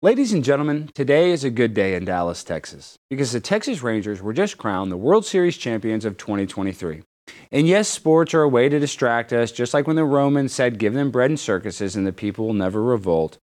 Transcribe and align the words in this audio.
Ladies 0.00 0.32
and 0.32 0.44
gentlemen, 0.44 0.90
today 0.94 1.32
is 1.32 1.42
a 1.42 1.50
good 1.50 1.74
day 1.74 1.96
in 1.96 2.04
Dallas, 2.04 2.44
Texas, 2.44 3.00
because 3.10 3.32
the 3.32 3.40
Texas 3.40 3.82
Rangers 3.82 4.22
were 4.22 4.32
just 4.32 4.56
crowned 4.56 4.92
the 4.92 4.96
World 4.96 5.26
Series 5.26 5.56
champions 5.56 6.04
of 6.04 6.16
2023. 6.16 7.02
And 7.50 7.66
yes, 7.66 7.88
sports 7.88 8.32
are 8.32 8.42
a 8.42 8.48
way 8.48 8.68
to 8.68 8.78
distract 8.78 9.32
us, 9.32 9.50
just 9.50 9.74
like 9.74 9.88
when 9.88 9.96
the 9.96 10.04
Romans 10.04 10.52
said, 10.52 10.78
give 10.78 10.94
them 10.94 11.10
bread 11.10 11.30
and 11.30 11.40
circuses 11.40 11.96
and 11.96 12.06
the 12.06 12.12
people 12.12 12.46
will 12.46 12.54
never 12.54 12.80
revolt. 12.80 13.38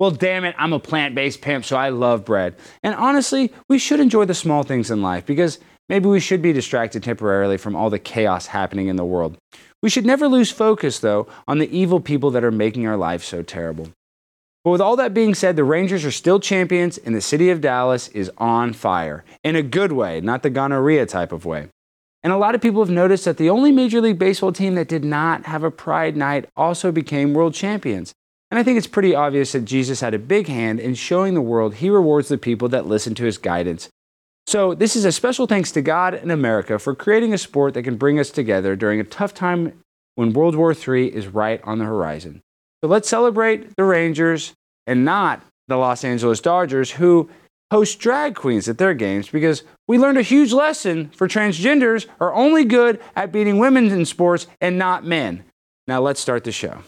Well, 0.00 0.10
damn 0.10 0.44
it, 0.44 0.56
I'm 0.58 0.72
a 0.72 0.80
plant 0.80 1.14
based 1.14 1.42
pimp, 1.42 1.64
so 1.64 1.76
I 1.76 1.90
love 1.90 2.24
bread. 2.24 2.56
And 2.82 2.96
honestly, 2.96 3.52
we 3.68 3.78
should 3.78 4.00
enjoy 4.00 4.24
the 4.24 4.34
small 4.34 4.64
things 4.64 4.90
in 4.90 5.02
life 5.02 5.24
because 5.24 5.60
maybe 5.88 6.08
we 6.08 6.18
should 6.18 6.42
be 6.42 6.52
distracted 6.52 7.04
temporarily 7.04 7.56
from 7.56 7.76
all 7.76 7.88
the 7.88 8.00
chaos 8.00 8.46
happening 8.46 8.88
in 8.88 8.96
the 8.96 9.04
world. 9.04 9.38
We 9.80 9.90
should 9.90 10.06
never 10.06 10.26
lose 10.26 10.50
focus, 10.50 10.98
though, 10.98 11.28
on 11.46 11.58
the 11.58 11.70
evil 11.70 12.00
people 12.00 12.32
that 12.32 12.42
are 12.42 12.50
making 12.50 12.84
our 12.88 12.96
life 12.96 13.22
so 13.22 13.44
terrible. 13.44 13.90
But 14.64 14.72
with 14.72 14.80
all 14.80 14.96
that 14.96 15.14
being 15.14 15.34
said, 15.34 15.56
the 15.56 15.64
Rangers 15.64 16.04
are 16.04 16.10
still 16.10 16.38
champions, 16.38 16.98
and 16.98 17.14
the 17.14 17.20
city 17.20 17.48
of 17.50 17.62
Dallas 17.62 18.08
is 18.08 18.30
on 18.36 18.74
fire. 18.74 19.24
In 19.42 19.56
a 19.56 19.62
good 19.62 19.92
way, 19.92 20.20
not 20.20 20.42
the 20.42 20.50
gonorrhea 20.50 21.06
type 21.06 21.32
of 21.32 21.46
way. 21.46 21.68
And 22.22 22.32
a 22.32 22.36
lot 22.36 22.54
of 22.54 22.60
people 22.60 22.82
have 22.82 22.90
noticed 22.90 23.24
that 23.24 23.38
the 23.38 23.48
only 23.48 23.72
Major 23.72 24.02
League 24.02 24.18
Baseball 24.18 24.52
team 24.52 24.74
that 24.74 24.88
did 24.88 25.04
not 25.04 25.46
have 25.46 25.64
a 25.64 25.70
Pride 25.70 26.16
Night 26.16 26.48
also 26.56 26.92
became 26.92 27.32
world 27.32 27.54
champions. 27.54 28.12
And 28.50 28.58
I 28.58 28.62
think 28.62 28.76
it's 28.76 28.86
pretty 28.86 29.14
obvious 29.14 29.52
that 29.52 29.64
Jesus 29.64 30.00
had 30.00 30.12
a 30.12 30.18
big 30.18 30.48
hand 30.48 30.80
in 30.80 30.94
showing 30.94 31.32
the 31.34 31.40
world 31.40 31.76
he 31.76 31.88
rewards 31.88 32.28
the 32.28 32.36
people 32.36 32.68
that 32.68 32.86
listen 32.86 33.14
to 33.14 33.24
his 33.24 33.38
guidance. 33.38 33.88
So, 34.46 34.74
this 34.74 34.96
is 34.96 35.04
a 35.04 35.12
special 35.12 35.46
thanks 35.46 35.70
to 35.72 35.82
God 35.82 36.12
and 36.12 36.32
America 36.32 36.78
for 36.78 36.94
creating 36.94 37.32
a 37.32 37.38
sport 37.38 37.74
that 37.74 37.84
can 37.84 37.96
bring 37.96 38.18
us 38.18 38.30
together 38.30 38.74
during 38.74 38.98
a 38.98 39.04
tough 39.04 39.32
time 39.32 39.80
when 40.16 40.32
World 40.32 40.56
War 40.56 40.72
III 40.72 41.14
is 41.14 41.28
right 41.28 41.60
on 41.62 41.78
the 41.78 41.84
horizon. 41.84 42.42
So 42.82 42.88
let's 42.88 43.08
celebrate 43.08 43.76
the 43.76 43.84
Rangers 43.84 44.54
and 44.86 45.04
not 45.04 45.42
the 45.68 45.76
Los 45.76 46.02
Angeles 46.02 46.40
Dodgers, 46.40 46.92
who 46.92 47.28
host 47.70 47.98
drag 48.00 48.34
queens 48.34 48.68
at 48.68 48.78
their 48.78 48.94
games 48.94 49.28
because 49.28 49.62
we 49.86 49.98
learned 49.98 50.18
a 50.18 50.22
huge 50.22 50.52
lesson 50.52 51.10
for 51.10 51.28
transgenders 51.28 52.06
are 52.20 52.32
only 52.34 52.64
good 52.64 53.00
at 53.14 53.32
beating 53.32 53.58
women 53.58 53.90
in 53.90 54.04
sports 54.04 54.46
and 54.60 54.78
not 54.78 55.04
men. 55.04 55.44
Now 55.86 56.00
let's 56.00 56.20
start 56.20 56.44
the 56.44 56.52
show. 56.52 56.78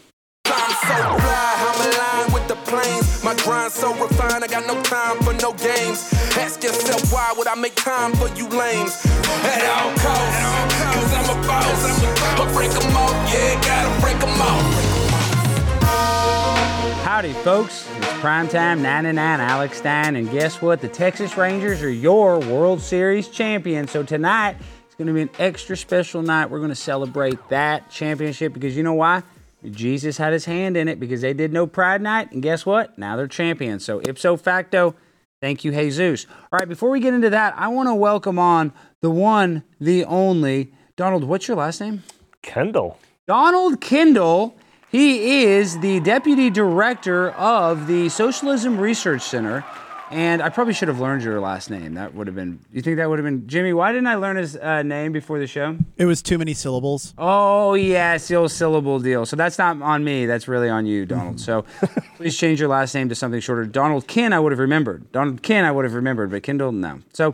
My 3.23 3.35
grind 3.35 3.71
so 3.71 3.93
refined, 3.93 4.43
I 4.43 4.47
got 4.47 4.67
no 4.67 4.81
time 4.83 5.17
for 5.19 5.33
no 5.33 5.53
games. 5.53 6.11
Ask 6.35 6.61
yourself 6.61 7.13
why 7.13 7.33
would 7.37 7.47
I 7.47 7.55
make 7.55 7.75
time 7.75 8.11
for 8.13 8.27
you 8.35 8.49
lames? 8.49 9.05
At 9.05 9.63
all 9.63 9.93
costs, 9.97 10.73
cause 10.93 11.13
I'm 11.13 11.37
a 11.37 11.47
boss. 11.47 12.53
Break 12.53 12.71
them 12.71 12.97
off, 12.97 13.33
yeah, 13.33 13.61
gotta 13.61 14.01
break 14.01 14.19
them 14.19 14.41
off. 14.41 14.92
Howdy, 17.03 17.33
folks. 17.33 17.85
It's 17.97 18.07
Primetime 18.21 18.79
99 18.79 19.41
Alex 19.41 19.79
Stein, 19.79 20.15
and 20.15 20.31
guess 20.31 20.61
what? 20.61 20.79
The 20.79 20.87
Texas 20.87 21.35
Rangers 21.35 21.83
are 21.83 21.91
your 21.91 22.39
World 22.39 22.79
Series 22.79 23.27
champions. 23.27 23.91
So 23.91 24.03
tonight, 24.03 24.55
it's 24.85 24.95
going 24.95 25.09
to 25.09 25.13
be 25.13 25.23
an 25.23 25.29
extra 25.37 25.75
special 25.75 26.21
night. 26.21 26.49
We're 26.49 26.59
going 26.59 26.69
to 26.69 26.75
celebrate 26.75 27.49
that 27.49 27.91
championship 27.91 28.53
because 28.53 28.77
you 28.77 28.83
know 28.83 28.93
why? 28.93 29.21
Jesus 29.69 30.17
had 30.17 30.31
his 30.31 30.45
hand 30.45 30.77
in 30.77 30.87
it 30.87 30.97
because 30.97 31.19
they 31.19 31.33
did 31.33 31.51
no 31.51 31.67
Pride 31.67 32.01
Night, 32.01 32.31
and 32.31 32.41
guess 32.41 32.65
what? 32.65 32.97
Now 32.97 33.17
they're 33.17 33.27
champions. 33.27 33.83
So 33.83 33.99
ipso 33.99 34.37
facto, 34.37 34.95
thank 35.41 35.65
you, 35.65 35.73
Jesus. 35.73 36.25
All 36.53 36.59
right, 36.59 36.69
before 36.69 36.89
we 36.89 37.01
get 37.01 37.13
into 37.13 37.29
that, 37.31 37.53
I 37.57 37.67
want 37.67 37.89
to 37.89 37.95
welcome 37.95 38.39
on 38.39 38.71
the 39.01 39.11
one, 39.11 39.65
the 39.77 40.05
only 40.05 40.71
Donald. 40.95 41.25
What's 41.25 41.49
your 41.49 41.57
last 41.57 41.81
name? 41.81 42.03
Kendal. 42.41 42.97
Donald 43.27 43.81
Kendal 43.81 44.55
he 44.93 45.41
is 45.45 45.79
the 45.79 45.99
deputy 46.01 46.51
director 46.51 47.31
of 47.31 47.87
the 47.87 48.09
Socialism 48.09 48.77
Research 48.77 49.23
Center. 49.23 49.65
And 50.11 50.39
I 50.43 50.49
probably 50.49 50.75
should 50.75 50.89
have 50.89 50.99
learned 50.99 51.23
your 51.23 51.41
last 51.41 51.71
name. 51.71 51.95
That 51.95 52.13
would 52.13 52.27
have 52.27 52.35
been. 52.35 52.59
You 52.71 52.83
think 52.83 52.97
that 52.97 53.09
would 53.09 53.17
have 53.17 53.23
been 53.23 53.47
Jimmy? 53.47 53.73
Why 53.73 53.91
didn't 53.91 54.05
I 54.05 54.13
learn 54.13 54.35
his 54.35 54.55
uh, 54.55 54.83
name 54.83 55.11
before 55.11 55.39
the 55.39 55.47
show? 55.47 55.75
It 55.97 56.05
was 56.05 56.21
too 56.21 56.37
many 56.37 56.53
syllables. 56.53 57.15
Oh 57.17 57.73
yes, 57.73 58.27
the 58.27 58.35
old 58.35 58.51
syllable 58.51 58.99
deal. 58.99 59.25
So 59.25 59.35
that's 59.35 59.57
not 59.57 59.81
on 59.81 60.03
me. 60.03 60.27
That's 60.27 60.47
really 60.47 60.69
on 60.69 60.85
you, 60.85 61.07
Donald. 61.07 61.39
so 61.39 61.65
please 62.17 62.37
change 62.37 62.59
your 62.59 62.69
last 62.69 62.93
name 62.93 63.09
to 63.09 63.15
something 63.15 63.39
shorter. 63.39 63.65
Donald 63.65 64.05
Kin, 64.05 64.31
I 64.31 64.39
would 64.39 64.51
have 64.51 64.59
remembered. 64.59 65.11
Donald 65.11 65.41
Kin, 65.41 65.65
I 65.65 65.71
would 65.71 65.85
have 65.85 65.95
remembered, 65.95 66.29
but 66.29 66.43
Kendal, 66.43 66.71
no. 66.71 66.99
So, 67.13 67.33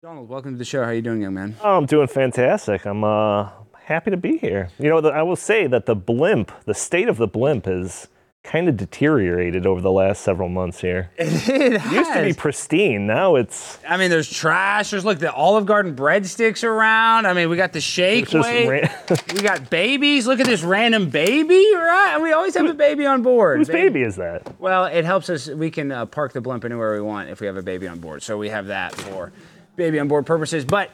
Donald, 0.00 0.30
welcome 0.30 0.52
to 0.52 0.58
the 0.58 0.64
show. 0.64 0.82
How 0.82 0.88
are 0.88 0.94
you 0.94 1.02
doing, 1.02 1.20
young 1.20 1.34
man? 1.34 1.56
Oh, 1.62 1.76
I'm 1.76 1.84
doing 1.84 2.06
fantastic. 2.08 2.86
I'm 2.86 3.04
uh, 3.04 3.50
happy 3.84 4.10
to 4.10 4.16
be 4.16 4.38
here. 4.38 4.68
You 4.78 4.88
know, 4.88 4.98
I 5.10 5.22
will 5.22 5.36
say 5.36 5.66
that 5.66 5.86
the 5.86 5.94
blimp, 5.94 6.50
the 6.64 6.74
state 6.74 7.08
of 7.08 7.16
the 7.16 7.26
blimp 7.26 7.66
has 7.66 8.08
kind 8.42 8.68
of 8.68 8.76
deteriorated 8.76 9.66
over 9.66 9.80
the 9.80 9.90
last 9.90 10.22
several 10.22 10.50
months 10.50 10.80
here. 10.80 11.10
It, 11.18 11.80
has. 11.80 11.92
used 11.92 12.12
to 12.12 12.22
be 12.22 12.32
pristine. 12.32 13.06
Now 13.06 13.36
it's. 13.36 13.78
I 13.88 13.96
mean, 13.96 14.10
there's 14.10 14.30
trash. 14.30 14.90
There's 14.90 15.04
like 15.04 15.18
the 15.18 15.32
Olive 15.32 15.66
Garden 15.66 15.96
breadsticks 15.96 16.62
around. 16.62 17.26
I 17.26 17.32
mean, 17.32 17.48
we 17.48 17.56
got 17.56 17.72
the 17.72 17.80
shake 17.80 18.30
weight. 18.32 18.68
Ran- 18.68 18.90
we 19.34 19.40
got 19.40 19.70
babies. 19.70 20.26
Look 20.26 20.40
at 20.40 20.46
this 20.46 20.62
random 20.62 21.08
baby, 21.10 21.64
right? 21.74 22.12
And 22.14 22.22
we 22.22 22.32
always 22.32 22.54
have 22.54 22.66
a 22.66 22.74
baby 22.74 23.06
on 23.06 23.22
board. 23.22 23.58
Whose 23.58 23.68
baby, 23.68 23.88
baby 23.88 24.02
is 24.02 24.16
that? 24.16 24.58
Well, 24.60 24.86
it 24.86 25.04
helps 25.04 25.30
us. 25.30 25.48
We 25.48 25.70
can 25.70 25.90
uh, 25.90 26.06
park 26.06 26.32
the 26.32 26.40
blimp 26.40 26.64
anywhere 26.64 26.94
we 26.94 27.00
want 27.00 27.30
if 27.30 27.40
we 27.40 27.46
have 27.46 27.56
a 27.56 27.62
baby 27.62 27.88
on 27.88 27.98
board. 27.98 28.22
So 28.22 28.36
we 28.36 28.50
have 28.50 28.66
that 28.66 28.94
for 28.94 29.32
baby 29.76 29.98
on 29.98 30.08
board 30.08 30.26
purposes. 30.26 30.64
But 30.64 30.90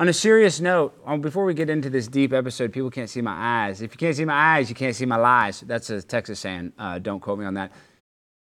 on 0.00 0.08
a 0.08 0.14
serious 0.14 0.60
note, 0.60 0.94
before 1.20 1.44
we 1.44 1.52
get 1.52 1.68
into 1.68 1.90
this 1.90 2.08
deep 2.08 2.32
episode, 2.32 2.72
people 2.72 2.90
can't 2.90 3.10
see 3.10 3.20
my 3.20 3.34
eyes. 3.66 3.82
If 3.82 3.92
you 3.92 3.98
can't 3.98 4.16
see 4.16 4.24
my 4.24 4.56
eyes, 4.56 4.70
you 4.70 4.74
can't 4.74 4.96
see 4.96 5.04
my 5.04 5.16
lies. 5.16 5.60
That's 5.60 5.90
a 5.90 6.00
Texas 6.00 6.40
saying. 6.40 6.72
Uh, 6.78 6.98
don't 6.98 7.20
quote 7.20 7.38
me 7.38 7.44
on 7.44 7.52
that. 7.54 7.70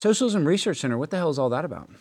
Socialism 0.02 0.46
Research 0.46 0.78
Center, 0.78 0.98
what 0.98 1.12
the 1.12 1.18
hell 1.18 1.30
is 1.30 1.38
all 1.38 1.50
that 1.50 1.64
about? 1.64 1.92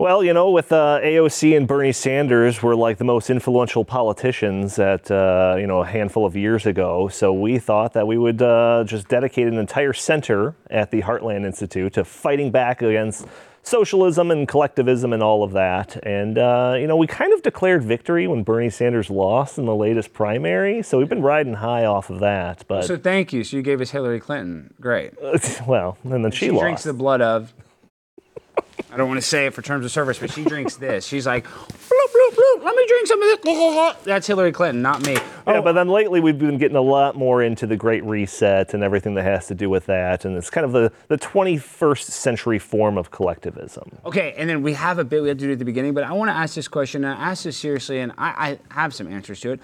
Well, 0.00 0.24
you 0.24 0.34
know, 0.34 0.50
with 0.50 0.72
uh, 0.72 0.98
AOC 1.00 1.56
and 1.56 1.68
Bernie 1.68 1.92
Sanders 1.92 2.60
were 2.60 2.74
like 2.74 2.98
the 2.98 3.04
most 3.04 3.30
influential 3.30 3.84
politicians 3.84 4.80
at, 4.80 5.08
uh, 5.12 5.54
you 5.60 5.68
know, 5.68 5.82
a 5.82 5.86
handful 5.86 6.26
of 6.26 6.34
years 6.34 6.66
ago. 6.66 7.06
So 7.06 7.32
we 7.32 7.60
thought 7.60 7.92
that 7.92 8.08
we 8.08 8.18
would 8.18 8.42
uh, 8.42 8.82
just 8.84 9.06
dedicate 9.06 9.46
an 9.46 9.58
entire 9.58 9.92
center 9.92 10.56
at 10.70 10.90
the 10.90 11.02
Heartland 11.02 11.46
Institute 11.46 11.92
to 11.92 12.04
fighting 12.04 12.50
back 12.50 12.82
against 12.82 13.28
socialism 13.62 14.30
and 14.30 14.46
collectivism 14.46 15.12
and 15.12 15.22
all 15.22 15.42
of 15.42 15.52
that. 15.52 15.96
And, 16.04 16.36
uh, 16.36 16.74
you 16.78 16.86
know, 16.86 16.96
we 16.96 17.06
kind 17.06 17.32
of 17.32 17.42
declared 17.42 17.84
victory 17.84 18.26
when 18.26 18.42
Bernie 18.42 18.70
Sanders 18.70 19.08
lost 19.08 19.58
in 19.58 19.66
the 19.66 19.74
latest 19.74 20.12
primary. 20.12 20.82
So 20.82 20.98
we've 20.98 21.08
been 21.08 21.22
riding 21.22 21.54
high 21.54 21.84
off 21.84 22.10
of 22.10 22.20
that. 22.20 22.64
But 22.66 22.84
So 22.84 22.96
thank 22.96 23.32
you. 23.32 23.44
So 23.44 23.56
you 23.56 23.62
gave 23.62 23.80
us 23.80 23.90
Hillary 23.90 24.20
Clinton. 24.20 24.74
Great. 24.80 25.14
well, 25.66 25.96
and 26.04 26.24
then 26.24 26.30
she, 26.32 26.46
she 26.46 26.50
lost. 26.50 26.62
drinks 26.62 26.82
the 26.82 26.92
blood 26.92 27.20
of. 27.20 27.54
I 28.90 28.96
don't 28.96 29.08
want 29.08 29.20
to 29.20 29.26
say 29.26 29.46
it 29.46 29.54
for 29.54 29.62
terms 29.62 29.84
of 29.84 29.90
service, 29.90 30.18
but 30.18 30.30
she 30.30 30.44
drinks 30.44 30.76
this. 30.76 31.06
She's 31.06 31.26
like, 31.26 31.44
bloop, 31.44 31.68
bloop, 31.68 32.34
bloop, 32.34 32.64
let 32.64 32.76
me 32.76 32.86
drink 32.86 33.06
some 33.06 33.22
of 33.22 33.42
this. 33.42 33.96
That's 34.04 34.26
Hillary 34.26 34.52
Clinton, 34.52 34.82
not 34.82 35.04
me. 35.06 35.12
Yeah, 35.12 35.20
oh. 35.46 35.62
but 35.62 35.72
then 35.72 35.88
lately 35.88 36.20
we've 36.20 36.38
been 36.38 36.58
getting 36.58 36.76
a 36.76 36.82
lot 36.82 37.16
more 37.16 37.42
into 37.42 37.66
the 37.66 37.76
Great 37.76 38.04
Reset 38.04 38.74
and 38.74 38.82
everything 38.82 39.14
that 39.14 39.24
has 39.24 39.46
to 39.48 39.54
do 39.54 39.70
with 39.70 39.86
that. 39.86 40.24
And 40.24 40.36
it's 40.36 40.50
kind 40.50 40.64
of 40.64 40.72
the, 40.72 40.92
the 41.08 41.18
21st 41.18 42.02
century 42.02 42.58
form 42.58 42.98
of 42.98 43.10
collectivism. 43.10 43.98
Okay, 44.04 44.34
and 44.36 44.48
then 44.48 44.62
we 44.62 44.72
have 44.74 44.98
a 44.98 45.04
bit 45.04 45.22
we 45.22 45.28
have 45.28 45.38
to 45.38 45.46
do 45.46 45.52
at 45.52 45.58
the 45.58 45.64
beginning, 45.64 45.94
but 45.94 46.04
I 46.04 46.12
want 46.12 46.30
to 46.30 46.34
ask 46.34 46.54
this 46.54 46.68
question, 46.68 47.04
and 47.04 47.14
I 47.14 47.30
ask 47.30 47.44
this 47.44 47.56
seriously, 47.56 48.00
and 48.00 48.12
I, 48.18 48.58
I 48.70 48.74
have 48.74 48.94
some 48.94 49.08
answers 49.08 49.40
to 49.40 49.52
it. 49.52 49.60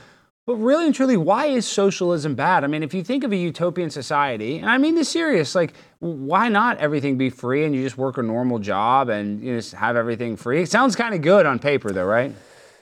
But 0.49 0.57
really 0.57 0.87
and 0.87 0.95
truly, 0.95 1.19
why 1.19 1.45
is 1.49 1.69
socialism 1.69 2.35
bad? 2.35 2.65
I 2.65 2.69
mean, 2.69 2.83
if 2.83 2.95
you 2.95 3.05
think 3.05 3.23
of 3.23 3.33
a 3.33 3.37
utopian 3.37 3.91
society, 3.91 4.57
and 4.57 4.71
I 4.71 4.79
mean 4.79 4.95
this 4.95 5.11
serious, 5.11 5.55
like, 5.55 5.75
why 5.99 6.49
not 6.49 6.79
everything 6.79 7.19
be 7.19 7.29
free 7.29 7.67
and 7.67 7.75
you 7.75 7.83
just 7.83 7.99
work 7.99 8.17
a 8.17 8.23
normal 8.23 8.59
job 8.59 9.11
and 9.11 9.43
you 9.45 9.55
just 9.55 9.75
have 9.75 9.95
everything 9.95 10.39
free? 10.39 10.63
It 10.63 10.71
sounds 10.71 10.97
kind 10.97 11.15
of 11.15 11.21
good 11.21 11.45
on 11.45 11.59
paper, 11.59 11.93
though, 11.93 12.07
right? 12.07 12.35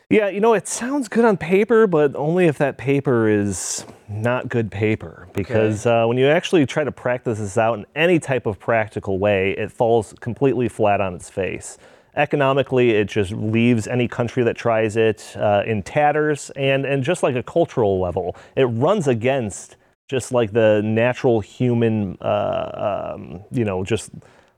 Yeah, 0.08 0.28
you 0.28 0.38
know, 0.38 0.54
it 0.54 0.68
sounds 0.68 1.08
good 1.08 1.24
on 1.24 1.36
paper, 1.36 1.88
but 1.88 2.14
only 2.14 2.46
if 2.46 2.56
that 2.58 2.78
paper 2.78 3.28
is 3.28 3.84
not 4.08 4.48
good 4.48 4.70
paper. 4.70 5.26
Because 5.32 5.88
okay. 5.88 6.02
uh, 6.02 6.06
when 6.06 6.18
you 6.18 6.28
actually 6.28 6.66
try 6.66 6.84
to 6.84 6.92
practice 6.92 7.40
this 7.40 7.58
out 7.58 7.76
in 7.76 7.86
any 7.96 8.20
type 8.20 8.46
of 8.46 8.60
practical 8.60 9.18
way, 9.18 9.56
it 9.58 9.72
falls 9.72 10.14
completely 10.20 10.68
flat 10.68 11.00
on 11.00 11.16
its 11.16 11.28
face. 11.28 11.78
Economically, 12.16 12.90
it 12.90 13.08
just 13.08 13.30
leaves 13.32 13.86
any 13.86 14.08
country 14.08 14.42
that 14.42 14.56
tries 14.56 14.96
it 14.96 15.34
uh, 15.36 15.62
in 15.66 15.82
tatters, 15.82 16.50
and, 16.56 16.86
and 16.86 17.04
just 17.04 17.22
like 17.22 17.36
a 17.36 17.42
cultural 17.42 18.00
level, 18.00 18.34
it 18.56 18.64
runs 18.64 19.06
against 19.06 19.76
just 20.08 20.32
like 20.32 20.52
the 20.52 20.80
natural 20.82 21.40
human, 21.40 22.16
uh, 22.20 23.12
um, 23.14 23.42
you 23.50 23.64
know, 23.64 23.84
just 23.84 24.10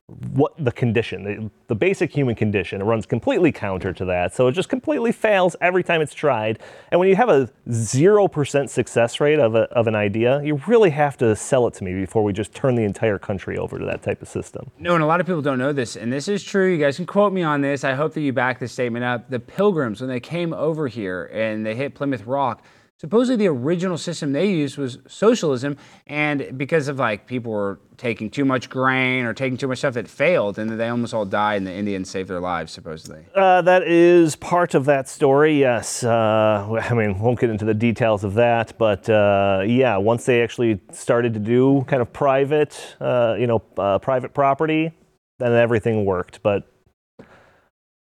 what 0.08 0.54
the 0.58 0.72
condition, 0.72 1.22
the, 1.22 1.50
the, 1.66 1.74
basic 1.74 2.10
human 2.10 2.34
condition. 2.34 2.80
It 2.80 2.84
runs 2.84 3.04
completely 3.04 3.52
counter 3.52 3.92
to 3.92 4.06
that. 4.06 4.34
So 4.34 4.46
it 4.46 4.52
just 4.52 4.70
completely 4.70 5.12
fails 5.12 5.54
every 5.60 5.82
time 5.82 6.00
it's 6.00 6.14
tried. 6.14 6.60
And 6.90 6.98
when 6.98 7.10
you 7.10 7.16
have 7.16 7.28
a 7.28 7.50
0% 7.68 8.70
success 8.70 9.20
rate 9.20 9.38
of, 9.38 9.54
a, 9.54 9.64
of 9.64 9.86
an 9.86 9.94
idea, 9.94 10.42
you 10.42 10.62
really 10.66 10.88
have 10.90 11.18
to 11.18 11.36
sell 11.36 11.66
it 11.66 11.74
to 11.74 11.84
me 11.84 11.92
before 11.92 12.24
we 12.24 12.32
just 12.32 12.54
turn 12.54 12.74
the 12.74 12.84
entire 12.84 13.18
country 13.18 13.58
over 13.58 13.78
to 13.78 13.84
that 13.84 14.02
type 14.02 14.22
of 14.22 14.28
system. 14.28 14.70
No, 14.78 14.94
and 14.94 15.04
a 15.04 15.06
lot 15.06 15.20
of 15.20 15.26
people 15.26 15.42
don't 15.42 15.58
know 15.58 15.74
this. 15.74 15.94
And 15.94 16.10
this 16.10 16.26
is 16.26 16.42
true. 16.42 16.72
You 16.72 16.78
guys 16.78 16.96
can 16.96 17.04
quote 17.04 17.34
me 17.34 17.42
on 17.42 17.60
this. 17.60 17.84
I 17.84 17.92
hope 17.92 18.14
that 18.14 18.22
you 18.22 18.32
back 18.32 18.60
this 18.60 18.72
statement 18.72 19.04
up. 19.04 19.28
The 19.28 19.40
pilgrims, 19.40 20.00
when 20.00 20.08
they 20.08 20.20
came 20.20 20.54
over 20.54 20.88
here 20.88 21.26
and 21.34 21.66
they 21.66 21.74
hit 21.74 21.94
Plymouth 21.94 22.24
Rock, 22.24 22.64
supposedly 22.98 23.36
the 23.36 23.46
original 23.48 23.96
system 23.96 24.32
they 24.32 24.50
used 24.50 24.76
was 24.76 24.98
socialism 25.06 25.76
and 26.06 26.58
because 26.58 26.88
of 26.88 26.98
like 26.98 27.26
people 27.26 27.52
were 27.52 27.78
taking 27.96 28.28
too 28.30 28.44
much 28.44 28.68
grain 28.68 29.24
or 29.24 29.32
taking 29.32 29.56
too 29.56 29.68
much 29.68 29.78
stuff 29.78 29.96
it 29.96 30.08
failed 30.08 30.58
and 30.58 30.78
they 30.78 30.88
almost 30.88 31.14
all 31.14 31.24
died 31.24 31.56
and 31.58 31.66
the 31.66 31.72
indians 31.72 32.10
saved 32.10 32.28
their 32.28 32.40
lives 32.40 32.72
supposedly 32.72 33.24
Uh, 33.34 33.62
that 33.62 33.82
is 33.82 34.36
part 34.36 34.74
of 34.74 34.84
that 34.84 35.08
story, 35.08 35.58
yes. 35.60 36.02
Uh, 36.04 36.80
I 36.90 36.94
mean, 36.94 37.18
won't 37.18 37.38
get 37.38 37.50
into 37.50 37.64
the 37.64 37.74
details 37.74 38.24
of 38.24 38.34
that, 38.34 38.76
but 38.78 39.08
uh, 39.08 39.62
yeah, 39.66 39.96
once 39.96 40.26
they 40.26 40.42
actually 40.42 40.80
started 40.92 41.34
to 41.34 41.40
do 41.40 41.84
kind 41.86 42.02
of 42.02 42.12
private, 42.12 42.96
uh, 43.00 43.36
you 43.38 43.46
know, 43.46 43.62
uh, 43.78 43.98
private 43.98 44.34
property, 44.34 44.92
then 45.38 45.52
everything 45.52 46.04
worked. 46.04 46.42
But 46.42 46.64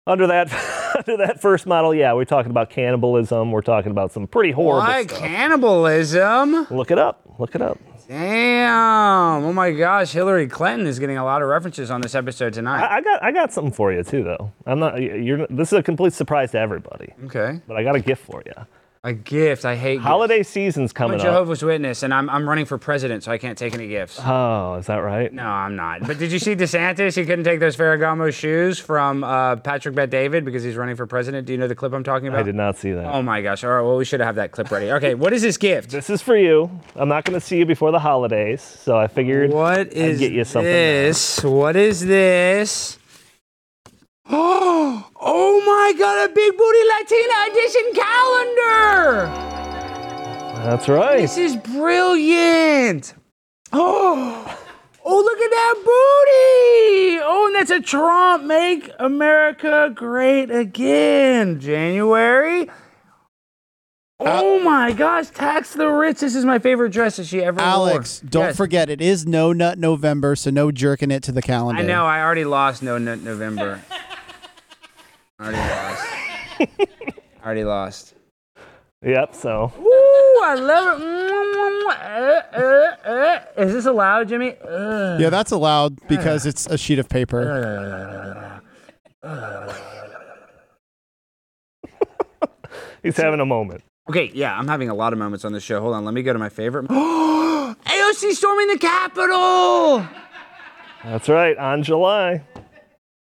under 0.08 0.28
that, 0.28 0.52
under 1.08 1.18
that 1.18 1.42
first 1.42 1.66
model, 1.68 1.94
yeah, 1.94 2.14
we're 2.14 2.26
talking 2.26 2.52
about 2.52 2.70
cannibalism. 2.70 3.52
We're 3.52 3.62
talking 3.62 3.92
about 3.92 4.12
some 4.12 4.28
pretty 4.28 4.52
horrible 4.52 4.88
why 4.88 5.04
stuff. 5.04 5.20
cannibalism 5.20 6.68
Look 6.70 6.92
it 6.92 6.98
up. 6.98 7.22
Look 7.40 7.56
it 7.56 7.62
up. 7.62 7.80
damn 8.08 9.44
oh 9.44 9.54
my 9.54 9.72
gosh 9.72 10.12
hillary 10.12 10.48
clinton 10.48 10.86
is 10.86 11.00
getting 11.00 11.18
a 11.18 11.24
lot 11.24 11.42
of 11.42 11.48
references 11.48 11.90
on 11.90 12.02
this 12.02 12.14
episode 12.14 12.52
tonight 12.54 12.84
I, 12.84 12.98
I 12.98 13.02
got, 13.02 13.24
I 13.24 13.32
got 13.32 13.54
something 13.54 13.72
for 13.74 13.94
you 13.94 14.04
too, 14.04 14.24
though. 14.24 14.52
I'm 14.66 14.80
not. 14.80 15.02
You're. 15.02 15.48
This 15.48 15.70
is 15.72 15.80
a 15.80 15.84
complete 15.84 16.14
surprise 16.14 16.52
to 16.52 16.60
everybody, 16.60 17.14
okay 17.26 17.62
but 17.68 17.78
I 17.78 17.84
got 17.84 17.96
a 17.96 18.00
gift 18.00 18.26
for 18.26 18.44
you. 18.46 18.54
A 19.04 19.14
gift 19.14 19.66
i 19.66 19.76
hate 19.76 19.96
gifts. 19.96 20.06
Holiday 20.06 20.44
season's 20.44 20.94
coming. 20.94 21.20
I'm 21.20 21.26
a 21.26 21.30
up. 21.30 21.34
Jehovah's 21.34 21.64
Witness, 21.64 22.04
and 22.04 22.14
I'm, 22.14 22.30
I'm 22.30 22.48
running 22.48 22.66
for 22.66 22.78
president, 22.78 23.24
so 23.24 23.32
I 23.32 23.40
can't 23.40 23.58
take 23.58 23.74
any 23.74 23.88
gifts. 23.88 24.20
Oh, 24.24 24.76
is 24.76 24.86
that 24.86 24.98
right? 24.98 25.34
No, 25.34 25.44
I'm 25.44 25.76
not. 25.76 26.02
But 26.06 26.20
did 26.20 26.32
you 26.32 26.38
see 26.38 26.56
DeSantis? 26.56 27.16
He 27.16 27.26
couldn't 27.26 27.44
take 27.46 27.60
those 27.60 27.76
Ferragamo 27.76 28.32
shoes 28.32 28.78
from 28.78 29.24
uh, 29.24 29.56
Patrick 29.56 29.96
Bet 29.96 30.12
David 30.12 30.46
because 30.46 30.62
he's 30.62 30.76
running 30.76 30.96
for 30.96 31.08
president. 31.08 31.48
Do 31.48 31.54
you 31.54 31.58
know 31.58 31.68
the 31.68 31.74
clip 31.74 31.94
I'm 31.94 32.04
talking 32.04 32.28
about? 32.28 32.42
I 32.42 32.44
did 32.44 32.54
not 32.54 32.78
see 32.78 32.92
that. 32.92 33.06
Oh 33.08 33.24
my 33.24 33.42
gosh! 33.42 33.64
All 33.64 33.72
right, 33.72 33.82
well 33.82 33.98
we 33.98 34.06
should 34.06 34.20
have 34.20 34.36
that 34.36 34.52
clip 34.52 34.70
ready. 34.70 34.92
Okay, 34.92 35.16
what 35.16 35.34
is 35.34 35.42
this 35.42 35.58
gift? 35.58 35.90
This 35.90 36.12
is 36.12 36.22
for 36.22 36.38
you. 36.38 36.70
I'm 36.96 37.10
not 37.10 37.26
going 37.26 37.40
to 37.40 37.46
see 37.46 37.58
you 37.58 37.66
before 37.66 37.92
the 37.92 38.00
holidays, 38.00 38.62
so 38.62 38.98
I 38.98 39.08
figured 39.08 39.50
What 39.50 39.94
is 39.94 40.20
get 40.20 40.32
you 40.32 40.44
something 40.44 40.70
now. 40.70 40.74
this? 40.74 41.44
What 41.44 41.76
is 41.76 42.06
this? 42.06 43.00
Oh, 44.34 44.81
oh 45.34 45.62
my 45.66 45.94
God! 45.98 46.30
A 46.30 46.34
Big 46.34 46.58
Booty 46.58 46.84
Latina 47.00 47.34
edition 47.50 47.94
calendar. 47.94 49.28
that's 50.70 50.88
right. 50.90 51.18
This 51.22 51.38
is 51.38 51.56
brilliant. 51.56 53.14
Oh, 53.74 54.58
oh, 55.06 55.18
look 55.18 55.40
at 55.40 55.50
that 55.50 55.76
booty. 55.78 57.22
Oh, 57.24 57.46
and 57.48 57.56
that's 57.56 57.72
a 57.72 57.80
Trump 57.80 58.44
Make 58.44 58.92
America 59.00 59.92
Great 59.96 60.52
Again. 60.52 61.60
January. 61.62 62.70
Oh 64.24 64.60
my 64.60 64.92
gosh, 64.92 65.30
tax 65.32 65.74
the 65.74 65.88
rich. 65.88 66.20
This 66.20 66.36
is 66.36 66.46
my 66.46 66.60
favorite 66.60 66.92
dress 66.92 67.16
that 67.18 67.26
she 67.26 67.42
ever 67.42 67.58
wore. 67.58 67.66
Alex, 67.66 68.22
wore. 68.22 68.30
don't 68.30 68.46
Yes. 68.48 68.58
forget 68.58 68.88
it 68.90 69.02
is 69.02 69.26
No 69.26 69.52
Nut 69.52 69.80
November, 69.80 70.36
so 70.36 70.52
no 70.52 70.70
jerking 70.72 71.10
it 71.10 71.24
to 71.24 71.32
the 71.32 71.42
calendar. 71.42 71.82
I 71.82 71.86
know, 71.86 72.06
I 72.06 72.22
already 72.22 72.46
lost 72.46 72.84
no 72.84 72.98
Nut 73.00 73.22
November. 73.22 73.82
already 75.42 75.58
lost. 75.58 76.08
already 77.44 77.64
lost. 77.64 78.14
Yep. 79.04 79.34
So 79.34 79.72
Ooh, 79.80 80.42
I 80.44 80.56
love 80.56 81.00
it. 81.00 81.04
Mm, 81.04 81.90
uh, 81.90 82.42
uh, 82.58 83.10
uh. 83.10 83.40
Is 83.58 83.74
this 83.74 83.86
allowed, 83.86 84.30
Jimmy? 84.30 84.56
Uh. 84.64 85.18
Yeah, 85.20 85.30
that's 85.30 85.52
allowed 85.52 86.00
because 86.08 86.46
it's 86.46 86.68
a 86.68 86.78
sheet 86.78 87.00
of 87.00 87.10
paper. 87.10 88.62
he's 93.04 93.18
having 93.18 93.40
a 93.40 93.46
moment. 93.46 93.84
Okay, 94.10 94.32
yeah, 94.34 94.58
I'm 94.58 94.68
having 94.68 94.90
a 94.90 94.96
lot 94.96 95.14
of 95.14 95.20
moments 95.20 95.46
on 95.46 95.54
this 95.54 95.64
show. 95.64 95.80
Hold 95.80 95.96
on, 95.96 96.06
let 96.06 96.14
me 96.14 96.24
go 96.24 96.34
to 96.34 96.40
my 96.40 96.50
favorite. 96.50 96.88
AOC 96.88 98.32
storming 98.34 98.68
the 98.68 98.78
Capitol! 98.78 100.06
That's 101.04 101.30
right. 101.30 101.58
On 101.58 101.82
July, 101.82 102.44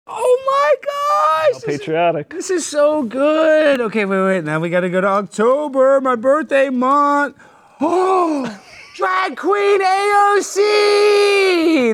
Oh 0.09 0.43
my 0.47 0.75
gosh! 0.85 1.63
This 1.63 1.75
is, 1.75 1.81
patriotic. 1.81 2.31
this 2.31 2.51
is 2.51 2.67
so 2.67 3.03
good. 3.03 3.81
Okay, 3.81 4.05
wait, 4.05 4.25
wait. 4.25 4.45
Now 4.45 4.61
we 4.61 4.71
gotta 4.71 4.89
go 4.89 5.01
to 5.01 5.07
October, 5.07 6.01
my 6.01 6.17
birthday 6.17 6.71
month. 6.71 7.37
Oh, 7.81 8.45
drag 8.97 9.37
queen 9.37 9.81
AOC! 9.81 10.57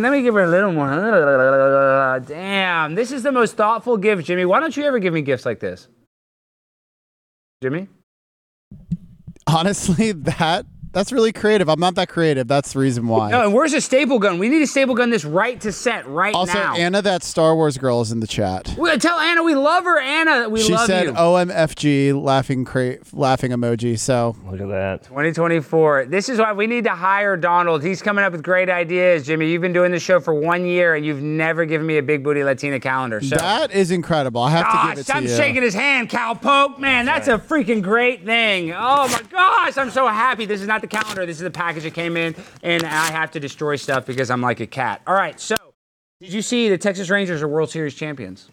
Let 0.00 0.12
me 0.12 0.22
give 0.22 0.34
her 0.34 0.44
a 0.44 0.48
little 0.48 0.72
more. 0.72 2.20
Damn, 2.20 2.94
this 2.94 3.10
is 3.12 3.22
the 3.22 3.32
most 3.32 3.56
thoughtful 3.56 3.96
gift, 3.96 4.24
Jimmy. 4.26 4.44
Why 4.44 4.60
don't 4.60 4.76
you 4.76 4.84
ever 4.84 4.98
give 4.98 5.12
me 5.12 5.22
gifts 5.22 5.44
like 5.44 5.60
this? 5.60 5.88
Jimmy? 7.62 7.88
Honestly, 9.46 10.12
that 10.12 10.66
that's 10.94 11.12
really 11.12 11.32
creative. 11.32 11.68
I'm 11.68 11.80
not 11.80 11.94
that 11.96 12.08
creative. 12.08 12.48
That's 12.48 12.72
the 12.72 12.78
reason 12.78 13.06
why. 13.06 13.30
No, 13.30 13.42
and 13.44 13.52
where's 13.52 13.72
a 13.74 13.80
staple 13.80 14.18
gun? 14.18 14.38
We 14.38 14.48
need 14.48 14.62
a 14.62 14.66
staple 14.66 14.94
gun 14.94 15.10
this 15.10 15.24
right 15.24 15.60
to 15.60 15.72
set 15.72 16.06
right 16.08 16.34
also, 16.34 16.54
now. 16.54 16.70
Also, 16.70 16.80
Anna, 16.80 17.02
that 17.02 17.22
Star 17.22 17.54
Wars 17.54 17.76
girl 17.76 18.00
is 18.00 18.12
in 18.12 18.20
the 18.20 18.26
chat. 18.26 18.74
We- 18.78 18.96
tell 18.98 19.18
Anna 19.18 19.42
we 19.42 19.54
love 19.54 19.84
her. 19.84 19.98
Anna, 20.00 20.48
we 20.48 20.62
She 20.62 20.72
love 20.72 20.86
said 20.86 21.04
you. 21.06 21.12
OMFG 21.12 22.12
laughing 22.12 22.64
cra- 22.64 22.98
laughing 23.12 23.50
emoji. 23.50 23.98
So 23.98 24.36
Look 24.50 24.60
at 24.60 24.68
that. 24.68 25.02
2024. 25.04 26.06
This 26.06 26.28
is 26.28 26.38
why 26.38 26.52
we 26.52 26.66
need 26.66 26.84
to 26.84 26.90
hire 26.94 27.36
Donald. 27.36 27.82
He's 27.82 28.00
coming 28.00 28.24
up 28.24 28.32
with 28.32 28.42
great 28.42 28.70
ideas. 28.70 29.26
Jimmy, 29.26 29.50
you've 29.50 29.62
been 29.62 29.72
doing 29.72 29.90
this 29.90 30.02
show 30.02 30.20
for 30.20 30.32
one 30.32 30.64
year 30.64 30.94
and 30.94 31.04
you've 31.04 31.20
never 31.22 31.64
given 31.64 31.86
me 31.86 31.98
a 31.98 32.02
big 32.02 32.22
booty 32.22 32.44
Latina 32.44 32.78
calendar. 32.78 33.20
So. 33.20 33.36
that 33.36 33.72
is 33.72 33.90
incredible. 33.90 34.42
I 34.42 34.50
have 34.50 34.66
to 34.66 34.72
give 34.88 34.92
it 34.92 34.96
Gosh, 34.96 35.06
to 35.06 35.16
I'm 35.16 35.22
you. 35.24 35.36
shaking 35.36 35.62
his 35.62 35.74
hand, 35.74 36.08
Cowpoke. 36.08 36.78
Man, 36.78 37.04
that's 37.04 37.26
a 37.28 37.38
freaking 37.38 37.82
great 37.82 38.24
thing. 38.24 38.72
Oh 38.72 39.08
my 39.08 39.22
gosh, 39.30 39.76
I'm 39.76 39.90
so 39.90 40.06
happy. 40.06 40.46
This 40.46 40.60
is 40.60 40.68
not 40.68 40.80
the 40.84 40.96
calendar. 40.96 41.26
This 41.26 41.38
is 41.38 41.42
the 41.42 41.50
package 41.50 41.84
that 41.84 41.94
came 41.94 42.16
in, 42.16 42.34
and 42.62 42.82
I 42.84 43.10
have 43.10 43.30
to 43.32 43.40
destroy 43.40 43.76
stuff 43.76 44.06
because 44.06 44.30
I'm 44.30 44.40
like 44.40 44.60
a 44.60 44.66
cat. 44.66 45.00
All 45.06 45.14
right, 45.14 45.38
so 45.40 45.56
did 46.20 46.32
you 46.32 46.42
see 46.42 46.68
the 46.68 46.78
Texas 46.78 47.10
Rangers 47.10 47.42
are 47.42 47.48
World 47.48 47.70
Series 47.70 47.94
champions? 47.94 48.48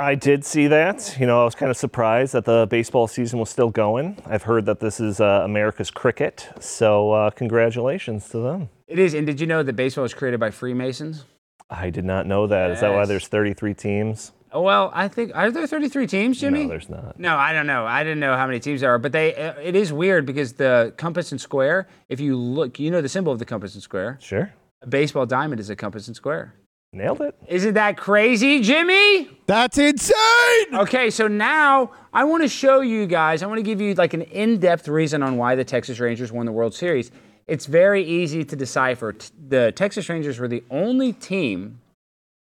I 0.00 0.14
did 0.14 0.44
see 0.44 0.68
that. 0.68 1.16
You 1.18 1.26
know, 1.26 1.40
I 1.40 1.44
was 1.44 1.56
kind 1.56 1.70
of 1.70 1.76
surprised 1.76 2.32
that 2.32 2.44
the 2.44 2.68
baseball 2.70 3.08
season 3.08 3.40
was 3.40 3.50
still 3.50 3.70
going. 3.70 4.16
I've 4.26 4.44
heard 4.44 4.64
that 4.66 4.78
this 4.78 5.00
is 5.00 5.20
uh, 5.20 5.42
America's 5.44 5.90
cricket, 5.90 6.48
so 6.60 7.10
uh, 7.10 7.30
congratulations 7.30 8.28
to 8.28 8.38
them. 8.38 8.68
It 8.86 9.00
is, 9.00 9.14
and 9.14 9.26
did 9.26 9.40
you 9.40 9.46
know 9.48 9.64
that 9.64 9.74
baseball 9.74 10.02
was 10.02 10.14
created 10.14 10.38
by 10.38 10.50
Freemasons? 10.50 11.24
I 11.68 11.90
did 11.90 12.04
not 12.04 12.26
know 12.26 12.46
that. 12.46 12.70
Is 12.70 12.80
that 12.80 12.94
why 12.94 13.04
there's 13.04 13.26
33 13.26 13.74
teams? 13.74 14.32
Oh, 14.52 14.62
well, 14.62 14.90
I 14.94 15.08
think 15.08 15.32
are 15.34 15.50
there 15.50 15.66
33 15.66 16.06
teams, 16.06 16.40
Jimmy? 16.40 16.62
No, 16.62 16.68
there's 16.68 16.88
not. 16.88 17.18
No, 17.18 17.36
I 17.36 17.52
don't 17.52 17.66
know. 17.66 17.84
I 17.86 18.02
didn't 18.02 18.20
know 18.20 18.36
how 18.36 18.46
many 18.46 18.60
teams 18.60 18.80
there 18.80 18.92
are, 18.94 18.98
but 18.98 19.12
they 19.12 19.34
uh, 19.34 19.54
it 19.62 19.76
is 19.76 19.92
weird 19.92 20.24
because 20.26 20.54
the 20.54 20.94
compass 20.96 21.32
and 21.32 21.40
square, 21.40 21.86
if 22.08 22.20
you 22.20 22.36
look, 22.36 22.78
you 22.78 22.90
know 22.90 23.00
the 23.00 23.08
symbol 23.08 23.32
of 23.32 23.38
the 23.38 23.44
compass 23.44 23.74
and 23.74 23.82
square. 23.82 24.18
Sure. 24.20 24.52
A 24.82 24.86
baseball 24.86 25.26
diamond 25.26 25.60
is 25.60 25.70
a 25.70 25.76
compass 25.76 26.06
and 26.06 26.16
square. 26.16 26.54
Nailed 26.92 27.20
it. 27.20 27.34
Isn't 27.46 27.74
that 27.74 27.98
crazy, 27.98 28.60
Jimmy? 28.62 29.28
That's 29.46 29.76
insane. 29.76 30.74
Okay, 30.74 31.10
so 31.10 31.28
now 31.28 31.90
I 32.14 32.24
want 32.24 32.42
to 32.44 32.48
show 32.48 32.80
you 32.80 33.06
guys, 33.06 33.42
I 33.42 33.46
want 33.46 33.58
to 33.58 33.62
give 33.62 33.80
you 33.80 33.92
like 33.94 34.14
an 34.14 34.22
in-depth 34.22 34.88
reason 34.88 35.22
on 35.22 35.36
why 35.36 35.54
the 35.54 35.64
Texas 35.64 36.00
Rangers 36.00 36.32
won 36.32 36.46
the 36.46 36.52
World 36.52 36.74
Series. 36.74 37.10
It's 37.46 37.66
very 37.66 38.02
easy 38.02 38.42
to 38.42 38.56
decipher. 38.56 39.14
The 39.48 39.72
Texas 39.72 40.08
Rangers 40.08 40.38
were 40.38 40.48
the 40.48 40.64
only 40.70 41.12
team 41.12 41.80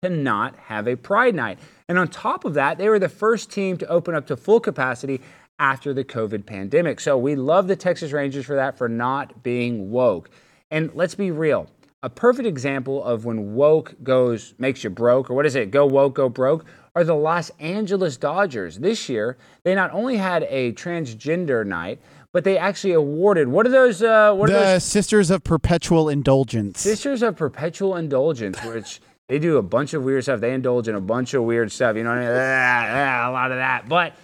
to 0.02 0.10
not 0.10 0.56
have 0.56 0.86
a 0.88 0.96
Pride 0.96 1.34
Night. 1.34 1.58
And 1.88 1.98
on 1.98 2.08
top 2.08 2.44
of 2.44 2.54
that, 2.54 2.78
they 2.78 2.88
were 2.88 2.98
the 2.98 3.08
first 3.08 3.50
team 3.50 3.76
to 3.78 3.86
open 3.88 4.14
up 4.14 4.26
to 4.28 4.36
full 4.36 4.60
capacity 4.60 5.20
after 5.58 5.92
the 5.92 6.04
COVID 6.04 6.46
pandemic. 6.46 6.98
So 6.98 7.18
we 7.18 7.36
love 7.36 7.68
the 7.68 7.76
Texas 7.76 8.12
Rangers 8.12 8.46
for 8.46 8.56
that, 8.56 8.78
for 8.78 8.88
not 8.88 9.42
being 9.42 9.90
woke. 9.90 10.30
And 10.70 10.90
let's 10.94 11.14
be 11.14 11.30
real. 11.30 11.68
A 12.02 12.10
perfect 12.10 12.46
example 12.46 13.02
of 13.02 13.24
when 13.24 13.54
woke 13.54 13.94
goes 14.02 14.54
makes 14.58 14.84
you 14.84 14.90
broke, 14.90 15.30
or 15.30 15.34
what 15.34 15.46
is 15.46 15.54
it? 15.54 15.70
Go 15.70 15.86
woke, 15.86 16.14
go 16.14 16.28
broke, 16.28 16.66
are 16.94 17.04
the 17.04 17.14
Los 17.14 17.50
Angeles 17.60 18.16
Dodgers. 18.16 18.78
This 18.78 19.08
year, 19.08 19.36
they 19.62 19.74
not 19.74 19.90
only 19.92 20.16
had 20.16 20.44
a 20.44 20.72
transgender 20.72 21.66
night, 21.66 22.00
but 22.32 22.44
they 22.44 22.58
actually 22.58 22.92
awarded 22.92 23.48
what 23.48 23.66
are 23.66 23.70
those? 23.70 24.02
Uh, 24.02 24.34
what 24.34 24.50
are 24.50 24.54
those? 24.54 24.74
The 24.74 24.80
Sisters 24.80 25.30
of 25.30 25.44
Perpetual 25.44 26.08
Indulgence. 26.08 26.80
Sisters 26.80 27.22
of 27.22 27.36
Perpetual 27.36 27.96
Indulgence, 27.96 28.62
which 28.64 29.00
they 29.28 29.38
do 29.38 29.56
a 29.56 29.62
bunch 29.62 29.94
of 29.94 30.02
weird 30.02 30.22
stuff. 30.22 30.40
They 30.40 30.52
indulge 30.52 30.88
in 30.88 30.94
a 30.94 31.00
bunch 31.00 31.34
of 31.34 31.44
weird 31.44 31.72
stuff. 31.72 31.96
You 31.96 32.04
know 32.04 32.10
what 32.10 32.18
I 32.18 32.26
mean? 32.26 32.30
Ah, 32.32 32.86
ah, 32.88 33.30
a 33.30 33.32
lot 33.32 33.50
of 33.50 33.56
that. 33.56 33.88
But 33.88 34.14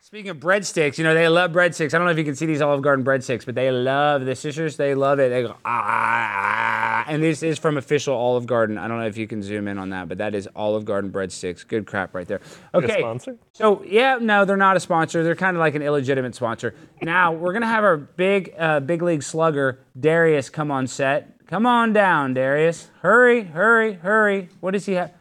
speaking 0.00 0.30
of 0.30 0.36
breadsticks, 0.36 0.98
you 0.98 1.04
know, 1.04 1.14
they 1.14 1.28
love 1.28 1.52
breadsticks. 1.52 1.94
I 1.94 1.98
don't 1.98 2.04
know 2.04 2.10
if 2.10 2.18
you 2.18 2.24
can 2.24 2.36
see 2.36 2.44
these 2.44 2.60
Olive 2.60 2.82
Garden 2.82 3.04
breadsticks, 3.04 3.46
but 3.46 3.54
they 3.54 3.70
love 3.70 4.26
the 4.26 4.36
sisters. 4.36 4.76
They 4.76 4.94
love 4.94 5.18
it. 5.18 5.30
They 5.30 5.42
go, 5.42 5.56
ah, 5.64 7.04
ah. 7.04 7.04
And 7.08 7.22
this 7.22 7.42
is 7.42 7.58
from 7.58 7.78
official 7.78 8.14
Olive 8.14 8.46
Garden. 8.46 8.76
I 8.76 8.86
don't 8.86 8.98
know 8.98 9.06
if 9.06 9.16
you 9.16 9.26
can 9.26 9.42
zoom 9.42 9.66
in 9.66 9.78
on 9.78 9.88
that, 9.90 10.08
but 10.08 10.18
that 10.18 10.34
is 10.34 10.46
Olive 10.54 10.84
Garden 10.84 11.10
breadsticks. 11.10 11.66
Good 11.66 11.86
crap 11.86 12.14
right 12.14 12.28
there. 12.28 12.42
Okay. 12.74 12.96
A 12.96 12.98
sponsor? 12.98 13.38
So 13.52 13.82
yeah, 13.84 14.18
no, 14.20 14.44
they're 14.44 14.58
not 14.58 14.76
a 14.76 14.80
sponsor. 14.80 15.24
They're 15.24 15.34
kind 15.34 15.56
of 15.56 15.60
like 15.60 15.74
an 15.74 15.82
illegitimate 15.82 16.34
sponsor. 16.34 16.74
Now 17.00 17.32
we're 17.32 17.54
gonna 17.54 17.66
have 17.66 17.82
our 17.82 17.96
big, 17.96 18.52
uh, 18.58 18.80
big 18.80 19.00
league 19.00 19.22
slugger 19.22 19.80
Darius 19.98 20.50
come 20.50 20.70
on 20.70 20.86
set. 20.86 21.39
Come 21.50 21.66
on 21.66 21.92
down, 21.92 22.32
Darius. 22.34 22.88
Hurry, 23.02 23.42
hurry, 23.42 23.94
hurry. 23.94 24.48
What 24.60 24.70
does 24.70 24.86
he 24.86 24.92
have? 24.94 25.12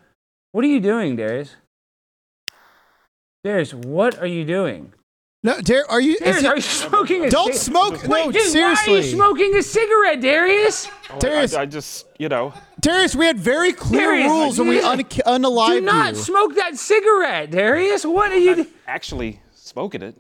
What 0.52 0.64
are 0.64 0.68
you 0.68 0.80
doing, 0.80 1.16
Darius? 1.16 1.56
Darius, 3.44 3.74
what 3.74 4.20
are 4.20 4.28
you 4.28 4.46
doing? 4.46 4.94
No, 5.42 5.60
Dar- 5.62 5.86
are 5.90 6.02
you? 6.02 6.18
Darius, 6.20 6.44
it- 6.44 6.46
are 6.46 6.56
you 6.56 6.62
smoking 6.62 7.26
a 7.26 7.30
don't 7.30 7.54
cig- 7.54 7.62
smoke. 7.62 7.94
Wait, 8.04 8.10
no, 8.26 8.32
dude, 8.32 8.42
seriously. 8.44 8.94
Why 8.94 9.00
are 9.00 9.02
you 9.02 9.10
smoking 9.12 9.56
a 9.56 9.64
cigarette, 9.64 10.22
Darius? 10.22 10.88
Oh, 11.12 11.18
Darius, 11.20 11.54
I, 11.56 11.62
I 11.62 11.66
just, 11.66 12.08
you 12.20 12.30
know, 12.30 12.54
Darius, 12.82 13.16
we 13.16 13.26
had 13.26 13.40
very 13.40 13.72
clear 13.74 14.08
Darius, 14.08 14.28
rules 14.30 14.60
when 14.60 14.68
we 14.68 14.80
you- 14.82 14.86
un- 14.86 15.00
unalived 15.04 15.70
Do 15.70 15.82
not 15.82 16.10
you. 16.16 16.20
smoke 16.20 16.56
that 16.56 16.78
cigarette, 16.78 17.50
Darius. 17.52 18.06
What 18.06 18.32
are 18.32 18.38
you? 18.38 18.68
actually 18.86 19.40
smoking 19.56 20.02
it. 20.04 20.16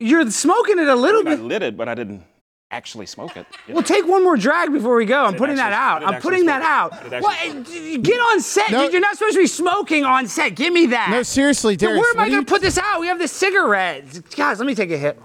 You're 0.00 0.28
smoking 0.30 0.78
it 0.80 0.88
a 0.88 0.94
little 0.96 1.20
I 1.20 1.24
bit. 1.24 1.38
I 1.38 1.42
lit 1.42 1.62
it, 1.62 1.76
but 1.76 1.88
I 1.88 1.94
didn't 1.94 2.24
actually 2.70 3.06
smoke 3.06 3.36
it. 3.36 3.46
you 3.68 3.74
Well, 3.74 3.82
take 3.82 4.06
one 4.06 4.24
more 4.24 4.36
drag 4.36 4.72
before 4.72 4.96
we 4.96 5.04
go. 5.04 5.24
I'm 5.24 5.30
didn't 5.32 5.38
putting 5.38 5.56
that 5.56 5.72
out. 5.72 5.96
I 6.02 6.06
didn't 6.06 6.14
I'm 6.16 6.20
putting 6.22 6.46
that 6.46 6.62
it. 6.62 7.12
out. 7.12 7.22
What? 7.22 8.02
Get 8.02 8.18
on 8.20 8.40
set, 8.40 8.70
No. 8.70 8.82
dude. 8.84 8.92
You're 8.92 9.00
not 9.00 9.16
supposed 9.16 9.34
to 9.34 9.40
be 9.40 9.46
smoking 9.46 10.04
on 10.04 10.26
set. 10.26 10.54
Give 10.54 10.72
me 10.72 10.86
that. 10.86 11.10
no, 11.10 11.22
seriously, 11.22 11.76
Dude, 11.76 11.90
where 11.90 12.10
am 12.14 12.20
I 12.20 12.28
going 12.28 12.44
to 12.44 12.48
put 12.50 12.62
this 12.62 12.78
out? 12.78 13.00
We 13.00 13.06
have 13.06 13.18
the 13.18 13.28
cigarettes. 13.28 14.18
Guys, 14.34 14.58
let 14.58 14.66
me 14.66 14.74
take 14.74 14.90
a 14.90 14.98
hit. 14.98 15.18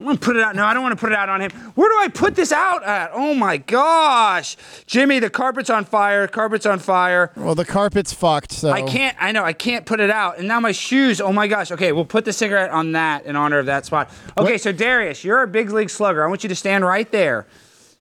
I'm 0.00 0.06
to 0.18 0.24
put 0.24 0.34
it 0.34 0.42
out. 0.42 0.56
No, 0.56 0.64
I 0.64 0.74
don't 0.74 0.82
want 0.82 0.92
to 0.98 1.00
put 1.00 1.12
it 1.12 1.18
out 1.18 1.28
on 1.28 1.40
him. 1.40 1.52
Where 1.76 1.88
do 1.88 1.96
I 1.98 2.08
put 2.08 2.34
this 2.34 2.50
out 2.50 2.82
at? 2.82 3.12
Oh 3.14 3.32
my 3.32 3.58
gosh. 3.58 4.56
Jimmy, 4.86 5.20
the 5.20 5.30
carpet's 5.30 5.70
on 5.70 5.84
fire. 5.84 6.26
Carpet's 6.26 6.66
on 6.66 6.80
fire. 6.80 7.30
Well, 7.36 7.54
the 7.54 7.64
carpet's 7.64 8.12
fucked. 8.12 8.50
So 8.50 8.70
I 8.70 8.82
can't, 8.82 9.16
I 9.20 9.30
know, 9.30 9.44
I 9.44 9.52
can't 9.52 9.86
put 9.86 10.00
it 10.00 10.10
out. 10.10 10.38
And 10.38 10.48
now 10.48 10.58
my 10.58 10.72
shoes, 10.72 11.20
oh 11.20 11.32
my 11.32 11.46
gosh. 11.46 11.70
Okay, 11.70 11.92
we'll 11.92 12.04
put 12.04 12.24
the 12.24 12.32
cigarette 12.32 12.70
on 12.70 12.92
that 12.92 13.24
in 13.24 13.36
honor 13.36 13.60
of 13.60 13.66
that 13.66 13.86
spot. 13.86 14.10
Okay, 14.36 14.52
What? 14.52 14.60
so 14.60 14.72
Darius, 14.72 15.22
you're 15.22 15.42
a 15.42 15.46
big 15.48 15.70
league 15.70 15.90
slugger. 15.90 16.24
I 16.24 16.26
want 16.26 16.42
you 16.42 16.48
to 16.48 16.56
stand 16.56 16.84
right 16.84 17.10
there. 17.12 17.46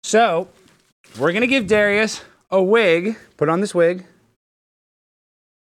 So, 0.03 0.49
we're 1.21 1.31
to 1.43 1.47
give 1.47 1.69
Darius 1.69 2.23
a 2.51 2.61
wig. 2.61 3.17
Put 3.37 3.49
on 3.49 3.61
this 3.61 3.75
wig. 3.77 4.05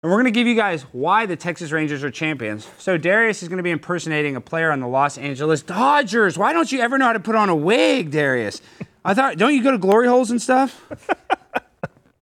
And 0.03 0.11
we're 0.11 0.17
going 0.17 0.25
to 0.33 0.37
give 0.39 0.47
you 0.47 0.55
guys 0.55 0.81
why 0.93 1.27
the 1.27 1.35
Texas 1.35 1.71
Rangers 1.71 2.03
are 2.03 2.09
champions. 2.09 2.67
So, 2.79 2.97
Darius 2.97 3.43
is 3.43 3.49
going 3.49 3.57
to 3.57 3.63
be 3.63 3.69
impersonating 3.69 4.35
a 4.35 4.41
player 4.41 4.71
on 4.71 4.79
the 4.79 4.87
Los 4.87 5.17
Angeles 5.17 5.61
Dodgers. 5.61 6.37
Why 6.39 6.53
don't 6.53 6.71
you 6.71 6.79
ever 6.81 6.97
know 6.97 7.05
how 7.05 7.13
to 7.13 7.19
put 7.19 7.35
on 7.35 7.49
a 7.49 7.55
wig, 7.55 8.09
Darius? 8.09 8.61
I 9.05 9.13
thought, 9.13 9.37
don't 9.37 9.53
you 9.53 9.61
go 9.63 9.69
to 9.71 9.77
glory 9.77 10.07
holes 10.07 10.31
and 10.31 10.41
stuff? 10.41 10.87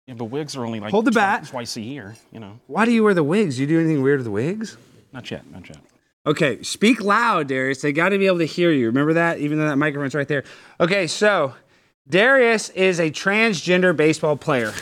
Yeah, 0.07 0.15
but 0.15 0.25
wigs 0.25 0.57
are 0.57 0.65
only 0.65 0.81
like 0.81 0.91
Hold 0.91 1.05
the 1.05 1.11
bat. 1.13 1.47
twice 1.47 1.77
a 1.77 1.81
year. 1.81 2.17
You 2.33 2.41
know, 2.41 2.59
Why 2.67 2.85
do 2.85 2.91
you 2.93 3.05
wear 3.05 3.15
the 3.15 3.23
wigs? 3.23 3.57
Do 3.57 3.63
you 3.63 3.69
do 3.69 3.79
anything 3.79 4.03
weird 4.03 4.19
with 4.21 4.25
the 4.25 4.31
wigs? 4.31 4.77
not 5.13 5.31
yet, 5.31 5.49
not 5.51 5.69
yet. 5.69 5.79
Okay, 6.27 6.63
speak 6.63 7.01
loud, 7.01 7.47
Darius. 7.49 7.81
They 7.83 7.93
got 7.93 8.09
to 8.09 8.19
be 8.19 8.27
able 8.27 8.39
to 8.39 8.45
hear 8.47 8.71
you. 8.73 8.87
Remember 8.87 9.13
that? 9.15 9.39
Even 9.39 9.59
though 9.59 9.69
that 9.69 9.77
microphone's 9.77 10.15
right 10.15 10.27
there. 10.29 10.45
Okay, 10.81 11.07
so 11.07 11.55
Darius 12.09 12.71
is 12.71 12.99
a 13.01 13.11
transgender 13.11 13.95
baseball 13.97 14.37
player. 14.37 14.73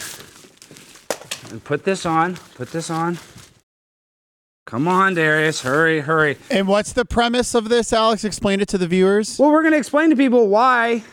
And 1.50 1.62
put 1.62 1.84
this 1.84 2.04
on. 2.04 2.36
Put 2.54 2.72
this 2.72 2.90
on. 2.90 3.18
Come 4.66 4.88
on, 4.88 5.14
Darius. 5.14 5.62
Hurry, 5.62 6.00
hurry. 6.00 6.38
And 6.50 6.66
what's 6.66 6.92
the 6.92 7.04
premise 7.04 7.54
of 7.54 7.68
this, 7.68 7.92
Alex? 7.92 8.24
Explain 8.24 8.60
it 8.60 8.68
to 8.68 8.78
the 8.78 8.88
viewers. 8.88 9.38
Well, 9.38 9.52
we're 9.52 9.62
going 9.62 9.72
to 9.72 9.78
explain 9.78 10.10
to 10.10 10.16
people 10.16 10.48
why 10.48 11.04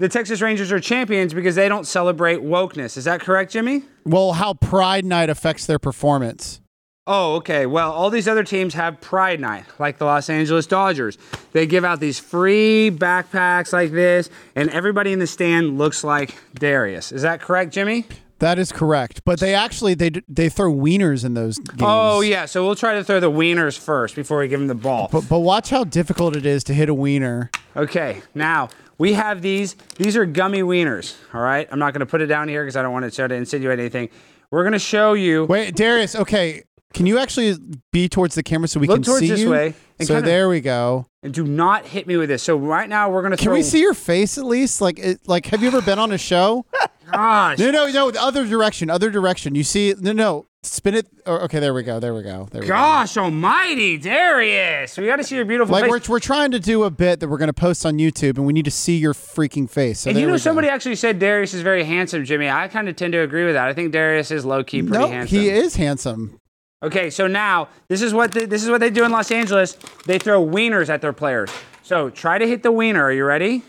the 0.00 0.08
Texas 0.08 0.40
Rangers 0.40 0.72
are 0.72 0.80
champions 0.80 1.32
because 1.32 1.54
they 1.54 1.68
don't 1.68 1.86
celebrate 1.86 2.40
wokeness. 2.40 2.96
Is 2.96 3.04
that 3.04 3.20
correct, 3.20 3.52
Jimmy? 3.52 3.84
Well, 4.04 4.32
how 4.32 4.54
Pride 4.54 5.04
Night 5.04 5.30
affects 5.30 5.66
their 5.66 5.78
performance. 5.78 6.60
Oh, 7.06 7.36
okay. 7.36 7.66
Well, 7.66 7.92
all 7.92 8.10
these 8.10 8.26
other 8.26 8.44
teams 8.44 8.74
have 8.74 9.00
Pride 9.00 9.40
Night, 9.40 9.64
like 9.78 9.98
the 9.98 10.04
Los 10.04 10.30
Angeles 10.30 10.66
Dodgers. 10.66 11.18
They 11.52 11.66
give 11.66 11.84
out 11.84 12.00
these 12.00 12.18
free 12.18 12.90
backpacks 12.92 13.72
like 13.72 13.92
this, 13.92 14.30
and 14.54 14.68
everybody 14.70 15.12
in 15.12 15.18
the 15.18 15.26
stand 15.26 15.78
looks 15.78 16.02
like 16.02 16.34
Darius. 16.54 17.12
Is 17.12 17.22
that 17.22 17.40
correct, 17.40 17.72
Jimmy? 17.72 18.06
That 18.40 18.58
is 18.58 18.72
correct. 18.72 19.22
But 19.24 19.38
they 19.38 19.54
actually 19.54 19.94
they 19.94 20.10
they 20.28 20.48
throw 20.48 20.72
wieners 20.72 21.24
in 21.24 21.34
those 21.34 21.58
games. 21.58 21.82
Oh, 21.82 22.22
yeah. 22.22 22.46
So 22.46 22.64
we'll 22.64 22.74
try 22.74 22.94
to 22.94 23.04
throw 23.04 23.20
the 23.20 23.30
wieners 23.30 23.78
first 23.78 24.16
before 24.16 24.40
we 24.40 24.48
give 24.48 24.58
them 24.58 24.66
the 24.66 24.74
ball. 24.74 25.08
But 25.12 25.28
but 25.28 25.40
watch 25.40 25.70
how 25.70 25.84
difficult 25.84 26.36
it 26.36 26.44
is 26.44 26.64
to 26.64 26.74
hit 26.74 26.88
a 26.88 26.94
wiener. 26.94 27.50
Okay, 27.76 28.22
now 28.34 28.70
we 28.98 29.12
have 29.12 29.42
these. 29.42 29.76
These 29.96 30.16
are 30.16 30.26
gummy 30.26 30.62
wieners, 30.62 31.16
all 31.32 31.40
right? 31.40 31.68
I'm 31.70 31.78
not 31.78 31.92
going 31.92 32.00
to 32.00 32.06
put 32.06 32.20
it 32.20 32.26
down 32.26 32.48
here 32.48 32.64
because 32.64 32.76
I 32.76 32.82
don't 32.82 32.92
want 32.92 33.04
to 33.04 33.10
try 33.10 33.28
to 33.28 33.34
insinuate 33.34 33.78
anything. 33.78 34.08
We're 34.50 34.64
going 34.64 34.72
to 34.72 34.78
show 34.80 35.12
you. 35.12 35.44
Wait, 35.44 35.76
Darius. 35.76 36.16
Okay, 36.16 36.64
can 36.94 37.06
you 37.06 37.18
actually 37.18 37.56
be 37.92 38.08
towards 38.08 38.34
the 38.34 38.42
camera 38.42 38.68
so 38.68 38.80
we 38.80 38.86
Look 38.86 38.96
can 38.96 39.02
towards 39.04 39.20
see 39.20 39.28
this 39.28 39.40
you? 39.40 39.50
way 39.50 39.74
and 39.98 40.08
So 40.08 40.14
kinda- 40.14 40.28
there 40.28 40.48
we 40.48 40.60
go. 40.60 41.06
And 41.22 41.34
do 41.34 41.44
not 41.44 41.84
hit 41.86 42.06
me 42.06 42.16
with 42.16 42.28
this. 42.30 42.42
So 42.42 42.56
right 42.56 42.88
now 42.88 43.10
we're 43.10 43.20
going 43.20 43.32
to 43.32 43.36
Can 43.36 43.44
throw. 43.46 43.54
we 43.54 43.62
see 43.62 43.80
your 43.80 43.92
face 43.94 44.38
at 44.38 44.44
least? 44.46 44.80
Like, 44.80 44.98
it, 44.98 45.20
like, 45.26 45.44
have 45.46 45.60
you 45.62 45.68
ever 45.68 45.82
been 45.82 45.98
on 45.98 46.12
a 46.12 46.18
show? 46.18 46.64
Gosh. 47.12 47.58
No, 47.58 47.70
no, 47.72 47.86
no. 47.90 48.10
The 48.12 48.22
other 48.22 48.46
direction. 48.46 48.88
Other 48.88 49.10
direction. 49.10 49.54
You 49.56 49.64
see? 49.64 49.94
No, 50.00 50.12
no. 50.12 50.46
Spin 50.62 50.94
it. 50.94 51.06
Or, 51.26 51.42
okay, 51.42 51.58
there 51.58 51.74
we 51.74 51.82
go. 51.82 51.98
There 52.00 52.14
we 52.14 52.22
go. 52.22 52.46
There 52.52 52.60
we 52.62 52.68
go. 52.68 52.72
Gosh 52.74 53.16
almighty, 53.16 53.98
Darius. 53.98 54.96
We 54.96 55.06
got 55.06 55.16
to 55.16 55.24
see 55.24 55.34
your 55.36 55.44
beautiful 55.44 55.72
Like 55.72 55.84
face. 55.90 56.08
we're, 56.08 56.14
we're 56.14 56.20
trying 56.20 56.52
to 56.52 56.60
do 56.60 56.84
a 56.84 56.90
bit 56.90 57.18
that 57.20 57.28
we're 57.28 57.38
going 57.38 57.48
to 57.48 57.52
post 57.52 57.84
on 57.84 57.94
YouTube, 57.98 58.36
and 58.36 58.46
we 58.46 58.52
need 58.52 58.64
to 58.66 58.70
see 58.70 58.96
your 58.96 59.12
freaking 59.14 59.68
face. 59.68 60.00
So 60.00 60.10
And 60.10 60.16
there 60.16 60.20
you 60.22 60.26
know, 60.28 60.34
we 60.34 60.38
go. 60.38 60.42
somebody 60.42 60.68
actually 60.68 60.94
said 60.96 61.18
Darius 61.18 61.52
is 61.52 61.62
very 61.62 61.82
handsome, 61.84 62.24
Jimmy. 62.24 62.48
I 62.48 62.68
kind 62.68 62.88
of 62.88 62.94
tend 62.96 63.12
to 63.14 63.18
agree 63.20 63.44
with 63.44 63.54
that. 63.54 63.66
I 63.68 63.72
think 63.74 63.90
Darius 63.92 64.30
is 64.30 64.44
low 64.44 64.62
key 64.62 64.82
pretty 64.82 64.98
No, 64.98 65.08
handsome. 65.08 65.36
he 65.38 65.48
is 65.48 65.76
handsome. 65.76 66.38
Okay, 66.82 67.10
so 67.10 67.26
now 67.26 67.68
this 67.88 68.00
is 68.00 68.14
what 68.14 68.32
they, 68.32 68.46
this 68.46 68.62
is 68.62 68.70
what 68.70 68.80
they 68.80 68.88
do 68.90 69.04
in 69.04 69.10
Los 69.12 69.30
Angeles. 69.30 69.76
They 70.06 70.18
throw 70.18 70.44
wieners 70.44 70.88
at 70.88 71.00
their 71.02 71.12
players. 71.12 71.50
So 71.82 72.08
try 72.10 72.38
to 72.38 72.46
hit 72.46 72.62
the 72.62 72.72
wiener. 72.72 73.02
Are 73.04 73.12
you 73.12 73.24
ready? 73.24 73.62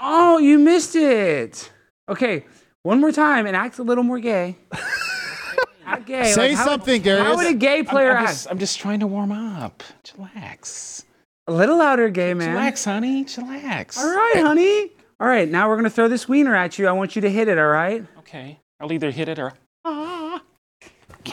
Oh, 0.00 0.38
you 0.38 0.58
missed 0.58 0.96
it. 0.96 1.70
Okay, 2.08 2.44
one 2.82 3.00
more 3.00 3.12
time 3.12 3.46
and 3.46 3.54
act 3.54 3.78
a 3.78 3.82
little 3.82 4.04
more 4.04 4.18
gay. 4.18 4.56
act 5.86 6.06
gay. 6.06 6.32
Say 6.32 6.48
Like, 6.50 6.56
how- 6.58 6.64
something, 6.66 7.02
Darius. 7.02 7.26
How 7.26 7.36
would 7.36 7.46
a 7.46 7.54
gay 7.54 7.80
I'm, 7.80 7.84
player 7.86 8.10
I'm 8.12 8.16
act? 8.24 8.28
just, 8.32 8.50
I'm 8.50 8.58
just 8.58 8.78
trying 8.78 9.00
to 9.00 9.06
warm 9.06 9.32
up. 9.32 9.82
Chillax. 10.04 11.04
A 11.46 11.52
little 11.52 11.78
louder, 11.78 12.08
gay 12.08 12.32
man. 12.32 12.56
Chillax, 12.56 12.84
honey. 12.84 13.24
Chillax. 13.24 13.98
All 13.98 14.06
right, 14.10 14.36
honey. 14.42 14.90
All 15.20 15.26
right, 15.28 15.48
now 15.48 15.68
we're 15.68 15.76
gonna 15.76 15.90
throw 15.90 16.08
this 16.08 16.26
wiener 16.28 16.56
at 16.56 16.78
you. 16.78 16.88
I 16.88 16.92
want 16.92 17.14
you 17.14 17.22
to 17.22 17.30
hit 17.30 17.48
it. 17.48 17.58
All 17.58 17.66
right. 17.66 18.06
Okay. 18.20 18.58
I'll 18.80 18.90
either 18.92 19.10
hit 19.10 19.28
it 19.28 19.38
or. 19.38 19.52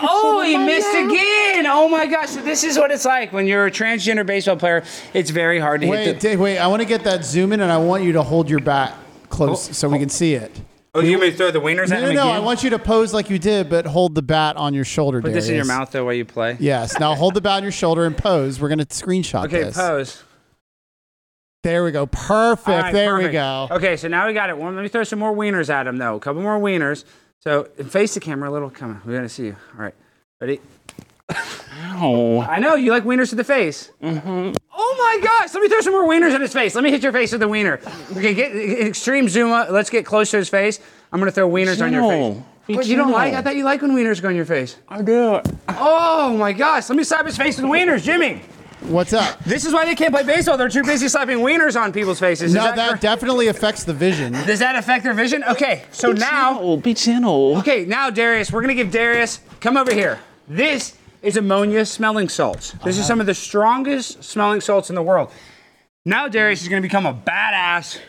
Oh, 0.02 0.42
he 0.42 0.58
missed 0.58 0.94
again! 0.94 1.66
Oh 1.68 1.88
my 1.90 2.06
gosh! 2.06 2.30
So 2.30 2.42
this 2.42 2.64
is 2.64 2.78
what 2.78 2.92
it's 2.92 3.06
like 3.06 3.32
when 3.32 3.48
you're 3.48 3.68
a 3.68 3.72
transgender 3.72 4.26
baseball 4.26 4.58
player. 4.58 4.84
It's 5.14 5.30
very 5.30 5.60
hard 5.60 5.82
to 5.82 5.88
Wait, 5.88 6.06
hit 6.06 6.14
the. 6.16 6.30
Dave, 6.30 6.40
wait. 6.40 6.58
I 6.58 6.68
want 6.68 6.82
to 6.82 6.88
get 6.88 7.04
that 7.06 7.24
zoom 7.24 7.54
in, 7.54 7.62
and 7.62 7.72
I 7.72 7.78
want 7.78 8.04
you 8.04 8.12
to 8.14 8.24
hold 8.24 8.50
your 8.50 8.60
bat 8.60 8.96
close 9.30 9.70
oh. 9.70 9.74
so 9.74 9.90
we 9.90 10.00
can 10.00 10.10
see 10.10 10.34
it. 10.34 10.52
Oh, 10.94 11.02
you 11.02 11.20
may 11.20 11.32
throw 11.32 11.52
the 11.52 11.60
wieners 11.60 11.90
No, 11.90 11.98
at 11.98 12.02
no, 12.02 12.08
him 12.10 12.16
no. 12.16 12.24
again? 12.24 12.36
I 12.36 12.40
want 12.40 12.64
you 12.64 12.72
to 12.72 12.80
pose 12.80 13.14
like 13.14 13.30
you 13.30 13.38
did, 13.38 13.70
but 13.70 13.86
hold 13.86 14.16
the 14.16 14.24
bat 14.24 14.58
on 14.58 14.74
your 14.74 14.84
shoulder. 14.86 15.22
Put 15.22 15.32
this 15.32 15.48
in 15.48 15.54
your 15.56 15.64
Darius. 15.64 15.80
mouth 15.80 15.92
though 15.92 16.06
while 16.06 16.14
you 16.14 16.26
play. 16.26 16.58
Yes. 16.60 17.00
Now 17.00 17.14
hold 17.14 17.36
the 17.36 17.42
bat 17.42 17.58
on 17.58 17.64
your 17.64 17.72
shoulder 17.72 18.06
and 18.06 18.18
pose. 18.18 18.60
We're 18.60 18.70
gonna 18.70 18.86
screenshot 18.88 19.44
this. 19.44 19.54
Okay, 19.54 19.64
this. 19.66 19.78
pose. 19.78 20.24
There 21.64 21.84
we 21.84 21.92
go. 21.92 22.08
Perfect. 22.08 22.70
All 22.70 22.82
right, 22.82 22.94
there 22.94 23.16
we 23.16 23.24
perfect. 23.24 23.34
go. 23.34 23.68
Okay, 23.72 23.98
so 23.98 24.08
now 24.08 24.26
we 24.26 24.34
got 24.34 24.50
it. 24.50 24.58
Well, 24.58 24.72
let 24.72 24.82
me 24.82 24.88
throw 24.90 25.04
some 25.04 25.20
more 25.20 25.34
wieners 25.36 25.70
at 25.70 25.86
him 25.86 25.98
though. 25.98 26.16
A 26.16 26.20
couple 26.20 26.42
more 26.42 26.60
wieners. 26.60 27.04
So 27.48 27.64
face 27.64 28.14
the 28.14 28.20
camera 28.20 28.50
a 28.50 28.52
little. 28.52 28.70
Come 28.70 28.90
on, 28.90 29.02
we're 29.06 29.16
gonna 29.16 29.30
see 29.30 29.46
you. 29.46 29.56
All 29.74 29.82
right, 29.86 29.94
ready? 30.42 30.60
Oh. 31.96 32.42
I 32.42 32.60
know 32.60 32.76
you 32.76 32.92
like 32.92 33.06
wieners 33.06 33.30
to 33.30 33.36
the 33.36 33.46
face. 33.46 33.90
Mm-hmm. 34.04 34.54
Oh 34.76 34.96
my 34.98 35.26
gosh! 35.26 35.54
Let 35.54 35.64
me 35.64 35.70
throw 35.70 35.80
some 35.80 35.94
more 35.94 36.06
wieners 36.06 36.36
in 36.36 36.42
his 36.42 36.52
face. 36.52 36.76
Let 36.76 36.84
me 36.84 36.92
hit 36.92 37.02
your 37.02 37.14
face 37.14 37.32
with 37.32 37.40
the 37.40 37.48
wiener. 37.48 37.80
Okay, 38.12 38.34
get 38.34 38.54
extreme 38.54 39.30
zoom 39.30 39.54
up. 39.54 39.70
Let's 39.70 39.90
get 39.90 40.06
close 40.06 40.30
to 40.32 40.38
his 40.38 40.50
face. 40.50 40.82
I'm 41.14 41.22
gonna 41.22 41.32
throw 41.32 41.50
wieners 41.50 41.82
on 41.82 41.94
your 41.94 42.12
face. 42.12 42.44
Be 42.68 42.76
What, 42.76 42.86
you 42.86 42.98
don't 42.98 43.14
like? 43.14 43.34
I 43.34 43.42
thought 43.42 43.56
you 43.56 43.64
like 43.64 43.82
when 43.82 43.92
wieners 43.92 44.22
go 44.22 44.28
on 44.28 44.36
your 44.36 44.44
face. 44.44 44.76
I 44.90 45.02
do. 45.02 45.40
Oh 45.70 46.36
my 46.36 46.52
gosh! 46.52 46.90
Let 46.90 46.98
me 46.98 47.06
slap 47.06 47.26
his 47.26 47.38
face 47.38 47.56
with 47.56 47.68
wieners, 47.68 48.04
Jimmy. 48.04 48.42
What's 48.88 49.12
up? 49.12 49.44
This 49.44 49.66
is 49.66 49.74
why 49.74 49.84
they 49.84 49.96
can't 49.96 50.14
play 50.14 50.24
baseball. 50.24 50.58
They're 50.58 50.70
too 50.70 50.84
busy 50.84 51.10
slapping 51.10 51.40
wieners 51.40 51.80
on 51.80 51.92
people's 51.92 52.22
faces. 52.22 52.50
Is 52.50 52.54
No, 52.54 52.64
that 52.64 52.78
that 52.78 52.88
correct? 52.88 53.02
definitely 53.02 53.48
affects 53.48 53.84
the 53.84 53.94
vision. 53.94 54.32
Does 54.32 54.60
that 54.60 54.78
affect 54.78 55.04
their 55.04 55.14
vision? 55.14 55.44
Okay, 55.44 55.84
so 55.92 56.14
now, 56.14 56.54
Gentle, 56.54 56.78
be 56.78 56.94
gentle. 56.94 57.58
okay, 57.58 57.84
now 57.84 58.10
Darius, 58.10 58.50
we're 58.50 58.62
gonna 58.62 58.74
give 58.74 58.90
Darius. 58.90 59.42
Come 59.60 59.76
over 59.76 59.94
here. 59.94 60.20
This 60.48 60.96
is 61.22 61.36
ammonia 61.36 61.86
smelling 61.86 62.30
salts. 62.30 62.72
This 62.86 62.96
is 62.96 63.00
uh-huh. 63.02 63.08
some 63.08 63.20
of 63.20 63.26
the 63.26 63.34
strongest 63.34 64.24
smelling 64.24 64.62
salts 64.62 64.88
in 64.90 64.96
the 64.96 65.04
world. 65.04 65.32
Now 66.06 66.30
Darius 66.30 66.62
is 66.62 66.70
gonna 66.70 66.82
become 66.82 67.06
a 67.06 67.14
badass, 67.14 68.00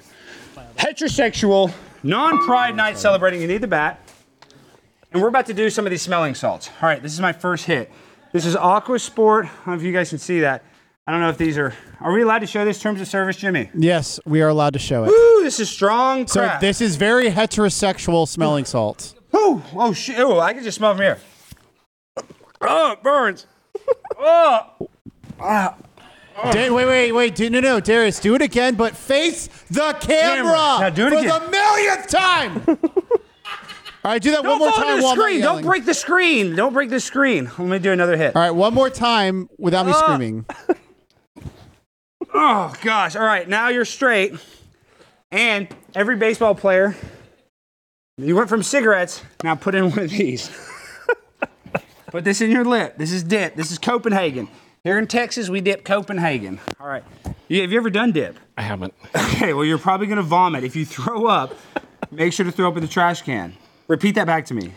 heterosexual, 0.77 1.73
non-pride 2.05 2.77
night 2.77 2.99
celebrating. 2.99 3.41
You 3.43 3.49
need 3.49 3.63
the 3.63 3.67
bat. 3.67 4.01
And 5.13 5.21
we're 5.21 5.29
about 5.29 5.47
to 5.47 5.55
do 5.55 5.71
some 5.71 5.87
of 5.87 5.91
these 5.91 6.03
smelling 6.03 6.37
salts. 6.37 6.71
All 6.81 6.89
right, 6.89 7.03
this 7.03 7.13
is 7.13 7.21
my 7.21 7.33
first 7.33 7.65
hit. 7.65 7.91
This 8.31 8.47
is 8.47 8.55
Aqua 8.55 8.99
Sport. 9.01 9.47
I 9.47 9.49
don't 9.49 9.67
know 9.69 9.75
if 9.75 9.83
you 9.83 9.93
guys 9.93 10.11
can 10.11 10.19
see 10.19 10.41
that. 10.41 10.63
I 11.09 11.11
don't 11.13 11.21
know 11.23 11.31
if 11.31 11.39
these 11.39 11.57
are. 11.57 11.73
Are 12.01 12.13
we 12.13 12.21
allowed 12.21 12.41
to 12.41 12.47
show 12.47 12.67
this 12.67 12.83
terms 12.83 13.01
of 13.01 13.09
service, 13.09 13.35
Jimmy? 13.37 13.71
Yes, 13.75 14.21
we 14.27 14.43
are 14.43 14.49
allowed 14.49 14.75
to 14.75 14.79
show 14.79 15.05
it. 15.05 15.09
Ooh, 15.09 15.41
this 15.43 15.59
is 15.59 15.71
strong 15.71 16.27
So 16.27 16.55
this 16.61 16.83
is 16.83 16.97
very 16.97 17.31
heterosexual 17.31 18.29
smelling 18.29 18.67
salts. 18.67 19.15
Ooh, 19.35 19.63
oh 19.75 19.95
shit! 19.95 20.19
Ooh, 20.19 20.39
I 20.39 20.53
can 20.53 20.63
just 20.63 20.77
smell 20.77 20.93
from 20.95 21.01
here. 21.03 21.19
Oh, 22.61 22.93
it 22.93 23.03
burns. 23.03 23.47
oh, 24.19 24.67
Da- 25.39 26.71
wait, 26.71 26.71
wait, 26.87 27.13
wait. 27.13 27.35
Do, 27.35 27.49
no, 27.49 27.61
no, 27.61 27.81
Darius, 27.81 28.21
do 28.21 28.35
it 28.35 28.43
again, 28.43 28.75
but 28.75 28.95
face 28.95 29.49
the 29.71 29.95
camera, 30.01 30.53
Camera. 30.53 30.53
Now 30.81 30.91
do 30.91 31.07
it 31.07 31.11
for 31.11 31.19
again. 31.21 31.43
the 31.43 31.51
millionth 31.51 32.09
time. 32.09 32.63
All 34.05 34.13
right, 34.13 34.21
do 34.23 34.31
that 34.33 34.43
Don't 34.43 34.51
one 34.51 34.59
more 34.59 34.71
fall 34.73 34.83
time 34.83 34.97
into 34.99 35.03
the 35.03 35.13
screen. 35.15 35.41
Don't 35.41 35.63
break 35.65 35.85
the 35.87 35.95
screen. 35.95 36.55
Don't 36.55 36.73
break 36.75 36.91
the 36.91 37.01
screen. 37.01 37.47
Let 37.59 37.59
me 37.61 37.79
do 37.79 37.93
another 37.93 38.17
hit. 38.17 38.37
All 38.37 38.43
right, 38.43 38.51
one 38.51 38.75
more 38.75 38.91
time 38.91 39.49
without 39.59 39.87
me 39.87 39.93
Ah. 39.95 40.03
screaming. 40.05 40.45
Oh 42.33 42.73
gosh. 42.83 43.17
All 43.17 43.25
right, 43.25 43.49
now 43.49 43.69
you're 43.69 43.85
straight. 43.85 44.35
And 45.31 45.69
every 45.95 46.17
baseball 46.17 46.55
player, 46.55 46.97
you 48.17 48.35
went 48.35 48.49
from 48.49 48.63
cigarettes. 48.63 49.23
Now 49.45 49.55
put 49.55 49.75
in 49.75 49.91
one 49.91 49.99
of 50.01 50.11
these. 50.11 50.51
put 52.07 52.25
this 52.25 52.41
in 52.41 52.51
your 52.51 52.65
lip. 52.65 52.97
This 52.97 53.13
is 53.13 53.23
dip. 53.23 53.55
This 53.55 53.71
is 53.71 53.79
Copenhagen. 53.79 54.49
Here 54.85 54.99
in 54.99 55.07
Texas, 55.07 55.49
we 55.49 55.61
dip 55.61 55.85
Copenhagen. 55.85 56.61
All 56.81 56.89
right. 56.89 57.05
You, 57.49 57.61
have 57.63 57.73
you 57.73 57.79
ever 57.79 57.91
done 57.91 58.13
dip? 58.13 58.39
I 58.57 58.63
haven't. 58.63 58.95
Okay. 59.15 59.53
Well, 59.53 59.65
you're 59.65 59.79
probably 59.79 60.07
gonna 60.07 60.23
vomit. 60.23 60.65
If 60.65 60.77
you 60.77 60.85
throw 60.85 61.27
up, 61.27 61.55
make 62.11 62.33
sure 62.33 62.47
to 62.47 62.53
throw 62.53 62.69
up 62.69 62.77
in 62.77 62.83
the 62.83 62.89
trash 62.89 63.23
can. 63.23 63.55
Repeat 63.87 64.15
that 64.17 64.27
back 64.27 64.47
to 64.47 64.55
me. 64.55 64.73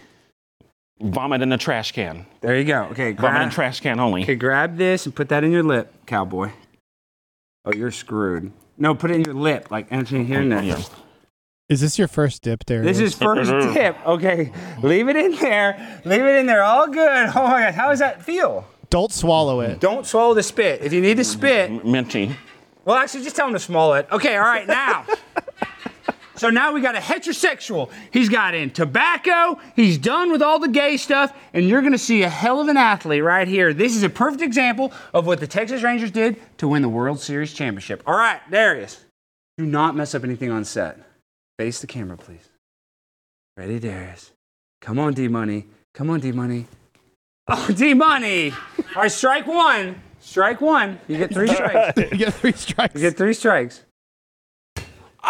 Vomit 1.02 1.42
in 1.42 1.50
the 1.50 1.58
trash 1.58 1.94
can. 1.94 2.26
There 2.42 2.58
you 2.58 2.66
go. 2.66 2.84
Okay. 2.92 3.14
Vomit 3.14 3.42
in 3.42 3.48
grab- 3.48 3.52
trash 3.52 3.80
can 3.80 4.00
only. 4.00 4.24
Okay, 4.24 4.36
grab 4.36 4.78
this 4.78 5.06
and 5.06 5.16
put 5.16 5.30
that 5.30 5.44
in 5.44 5.52
your 5.52 5.64
lip, 5.64 5.94
cowboy. 6.06 6.52
Oh, 7.66 7.74
you're 7.74 7.92
screwed. 7.92 8.52
No, 8.78 8.96
put 8.96 9.12
it 9.12 9.16
in 9.16 9.26
your 9.26 9.36
lip, 9.36 9.70
like 9.70 9.88
anything 9.92 10.26
here 10.26 10.42
and 10.42 10.52
there. 10.52 10.64
Yeah. 10.64 10.82
Is 11.70 11.80
this 11.82 11.98
your 12.00 12.08
first 12.08 12.42
dip 12.42 12.66
there? 12.66 12.82
This 12.82 13.00
is 13.00 13.14
first 13.16 13.50
dip. 13.74 13.96
Okay, 14.06 14.52
leave 14.82 15.08
it 15.08 15.16
in 15.16 15.36
there. 15.36 16.02
Leave 16.04 16.22
it 16.22 16.40
in 16.40 16.46
there. 16.48 16.64
All 16.64 16.88
good. 16.88 17.30
Oh 17.36 17.48
my 17.48 17.62
God, 17.62 17.74
how 17.74 17.90
does 17.90 18.00
that 18.00 18.22
feel? 18.24 18.66
Don't 18.90 19.12
swallow 19.12 19.62
it. 19.62 19.80
Don't 19.80 20.06
swallow 20.06 20.34
the 20.34 20.44
spit. 20.44 20.82
If 20.82 20.92
you 20.92 21.00
need 21.02 21.16
to 21.18 21.24
spit, 21.24 21.86
Minty. 21.86 22.36
well, 22.84 22.98
actually, 22.98 23.24
just 23.24 23.36
tell 23.38 23.48
him 23.48 23.54
to 23.54 23.60
swallow 23.60 23.94
it. 23.94 24.08
Okay, 24.12 24.36
all 24.36 24.44
right, 24.44 24.68
now. 24.68 25.06
So 26.42 26.50
now 26.50 26.74
we 26.74 26.82
got 26.82 26.96
a 26.96 27.00
heterosexual. 27.00 27.92
He's 28.10 28.28
got 28.28 28.56
in 28.56 28.72
tobacco. 28.72 29.60
He's 29.76 30.00
done 30.00 30.32
with 30.32 30.42
all 30.42 30.58
the 30.58 30.70
gay 30.70 30.98
stuff, 30.98 31.32
and 31.54 31.70
you're 31.70 31.82
going 31.82 31.92
to 31.92 32.00
see 32.00 32.24
a 32.24 32.30
hell 32.30 32.60
of 32.60 32.68
an 32.68 32.78
athlete 32.78 33.24
right 33.24 33.48
here. 33.48 33.76
This 33.76 33.96
is 33.96 34.02
a 34.02 34.10
perfect 34.10 34.42
example 34.42 34.92
of 35.14 35.28
what 35.28 35.40
the 35.40 35.46
Texas 35.46 35.84
Rangers 35.84 36.10
did 36.10 36.38
to 36.58 36.68
win 36.68 36.82
the 36.82 36.90
World 36.90 37.20
Series 37.20 37.54
championship. 37.54 38.02
All 38.08 38.18
right, 38.18 38.42
Darius, 38.50 39.06
do 39.60 39.68
not 39.68 39.96
mess 39.96 40.16
up 40.16 40.24
anything 40.24 40.50
on 40.50 40.66
set. 40.66 40.98
Face 41.60 41.80
the 41.80 41.86
camera, 41.86 42.18
please. 42.18 42.50
Ready, 43.56 43.80
Darius? 43.80 44.32
Come 44.82 44.98
on, 44.98 45.14
D 45.14 45.28
Money. 45.28 45.68
Come 45.94 46.10
on, 46.10 46.22
D 46.22 46.32
Money. 46.32 46.66
Oh, 47.50 47.70
D 47.76 47.94
Money. 47.94 48.52
All 48.96 49.04
right, 49.04 49.12
strike 49.12 49.46
one. 49.46 50.02
Strike 50.20 50.60
one. 50.60 51.00
You 51.08 51.20
get 51.20 51.32
three 51.32 51.48
strikes. 51.54 52.00
you 52.00 52.18
get 52.18 52.34
three 52.34 52.54
strikes. 52.54 52.96
You 52.96 53.02
get 53.02 53.16
three 53.16 53.36
strikes. 53.36 53.84
Oh, 55.24 55.30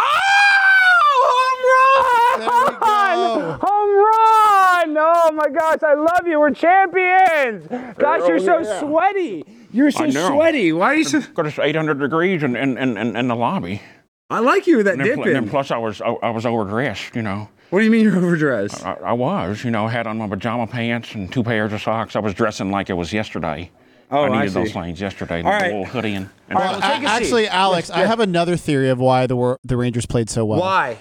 home 1.24 1.62
run! 1.72 2.40
There 2.40 2.66
we 2.66 2.72
go. 2.80 3.58
Home 3.62 3.94
run! 3.98 4.98
Oh 5.24 5.32
my 5.34 5.50
gosh, 5.50 5.80
I 5.84 5.94
love 5.94 6.26
you. 6.28 6.40
We're 6.40 6.52
champions. 6.52 7.68
Gosh, 7.98 8.28
you're 8.28 8.40
so 8.40 8.60
yeah. 8.60 8.80
sweaty. 8.80 9.46
You're 9.72 9.92
so 9.92 10.10
sweaty. 10.10 10.74
Why 10.74 10.88
are 10.88 10.96
you 10.96 11.04
so? 11.04 11.22
Got 11.22 11.46
us 11.48 11.60
800 11.60 12.00
degrees 12.00 12.44
in, 12.44 12.56
in, 12.56 12.78
in, 12.78 12.98
in, 12.98 13.16
in 13.16 13.28
the 13.28 13.36
lobby. 13.36 13.82
I 14.30 14.40
like 14.40 14.66
you 14.68 14.78
with 14.78 14.86
that 14.86 14.94
And 14.94 15.02
then, 15.02 15.08
dip 15.08 15.16
pl- 15.16 15.26
then 15.26 15.44
in. 15.44 15.50
plus 15.50 15.72
I 15.72 15.78
was 15.78 16.02
I, 16.02 16.08
I 16.08 16.30
was 16.30 16.46
overdressed, 16.46 17.16
you 17.16 17.22
know. 17.22 17.50
What 17.70 17.80
do 17.80 17.86
you 17.86 17.92
mean 17.92 18.04
you're 18.04 18.18
overdressed? 18.18 18.86
I, 18.86 18.94
I 18.94 19.14
was, 19.14 19.64
you 19.64 19.72
know, 19.72 19.88
had 19.88 20.08
on 20.08 20.18
my 20.18 20.28
pajama 20.28 20.68
pants 20.68 21.14
and 21.16 21.32
two 21.32 21.44
pairs 21.44 21.72
of 21.74 21.82
socks. 21.82 22.16
I 22.16 22.20
was 22.20 22.34
dressing 22.34 22.72
like 22.72 22.90
it 22.90 22.94
was 22.94 23.14
yesterday. 23.14 23.70
Oh, 24.10 24.24
I 24.24 24.28
I 24.28 24.40
needed 24.40 24.54
those 24.54 24.68
see. 24.70 24.74
things 24.74 25.00
yesterday. 25.00 25.38
All 25.38 25.44
the 25.44 25.50
right. 25.50 25.68
little 25.72 25.86
hoodie 25.86 26.16
and, 26.16 26.30
and 26.50 26.58
All 26.58 26.64
right, 26.66 26.72
well, 26.72 26.82
take 26.82 26.98
a 27.04 27.08
seat. 27.08 27.08
actually, 27.08 27.48
Alex, 27.48 27.90
I 27.90 28.00
have 28.00 28.20
another 28.20 28.58
theory 28.58 28.90
of 28.90 29.00
why 29.00 29.26
the 29.28 29.36
wor- 29.38 29.60
the 29.64 29.78
Rangers 29.78 30.06
played 30.06 30.30
so 30.30 30.44
well. 30.46 30.60
Why? 30.60 30.98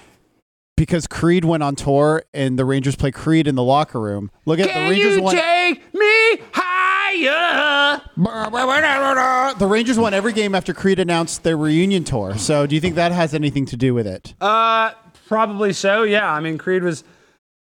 Because 0.81 1.05
Creed 1.05 1.45
went 1.45 1.61
on 1.61 1.75
tour 1.75 2.23
and 2.33 2.57
the 2.57 2.65
Rangers 2.65 2.95
play 2.95 3.11
Creed 3.11 3.45
in 3.45 3.53
the 3.53 3.61
locker 3.61 4.01
room. 4.01 4.31
Look 4.47 4.57
at 4.57 4.65
the 4.65 4.73
Can 4.73 4.89
Rangers 4.89 5.15
you 5.17 5.21
won. 5.21 5.35
take 5.35 5.93
me 5.93 6.41
higher? 6.53 8.01
the 8.25 9.67
Rangers 9.67 9.99
won 9.99 10.15
every 10.15 10.33
game 10.33 10.55
after 10.55 10.73
Creed 10.73 10.97
announced 10.97 11.43
their 11.43 11.55
reunion 11.55 12.03
tour. 12.03 12.35
So, 12.39 12.65
do 12.65 12.73
you 12.73 12.81
think 12.81 12.95
that 12.95 13.11
has 13.11 13.35
anything 13.35 13.67
to 13.67 13.77
do 13.77 13.93
with 13.93 14.07
it? 14.07 14.33
Uh, 14.41 14.93
probably 15.27 15.71
so. 15.71 16.01
Yeah. 16.01 16.27
I 16.27 16.39
mean, 16.39 16.57
Creed 16.57 16.81
was 16.81 17.03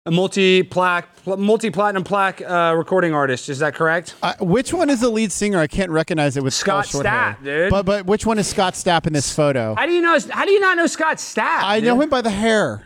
a 0.05 0.11
multi 0.11 0.61
plaque, 0.61 1.07
multi 1.25 1.69
platinum 1.69 2.03
plaque 2.03 2.41
uh, 2.41 2.75
recording 2.77 3.13
artist. 3.13 3.47
Is 3.47 3.59
that 3.59 3.75
correct? 3.75 4.15
Uh, 4.21 4.33
which 4.41 4.73
one 4.73 4.89
is 4.89 4.99
the 4.99 5.09
lead 5.09 5.31
singer? 5.31 5.59
I 5.59 5.67
can't 5.67 5.89
recognize 5.89 6.35
it 6.35 6.43
with 6.43 6.53
Scott 6.53 6.75
all 6.75 6.81
short 6.83 7.05
hair. 7.05 7.37
Stapp, 7.39 7.43
dude. 7.45 7.69
But 7.71 7.85
but 7.85 8.05
which 8.07 8.25
one 8.25 8.39
is 8.39 8.47
Scott 8.47 8.73
Stapp 8.73 9.07
in 9.07 9.13
this 9.13 9.33
photo? 9.33 9.73
How 9.75 9.85
do 9.85 9.93
you 9.93 10.01
know? 10.01 10.19
How 10.31 10.43
do 10.43 10.51
you 10.51 10.59
not 10.59 10.75
know 10.75 10.87
Scott 10.87 11.15
Stapp? 11.15 11.63
I 11.63 11.79
dude? 11.79 11.87
know 11.87 12.01
him 12.01 12.09
by 12.09 12.19
the 12.21 12.29
hair. 12.29 12.85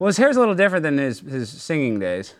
Well, 0.00 0.06
his 0.06 0.16
hair's 0.16 0.36
a 0.36 0.40
little 0.40 0.54
different 0.54 0.82
than 0.82 0.96
his, 0.98 1.20
his 1.20 1.48
singing 1.48 2.00
days. 2.00 2.34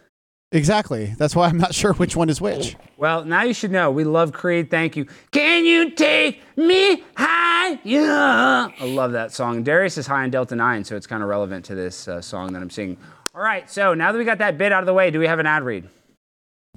Exactly. 0.51 1.15
That's 1.19 1.37
why 1.37 1.47
I'm 1.47 1.59
not 1.59 1.75
sure 1.75 1.93
which 1.93 2.17
one 2.17 2.29
is 2.29 2.41
which. 2.41 2.75
Well, 2.97 3.25
now 3.25 3.43
you 3.43 3.53
should 3.55 3.71
know. 3.71 3.91
We 3.91 4.03
love 4.03 4.33
Creed. 4.33 4.71
Thank 4.71 4.97
you. 4.97 5.07
Can 5.31 5.65
you 5.65 5.91
take 5.91 6.43
me 6.57 7.05
high? 7.17 7.79
Yeah. 7.85 8.69
I 8.81 8.87
love 8.87 9.13
that 9.13 9.33
song. 9.33 9.63
Darius 9.63 9.99
is 9.99 10.07
high 10.07 10.25
in 10.25 10.31
Delta 10.31 10.57
9, 10.57 10.85
so 10.85 10.97
it's 10.97 11.07
kind 11.07 11.23
of 11.23 11.29
relevant 11.29 11.65
to 11.67 11.75
this 11.75 12.09
uh, 12.09 12.21
song 12.21 12.53
that 12.55 12.63
I'm 12.63 12.71
singing. 12.71 12.97
All 13.35 13.43
right, 13.43 13.71
so 13.71 13.95
now 13.95 14.11
that 14.11 14.19
we 14.19 14.25
got 14.25 14.39
that 14.39 14.59
bit 14.59 14.73
out 14.73 14.83
of 14.83 14.87
the 14.87 14.95
way, 14.95 15.11
do 15.11 15.21
we 15.21 15.27
have 15.29 15.39
an 15.39 15.47
ad 15.47 15.63
read? 15.63 15.89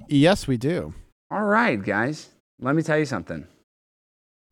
Yes, 0.06 0.46
we 0.46 0.56
do. 0.56 0.94
All 1.30 1.42
right, 1.42 1.82
guys, 1.82 2.28
let 2.60 2.76
me 2.76 2.82
tell 2.82 2.98
you 2.98 3.06
something. 3.06 3.46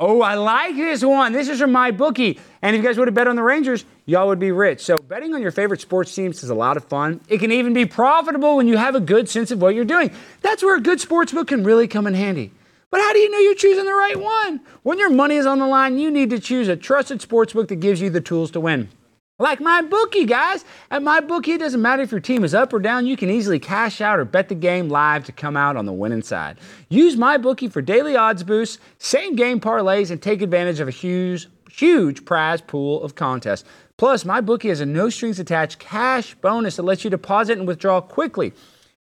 Oh, 0.04 0.20
I 0.20 0.34
like 0.34 0.74
this 0.74 1.04
one. 1.04 1.32
This 1.32 1.48
is 1.48 1.60
from 1.60 1.70
MyBookie. 1.70 2.36
And 2.60 2.74
if 2.74 2.82
you 2.82 2.88
guys 2.88 2.98
would 2.98 3.06
have 3.06 3.14
bet 3.14 3.28
on 3.28 3.36
the 3.36 3.42
Rangers, 3.44 3.84
y'all 4.04 4.26
would 4.26 4.40
be 4.40 4.50
rich. 4.50 4.80
So 4.80 4.98
betting 4.98 5.32
on 5.32 5.40
your 5.40 5.52
favorite 5.52 5.80
sports 5.80 6.12
teams 6.12 6.42
is 6.42 6.50
a 6.50 6.56
lot 6.56 6.76
of 6.76 6.82
fun. 6.86 7.20
It 7.28 7.38
can 7.38 7.52
even 7.52 7.72
be 7.72 7.86
profitable 7.86 8.56
when 8.56 8.66
you 8.66 8.76
have 8.76 8.96
a 8.96 9.00
good 9.00 9.28
sense 9.28 9.52
of 9.52 9.62
what 9.62 9.76
you're 9.76 9.84
doing. 9.84 10.10
That's 10.40 10.60
where 10.60 10.74
a 10.74 10.80
good 10.80 11.00
sports 11.00 11.30
book 11.30 11.46
can 11.46 11.62
really 11.62 11.86
come 11.86 12.08
in 12.08 12.14
handy. 12.14 12.50
But 12.90 13.00
how 13.00 13.12
do 13.12 13.20
you 13.20 13.30
know 13.30 13.38
you're 13.38 13.54
choosing 13.54 13.84
the 13.84 13.94
right 13.94 14.18
one? 14.18 14.60
When 14.82 14.98
your 14.98 15.08
money 15.08 15.36
is 15.36 15.46
on 15.46 15.60
the 15.60 15.68
line, 15.68 15.96
you 15.98 16.10
need 16.10 16.30
to 16.30 16.40
choose 16.40 16.66
a 16.66 16.74
trusted 16.74 17.22
sports 17.22 17.52
book 17.52 17.68
that 17.68 17.76
gives 17.76 18.00
you 18.00 18.10
the 18.10 18.20
tools 18.20 18.50
to 18.50 18.60
win. 18.60 18.88
Like 19.42 19.58
MyBookie, 19.58 20.28
guys. 20.28 20.64
At 20.88 21.02
MyBookie, 21.02 21.56
it 21.56 21.58
doesn't 21.58 21.82
matter 21.82 22.04
if 22.04 22.12
your 22.12 22.20
team 22.20 22.44
is 22.44 22.54
up 22.54 22.72
or 22.72 22.78
down, 22.78 23.08
you 23.08 23.16
can 23.16 23.28
easily 23.28 23.58
cash 23.58 24.00
out 24.00 24.20
or 24.20 24.24
bet 24.24 24.48
the 24.48 24.54
game 24.54 24.88
live 24.88 25.24
to 25.24 25.32
come 25.32 25.56
out 25.56 25.76
on 25.76 25.84
the 25.84 25.92
winning 25.92 26.22
side. 26.22 26.58
Use 26.90 27.16
MyBookie 27.16 27.72
for 27.72 27.82
daily 27.82 28.14
odds 28.14 28.44
boosts, 28.44 28.78
same 28.98 29.34
game 29.34 29.58
parlays, 29.58 30.12
and 30.12 30.22
take 30.22 30.42
advantage 30.42 30.78
of 30.78 30.86
a 30.86 30.92
huge, 30.92 31.48
huge 31.72 32.24
prize 32.24 32.60
pool 32.60 33.02
of 33.02 33.16
contests. 33.16 33.64
Plus, 33.96 34.22
MyBookie 34.22 34.68
has 34.68 34.80
a 34.80 34.86
no 34.86 35.10
strings 35.10 35.40
attached 35.40 35.80
cash 35.80 36.36
bonus 36.36 36.76
that 36.76 36.84
lets 36.84 37.02
you 37.02 37.10
deposit 37.10 37.58
and 37.58 37.66
withdraw 37.66 38.00
quickly. 38.00 38.52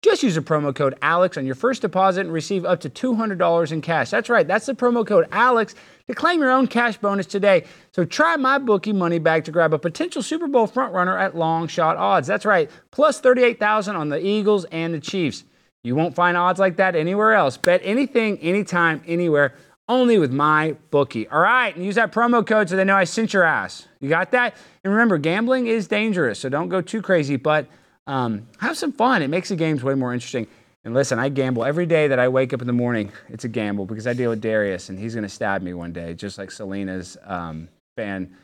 Just 0.02 0.24
use 0.24 0.36
the 0.36 0.42
promo 0.42 0.74
code 0.74 0.98
ALEX 1.04 1.38
on 1.38 1.46
your 1.46 1.56
first 1.56 1.82
deposit 1.82 2.22
and 2.22 2.34
receive 2.34 2.66
up 2.66 2.80
to 2.80 2.90
$200 2.90 3.72
in 3.72 3.82
cash. 3.82 4.10
That's 4.10 4.30
right, 4.30 4.48
that's 4.48 4.66
the 4.66 4.74
promo 4.74 5.06
code 5.06 5.28
ALEX 5.32 5.76
to 6.12 6.20
claim 6.20 6.40
your 6.42 6.52
own 6.52 6.68
cash 6.68 6.98
bonus 6.98 7.26
today. 7.26 7.66
So 7.94 8.06
try 8.06 8.36
MyBookie 8.36 8.94
money 8.94 9.20
bag 9.20 9.46
to 9.46 9.52
grab 9.52 9.74
a 9.74 9.80
potential 9.80 10.22
Super 10.22 10.48
Bowl 10.48 10.68
frontrunner 10.68 11.20
at 11.20 11.36
long 11.36 11.68
shot 11.68 11.98
odds. 11.98 12.28
That's 12.28 12.46
right, 12.46 12.70
plus 12.92 13.20
38,000 13.20 13.96
on 13.96 14.10
the 14.10 14.24
Eagles 14.24 14.66
and 14.66 14.94
the 14.94 15.00
Chiefs. 15.00 15.44
You 15.84 15.96
won't 15.96 16.14
find 16.14 16.38
odds 16.38 16.60
like 16.60 16.78
that 16.78 16.96
anywhere 16.96 17.34
else. 17.34 17.58
Bet 17.58 17.82
anything, 17.84 18.38
anytime, 18.40 19.02
anywhere, 19.08 19.56
only 19.90 20.20
with 20.20 20.32
my 20.32 20.76
bookie. 20.92 21.28
All 21.28 21.40
right, 21.40 21.76
and 21.76 21.84
use 21.84 21.96
that 21.96 22.12
promo 22.12 22.46
code 22.46 22.70
so 22.70 22.76
they 22.76 22.84
know 22.84 22.96
I 22.96 23.06
sent 23.06 23.34
your 23.34 23.44
ass. 23.44 23.88
You 24.00 24.10
got 24.10 24.32
that? 24.32 24.56
And 24.84 24.94
remember, 24.94 25.18
gambling 25.18 25.68
is 25.68 25.88
dangerous, 25.88 26.40
so 26.40 26.50
don't 26.50 26.70
go 26.70 26.82
too 26.82 27.02
crazy, 27.02 27.36
but 27.36 27.68
um, 28.06 28.48
have 28.60 28.78
some 28.78 28.92
fun. 28.92 29.22
It 29.22 29.30
makes 29.30 29.50
the 29.50 29.56
games 29.56 29.84
way 29.84 29.96
more 29.96 30.14
interesting. 30.14 30.48
And 30.84 30.94
listen, 30.96 31.20
I 31.20 31.30
gamble 31.30 31.64
every 31.64 31.86
day 31.86 32.08
that 32.08 32.18
I 32.18 32.28
wake 32.28 32.54
up 32.54 32.62
in 32.62 32.68
the 32.68 32.74
morning. 32.74 33.12
It's 33.30 33.44
a 33.44 33.48
gamble 33.48 33.86
because 33.86 34.08
I 34.08 34.14
deal 34.14 34.32
with 34.32 34.42
Darius, 34.42 34.90
and 34.90 34.98
he's 34.98 35.14
going 35.14 35.24
to 35.24 35.30
stab 35.30 35.62
me 35.62 35.74
one 35.74 35.94
day, 35.94 36.14
just 36.16 36.38
like 36.40 36.50
Selena's 36.50 37.18
um, 37.24 37.68
fan 37.98 38.36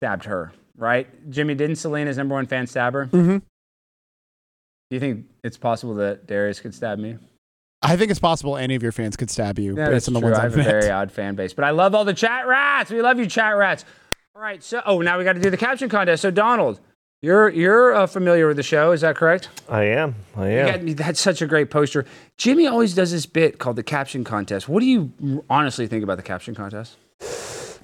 stabbed 0.00 0.24
her. 0.24 0.52
Right, 0.76 1.08
Jimmy? 1.30 1.54
Didn't 1.54 1.76
Selena's 1.76 2.18
number 2.18 2.34
one 2.34 2.46
fan 2.46 2.66
stab 2.66 2.92
her? 2.92 3.06
Mhm. 3.06 3.40
Do 4.90 4.94
you 4.94 5.00
think 5.00 5.24
it's 5.42 5.56
possible 5.56 5.94
that 5.94 6.26
Darius 6.26 6.60
could 6.60 6.74
stab 6.74 6.98
me? 6.98 7.16
I 7.82 7.96
think 7.96 8.10
it's 8.10 8.20
possible 8.20 8.56
any 8.58 8.74
of 8.74 8.82
your 8.82 8.92
fans 8.92 9.16
could 9.16 9.30
stab 9.30 9.58
you 9.58 9.76
Yeah, 9.76 9.90
that's 9.90 10.06
true. 10.06 10.20
ones 10.20 10.36
I 10.38 10.42
have 10.42 10.56
a 10.56 10.62
very 10.62 10.90
odd 10.90 11.10
fan 11.10 11.34
base, 11.34 11.54
but 11.54 11.64
I 11.64 11.70
love 11.70 11.94
all 11.94 12.04
the 12.04 12.14
chat 12.14 12.46
rats. 12.46 12.90
We 12.90 13.00
love 13.00 13.18
you, 13.18 13.26
chat 13.26 13.56
rats. 13.56 13.84
All 14.34 14.42
right, 14.42 14.62
so 14.62 14.82
oh, 14.84 15.00
now 15.00 15.16
we 15.18 15.24
got 15.24 15.32
to 15.32 15.40
do 15.40 15.48
the 15.50 15.56
caption 15.56 15.88
contest. 15.88 16.20
So 16.22 16.30
Donald, 16.30 16.78
you're 17.22 17.48
you're 17.48 17.94
uh, 17.94 18.06
familiar 18.06 18.46
with 18.46 18.56
the 18.56 18.62
show, 18.62 18.92
is 18.92 19.00
that 19.00 19.16
correct? 19.16 19.48
I 19.68 19.84
am. 19.84 20.14
I 20.36 20.50
You 20.50 20.58
am. 20.58 20.86
got- 20.86 20.96
that's 20.96 21.20
such 21.20 21.42
a 21.42 21.46
great 21.46 21.70
poster. 21.70 22.04
Jimmy 22.36 22.66
always 22.66 22.94
does 22.94 23.10
this 23.12 23.26
bit 23.26 23.58
called 23.58 23.76
the 23.76 23.82
caption 23.82 24.22
contest. 24.24 24.68
What 24.68 24.80
do 24.80 24.86
you 24.86 25.44
honestly 25.48 25.86
think 25.86 26.04
about 26.04 26.16
the 26.18 26.22
caption 26.22 26.54
contest? 26.54 26.96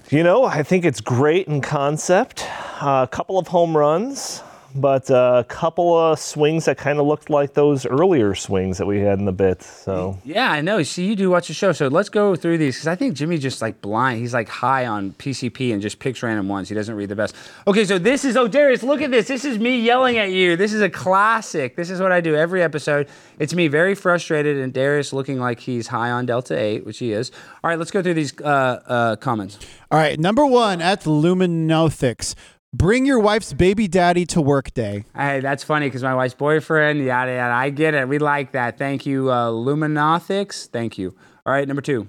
You 0.09 0.23
know, 0.23 0.43
I 0.45 0.61
think 0.63 0.85
it's 0.85 1.01
great 1.01 1.47
in 1.47 1.61
concept. 1.61 2.45
Uh, 2.81 3.03
a 3.03 3.07
couple 3.07 3.39
of 3.39 3.47
home 3.47 3.75
runs, 3.75 4.43
but 4.75 5.09
uh, 5.11 5.35
a 5.37 5.43
couple 5.43 5.97
of 5.97 6.19
swings 6.19 6.65
that 6.65 6.77
kind 6.77 6.99
of 6.99 7.05
looked 7.05 7.29
like 7.29 7.53
those 7.53 7.85
earlier 7.85 8.35
swings 8.35 8.77
that 8.77 8.85
we 8.85 8.99
had 8.99 9.19
in 9.19 9.25
the 9.25 9.31
bit. 9.31 9.61
So 9.61 10.19
Yeah, 10.23 10.51
I 10.51 10.61
know. 10.61 10.81
See, 10.83 11.05
you 11.05 11.15
do 11.15 11.29
watch 11.29 11.47
the 11.47 11.53
show, 11.53 11.71
so 11.71 11.87
let's 11.87 12.09
go 12.09 12.35
through 12.35 12.57
these 12.57 12.75
because 12.75 12.87
I 12.87 12.95
think 12.95 13.13
Jimmy 13.13 13.37
just 13.37 13.61
like 13.61 13.81
blind. 13.81 14.19
He's 14.19 14.33
like 14.33 14.49
high 14.49 14.85
on 14.85 15.11
PCP 15.13 15.73
and 15.73 15.81
just 15.81 15.99
picks 15.99 16.23
random 16.23 16.47
ones. 16.47 16.69
He 16.69 16.75
doesn't 16.75 16.95
read 16.95 17.09
the 17.09 17.15
best. 17.15 17.35
Okay, 17.67 17.85
so 17.85 17.97
this 17.97 18.25
is 18.25 18.35
oh 18.35 18.47
Darius, 18.47 18.83
look 18.83 19.01
at 19.01 19.11
this. 19.11 19.27
This 19.27 19.45
is 19.45 19.59
me 19.59 19.79
yelling 19.79 20.17
at 20.17 20.31
you. 20.31 20.55
This 20.55 20.73
is 20.73 20.81
a 20.81 20.89
classic. 20.89 21.75
This 21.75 21.89
is 21.89 21.99
what 21.99 22.11
I 22.11 22.21
do 22.21 22.35
every 22.35 22.63
episode. 22.63 23.07
It's 23.39 23.53
me 23.53 23.67
very 23.67 23.95
frustrated 23.95 24.57
and 24.57 24.73
Darius 24.73 25.13
looking 25.13 25.39
like 25.39 25.59
he's 25.59 25.87
high 25.87 26.11
on 26.11 26.25
Delta 26.25 26.57
Eight, 26.57 26.85
which 26.85 26.99
he 26.99 27.11
is. 27.11 27.31
All 27.63 27.69
right, 27.69 27.77
let's 27.77 27.91
go 27.91 28.01
through 28.01 28.15
these 28.15 28.33
uh, 28.41 28.81
uh, 28.87 29.15
comments. 29.17 29.59
All 29.91 29.99
right, 29.99 30.19
number 30.19 30.45
one 30.45 30.81
at 30.81 31.03
Luminothics. 31.03 32.33
Bring 32.75 33.05
your 33.05 33.19
wife's 33.19 33.53
baby 33.53 33.87
daddy 33.87 34.25
to 34.25 34.41
work 34.41 34.73
day. 34.73 35.05
Hey, 35.15 35.41
that's 35.41 35.63
funny 35.63 35.85
because 35.85 36.01
my 36.01 36.15
wife's 36.15 36.33
boyfriend, 36.33 37.05
yada 37.05 37.31
yada. 37.31 37.53
I 37.53 37.69
get 37.69 37.93
it. 37.93 38.09
We 38.09 38.17
like 38.17 38.53
that. 38.53 38.79
Thank 38.79 39.05
you, 39.05 39.29
uh, 39.29 39.51
Luminothics. 39.51 40.69
Thank 40.69 40.97
you. 40.97 41.15
All 41.45 41.53
right, 41.53 41.67
number 41.67 41.83
two. 41.83 42.07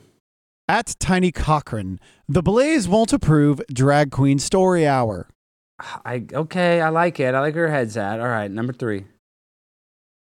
At 0.66 0.96
Tiny 0.98 1.32
Cochran. 1.32 2.00
The 2.26 2.42
Blaze 2.42 2.88
won't 2.88 3.12
approve 3.12 3.60
drag 3.70 4.10
queen 4.10 4.38
story 4.38 4.86
hour. 4.86 5.28
I 6.04 6.24
okay. 6.32 6.80
I 6.80 6.88
like 6.88 7.20
it. 7.20 7.34
I 7.34 7.40
like 7.40 7.54
where 7.54 7.68
her 7.68 7.74
head's 7.74 7.98
at. 7.98 8.18
All 8.18 8.28
right, 8.28 8.50
number 8.50 8.72
three. 8.72 9.04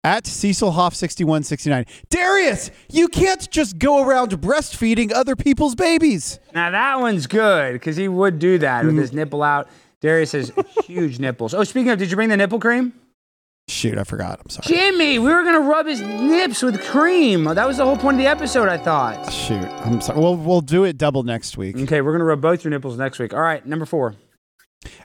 At 0.03 0.27
Cecil 0.27 0.69
Hoff 0.69 0.93
6169. 0.93 1.85
Darius, 2.09 2.69
you 2.91 3.07
can't 3.07 3.49
just 3.49 3.79
go 3.79 4.07
around 4.07 4.29
breastfeeding 4.39 5.11
other 5.11 5.35
people's 5.35 5.73
babies. 5.73 6.39
Now 6.53 6.69
that 6.69 6.99
one's 6.99 7.25
good 7.25 7.73
because 7.73 7.97
he 7.97 8.07
would 8.07 8.37
do 8.37 8.59
that 8.59 8.85
with 8.85 8.95
his 8.95 9.11
nipple 9.11 9.41
out. 9.41 9.67
Darius 10.01 10.31
has 10.33 10.51
huge 10.85 11.19
nipples. 11.19 11.53
Oh, 11.53 11.63
speaking 11.63 11.89
of, 11.89 11.99
did 11.99 12.09
you 12.09 12.15
bring 12.15 12.29
the 12.29 12.37
nipple 12.37 12.59
cream? 12.59 12.93
Shoot, 13.69 13.97
I 13.97 14.05
forgot. 14.05 14.39
I'm 14.41 14.49
sorry. 14.49 14.65
Jimmy, 14.67 15.19
we 15.19 15.25
were 15.27 15.43
gonna 15.43 15.59
rub 15.59 15.87
his 15.87 15.99
nips 16.01 16.61
with 16.61 16.81
cream. 16.85 17.43
That 17.43 17.67
was 17.67 17.77
the 17.77 17.83
whole 17.85 17.97
point 17.97 18.15
of 18.15 18.19
the 18.19 18.27
episode, 18.27 18.69
I 18.69 18.77
thought. 18.77 19.31
Shoot, 19.31 19.57
I'm 19.65 19.99
sorry. 19.99 20.19
We'll, 20.19 20.37
we'll 20.37 20.61
do 20.61 20.85
it 20.85 20.97
double 20.97 21.23
next 21.23 21.57
week. 21.57 21.75
Okay, 21.77 21.99
we're 22.01 22.13
gonna 22.13 22.23
rub 22.23 22.39
both 22.39 22.63
your 22.63 22.71
nipples 22.71 22.97
next 22.97 23.19
week. 23.19 23.33
All 23.33 23.41
right, 23.41 23.65
number 23.65 23.85
four. 23.85 24.15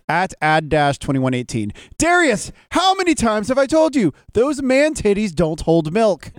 At 0.08 0.32
ad 0.40 0.68
dash 0.68 0.98
2118. 0.98 1.72
Darius, 1.98 2.52
how 2.70 2.94
many 2.94 3.14
times 3.16 3.48
have 3.48 3.58
I 3.58 3.66
told 3.66 3.96
you 3.96 4.12
those 4.34 4.62
man 4.62 4.94
titties 4.94 5.34
don't 5.34 5.60
hold 5.62 5.92
milk? 5.92 6.30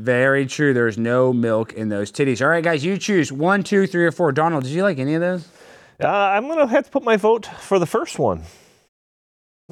Very 0.00 0.46
true. 0.46 0.74
There's 0.74 0.98
no 0.98 1.32
milk 1.32 1.72
in 1.74 1.90
those 1.90 2.10
titties. 2.10 2.42
All 2.42 2.48
right, 2.48 2.64
guys, 2.64 2.84
you 2.84 2.98
choose 2.98 3.30
one, 3.30 3.62
two, 3.62 3.86
three, 3.86 4.04
or 4.04 4.10
four. 4.10 4.32
Donald, 4.32 4.64
did 4.64 4.72
you 4.72 4.82
like 4.82 4.98
any 4.98 5.14
of 5.14 5.20
those? 5.20 5.46
Uh, 6.02 6.06
I'm 6.08 6.48
gonna 6.48 6.66
have 6.66 6.84
to 6.86 6.90
put 6.90 7.02
my 7.04 7.16
vote 7.16 7.46
for 7.46 7.78
the 7.78 7.86
first 7.86 8.18
one. 8.18 8.42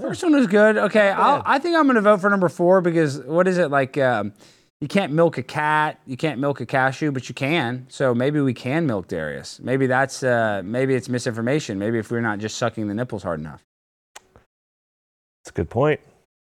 First 0.00 0.22
one 0.22 0.32
was 0.34 0.46
good. 0.46 0.78
Okay, 0.78 1.10
I'll, 1.10 1.42
I 1.44 1.58
think 1.58 1.76
I'm 1.76 1.82
going 1.84 1.96
to 1.96 2.00
vote 2.00 2.22
for 2.22 2.30
number 2.30 2.48
four 2.48 2.80
because 2.80 3.18
what 3.20 3.46
is 3.46 3.58
it 3.58 3.70
like? 3.70 3.98
Um, 3.98 4.32
you 4.80 4.88
can't 4.88 5.12
milk 5.12 5.36
a 5.36 5.42
cat, 5.42 6.00
you 6.06 6.16
can't 6.16 6.40
milk 6.40 6.62
a 6.62 6.66
cashew, 6.66 7.12
but 7.12 7.28
you 7.28 7.34
can. 7.34 7.84
So 7.90 8.14
maybe 8.14 8.40
we 8.40 8.54
can 8.54 8.86
milk 8.86 9.06
Darius. 9.06 9.60
Maybe 9.60 9.86
that's 9.86 10.22
uh, 10.22 10.62
maybe 10.64 10.94
it's 10.94 11.10
misinformation. 11.10 11.78
Maybe 11.78 11.98
if 11.98 12.10
we're 12.10 12.22
not 12.22 12.38
just 12.38 12.56
sucking 12.56 12.88
the 12.88 12.94
nipples 12.94 13.22
hard 13.22 13.38
enough. 13.40 13.62
That's 15.44 15.50
a 15.50 15.52
good 15.52 15.68
point. 15.68 16.00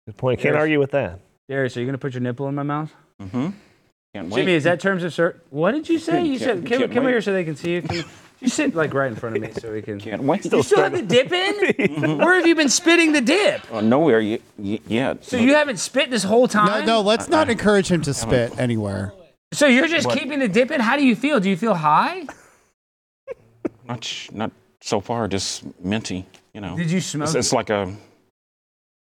Good 0.06 0.16
point. 0.16 0.40
Can't 0.40 0.56
argue 0.56 0.80
with 0.80 0.90
that. 0.90 1.20
Darius, 1.48 1.76
are 1.76 1.80
you 1.80 1.86
going 1.86 1.94
to 1.94 1.98
put 1.98 2.14
your 2.14 2.22
nipple 2.22 2.48
in 2.48 2.56
my 2.56 2.64
mouth? 2.64 2.92
Mm-hmm. 3.22 3.50
Can't 4.14 4.30
wait. 4.30 4.40
Jimmy, 4.40 4.54
is 4.54 4.64
that 4.64 4.80
terms 4.80 5.04
of 5.04 5.14
sir? 5.14 5.40
What 5.50 5.72
did 5.72 5.88
you 5.88 5.98
say? 6.00 6.24
You 6.24 6.38
Can't- 6.38 6.40
said 6.40 6.66
come, 6.68 6.78
can't 6.80 6.92
come 6.92 7.04
wait. 7.04 7.12
here 7.12 7.20
so 7.20 7.32
they 7.32 7.44
can 7.44 7.54
see 7.54 7.74
you. 7.74 7.82
Can, 7.82 8.04
you 8.40 8.48
sit 8.48 8.74
like 8.74 8.94
right 8.94 9.08
in 9.10 9.16
front 9.16 9.36
of 9.36 9.42
me 9.42 9.50
so 9.52 9.72
we 9.72 9.82
can. 9.82 9.98
Can't 10.00 10.22
wait. 10.22 10.44
You 10.44 10.62
still 10.62 10.82
have 10.82 10.92
the 10.92 11.02
dip 11.02 11.32
in? 11.32 11.54
Mm-hmm. 11.88 12.18
Where 12.18 12.34
have 12.36 12.46
you 12.46 12.54
been 12.54 12.68
spitting 12.68 13.12
the 13.12 13.20
dip? 13.20 13.62
Oh, 13.72 13.80
nowhere 13.80 14.20
y- 14.20 14.38
y- 14.56 14.78
yet. 14.86 15.24
So 15.24 15.36
you 15.36 15.54
haven't 15.54 15.78
spit 15.78 16.10
this 16.10 16.22
whole 16.22 16.42
No, 16.42 16.46
time? 16.46 16.80
no, 16.80 16.86
no, 16.86 17.00
let's 17.00 17.28
not 17.28 17.48
uh-uh. 17.48 17.52
encourage 17.52 17.90
him 17.90 18.02
to 18.02 18.14
spit 18.14 18.56
anywhere. 18.58 19.12
So 19.52 19.66
you're 19.66 19.88
just 19.88 20.08
keeping 20.10 20.38
the 20.38 20.48
dip 20.48 20.70
in? 20.70 20.80
How 20.80 20.96
do 20.96 21.04
you 21.04 21.16
feel? 21.16 21.40
Do 21.40 21.48
you 21.50 21.56
feel 21.56 21.74
high? 21.74 22.26
Not, 23.88 24.04
sh- 24.04 24.30
not 24.32 24.52
so 24.80 25.00
far, 25.00 25.26
just 25.28 25.64
minty, 25.82 26.26
you 26.52 26.60
know. 26.60 26.76
Did 26.76 26.90
you 26.90 27.00
smoke? 27.00 27.26
It's, 27.28 27.34
it's 27.34 27.52
like 27.52 27.70
a, 27.70 27.92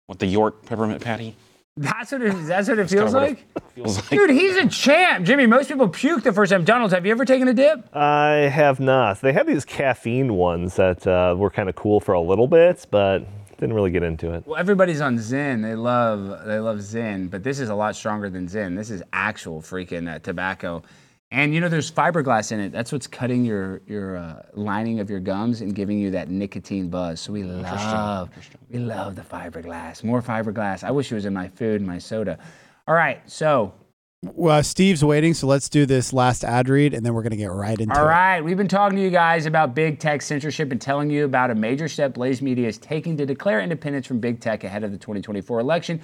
what, 0.06 0.18
the 0.18 0.26
York 0.26 0.64
peppermint 0.64 1.02
patty? 1.02 1.36
That's 1.80 2.12
what 2.12 2.22
it, 2.22 2.46
that's 2.46 2.68
what 2.68 2.78
it 2.78 2.88
Kinda 2.88 3.02
feels 3.02 3.14
what 3.14 3.22
like. 3.22 3.46
it 3.56 3.62
feels 3.74 3.96
like. 3.98 4.10
Dude, 4.10 4.30
he's 4.30 4.56
a 4.56 4.68
champ. 4.68 5.24
Jimmy, 5.24 5.46
most 5.46 5.68
people 5.68 5.88
puke 5.88 6.22
the 6.24 6.32
first 6.32 6.50
time. 6.52 6.64
Donald, 6.64 6.90
have 6.92 7.06
you 7.06 7.12
ever 7.12 7.24
taken 7.24 7.48
a 7.48 7.54
dip? 7.54 7.94
I 7.96 8.48
have 8.52 8.80
not. 8.80 9.20
They 9.20 9.32
had 9.32 9.46
these 9.46 9.64
caffeine 9.64 10.34
ones 10.34 10.76
that 10.76 11.06
uh, 11.06 11.34
were 11.38 11.50
kind 11.50 11.68
of 11.68 11.76
cool 11.76 12.00
for 12.00 12.12
a 12.14 12.20
little 12.20 12.48
bit, 12.48 12.86
but 12.90 13.20
didn't 13.58 13.74
really 13.74 13.90
get 13.90 14.02
into 14.02 14.32
it. 14.34 14.46
Well, 14.46 14.56
everybody's 14.58 15.00
on 15.00 15.16
Zyn. 15.18 15.62
They 15.62 15.74
love 15.74 16.44
they 16.46 16.58
love 16.60 16.78
Zyn, 16.78 17.28
but 17.30 17.42
this 17.42 17.58
is 17.60 17.68
a 17.68 17.74
lot 17.74 17.96
stronger 17.96 18.30
than 18.30 18.46
Zyn. 18.46 18.76
This 18.76 18.90
is 18.90 19.02
actual 19.12 19.60
freaking 19.62 20.12
uh, 20.12 20.18
tobacco. 20.20 20.82
And 21.30 21.52
you 21.54 21.60
know, 21.60 21.68
there's 21.68 21.90
fiberglass 21.92 22.52
in 22.52 22.60
it. 22.60 22.72
That's 22.72 22.90
what's 22.90 23.06
cutting 23.06 23.44
your 23.44 23.82
your 23.86 24.16
uh, 24.16 24.42
lining 24.54 24.98
of 25.00 25.10
your 25.10 25.20
gums 25.20 25.60
and 25.60 25.74
giving 25.74 25.98
you 25.98 26.10
that 26.12 26.30
nicotine 26.30 26.88
buzz. 26.88 27.20
So 27.20 27.32
we 27.32 27.42
love 27.42 28.30
we 28.70 28.78
love 28.78 29.14
the 29.14 29.22
fiberglass. 29.22 30.02
More 30.02 30.22
fiberglass. 30.22 30.84
I 30.84 30.90
wish 30.90 31.12
it 31.12 31.14
was 31.16 31.26
in 31.26 31.34
my 31.34 31.48
food 31.48 31.80
and 31.80 31.86
my 31.86 31.98
soda. 31.98 32.38
All 32.86 32.94
right, 32.94 33.20
so 33.30 33.74
Well, 34.22 34.62
Steve's 34.62 35.04
waiting, 35.04 35.34
so 35.34 35.46
let's 35.46 35.68
do 35.68 35.84
this 35.84 36.14
last 36.14 36.42
ad 36.42 36.70
read, 36.70 36.94
and 36.94 37.04
then 37.04 37.12
we're 37.12 37.22
gonna 37.22 37.36
get 37.36 37.52
right 37.52 37.78
into 37.78 37.94
All 37.94 38.06
it. 38.06 38.08
right, 38.08 38.40
we've 38.40 38.56
been 38.56 38.66
talking 38.66 38.96
to 38.96 39.02
you 39.02 39.10
guys 39.10 39.44
about 39.44 39.74
big 39.74 39.98
tech 39.98 40.22
censorship 40.22 40.72
and 40.72 40.80
telling 40.80 41.10
you 41.10 41.26
about 41.26 41.50
a 41.50 41.54
major 41.54 41.86
step 41.88 42.14
Blaze 42.14 42.40
Media 42.40 42.66
is 42.66 42.78
taking 42.78 43.18
to 43.18 43.26
declare 43.26 43.60
independence 43.60 44.06
from 44.06 44.18
big 44.18 44.40
tech 44.40 44.64
ahead 44.64 44.82
of 44.82 44.92
the 44.92 44.98
2024 44.98 45.60
election 45.60 46.00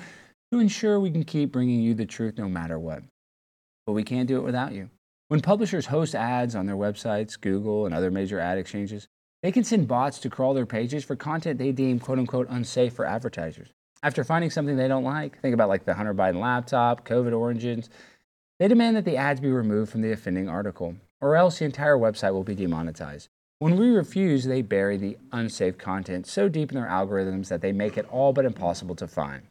to 0.53 0.61
ensure 0.61 1.01
we 1.01 1.11
can 1.11 1.25
keep 1.25 1.51
bringing 1.51 1.81
you 1.81 1.95
the 1.95 2.05
truth 2.05 2.37
no 2.37 2.47
matter 2.47 2.79
what. 2.79 3.03
But 3.87 3.95
we 3.95 4.03
can't 4.03 4.29
do 4.29 4.37
it 4.37 4.43
without 4.43 4.73
you. 4.73 4.91
When 5.35 5.41
publishers 5.41 5.87
host 5.87 6.15
ads 6.15 6.55
on 6.55 6.67
their 6.67 6.77
websites, 6.77 7.41
Google, 7.41 7.87
and 7.87 7.93
other 7.93 8.13
major 8.13 8.39
ad 8.39 8.57
exchanges, 8.57 9.09
they 9.43 9.51
can 9.51 9.65
send 9.65 9.89
bots 9.89 10.21
to 10.21 10.31
crawl 10.31 10.55
their 10.55 10.65
pages 10.65 11.05
for 11.05 11.17
content 11.17 11.59
they 11.59 11.73
deem 11.73 11.99
quote 11.99 12.21
unquote 12.21 12.47
unsafe 12.51 12.93
for 12.93 13.05
advertisers. 13.05 13.73
After 14.05 14.23
finding 14.23 14.51
something 14.51 14.77
they 14.77 14.87
don't 14.87 15.03
like, 15.03 15.41
think 15.41 15.53
about 15.53 15.69
like 15.69 15.87
the 15.87 15.95
Hunter 15.95 16.15
Biden 16.15 16.39
laptop, 16.39 17.05
COVID 17.05 17.37
origins, 17.37 17.91
they 18.61 18.69
demand 18.69 18.95
that 18.97 19.05
the 19.05 19.17
ads 19.17 19.41
be 19.41 19.51
removed 19.51 19.91
from 19.91 20.03
the 20.03 20.13
offending 20.13 20.49
article, 20.49 20.95
or 21.21 21.35
else 21.35 21.59
the 21.59 21.65
entire 21.65 21.99
website 21.99 22.33
will 22.33 22.45
be 22.45 22.55
demonetized. 22.55 23.29
When 23.59 23.77
we 23.77 23.89
refuse, 23.89 24.45
they 24.45 24.63
bury 24.63 24.99
the 24.99 25.19
unsafe 25.33 25.77
content 25.77 26.29
so 26.29 26.49
deep 26.49 26.71
in 26.71 26.77
their 26.77 26.89
algorithms 26.89 27.49
that 27.49 27.61
they 27.61 27.73
make 27.73 27.99
it 27.99 28.07
all 28.09 28.33
but 28.33 28.45
impossible 28.45 28.95
to 28.95 29.09
find. 29.09 29.43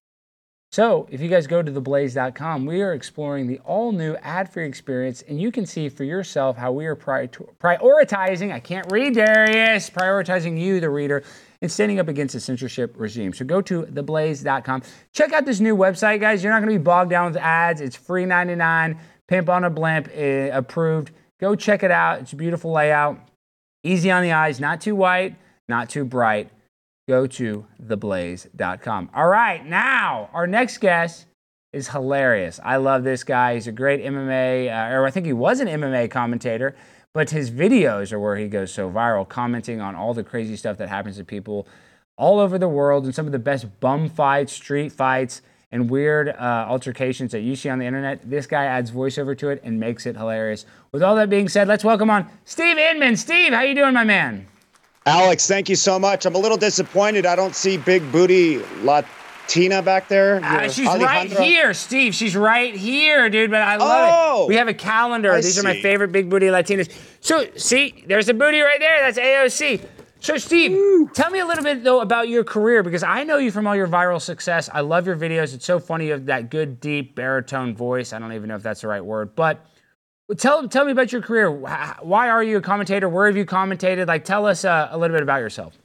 So, 0.73 1.07
if 1.11 1.21
you 1.21 1.29
guys 1.29 1.45
go 1.45 1.61
to 1.61 1.71
theblaze.com, 1.71 2.65
we 2.65 2.81
are 2.81 2.93
exploring 2.93 3.45
the 3.45 3.59
all 3.59 3.91
new 3.91 4.15
ad 4.23 4.51
free 4.51 4.65
experience, 4.65 5.21
and 5.21 5.39
you 5.39 5.51
can 5.51 5.67
see 5.67 5.87
for 5.87 6.03
yourself 6.03 6.57
how 6.57 6.71
we 6.71 6.87
are 6.87 6.95
pri- 6.95 7.27
prioritizing, 7.27 8.51
I 8.51 8.59
can't 8.59 8.91
read 8.91 9.13
Darius, 9.13 9.91
prioritizing 9.91 10.59
you, 10.59 10.79
the 10.79 10.89
reader, 10.89 11.23
and 11.61 11.71
standing 11.71 11.99
up 11.99 12.07
against 12.07 12.33
the 12.33 12.39
censorship 12.39 12.95
regime. 12.97 13.33
So, 13.33 13.45
go 13.45 13.61
to 13.61 13.83
theblaze.com. 13.83 14.81
Check 15.11 15.31
out 15.31 15.45
this 15.45 15.59
new 15.59 15.77
website, 15.77 16.19
guys. 16.19 16.43
You're 16.43 16.51
not 16.51 16.63
going 16.63 16.73
to 16.73 16.79
be 16.79 16.83
bogged 16.83 17.11
down 17.11 17.31
with 17.31 17.39
ads. 17.39 17.79
It's 17.79 17.95
free 17.95 18.25
99, 18.25 18.99
pimp 19.27 19.49
on 19.49 19.65
a 19.65 19.69
blimp, 19.69 20.09
eh, 20.11 20.47
approved. 20.47 21.11
Go 21.39 21.53
check 21.53 21.83
it 21.83 21.91
out. 21.91 22.21
It's 22.21 22.33
a 22.33 22.35
beautiful 22.35 22.71
layout, 22.71 23.19
easy 23.83 24.09
on 24.09 24.23
the 24.23 24.31
eyes, 24.31 24.59
not 24.59 24.81
too 24.81 24.95
white, 24.95 25.35
not 25.69 25.91
too 25.91 26.03
bright 26.03 26.49
go 27.07 27.27
to 27.27 27.65
theblaze.com. 27.81 29.09
All 29.13 29.27
right, 29.27 29.65
now 29.65 30.29
our 30.33 30.47
next 30.47 30.77
guest 30.77 31.25
is 31.73 31.89
hilarious. 31.89 32.59
I 32.63 32.77
love 32.77 33.03
this 33.03 33.23
guy. 33.23 33.55
He's 33.55 33.67
a 33.67 33.71
great 33.71 34.01
MMA, 34.01 34.67
uh, 34.69 34.95
or 34.95 35.05
I 35.05 35.11
think 35.11 35.25
he 35.25 35.33
was 35.33 35.59
an 35.59 35.67
MMA 35.67 36.09
commentator, 36.11 36.75
but 37.13 37.31
his 37.31 37.51
videos 37.51 38.13
are 38.13 38.19
where 38.19 38.37
he 38.37 38.47
goes 38.47 38.71
so 38.71 38.89
viral, 38.89 39.27
commenting 39.27 39.81
on 39.81 39.95
all 39.95 40.13
the 40.13 40.23
crazy 40.23 40.55
stuff 40.55 40.77
that 40.77 40.89
happens 40.89 41.17
to 41.17 41.23
people 41.23 41.67
all 42.15 42.39
over 42.39 42.59
the 42.59 42.69
world 42.69 43.05
and 43.05 43.13
some 43.13 43.25
of 43.25 43.31
the 43.31 43.39
best 43.39 43.79
bum 43.79 44.07
fights, 44.07 44.53
street 44.53 44.91
fights, 44.91 45.41
and 45.71 45.89
weird 45.89 46.29
uh, 46.29 46.67
altercations 46.69 47.31
that 47.31 47.39
you 47.39 47.55
see 47.55 47.67
on 47.67 47.79
the 47.79 47.85
internet. 47.85 48.29
This 48.29 48.45
guy 48.45 48.65
adds 48.65 48.91
voiceover 48.91 49.35
to 49.39 49.49
it 49.49 49.59
and 49.63 49.79
makes 49.79 50.05
it 50.05 50.15
hilarious. 50.15 50.67
With 50.91 51.01
all 51.01 51.15
that 51.15 51.31
being 51.31 51.49
said, 51.49 51.67
let's 51.67 51.83
welcome 51.83 52.11
on 52.11 52.29
Steve 52.45 52.77
Inman. 52.77 53.17
Steve, 53.17 53.51
how 53.51 53.61
you 53.61 53.73
doing, 53.73 53.95
my 53.95 54.03
man? 54.03 54.45
Alex, 55.05 55.47
thank 55.47 55.67
you 55.69 55.75
so 55.75 55.99
much. 55.99 56.25
I'm 56.25 56.35
a 56.35 56.39
little 56.39 56.57
disappointed. 56.57 57.25
I 57.25 57.35
don't 57.35 57.55
see 57.55 57.77
big 57.77 58.09
booty 58.11 58.59
Latina 58.83 59.81
back 59.81 60.07
there. 60.07 60.41
Uh, 60.43 60.69
she's 60.69 60.87
right 60.87 61.29
here, 61.29 61.73
Steve. 61.73 62.15
She's 62.15 62.37
right 62.37 62.73
here, 62.73 63.29
dude. 63.29 63.51
But 63.51 63.63
I 63.63 63.75
love 63.75 64.09
Oh! 64.11 64.43
it. 64.43 64.47
We 64.49 64.55
have 64.55 64.69
a 64.69 64.73
calendar. 64.73 65.33
I 65.33 65.41
These 65.41 65.59
are 65.59 65.63
my 65.63 65.81
favorite 65.81 66.13
big 66.13 66.29
booty 66.29 66.45
Latinas. 66.47 66.89
So, 67.19 67.45
see, 67.57 68.05
there's 68.07 68.29
a 68.29 68.33
booty 68.33 68.61
right 68.61 68.79
there. 68.79 68.99
That's 69.01 69.17
AOC. 69.19 69.85
So, 70.21 70.37
Steve, 70.37 71.11
tell 71.13 71.29
me 71.31 71.39
a 71.39 71.45
little 71.45 71.65
bit 71.65 71.83
though 71.83 71.99
about 71.99 72.29
your 72.29 72.45
career 72.45 72.81
because 72.81 73.03
I 73.03 73.25
know 73.25 73.39
you 73.39 73.51
from 73.51 73.67
all 73.67 73.75
your 73.75 73.89
viral 73.89 74.21
success. 74.21 74.69
I 74.73 74.79
love 74.79 75.05
your 75.05 75.17
videos. 75.17 75.53
It's 75.53 75.65
so 75.65 75.79
funny. 75.81 76.05
You 76.05 76.13
have 76.13 76.27
that 76.27 76.49
good, 76.49 76.79
deep 76.79 77.13
baritone 77.13 77.75
voice. 77.75 78.13
I 78.13 78.19
don't 78.19 78.31
even 78.31 78.47
know 78.47 78.55
if 78.55 78.63
that's 78.63 78.79
the 78.79 78.87
right 78.87 79.03
word, 79.03 79.35
but 79.35 79.65
tell 80.37 80.67
tell 80.67 80.85
me 80.85 80.91
about 80.91 81.11
your 81.11 81.21
career. 81.21 81.51
Why 81.51 82.29
are 82.29 82.43
you 82.43 82.57
a 82.57 82.61
commentator? 82.61 83.09
Where 83.09 83.27
have 83.27 83.37
you 83.37 83.45
commentated? 83.45 84.07
Like, 84.07 84.25
tell 84.25 84.45
us 84.45 84.65
uh, 84.65 84.89
a 84.91 84.97
little 84.97 85.15
bit 85.15 85.23
about 85.23 85.41
yourself. 85.41 85.77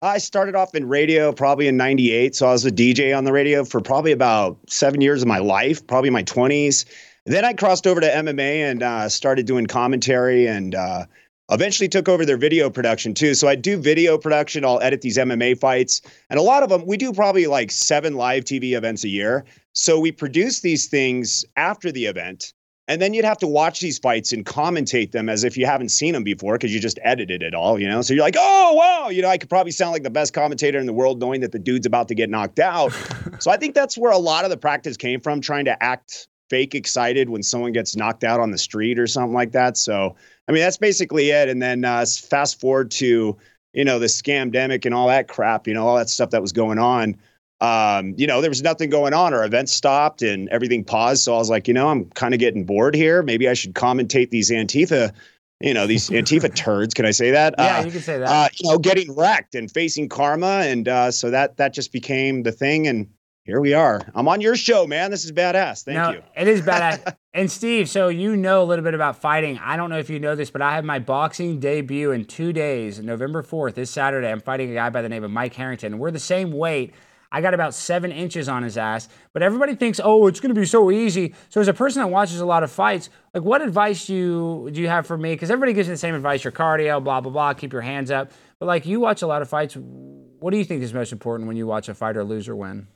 I 0.00 0.18
started 0.18 0.54
off 0.54 0.76
in 0.76 0.88
radio 0.88 1.32
probably 1.32 1.66
in 1.66 1.76
98. 1.76 2.36
So 2.36 2.46
I 2.46 2.52
was 2.52 2.64
a 2.64 2.70
DJ 2.70 3.16
on 3.16 3.24
the 3.24 3.32
radio 3.32 3.64
for 3.64 3.80
probably 3.80 4.12
about 4.12 4.56
seven 4.68 5.00
years 5.00 5.22
of 5.22 5.28
my 5.28 5.38
life, 5.38 5.84
probably 5.84 6.10
my 6.10 6.22
20s. 6.22 6.84
Then 7.26 7.44
I 7.44 7.52
crossed 7.52 7.86
over 7.86 8.00
to 8.00 8.06
MMA 8.06 8.70
and 8.70 8.82
uh, 8.82 9.08
started 9.08 9.46
doing 9.46 9.66
commentary 9.66 10.46
and 10.46 10.76
uh, 10.76 11.06
eventually 11.50 11.88
took 11.88 12.08
over 12.08 12.24
their 12.24 12.36
video 12.36 12.70
production 12.70 13.12
too. 13.12 13.34
So 13.34 13.48
I 13.48 13.56
do 13.56 13.76
video 13.76 14.16
production. 14.18 14.64
I'll 14.64 14.80
edit 14.80 15.00
these 15.00 15.18
MMA 15.18 15.58
fights. 15.58 16.00
And 16.30 16.38
a 16.38 16.42
lot 16.42 16.62
of 16.62 16.68
them, 16.68 16.86
we 16.86 16.96
do 16.96 17.12
probably 17.12 17.48
like 17.48 17.72
seven 17.72 18.14
live 18.14 18.44
TV 18.44 18.76
events 18.76 19.02
a 19.02 19.08
year. 19.08 19.44
So 19.72 19.98
we 19.98 20.12
produce 20.12 20.60
these 20.60 20.86
things 20.86 21.44
after 21.56 21.90
the 21.90 22.06
event. 22.06 22.52
And 22.88 23.02
then 23.02 23.12
you'd 23.12 23.26
have 23.26 23.38
to 23.38 23.46
watch 23.46 23.80
these 23.80 23.98
fights 23.98 24.32
and 24.32 24.46
commentate 24.46 25.12
them 25.12 25.28
as 25.28 25.44
if 25.44 25.58
you 25.58 25.66
haven't 25.66 25.90
seen 25.90 26.14
them 26.14 26.24
before 26.24 26.54
because 26.54 26.72
you 26.72 26.80
just 26.80 26.98
edited 27.02 27.42
it 27.42 27.54
all, 27.54 27.78
you 27.78 27.86
know? 27.86 28.00
So 28.00 28.14
you're 28.14 28.24
like, 28.24 28.36
oh, 28.38 28.72
wow, 28.72 29.10
you 29.10 29.20
know, 29.20 29.28
I 29.28 29.36
could 29.36 29.50
probably 29.50 29.72
sound 29.72 29.92
like 29.92 30.04
the 30.04 30.10
best 30.10 30.32
commentator 30.32 30.78
in 30.78 30.86
the 30.86 30.94
world 30.94 31.20
knowing 31.20 31.42
that 31.42 31.52
the 31.52 31.58
dude's 31.58 31.84
about 31.84 32.08
to 32.08 32.14
get 32.14 32.30
knocked 32.30 32.58
out. 32.58 32.92
so 33.40 33.50
I 33.50 33.58
think 33.58 33.74
that's 33.74 33.98
where 33.98 34.10
a 34.10 34.18
lot 34.18 34.44
of 34.44 34.50
the 34.50 34.56
practice 34.56 34.96
came 34.96 35.20
from, 35.20 35.42
trying 35.42 35.66
to 35.66 35.82
act 35.82 36.28
fake 36.48 36.74
excited 36.74 37.28
when 37.28 37.42
someone 37.42 37.72
gets 37.72 37.94
knocked 37.94 38.24
out 38.24 38.40
on 38.40 38.52
the 38.52 38.58
street 38.58 38.98
or 38.98 39.06
something 39.06 39.34
like 39.34 39.52
that. 39.52 39.76
So, 39.76 40.16
I 40.48 40.52
mean, 40.52 40.62
that's 40.62 40.78
basically 40.78 41.28
it. 41.28 41.50
And 41.50 41.60
then 41.60 41.84
uh, 41.84 42.06
fast 42.06 42.58
forward 42.58 42.90
to, 42.92 43.36
you 43.74 43.84
know, 43.84 43.98
the 43.98 44.06
scamdemic 44.06 44.86
and 44.86 44.94
all 44.94 45.08
that 45.08 45.28
crap, 45.28 45.68
you 45.68 45.74
know, 45.74 45.86
all 45.86 45.96
that 45.96 46.08
stuff 46.08 46.30
that 46.30 46.40
was 46.40 46.52
going 46.52 46.78
on 46.78 47.18
um, 47.60 48.14
you 48.16 48.26
know, 48.26 48.40
there 48.40 48.50
was 48.50 48.62
nothing 48.62 48.90
going 48.90 49.14
on. 49.14 49.34
Our 49.34 49.44
event 49.44 49.68
stopped 49.68 50.22
and 50.22 50.48
everything 50.50 50.84
paused. 50.84 51.24
So 51.24 51.34
I 51.34 51.38
was 51.38 51.50
like, 51.50 51.66
you 51.66 51.74
know, 51.74 51.88
I'm 51.88 52.04
kind 52.10 52.32
of 52.34 52.40
getting 52.40 52.64
bored 52.64 52.94
here. 52.94 53.22
Maybe 53.22 53.48
I 53.48 53.54
should 53.54 53.74
commentate 53.74 54.30
these 54.30 54.50
Antifa, 54.50 55.12
you 55.60 55.74
know, 55.74 55.86
these 55.86 56.08
Antifa 56.08 56.54
turds. 56.56 56.94
Can 56.94 57.04
I 57.04 57.10
say 57.10 57.32
that? 57.32 57.54
Yeah, 57.58 57.78
uh, 57.78 57.84
you 57.84 57.90
can 57.90 58.00
say 58.00 58.18
that. 58.18 58.28
Uh, 58.28 58.48
you 58.54 58.70
know, 58.70 58.78
getting 58.78 59.12
wrecked 59.14 59.56
and 59.56 59.70
facing 59.70 60.08
karma, 60.08 60.62
and 60.64 60.86
uh, 60.86 61.10
so 61.10 61.30
that 61.30 61.56
that 61.56 61.74
just 61.74 61.92
became 61.92 62.44
the 62.44 62.52
thing. 62.52 62.86
And 62.86 63.08
here 63.42 63.60
we 63.60 63.74
are. 63.74 64.02
I'm 64.14 64.28
on 64.28 64.40
your 64.40 64.54
show, 64.54 64.86
man. 64.86 65.10
This 65.10 65.24
is 65.24 65.32
badass. 65.32 65.82
Thank 65.82 65.96
no, 65.96 66.10
you. 66.10 66.22
It 66.36 66.46
is 66.46 66.60
badass. 66.60 67.16
and 67.34 67.50
Steve, 67.50 67.88
so 67.88 68.06
you 68.08 68.36
know 68.36 68.62
a 68.62 68.66
little 68.66 68.84
bit 68.84 68.94
about 68.94 69.16
fighting. 69.16 69.58
I 69.58 69.76
don't 69.76 69.90
know 69.90 69.98
if 69.98 70.10
you 70.10 70.20
know 70.20 70.36
this, 70.36 70.50
but 70.50 70.62
I 70.62 70.74
have 70.74 70.84
my 70.84 71.00
boxing 71.00 71.58
debut 71.58 72.12
in 72.12 72.26
two 72.26 72.52
days, 72.52 73.00
November 73.00 73.42
4th, 73.42 73.74
this 73.74 73.90
Saturday. 73.90 74.28
I'm 74.28 74.40
fighting 74.40 74.70
a 74.70 74.74
guy 74.74 74.90
by 74.90 75.00
the 75.00 75.08
name 75.08 75.24
of 75.24 75.30
Mike 75.30 75.54
Harrington. 75.54 75.94
And 75.94 76.00
we're 76.00 76.10
the 76.10 76.18
same 76.18 76.52
weight. 76.52 76.92
I 77.30 77.40
got 77.40 77.54
about 77.54 77.74
seven 77.74 78.10
inches 78.10 78.48
on 78.48 78.62
his 78.62 78.78
ass. 78.78 79.08
But 79.32 79.42
everybody 79.42 79.74
thinks, 79.74 80.00
oh, 80.02 80.26
it's 80.26 80.40
going 80.40 80.54
to 80.54 80.58
be 80.58 80.66
so 80.66 80.90
easy. 80.90 81.34
So 81.50 81.60
as 81.60 81.68
a 81.68 81.74
person 81.74 82.00
that 82.02 82.08
watches 82.08 82.40
a 82.40 82.46
lot 82.46 82.62
of 82.62 82.70
fights, 82.70 83.10
like 83.34 83.42
what 83.42 83.60
advice 83.60 84.06
do 84.06 84.14
you 84.14 84.70
do 84.72 84.80
you 84.80 84.88
have 84.88 85.06
for 85.06 85.18
me? 85.18 85.34
Because 85.34 85.50
everybody 85.50 85.74
gives 85.74 85.88
you 85.88 85.94
the 85.94 85.98
same 85.98 86.14
advice: 86.14 86.44
your 86.44 86.52
cardio, 86.52 87.02
blah 87.02 87.20
blah 87.20 87.32
blah, 87.32 87.52
keep 87.54 87.72
your 87.72 87.82
hands 87.82 88.10
up. 88.10 88.32
But 88.58 88.66
like 88.66 88.86
you 88.86 89.00
watch 89.00 89.22
a 89.22 89.26
lot 89.26 89.42
of 89.42 89.48
fights, 89.48 89.76
what 89.76 90.50
do 90.50 90.56
you 90.56 90.64
think 90.64 90.82
is 90.82 90.94
most 90.94 91.12
important 91.12 91.46
when 91.46 91.56
you 91.56 91.66
watch 91.66 91.88
a 91.88 91.94
fighter 91.94 92.24
lose 92.24 92.48
or 92.48 92.56
win? 92.56 92.88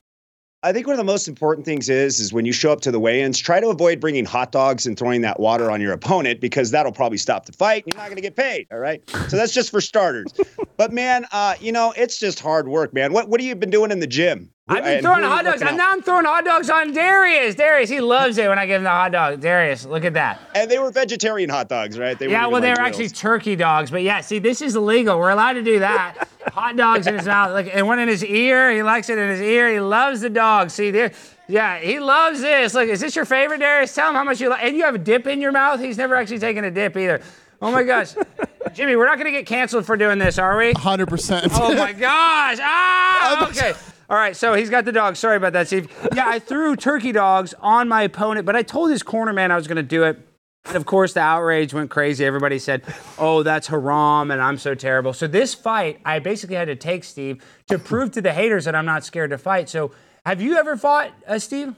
I 0.65 0.73
think 0.73 0.87
one 0.87 0.95
of 0.95 0.99
the 0.99 1.05
most 1.05 1.27
important 1.27 1.65
things 1.65 1.89
is 1.89 2.21
is 2.21 2.33
when 2.33 2.45
you 2.45 2.53
show 2.53 2.71
up 2.71 2.81
to 2.83 2.93
the 2.93 3.01
weigh-ins, 3.01 3.39
try 3.39 3.59
to 3.59 3.69
avoid 3.69 3.99
bringing 3.99 4.25
hot 4.25 4.53
dogs 4.53 4.87
and 4.87 4.97
throwing 4.97 5.21
that 5.23 5.41
water 5.41 5.71
on 5.73 5.81
your 5.81 5.93
opponent 5.93 6.41
because 6.41 6.71
that'll 6.71 6.93
probably 6.93 7.19
stop 7.19 7.47
the 7.47 7.53
fight. 7.53 7.85
And 7.85 7.95
You're 7.95 8.01
not 8.01 8.07
going 8.07 8.17
to 8.17 8.23
get 8.23 8.37
paid. 8.37 8.69
All 8.71 8.79
right, 8.79 9.03
so 9.29 9.37
that's 9.37 9.53
just 9.53 9.71
for 9.71 9.81
starters. 9.81 10.33
but 10.77 10.93
man, 10.93 11.27
uh, 11.33 11.57
you 11.61 11.73
know 11.73 11.93
it's 11.97 12.19
just 12.19 12.39
hard 12.39 12.69
work, 12.69 12.95
man. 12.95 13.13
What 13.13 13.29
what 13.29 13.41
have 13.41 13.47
you 13.47 13.57
been 13.57 13.71
doing 13.71 13.91
in 13.91 13.99
the 13.99 14.07
gym? 14.07 14.51
I've 14.73 14.85
been 14.85 15.03
throwing 15.03 15.23
hot 15.23 15.45
dogs. 15.45 15.63
And 15.63 15.77
now 15.77 15.93
I'm 15.93 16.03
throwing 16.03 16.25
hot 16.25 16.45
dogs 16.45 16.71
on 16.71 16.93
Darius. 16.93 17.55
Darius, 17.55 17.91
he 17.91 18.01
loves 18.01 18.39
it 18.39 18.49
when 18.49 18.59
I 18.59 18.67
give 18.67 18.77
him 18.77 18.85
the 18.85 18.91
hot 18.91 19.13
dog. 19.13 19.41
Darius, 19.41 19.85
look 19.85 20.05
at 20.05 20.15
that. 20.15 20.41
And 20.55 20.71
they 20.71 20.79
were 20.79 20.91
vegetarian 20.91 21.51
hot 21.51 21.69
dogs, 21.69 21.99
right? 21.99 22.19
They 22.19 22.29
yeah, 22.29 22.47
well, 22.47 22.61
they 22.61 22.71
were 22.71 22.81
actually 22.81 23.09
turkey 23.09 23.57
dogs. 23.57 23.91
But 23.91 24.03
yeah, 24.03 24.21
see, 24.21 24.39
this 24.39 24.63
is 24.63 24.77
illegal. 24.77 25.19
We're 25.19 25.31
allowed 25.31 25.55
to 25.55 25.63
do 25.63 25.79
that. 25.81 26.29
hot 26.53 26.77
dogs 26.77 27.07
in 27.07 27.15
his 27.15 27.27
mouth, 27.27 27.53
like, 27.53 27.71
and 27.75 27.87
one 27.87 27.99
in 27.99 28.09
his 28.09 28.25
ear. 28.25 28.73
He 28.73 28.83
likes 28.83 29.09
it 29.09 29.19
in 29.19 29.29
his 29.31 29.41
ear. 29.41 29.73
He 29.73 29.81
loves 29.81 30.21
the 30.21 30.31
dog. 30.31 30.71
See, 30.71 30.91
there. 30.91 31.13
Yeah, 31.49 31.79
he 31.79 31.99
loves 31.99 32.41
this. 32.41 32.73
Look, 32.73 32.89
is 32.89 33.01
this 33.01 33.17
your 33.17 33.25
favorite, 33.25 33.59
Darius? 33.59 33.95
Tell 33.95 34.09
him 34.09 34.15
how 34.15 34.25
much 34.25 34.41
you 34.41 34.49
like. 34.49 34.63
And 34.65 34.77
you 34.77 34.85
have 34.85 34.95
a 34.95 34.99
dip 34.99 35.27
in 35.27 35.41
your 35.41 35.53
mouth. 35.53 35.81
He's 35.81 35.99
never 35.99 36.15
actually 36.15 36.39
taken 36.39 36.65
a 36.65 36.71
dip 36.71 36.97
either. 36.97 37.21
Oh 37.61 37.71
my 37.71 37.83
gosh. 37.83 38.15
Jimmy, 38.75 38.97
we're 38.97 39.07
not 39.07 39.19
going 39.19 39.27
to 39.27 39.39
get 39.39 39.47
canceled 39.47 39.85
for 39.85 39.97
doing 39.97 40.19
this, 40.19 40.39
are 40.39 40.57
we? 40.57 40.73
100%. 40.73 41.49
Oh 41.53 41.75
my 41.75 41.93
gosh. 41.93 42.59
Ah, 42.61 43.49
okay. 43.51 43.75
All 44.13 44.19
right, 44.19 44.37
so 44.37 44.53
he's 44.53 44.69
got 44.69 44.85
the 44.85 44.93
dog. 44.93 45.17
Sorry 45.17 45.39
about 45.39 45.55
that, 45.55 45.69
Steve. 45.69 45.91
Yeah, 46.15 46.29
I 46.29 46.39
threw 46.39 46.77
turkey 46.77 47.13
dogs 47.13 47.55
on 47.61 47.89
my 47.89 48.03
opponent, 48.03 48.45
but 48.45 48.55
I 48.55 48.61
told 48.61 48.91
his 48.91 49.03
corner 49.03 49.33
man 49.33 49.51
I 49.51 49.57
was 49.57 49.67
going 49.67 49.77
to 49.77 49.83
do 49.83 50.05
it. 50.05 50.19
And 50.67 50.77
of 50.77 50.85
course, 50.85 51.15
the 51.15 51.21
outrage 51.21 51.73
went 51.73 51.89
crazy. 51.91 52.23
Everybody 52.23 52.59
said, 52.59 52.83
oh, 53.19 53.43
that's 53.43 53.69
haram 53.69 54.31
and 54.31 54.43
I'm 54.43 54.59
so 54.59 54.75
terrible. 54.75 55.15
So, 55.15 55.27
this 55.27 55.55
fight, 55.55 55.99
I 56.05 56.19
basically 56.19 56.57
had 56.57 56.67
to 56.67 56.77
take 56.77 57.05
Steve 57.05 57.43
to 57.69 57.79
prove 57.79 58.11
to 58.11 58.21
the 58.21 58.35
haters 58.35 58.67
that 58.67 58.75
I'm 58.75 58.85
not 58.85 59.03
scared 59.03 59.31
to 59.31 59.39
fight. 59.39 59.71
So, 59.71 59.93
have 60.27 60.43
you 60.43 60.59
ever 60.59 60.77
fought, 60.77 61.11
uh, 61.27 61.39
Steve? 61.39 61.75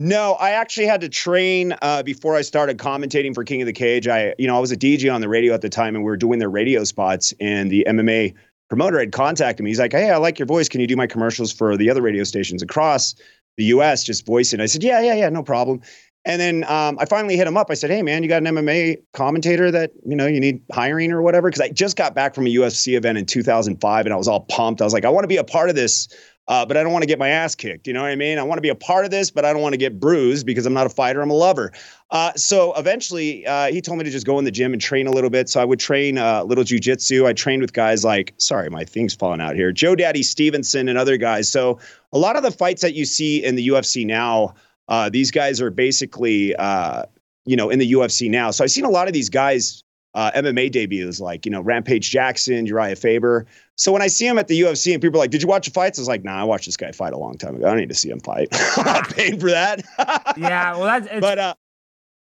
No, 0.00 0.32
I 0.34 0.50
actually 0.50 0.86
had 0.86 1.00
to 1.02 1.08
train 1.08 1.72
uh, 1.82 2.02
before 2.02 2.34
I 2.34 2.42
started 2.42 2.78
commentating 2.78 3.32
for 3.32 3.44
King 3.44 3.62
of 3.62 3.66
the 3.66 3.72
Cage. 3.72 4.08
I, 4.08 4.34
you 4.38 4.48
know, 4.48 4.56
I 4.56 4.60
was 4.60 4.72
a 4.72 4.76
DJ 4.76 5.12
on 5.12 5.20
the 5.20 5.28
radio 5.28 5.54
at 5.54 5.60
the 5.60 5.68
time, 5.68 5.94
and 5.94 6.04
we 6.04 6.08
were 6.10 6.16
doing 6.16 6.40
their 6.40 6.50
radio 6.50 6.82
spots. 6.82 7.32
And 7.40 7.70
the 7.70 7.84
MMA 7.88 8.34
promoter 8.68 8.98
had 8.98 9.12
contacted 9.12 9.64
me. 9.64 9.70
He's 9.70 9.78
like, 9.78 9.92
"Hey, 9.92 10.10
I 10.10 10.16
like 10.16 10.38
your 10.38 10.46
voice. 10.46 10.68
Can 10.68 10.80
you 10.80 10.86
do 10.86 10.96
my 10.96 11.06
commercials 11.06 11.52
for 11.52 11.76
the 11.76 11.90
other 11.90 12.02
radio 12.02 12.24
stations 12.24 12.62
across 12.62 13.14
the 13.56 13.64
U.S. 13.64 14.04
Just 14.04 14.26
voice 14.26 14.52
it." 14.52 14.60
I 14.60 14.66
said, 14.66 14.82
"Yeah, 14.82 15.00
yeah, 15.00 15.14
yeah, 15.14 15.28
no 15.28 15.42
problem." 15.42 15.80
And 16.24 16.40
then 16.40 16.64
um, 16.64 16.98
I 16.98 17.06
finally 17.06 17.36
hit 17.36 17.46
him 17.46 17.56
up. 17.56 17.70
I 17.70 17.74
said, 17.74 17.90
"Hey, 17.90 18.02
man, 18.02 18.22
you 18.22 18.28
got 18.28 18.42
an 18.46 18.54
MMA 18.54 18.98
commentator 19.14 19.70
that 19.70 19.92
you 20.04 20.16
know 20.16 20.26
you 20.26 20.40
need 20.40 20.60
hiring 20.72 21.12
or 21.12 21.22
whatever?" 21.22 21.48
Because 21.48 21.60
I 21.60 21.70
just 21.70 21.96
got 21.96 22.14
back 22.14 22.34
from 22.34 22.46
a 22.46 22.50
UFC 22.50 22.96
event 22.96 23.18
in 23.18 23.26
2005, 23.26 24.06
and 24.06 24.12
I 24.12 24.16
was 24.16 24.28
all 24.28 24.40
pumped. 24.40 24.80
I 24.80 24.84
was 24.84 24.92
like, 24.92 25.04
"I 25.04 25.10
want 25.10 25.24
to 25.24 25.28
be 25.28 25.36
a 25.36 25.44
part 25.44 25.70
of 25.70 25.76
this." 25.76 26.08
Uh, 26.48 26.64
but 26.64 26.78
I 26.78 26.82
don't 26.82 26.92
want 26.92 27.02
to 27.02 27.06
get 27.06 27.18
my 27.18 27.28
ass 27.28 27.54
kicked. 27.54 27.86
You 27.86 27.92
know 27.92 28.00
what 28.00 28.10
I 28.10 28.16
mean? 28.16 28.38
I 28.38 28.42
want 28.42 28.56
to 28.56 28.62
be 28.62 28.70
a 28.70 28.74
part 28.74 29.04
of 29.04 29.10
this, 29.10 29.30
but 29.30 29.44
I 29.44 29.52
don't 29.52 29.60
want 29.60 29.74
to 29.74 29.78
get 29.78 30.00
bruised 30.00 30.46
because 30.46 30.64
I'm 30.64 30.72
not 30.72 30.86
a 30.86 30.90
fighter. 30.90 31.20
I'm 31.20 31.30
a 31.30 31.34
lover. 31.34 31.72
Uh, 32.10 32.32
so 32.36 32.72
eventually, 32.72 33.46
uh, 33.46 33.70
he 33.70 33.82
told 33.82 33.98
me 33.98 34.04
to 34.04 34.10
just 34.10 34.24
go 34.24 34.38
in 34.38 34.46
the 34.46 34.50
gym 34.50 34.72
and 34.72 34.80
train 34.80 35.06
a 35.06 35.10
little 35.10 35.28
bit. 35.28 35.50
So 35.50 35.60
I 35.60 35.66
would 35.66 35.78
train 35.78 36.16
a 36.16 36.24
uh, 36.24 36.44
little 36.44 36.64
jujitsu. 36.64 37.26
I 37.26 37.34
trained 37.34 37.60
with 37.60 37.74
guys 37.74 38.02
like, 38.02 38.32
sorry, 38.38 38.70
my 38.70 38.82
thing's 38.82 39.14
falling 39.14 39.42
out 39.42 39.56
here, 39.56 39.72
Joe 39.72 39.94
Daddy 39.94 40.22
Stevenson 40.22 40.88
and 40.88 40.96
other 40.96 41.18
guys. 41.18 41.52
So 41.52 41.78
a 42.14 42.18
lot 42.18 42.36
of 42.36 42.42
the 42.42 42.50
fights 42.50 42.80
that 42.80 42.94
you 42.94 43.04
see 43.04 43.44
in 43.44 43.54
the 43.54 43.68
UFC 43.68 44.06
now, 44.06 44.54
uh, 44.88 45.10
these 45.10 45.30
guys 45.30 45.60
are 45.60 45.70
basically, 45.70 46.56
uh, 46.56 47.02
you 47.44 47.56
know, 47.56 47.68
in 47.68 47.78
the 47.78 47.92
UFC 47.92 48.30
now. 48.30 48.50
So 48.52 48.64
I've 48.64 48.70
seen 48.70 48.86
a 48.86 48.90
lot 48.90 49.06
of 49.06 49.12
these 49.12 49.28
guys 49.28 49.84
uh, 50.18 50.32
MMA 50.32 50.72
debuts, 50.72 51.20
like 51.20 51.46
you 51.46 51.52
know 51.52 51.60
Rampage 51.60 52.10
Jackson, 52.10 52.66
Urijah 52.66 52.98
Faber. 52.98 53.46
So 53.76 53.92
when 53.92 54.02
I 54.02 54.08
see 54.08 54.26
him 54.26 54.36
at 54.36 54.48
the 54.48 54.60
UFC 54.60 54.92
and 54.92 55.00
people 55.00 55.20
are 55.20 55.22
like, 55.22 55.30
"Did 55.30 55.42
you 55.42 55.48
watch 55.48 55.66
the 55.66 55.72
fights?" 55.72 55.96
I 55.96 56.02
was 56.02 56.08
like, 56.08 56.24
"Nah, 56.24 56.40
I 56.40 56.42
watched 56.42 56.66
this 56.66 56.76
guy 56.76 56.90
fight 56.90 57.12
a 57.12 57.16
long 57.16 57.38
time 57.38 57.54
ago. 57.54 57.66
I 57.66 57.68
don't 57.68 57.78
need 57.78 57.88
to 57.90 57.94
see 57.94 58.10
him 58.10 58.18
fight. 58.18 58.48
I'm 58.76 58.84
not 58.84 59.14
paying 59.14 59.38
for 59.38 59.50
that." 59.50 59.84
yeah, 60.36 60.76
well, 60.76 60.86
that's 60.86 61.20
but 61.20 61.38
uh, 61.38 61.54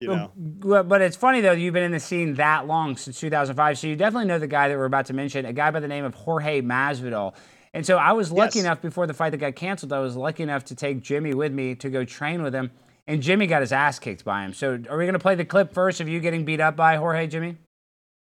you 0.01 0.09
know. 0.09 0.33
But 0.85 1.03
it's 1.03 1.19
funny 1.19 1.43
though, 1.43 1.53
you've 1.53 1.75
been 1.75 1.83
in 1.83 1.93
the 1.93 2.01
scene 2.01 2.33
that 2.37 2.67
long 2.67 2.97
since 2.97 3.21
2005, 3.21 3.79
so 3.79 3.87
you 3.87 3.95
definitely 3.95 4.27
know 4.27 4.39
the 4.39 4.47
guy 4.47 4.69
that 4.71 4.79
we're 4.79 4.87
about 4.87 5.05
to 5.07 5.13
mention, 5.13 5.45
a 5.45 5.53
guy 5.53 5.71
by 5.71 5.81
the 5.81 5.89
name 5.89 6.07
of 6.07 6.15
Jorge 6.15 6.63
Masvidal. 6.63 7.35
And 7.75 7.85
so 7.85 7.99
I 7.99 8.13
was 8.13 8.33
lucky 8.33 8.61
yes. 8.61 8.65
enough 8.65 8.81
before 8.81 9.07
the 9.07 9.15
fight 9.15 9.31
that 9.31 9.39
got 9.39 9.55
canceled. 9.55 9.93
I 9.93 10.01
was 10.01 10.17
lucky 10.17 10.43
enough 10.43 10.65
to 10.67 10.75
take 10.75 11.03
Jimmy 11.03 11.35
with 11.35 11.53
me 11.53 11.75
to 11.75 11.91
go 11.91 12.07
train 12.07 12.43
with 12.43 12.55
him, 12.55 12.71
and 13.07 13.21
Jimmy 13.21 13.47
got 13.47 13.61
his 13.61 13.73
ass 13.73 13.99
kicked 13.99 14.25
by 14.25 14.47
him. 14.47 14.55
So 14.55 14.81
are 14.89 14.97
we 14.97 15.05
going 15.05 15.13
to 15.13 15.19
play 15.19 15.35
the 15.35 15.45
clip 15.45 15.75
first 15.75 16.01
of 16.01 16.09
you 16.09 16.21
getting 16.21 16.47
beat 16.47 16.61
up 16.61 16.75
by 16.75 16.97
Jorge, 16.97 17.27
Jimmy? 17.27 17.59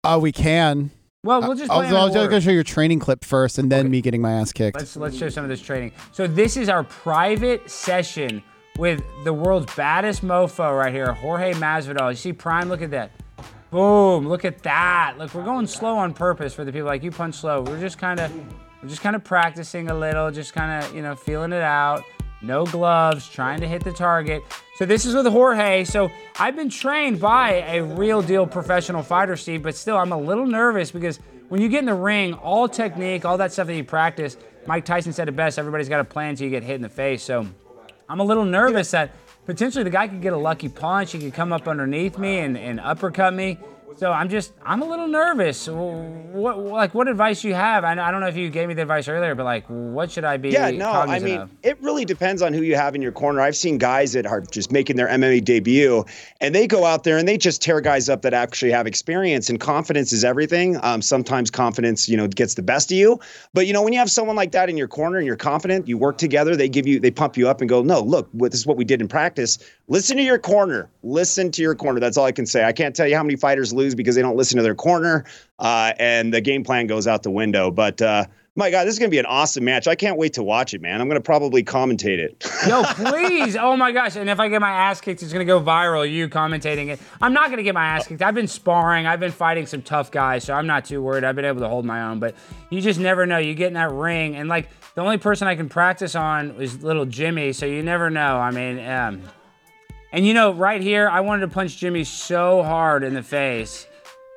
Oh, 0.04 0.16
uh, 0.16 0.18
we 0.18 0.32
can. 0.32 0.90
Well, 1.22 1.40
we'll 1.42 1.54
just. 1.54 1.70
Play 1.70 1.86
I'll, 1.86 1.96
I'll 1.96 2.12
just 2.12 2.28
go 2.28 2.40
show 2.40 2.50
your 2.50 2.64
training 2.64 2.98
clip 2.98 3.24
first, 3.24 3.58
and 3.58 3.70
then 3.70 3.80
okay. 3.80 3.88
me 3.88 4.00
getting 4.00 4.20
my 4.20 4.32
ass 4.32 4.52
kicked. 4.52 4.76
Let's 4.76 4.96
let's 4.96 5.16
show 5.16 5.28
some 5.28 5.44
of 5.44 5.50
this 5.50 5.62
training. 5.62 5.92
So 6.10 6.26
this 6.26 6.56
is 6.56 6.68
our 6.68 6.82
private 6.82 7.70
session 7.70 8.42
with 8.78 9.00
the 9.22 9.32
world's 9.32 9.72
baddest 9.76 10.22
mofo 10.22 10.76
right 10.76 10.92
here, 10.92 11.12
Jorge 11.12 11.52
Masvidal. 11.52 12.10
You 12.10 12.16
see 12.16 12.32
Prime? 12.32 12.68
Look 12.68 12.82
at 12.82 12.90
that. 12.90 13.12
Boom! 13.70 14.28
Look 14.28 14.44
at 14.44 14.64
that. 14.64 15.14
Look, 15.18 15.32
we're 15.34 15.44
going 15.44 15.68
slow 15.68 15.96
on 15.96 16.14
purpose 16.14 16.52
for 16.52 16.64
the 16.64 16.72
people 16.72 16.88
like 16.88 17.04
you 17.04 17.12
punch 17.12 17.36
slow. 17.36 17.62
We're 17.62 17.80
just 17.80 17.98
kind 17.98 18.18
of, 18.18 18.34
we're 18.82 18.88
just 18.88 19.02
kind 19.02 19.14
of 19.14 19.22
practicing 19.22 19.88
a 19.88 19.94
little, 19.94 20.32
just 20.32 20.52
kind 20.52 20.84
of, 20.84 20.92
you 20.94 21.02
know, 21.02 21.14
feeling 21.14 21.52
it 21.52 21.62
out 21.62 22.02
no 22.42 22.66
gloves, 22.66 23.28
trying 23.28 23.60
to 23.60 23.68
hit 23.68 23.84
the 23.84 23.92
target. 23.92 24.42
So 24.76 24.86
this 24.86 25.04
is 25.04 25.14
with 25.14 25.26
Jorge. 25.26 25.84
So 25.84 26.10
I've 26.38 26.56
been 26.56 26.70
trained 26.70 27.20
by 27.20 27.64
a 27.68 27.82
real 27.82 28.22
deal 28.22 28.46
professional 28.46 29.02
fighter, 29.02 29.36
Steve, 29.36 29.62
but 29.62 29.76
still 29.76 29.96
I'm 29.96 30.12
a 30.12 30.18
little 30.18 30.46
nervous 30.46 30.90
because 30.90 31.20
when 31.48 31.60
you 31.60 31.68
get 31.68 31.80
in 31.80 31.86
the 31.86 31.94
ring, 31.94 32.34
all 32.34 32.68
technique, 32.68 33.24
all 33.24 33.36
that 33.38 33.52
stuff 33.52 33.66
that 33.66 33.76
you 33.76 33.84
practice, 33.84 34.36
Mike 34.66 34.84
Tyson 34.84 35.12
said 35.12 35.28
it 35.28 35.36
best, 35.36 35.58
everybody's 35.58 35.88
got 35.88 36.00
a 36.00 36.04
plan 36.04 36.30
until 36.30 36.44
you 36.44 36.50
get 36.50 36.62
hit 36.62 36.76
in 36.76 36.82
the 36.82 36.88
face. 36.88 37.22
So 37.22 37.46
I'm 38.08 38.20
a 38.20 38.24
little 38.24 38.44
nervous 38.44 38.90
that 38.92 39.12
potentially 39.46 39.84
the 39.84 39.90
guy 39.90 40.08
could 40.08 40.22
get 40.22 40.32
a 40.32 40.38
lucky 40.38 40.68
punch. 40.68 41.12
He 41.12 41.18
could 41.18 41.34
come 41.34 41.52
up 41.52 41.68
underneath 41.68 42.18
me 42.18 42.38
and, 42.38 42.56
and 42.56 42.80
uppercut 42.80 43.34
me. 43.34 43.58
So 43.96 44.12
I'm 44.12 44.28
just, 44.28 44.52
I'm 44.64 44.82
a 44.82 44.88
little 44.88 45.08
nervous. 45.08 45.68
What, 45.68 46.58
like, 46.58 46.94
what 46.94 47.08
advice 47.08 47.44
you 47.44 47.54
have? 47.54 47.84
I, 47.84 47.92
I 47.92 48.10
don't 48.10 48.20
know 48.20 48.26
if 48.26 48.36
you 48.36 48.50
gave 48.50 48.68
me 48.68 48.74
the 48.74 48.82
advice 48.82 49.08
earlier, 49.08 49.34
but 49.34 49.44
like, 49.44 49.64
what 49.66 50.10
should 50.10 50.24
I 50.24 50.36
be? 50.36 50.50
Yeah, 50.50 50.70
no, 50.70 50.90
I 50.90 51.18
mean, 51.18 51.40
of? 51.40 51.50
it 51.62 51.80
really 51.82 52.04
depends 52.04 52.42
on 52.42 52.52
who 52.52 52.62
you 52.62 52.76
have 52.76 52.94
in 52.94 53.02
your 53.02 53.12
corner. 53.12 53.40
I've 53.40 53.56
seen 53.56 53.78
guys 53.78 54.12
that 54.12 54.26
are 54.26 54.40
just 54.40 54.72
making 54.72 54.96
their 54.96 55.08
MMA 55.08 55.44
debut, 55.44 56.04
and 56.40 56.54
they 56.54 56.66
go 56.66 56.84
out 56.84 57.04
there 57.04 57.18
and 57.18 57.28
they 57.28 57.36
just 57.36 57.62
tear 57.62 57.80
guys 57.80 58.08
up 58.08 58.22
that 58.22 58.34
actually 58.34 58.70
have 58.70 58.86
experience. 58.86 59.50
And 59.50 59.60
confidence 59.60 60.12
is 60.12 60.24
everything. 60.24 60.78
Um, 60.82 61.02
sometimes 61.02 61.50
confidence, 61.50 62.08
you 62.08 62.16
know, 62.16 62.26
gets 62.28 62.54
the 62.54 62.62
best 62.62 62.90
of 62.90 62.96
you. 62.96 63.20
But 63.52 63.66
you 63.66 63.72
know, 63.72 63.82
when 63.82 63.92
you 63.92 63.98
have 63.98 64.10
someone 64.10 64.36
like 64.36 64.52
that 64.52 64.68
in 64.68 64.76
your 64.76 64.88
corner 64.88 65.18
and 65.18 65.26
you're 65.26 65.36
confident, 65.36 65.88
you 65.88 65.98
work 65.98 66.18
together. 66.18 66.56
They 66.56 66.68
give 66.68 66.86
you, 66.86 67.00
they 67.00 67.10
pump 67.10 67.36
you 67.36 67.48
up 67.48 67.60
and 67.60 67.68
go, 67.68 67.82
no, 67.82 68.00
look, 68.00 68.28
this 68.32 68.60
is 68.60 68.66
what 68.66 68.76
we 68.76 68.84
did 68.84 69.00
in 69.00 69.08
practice. 69.08 69.58
Listen 69.92 70.16
to 70.16 70.22
your 70.22 70.38
corner. 70.38 70.88
Listen 71.02 71.50
to 71.50 71.60
your 71.60 71.74
corner. 71.74 72.00
That's 72.00 72.16
all 72.16 72.24
I 72.24 72.32
can 72.32 72.46
say. 72.46 72.64
I 72.64 72.72
can't 72.72 72.96
tell 72.96 73.06
you 73.06 73.14
how 73.14 73.22
many 73.22 73.36
fighters 73.36 73.74
lose 73.74 73.94
because 73.94 74.14
they 74.14 74.22
don't 74.22 74.38
listen 74.38 74.56
to 74.56 74.62
their 74.62 74.74
corner, 74.74 75.26
uh, 75.58 75.92
and 75.98 76.32
the 76.32 76.40
game 76.40 76.64
plan 76.64 76.86
goes 76.86 77.06
out 77.06 77.22
the 77.22 77.30
window. 77.30 77.70
But 77.70 78.00
uh, 78.00 78.24
my 78.56 78.70
God, 78.70 78.84
this 78.84 78.94
is 78.94 78.98
going 78.98 79.10
to 79.10 79.14
be 79.14 79.18
an 79.18 79.26
awesome 79.26 79.66
match. 79.66 79.86
I 79.86 79.94
can't 79.94 80.16
wait 80.16 80.32
to 80.32 80.42
watch 80.42 80.72
it, 80.72 80.80
man. 80.80 80.98
I'm 81.02 81.08
going 81.08 81.20
to 81.20 81.22
probably 81.22 81.62
commentate 81.62 82.16
it. 82.16 82.42
Yo, 82.66 82.82
please. 82.84 83.54
Oh 83.54 83.76
my 83.76 83.92
gosh. 83.92 84.16
And 84.16 84.30
if 84.30 84.40
I 84.40 84.48
get 84.48 84.62
my 84.62 84.70
ass 84.70 85.02
kicked, 85.02 85.22
it's 85.22 85.30
going 85.30 85.46
to 85.46 85.52
go 85.52 85.60
viral. 85.60 86.10
You 86.10 86.26
commentating 86.30 86.88
it. 86.88 86.98
I'm 87.20 87.34
not 87.34 87.48
going 87.48 87.58
to 87.58 87.62
get 87.62 87.74
my 87.74 87.84
ass 87.84 88.06
kicked. 88.06 88.22
I've 88.22 88.34
been 88.34 88.48
sparring. 88.48 89.06
I've 89.06 89.20
been 89.20 89.30
fighting 89.30 89.66
some 89.66 89.82
tough 89.82 90.10
guys, 90.10 90.44
so 90.44 90.54
I'm 90.54 90.66
not 90.66 90.86
too 90.86 91.02
worried. 91.02 91.22
I've 91.22 91.36
been 91.36 91.44
able 91.44 91.60
to 91.60 91.68
hold 91.68 91.84
my 91.84 92.04
own. 92.04 92.18
But 92.18 92.34
you 92.70 92.80
just 92.80 92.98
never 92.98 93.26
know. 93.26 93.36
You 93.36 93.54
get 93.54 93.66
in 93.66 93.74
that 93.74 93.92
ring, 93.92 94.36
and 94.36 94.48
like 94.48 94.70
the 94.94 95.02
only 95.02 95.18
person 95.18 95.48
I 95.48 95.54
can 95.54 95.68
practice 95.68 96.14
on 96.14 96.52
is 96.62 96.82
little 96.82 97.04
Jimmy, 97.04 97.52
so 97.52 97.66
you 97.66 97.82
never 97.82 98.08
know. 98.08 98.38
I 98.38 98.52
mean, 98.52 98.78
um, 98.88 99.22
and 100.12 100.26
you 100.26 100.34
know, 100.34 100.52
right 100.52 100.80
here, 100.80 101.08
I 101.08 101.20
wanted 101.20 101.40
to 101.42 101.48
punch 101.48 101.78
Jimmy 101.78 102.04
so 102.04 102.62
hard 102.62 103.02
in 103.02 103.14
the 103.14 103.22
face. 103.22 103.86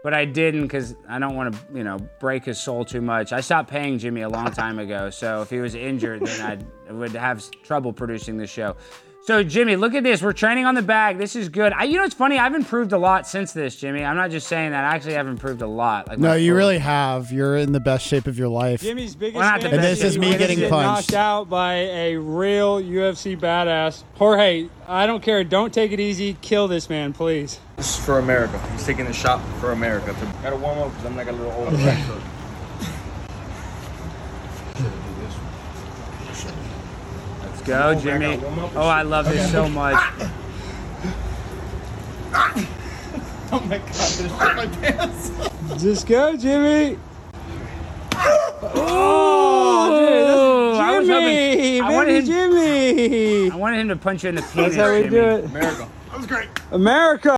But 0.04 0.14
I 0.14 0.26
didn't 0.26 0.62
because 0.62 0.96
I 1.10 1.18
don't 1.18 1.36
want 1.36 1.56
to, 1.56 1.60
you 1.74 1.84
know, 1.84 1.98
break 2.20 2.46
his 2.46 2.62
soul 2.62 2.86
too 2.86 3.02
much. 3.02 3.34
I 3.34 3.42
stopped 3.42 3.72
paying 3.72 3.98
Jimmy 3.98 4.22
a 4.22 4.30
long 4.30 4.52
time 4.52 4.78
ago, 4.78 5.10
so 5.10 5.42
if 5.42 5.50
he 5.50 5.58
was 5.58 5.74
injured, 5.74 6.24
then 6.24 6.42
I'd, 6.42 6.66
I 6.88 6.94
would 6.94 7.14
have 7.14 7.44
trouble 7.64 7.92
producing 7.92 8.38
the 8.38 8.46
show. 8.46 8.76
So 9.26 9.42
Jimmy, 9.44 9.76
look 9.76 9.96
at 9.96 10.04
this. 10.04 10.22
We're 10.22 10.34
training 10.34 10.66
on 10.68 10.76
the 10.76 10.84
bag. 10.84 11.18
This 11.18 11.36
is 11.36 11.50
good. 11.50 11.74
I, 11.74 11.86
you 11.86 11.98
know, 11.98 12.04
it's 12.04 12.14
funny. 12.14 12.38
I've 12.38 12.54
improved 12.54 12.92
a 12.92 12.98
lot 13.00 13.26
since 13.28 13.54
this, 13.54 13.76
Jimmy. 13.76 14.04
I'm 14.04 14.16
not 14.16 14.30
just 14.30 14.46
saying 14.48 14.70
that. 14.70 14.84
I 14.84 14.96
actually 14.96 15.16
have 15.16 15.26
improved 15.26 15.64
a 15.64 15.68
lot. 15.68 16.08
Like 16.08 16.20
No, 16.20 16.34
you 16.36 16.52
full- 16.52 16.58
really 16.58 16.78
have. 16.78 17.32
You're 17.32 17.58
in 17.58 17.72
the 17.72 17.80
best 17.80 18.06
shape 18.06 18.28
of 18.28 18.38
your 18.38 18.50
life. 18.50 18.82
Jimmy's 18.82 19.16
biggest 19.16 19.38
Well, 19.40 19.50
not 19.50 19.62
the 19.62 19.70
best 19.70 19.74
And 19.74 19.84
this 19.84 20.04
is 20.04 20.20
me 20.20 20.38
getting 20.38 20.60
get 20.60 20.70
punched. 20.70 21.10
knocked 21.12 21.14
out 21.20 21.50
by 21.50 21.74
a 21.74 22.18
real 22.18 22.80
UFC 22.80 23.36
badass. 23.36 24.04
Jorge, 24.14 24.70
I 24.88 25.08
don't 25.08 25.24
care. 25.24 25.44
Don't 25.44 25.74
take 25.74 25.92
it 25.92 26.00
easy. 26.00 26.38
Kill 26.42 26.68
this 26.68 26.88
man, 26.88 27.12
please. 27.12 27.60
This 27.78 27.98
is 27.98 28.06
for 28.06 28.20
America. 28.20 28.60
He's 28.74 28.86
taking 28.86 29.08
a 29.08 29.14
shot 29.14 29.42
for 29.60 29.72
America. 29.72 30.16
Gotta 30.44 30.56
warm 30.56 30.78
up 30.78 30.90
because 30.92 31.06
I'm 31.06 31.16
like 31.16 31.30
a 31.30 31.32
little 31.32 31.52
old. 31.52 31.74
Let's 37.68 38.04
go, 38.04 38.12
Jimmy. 38.20 38.40
Oh, 38.76 38.88
I 38.88 39.02
love 39.02 39.26
this 39.26 39.52
so 39.52 39.68
much. 39.68 39.96
Oh 43.52 43.60
my 43.68 43.80
god, 43.80 45.10
just 45.80 46.06
go, 46.06 46.38
Jimmy. 46.38 47.00
Oh, 48.14 48.72
oh 48.76 50.78
I 50.80 51.00
was 51.00 51.08
Jimmy, 51.08 51.80
hoping. 51.80 51.82
I 51.82 51.92
wanted, 51.92 52.26
baby 52.26 52.34
him, 52.34 52.52
Jimmy. 52.52 53.52
I 53.52 53.56
wanted 53.56 53.80
him 53.80 53.88
to 53.90 53.96
punch 53.96 54.24
you 54.24 54.30
in 54.30 54.36
the 54.36 54.42
penis. 54.44 54.76
That's 54.76 54.78
how 54.88 54.92
we 54.94 54.98
Jimmy. 55.04 55.10
do 55.10 55.24
it. 55.24 55.46
America. 55.46 55.90
That 56.10 56.18
was 56.18 56.28
great. 56.28 56.50
America. 56.72 57.36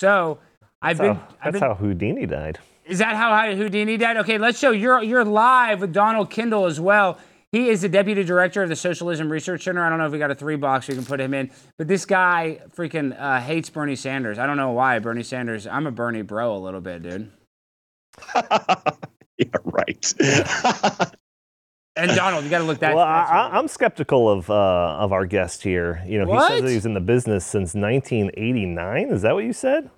So 0.00 0.38
I've 0.82 0.98
That's, 0.98 1.08
been. 1.08 1.16
how, 1.16 1.28
I've 1.42 1.52
been 1.54 1.62
how 1.62 1.74
Houdini 1.74 2.26
died. 2.26 2.58
Is 2.84 2.98
that 2.98 3.16
how 3.16 3.54
Houdini 3.54 3.96
died? 3.96 4.18
Okay, 4.18 4.36
let's 4.36 4.58
show 4.58 4.72
you're 4.72 5.02
you're 5.02 5.24
live 5.24 5.80
with 5.80 5.94
Donald 5.94 6.30
Kendal 6.30 6.66
as 6.66 6.78
well. 6.78 7.16
He 7.52 7.68
is 7.68 7.82
the 7.82 7.88
deputy 7.88 8.22
director 8.22 8.62
of 8.62 8.68
the 8.68 8.76
Socialism 8.76 9.30
Research 9.30 9.64
Center. 9.64 9.84
I 9.84 9.88
don't 9.88 9.98
know 9.98 10.06
if 10.06 10.12
we 10.12 10.18
got 10.18 10.30
a 10.30 10.36
three 10.36 10.54
box 10.56 10.86
we 10.86 10.94
can 10.94 11.04
put 11.04 11.20
him 11.20 11.34
in, 11.34 11.50
but 11.78 11.88
this 11.88 12.04
guy 12.06 12.60
freaking 12.76 13.18
uh, 13.20 13.40
hates 13.40 13.68
Bernie 13.70 13.96
Sanders. 13.96 14.38
I 14.38 14.46
don't 14.46 14.56
know 14.56 14.70
why 14.70 14.98
Bernie 15.00 15.24
Sanders. 15.24 15.66
I'm 15.66 15.86
a 15.86 15.90
Bernie 15.90 16.22
bro 16.22 16.54
a 16.56 16.58
little 16.58 16.80
bit, 16.80 17.02
dude. 17.02 17.30
yeah, 18.34 19.46
right. 19.64 20.14
And 21.96 22.12
Donald, 22.12 22.44
you 22.44 22.50
got 22.50 22.58
to 22.58 22.64
look 22.64 22.78
that. 22.78 22.94
Well, 22.94 23.04
I, 23.04 23.24
I- 23.24 23.58
I'm 23.58 23.66
skeptical 23.68 24.30
of 24.30 24.48
uh, 24.48 24.54
of 24.54 25.12
our 25.12 25.26
guest 25.26 25.62
here. 25.62 26.02
You 26.06 26.24
know, 26.24 26.32
he 26.32 26.40
says 26.48 26.62
that 26.62 26.70
he's 26.70 26.86
in 26.86 26.94
the 26.94 27.00
business 27.00 27.44
since 27.44 27.74
1989. 27.74 29.10
Is 29.10 29.22
that 29.22 29.34
what 29.34 29.44
you 29.44 29.52
said? 29.52 29.90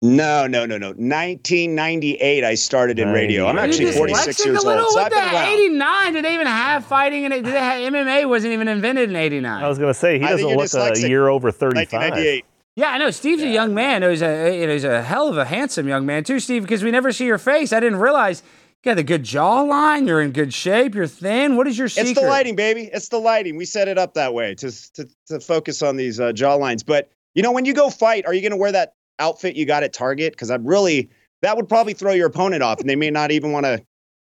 No, 0.00 0.46
no, 0.46 0.64
no, 0.64 0.78
no. 0.78 0.88
1998, 0.88 2.44
I 2.44 2.54
started 2.54 2.98
in 2.98 3.08
radio. 3.08 3.46
I'm 3.46 3.58
actually 3.58 3.86
You 3.86 3.90
Are 3.90 3.94
46 3.94 4.46
years 4.46 4.62
a 4.62 4.66
little 4.66 4.84
old. 4.84 4.92
So 4.92 5.02
with 5.02 5.12
I've 5.12 5.12
been 5.12 5.34
around. 5.34 5.48
89. 5.48 6.12
Did 6.12 6.24
they 6.24 6.34
even 6.34 6.46
have 6.46 6.84
fighting 6.86 7.24
in 7.24 7.32
it? 7.32 7.42
Did 7.42 7.54
they 7.54 7.58
have, 7.58 7.92
MMA 7.92 8.28
wasn't 8.28 8.52
even 8.52 8.68
invented 8.68 9.10
in 9.10 9.16
89. 9.16 9.62
I 9.62 9.68
was 9.68 9.78
gonna 9.78 9.94
say 9.94 10.18
he 10.18 10.24
I 10.24 10.28
think 10.28 10.56
doesn't 10.56 10.80
you're 10.80 10.88
look 10.88 10.96
a 10.96 11.08
year 11.08 11.28
over 11.28 11.50
35. 11.50 11.92
1998. 11.92 12.44
Yeah, 12.76 12.90
I 12.90 12.98
know. 12.98 13.10
Steve's 13.10 13.42
a 13.42 13.48
young 13.48 13.74
man. 13.74 14.08
He's 14.08 14.22
a 14.22 14.72
he's 14.72 14.84
a 14.84 15.02
hell 15.02 15.26
of 15.26 15.36
a 15.36 15.44
handsome 15.44 15.88
young 15.88 16.06
man 16.06 16.22
too, 16.22 16.38
Steve. 16.38 16.62
Because 16.62 16.84
we 16.84 16.92
never 16.92 17.10
see 17.10 17.26
your 17.26 17.38
face. 17.38 17.72
I 17.72 17.80
didn't 17.80 17.98
realize 17.98 18.44
you 18.84 18.92
got 18.92 18.98
a 18.98 19.02
good 19.02 19.24
jawline. 19.24 20.06
You're 20.06 20.22
in 20.22 20.30
good 20.30 20.54
shape. 20.54 20.94
You're 20.94 21.08
thin. 21.08 21.56
What 21.56 21.66
is 21.66 21.76
your 21.76 21.88
secret? 21.88 22.10
It's 22.10 22.20
the 22.20 22.28
lighting, 22.28 22.54
baby. 22.54 22.88
It's 22.92 23.08
the 23.08 23.18
lighting. 23.18 23.56
We 23.56 23.64
set 23.64 23.88
it 23.88 23.98
up 23.98 24.14
that 24.14 24.32
way 24.32 24.54
to 24.54 24.92
to, 24.92 25.08
to 25.26 25.40
focus 25.40 25.82
on 25.82 25.96
these 25.96 26.20
uh, 26.20 26.32
jaw 26.32 26.54
lines. 26.54 26.84
But 26.84 27.10
you 27.34 27.42
know, 27.42 27.50
when 27.50 27.64
you 27.64 27.74
go 27.74 27.90
fight, 27.90 28.26
are 28.26 28.32
you 28.32 28.42
going 28.42 28.52
to 28.52 28.56
wear 28.56 28.70
that 28.70 28.94
outfit 29.18 29.56
you 29.56 29.66
got 29.66 29.82
at 29.82 29.92
Target? 29.92 30.32
Because 30.32 30.50
I'm 30.50 30.66
really 30.66 31.10
that 31.42 31.56
would 31.56 31.68
probably 31.68 31.94
throw 31.94 32.12
your 32.12 32.26
opponent 32.26 32.62
off, 32.62 32.80
and 32.80 32.88
they 32.88 32.96
may 32.96 33.10
not 33.10 33.30
even 33.30 33.52
want 33.52 33.64
to 33.64 33.84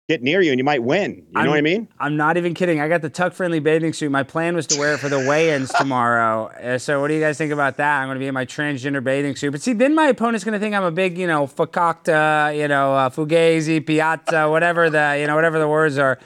get 0.09 0.23
near 0.23 0.41
you, 0.41 0.51
and 0.51 0.59
you 0.59 0.65
might 0.65 0.83
win. 0.83 1.15
You 1.17 1.25
I'm- 1.37 1.45
know 1.47 1.51
what 1.53 1.59
I 1.59 1.63
mean? 1.63 1.89
I'm 1.99 2.17
not 2.17 2.37
even 2.37 2.55
kidding. 2.55 2.81
I 2.81 2.89
got 2.89 3.03
the 3.03 3.09
tuck 3.09 3.33
friendly 3.33 3.61
bathing 3.61 3.93
suit. 3.93 4.11
My 4.11 4.23
plan 4.25 4.55
was 4.55 4.67
to 4.69 4.79
wear 4.79 4.95
it 4.95 4.99
for 4.99 5.09
the 5.09 5.19
weigh-ins 5.19 5.71
tomorrow. 5.79 6.47
Uh, 6.47 6.79
so 6.79 7.01
what 7.01 7.09
do 7.09 7.15
you 7.15 7.21
guys 7.21 7.39
think 7.39 7.53
about 7.53 7.77
that? 7.79 8.01
I'm 8.01 8.09
going 8.09 8.17
to 8.17 8.21
be 8.21 8.27
in 8.27 8.35
my 8.35 8.45
transgender 8.45 9.03
bathing 9.03 9.37
suit. 9.37 9.53
But 9.53 9.63
see, 9.63 9.73
then 9.73 9.95
my 9.95 10.07
opponent's 10.07 10.45
going 10.45 10.55
to 10.55 10.59
think 10.59 10.75
I'm 10.75 10.83
a 10.85 10.91
big, 10.91 11.17
you 11.19 11.27
know, 11.27 11.47
fakakta, 11.47 12.57
you 12.57 12.69
know, 12.69 12.95
uh, 12.95 13.11
fugazi, 13.11 13.85
piazza, 13.85 14.49
whatever 14.51 14.91
the, 14.91 15.17
you 15.21 15.27
know, 15.27 15.35
whatever 15.35 15.59
the 15.59 15.69
words 15.69 15.99
are. 15.99 16.19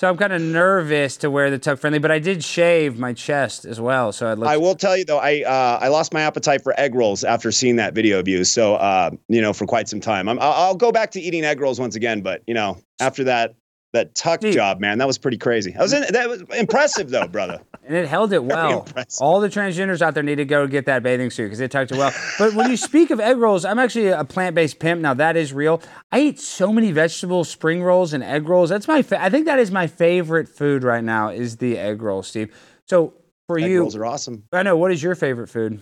So 0.00 0.08
I'm 0.08 0.16
kind 0.16 0.32
of 0.32 0.40
nervous 0.40 1.18
to 1.18 1.30
wear 1.30 1.50
the 1.50 1.58
tuck 1.58 1.78
friendly, 1.78 1.98
but 1.98 2.10
I 2.10 2.18
did 2.20 2.42
shave 2.42 2.98
my 2.98 3.12
chest 3.12 3.66
as 3.66 3.78
well. 3.78 4.12
So 4.12 4.32
it 4.32 4.38
looks 4.38 4.50
I 4.50 4.56
will 4.56 4.74
tell 4.74 4.96
you 4.96 5.04
though, 5.04 5.18
I 5.18 5.42
uh, 5.42 5.78
I 5.78 5.88
lost 5.88 6.14
my 6.14 6.22
appetite 6.22 6.62
for 6.62 6.72
egg 6.80 6.94
rolls 6.94 7.22
after 7.22 7.52
seeing 7.52 7.76
that 7.76 7.92
video 7.92 8.18
of 8.18 8.26
you. 8.26 8.44
So 8.44 8.76
uh, 8.76 9.10
you 9.28 9.42
know, 9.42 9.52
for 9.52 9.66
quite 9.66 9.90
some 9.90 10.00
time, 10.00 10.26
I'm, 10.26 10.38
I'll, 10.38 10.52
I'll 10.52 10.74
go 10.74 10.90
back 10.90 11.10
to 11.10 11.20
eating 11.20 11.44
egg 11.44 11.60
rolls 11.60 11.78
once 11.78 11.96
again. 11.96 12.22
But 12.22 12.42
you 12.46 12.54
know, 12.54 12.78
after 12.98 13.24
that 13.24 13.56
that 13.92 14.14
tuck 14.14 14.40
Steve. 14.40 14.54
job, 14.54 14.80
man, 14.80 14.98
that 14.98 15.06
was 15.06 15.18
pretty 15.18 15.38
crazy. 15.38 15.74
I 15.76 15.82
was 15.82 15.92
in, 15.92 16.04
that 16.12 16.28
was 16.28 16.42
impressive 16.56 17.10
though, 17.10 17.26
brother. 17.26 17.60
and 17.84 17.96
it 17.96 18.06
held 18.06 18.32
it 18.32 18.44
well. 18.44 18.86
All 19.20 19.40
the 19.40 19.48
transgenders 19.48 20.00
out 20.00 20.14
there 20.14 20.22
need 20.22 20.36
to 20.36 20.44
go 20.44 20.66
get 20.66 20.86
that 20.86 21.02
bathing 21.02 21.30
suit 21.30 21.46
because 21.46 21.60
it 21.60 21.70
tucked 21.70 21.90
it 21.92 21.98
well. 21.98 22.12
But 22.38 22.54
when 22.54 22.70
you 22.70 22.76
speak 22.76 23.10
of 23.10 23.18
egg 23.18 23.38
rolls, 23.38 23.64
I'm 23.64 23.78
actually 23.78 24.08
a 24.08 24.24
plant-based 24.24 24.78
pimp. 24.78 25.00
Now 25.00 25.14
that 25.14 25.36
is 25.36 25.52
real. 25.52 25.82
I 26.12 26.20
eat 26.20 26.40
so 26.40 26.72
many 26.72 26.92
vegetables, 26.92 27.48
spring 27.48 27.82
rolls, 27.82 28.12
and 28.12 28.22
egg 28.22 28.48
rolls. 28.48 28.70
That's 28.70 28.86
my. 28.86 29.02
Fa- 29.02 29.22
I 29.22 29.28
think 29.28 29.46
that 29.46 29.58
is 29.58 29.70
my 29.70 29.86
favorite 29.86 30.48
food 30.48 30.84
right 30.84 31.02
now. 31.02 31.30
Is 31.30 31.56
the 31.56 31.78
egg 31.78 32.02
roll, 32.02 32.22
Steve. 32.22 32.54
So 32.86 33.14
for 33.48 33.58
you 33.58 33.64
Egg 33.64 33.70
you, 33.72 33.80
rolls 33.80 33.96
are 33.96 34.06
awesome. 34.06 34.44
I 34.52 34.62
know. 34.62 34.76
What 34.76 34.92
is 34.92 35.02
your 35.02 35.16
favorite 35.16 35.48
food? 35.48 35.80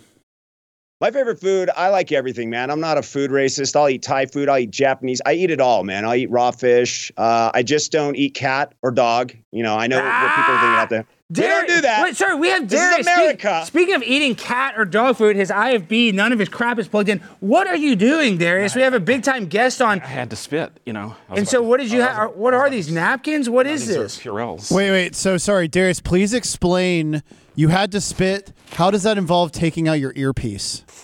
My 1.01 1.13
favorite 1.13 1.41
food, 1.41 1.71
I 1.77 1.91
like 1.91 2.11
everything, 2.11 2.51
man. 2.51 2.71
I'm 2.73 2.81
not 2.81 2.99
a 2.99 3.03
food 3.03 3.31
racist. 3.31 3.77
I'll 3.77 3.89
eat 3.89 4.03
Thai 4.03 4.27
food. 4.27 4.49
I'll 4.49 4.59
eat 4.59 4.73
Japanese. 4.73 5.23
I 5.25 5.35
eat 5.35 5.49
it 5.49 5.61
all, 5.61 5.85
man. 5.85 6.05
I'll 6.05 6.17
eat 6.17 6.29
raw 6.29 6.51
fish. 6.51 7.13
Uh, 7.17 7.53
I 7.55 7.63
just 7.63 7.93
don't 7.93 8.17
eat 8.17 8.35
cat 8.35 8.73
or 8.83 8.91
dog. 8.91 9.33
You 9.53 9.63
know, 9.63 9.77
I 9.77 9.87
know 9.87 9.97
what 9.97 10.03
people 10.03 10.55
are 10.55 10.61
thinking 10.61 10.69
out 10.77 10.91
there. 10.91 11.07
We 11.31 11.43
don't 11.43 11.69
do 11.69 11.81
that. 11.83 12.03
Wait, 12.03 12.17
sorry, 12.17 12.35
we 12.37 12.49
have 12.49 12.69
This 12.69 12.81
is 12.81 12.89
Darius. 12.89 13.07
Speak- 13.07 13.17
America. 13.45 13.63
speaking 13.67 13.95
of 13.95 14.03
eating 14.03 14.35
cat 14.35 14.75
or 14.77 14.85
dog 14.85 15.17
food, 15.19 15.37
his 15.37 15.51
IFB, 15.51 16.15
none 16.15 16.33
of 16.33 16.39
his 16.41 16.49
crap 16.49 16.79
is 16.81 16.89
plugged 16.89 17.11
in. 17.11 17.19
What 17.39 17.69
are 17.69 17.77
you 17.77 17.95
doing, 17.95 18.37
Darius? 18.39 18.75
We 18.75 18.83
have 18.83 18.95
a 18.95 18.99
big 19.01 19.23
time 19.23 19.47
guest 19.47 19.81
on. 19.81 20.01
I 20.01 20.07
had 20.07 20.31
to 20.31 20.37
spit, 20.37 20.73
you 20.85 20.95
know. 20.95 21.15
I 21.29 21.33
was 21.33 21.39
And 21.39 21.49
so, 21.49 21.59
about- 21.59 21.69
what 21.69 21.81
did 21.81 21.93
you 21.93 22.01
have? 22.01 22.17
about- 22.17 22.37
What 22.39 22.55
are 22.55 22.69
these 22.71 22.91
napkins? 22.91 23.49
What 23.49 23.69
is 23.69 23.87
These 23.87 23.97
are 23.97 24.03
this? 24.05 24.19
Purells. 24.19 24.71
Wait, 24.73 24.91
wait. 24.91 25.15
So 25.15 25.37
sorry, 25.37 25.69
Darius. 25.69 26.01
Please 26.01 26.35
explain. 26.35 27.23
You 27.59 27.67
had 27.67 27.91
to 27.91 28.01
spit. 28.01 28.53
How 28.75 28.89
does 28.93 29.03
that 29.03 29.19
involve 29.19 29.51
taking 29.51 29.89
out 29.89 29.95
your 29.99 30.13
earpiece? 30.15 30.85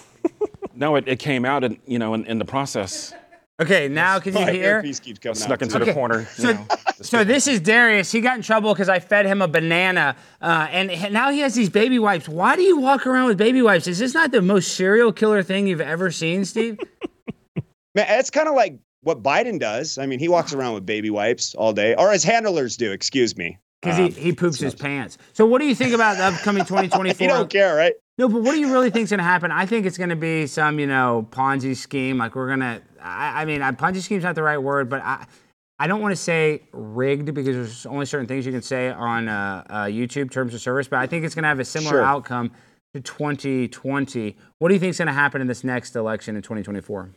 No, 0.77 0.97
it, 0.97 1.07
it 1.07 1.21
came 1.21 1.45
out, 1.45 1.63
in, 1.63 1.79
you 1.87 2.01
know, 2.01 2.15
in, 2.15 2.27
in 2.27 2.39
the 2.41 2.45
process. 2.45 3.15
Okay, 3.63 3.87
now 3.87 4.19
can 4.19 4.35
you 4.37 4.45
My 4.45 4.51
hear? 4.51 4.77
earpiece 4.79 4.99
keeps 4.99 5.21
coming 5.21 5.37
Snuck 5.37 5.63
out. 5.63 5.63
into 5.63 5.77
Okay, 5.77 5.85
the 5.85 5.93
corner. 5.95 6.25
so- 6.25 6.49
you 6.49 6.55
know, 6.55 6.67
the 6.99 7.05
So 7.05 7.23
this 7.23 7.47
is 7.47 7.61
Darius. 7.61 8.11
He 8.11 8.21
got 8.21 8.35
in 8.37 8.43
trouble 8.43 8.73
because 8.75 8.89
I 8.89 8.99
fed 8.99 9.25
him 9.25 9.41
a 9.41 9.47
banana, 9.47 10.17
uh, 10.43 10.67
and 10.73 10.91
h- 10.91 11.13
now 11.13 11.31
he 11.31 11.39
has 11.41 11.55
these 11.55 11.71
baby 11.71 12.01
wipes. 12.01 12.29
Why 12.29 12.57
do 12.57 12.63
you 12.63 12.77
walk 12.79 13.07
around 13.07 13.27
with 13.29 13.39
baby 13.39 13.63
wipes? 13.63 13.87
Is 13.87 14.01
this 14.01 14.15
not 14.15 14.33
the 14.33 14.43
most 14.43 14.75
serial 14.75 15.13
killer 15.13 15.45
thing 15.45 15.69
you've 15.69 15.81
ever 15.81 16.11
seen, 16.11 16.45
Steve? 16.45 16.77
Man, 17.95 18.07
it's 18.09 18.31
kind 18.31 18.49
of 18.49 18.57
like 18.57 18.77
what 19.03 19.23
Biden 19.23 19.61
does. 19.61 19.97
I 19.97 20.07
mean, 20.07 20.19
he 20.19 20.27
walks 20.27 20.53
around 20.53 20.75
with 20.75 20.85
baby 20.85 21.11
wipes 21.11 21.55
all 21.55 21.73
day, 21.73 21.95
or 21.95 22.11
his 22.11 22.25
handlers 22.25 22.77
do. 22.77 22.91
Excuse 22.91 23.37
me. 23.37 23.59
Because 23.85 23.99
Um, 23.99 24.11
he, 24.13 24.21
he 24.21 24.33
poops 24.33 24.59
his 24.59 24.75
pants. 24.75 25.19
So 25.35 25.45
what 25.47 25.61
do 25.61 25.67
you 25.67 25.75
think 25.75 25.93
about 25.93 26.17
the 26.17 26.25
upcoming 26.25 26.65
2024? 26.67 27.23
You 27.25 27.29
don't 27.33 27.51
care, 27.51 27.75
right? 27.77 27.93
No, 28.17 28.29
but 28.29 28.43
what 28.43 28.53
do 28.53 28.61
you 28.61 28.73
really 28.73 28.91
think 28.91 29.05
is 29.05 29.11
going 29.11 29.19
to 29.19 29.25
happen? 29.25 29.51
I 29.51 29.67
think 29.67 29.87
it's 29.87 29.99
going 29.99 30.11
to 30.11 30.17
be 30.17 30.47
some, 30.47 30.79
you 30.79 30.87
know, 30.87 31.27
Ponzi 31.31 31.77
scheme. 31.77 32.19
Like 32.19 32.35
we're 32.35 32.47
going 32.47 32.61
to, 32.61 32.81
I 33.03 33.45
mean, 33.45 33.61
Ponzi 33.61 34.01
scheme's 34.01 34.23
not 34.23 34.37
the 34.37 34.43
right 34.43 34.59
word, 34.59 34.89
but 34.89 35.03
I, 35.03 35.27
I 35.79 35.87
don't 35.89 36.01
want 36.01 36.13
to 36.13 36.17
say 36.17 36.63
rigged 36.73 37.35
because 37.35 37.57
there's 37.57 37.87
only 37.87 38.07
certain 38.07 38.27
things 38.29 38.47
you 38.47 38.53
can 38.53 38.63
say 38.63 38.91
on 38.91 39.29
uh, 39.29 39.65
uh, 39.69 39.75
YouTube 39.87 40.31
terms 40.31 40.55
of 40.55 40.61
service, 40.61 40.87
but 40.87 41.01
I 41.01 41.07
think 41.09 41.25
it's 41.25 41.35
going 41.35 41.43
to 41.43 41.49
have 41.49 41.59
a 41.61 41.65
similar 41.65 41.95
Sure. 41.97 42.05
outcome 42.05 42.53
to 42.95 43.01
2020. 43.01 44.37
What 44.61 44.69
do 44.69 44.75
you 44.75 44.81
think 44.81 44.91
is 44.91 44.99
going 44.99 45.09
to 45.09 45.13
happen 45.13 45.41
in 45.41 45.49
this 45.49 45.65
next 45.65 45.97
election 45.97 46.37
in 46.37 46.43
2024? 46.43 47.11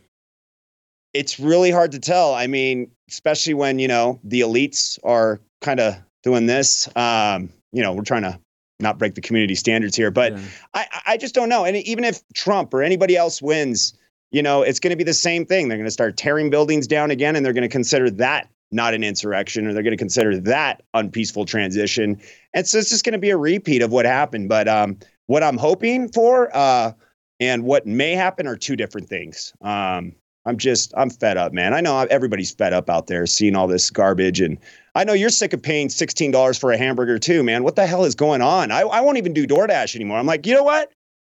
it's 1.14 1.40
really 1.40 1.70
hard 1.70 1.90
to 1.92 1.98
tell. 1.98 2.34
I 2.34 2.46
mean, 2.46 2.90
especially 3.08 3.54
when, 3.54 3.78
you 3.78 3.88
know, 3.88 4.20
the 4.22 4.40
elites 4.40 4.98
are 5.02 5.40
kind 5.62 5.80
of 5.80 5.94
doing 6.28 6.46
this. 6.46 6.88
Um, 6.94 7.50
you 7.72 7.82
know, 7.82 7.92
we're 7.92 8.02
trying 8.02 8.22
to 8.22 8.38
not 8.80 8.98
break 8.98 9.14
the 9.14 9.20
community 9.20 9.54
standards 9.54 9.96
here, 9.96 10.10
but 10.10 10.32
Yeah. 10.32 10.40
I, 10.74 10.86
I 11.06 11.16
just 11.16 11.34
don't 11.34 11.48
know. 11.48 11.64
And 11.64 11.76
even 11.76 12.04
if 12.04 12.20
Trump 12.34 12.72
or 12.74 12.82
anybody 12.82 13.16
else 13.16 13.40
wins, 13.40 13.94
you 14.30 14.42
know, 14.42 14.62
it's 14.62 14.78
going 14.78 14.90
to 14.90 14.96
be 14.96 15.04
the 15.04 15.14
same 15.14 15.46
thing. 15.46 15.68
They're 15.68 15.78
going 15.78 15.86
to 15.86 15.90
start 15.90 16.16
tearing 16.16 16.50
buildings 16.50 16.86
down 16.86 17.10
again, 17.10 17.34
and 17.34 17.44
they're 17.44 17.54
going 17.54 17.62
to 17.62 17.68
consider 17.68 18.10
that 18.10 18.48
not 18.70 18.92
an 18.92 19.02
insurrection, 19.02 19.66
or 19.66 19.72
they're 19.72 19.82
going 19.82 19.96
to 19.96 20.04
consider 20.04 20.38
that 20.40 20.82
unpeaceful 20.92 21.46
transition. 21.46 22.20
And 22.52 22.68
so 22.68 22.78
it's 22.78 22.90
just 22.90 23.04
going 23.04 23.14
to 23.14 23.18
be 23.18 23.30
a 23.30 23.36
repeat 23.38 23.80
of 23.80 23.90
what 23.90 24.04
happened. 24.04 24.50
But 24.50 24.68
um, 24.68 24.98
what 25.26 25.42
I'm 25.42 25.56
hoping 25.56 26.12
for 26.12 26.54
uh, 26.54 26.92
and 27.40 27.64
what 27.64 27.86
may 27.86 28.12
happen 28.12 28.46
are 28.46 28.56
two 28.56 28.76
different 28.76 29.08
things. 29.08 29.54
Um, 29.62 30.12
I'm 30.44 30.58
just, 30.58 30.92
I'm 30.96 31.10
fed 31.10 31.38
up, 31.38 31.52
man. 31.52 31.72
I 31.72 31.80
know 31.80 32.06
everybody's 32.10 32.54
fed 32.54 32.74
up 32.74 32.90
out 32.90 33.06
there 33.06 33.26
seeing 33.26 33.56
all 33.56 33.66
this 33.66 33.90
garbage. 33.90 34.40
And 34.42 34.58
I 34.98 35.04
know 35.04 35.12
you're 35.12 35.30
sick 35.30 35.52
of 35.52 35.62
paying 35.62 35.86
$16 35.86 36.58
for 36.58 36.72
a 36.72 36.76
hamburger 36.76 37.20
too, 37.20 37.44
man. 37.44 37.62
What 37.62 37.76
the 37.76 37.86
hell 37.86 38.04
is 38.04 38.16
going 38.16 38.42
on? 38.42 38.72
I, 38.72 38.80
I 38.80 39.00
won't 39.00 39.16
even 39.16 39.32
do 39.32 39.46
DoorDash 39.46 39.94
anymore. 39.94 40.18
I'm 40.18 40.26
like, 40.26 40.44
you 40.44 40.54
know 40.54 40.64
what? 40.64 40.90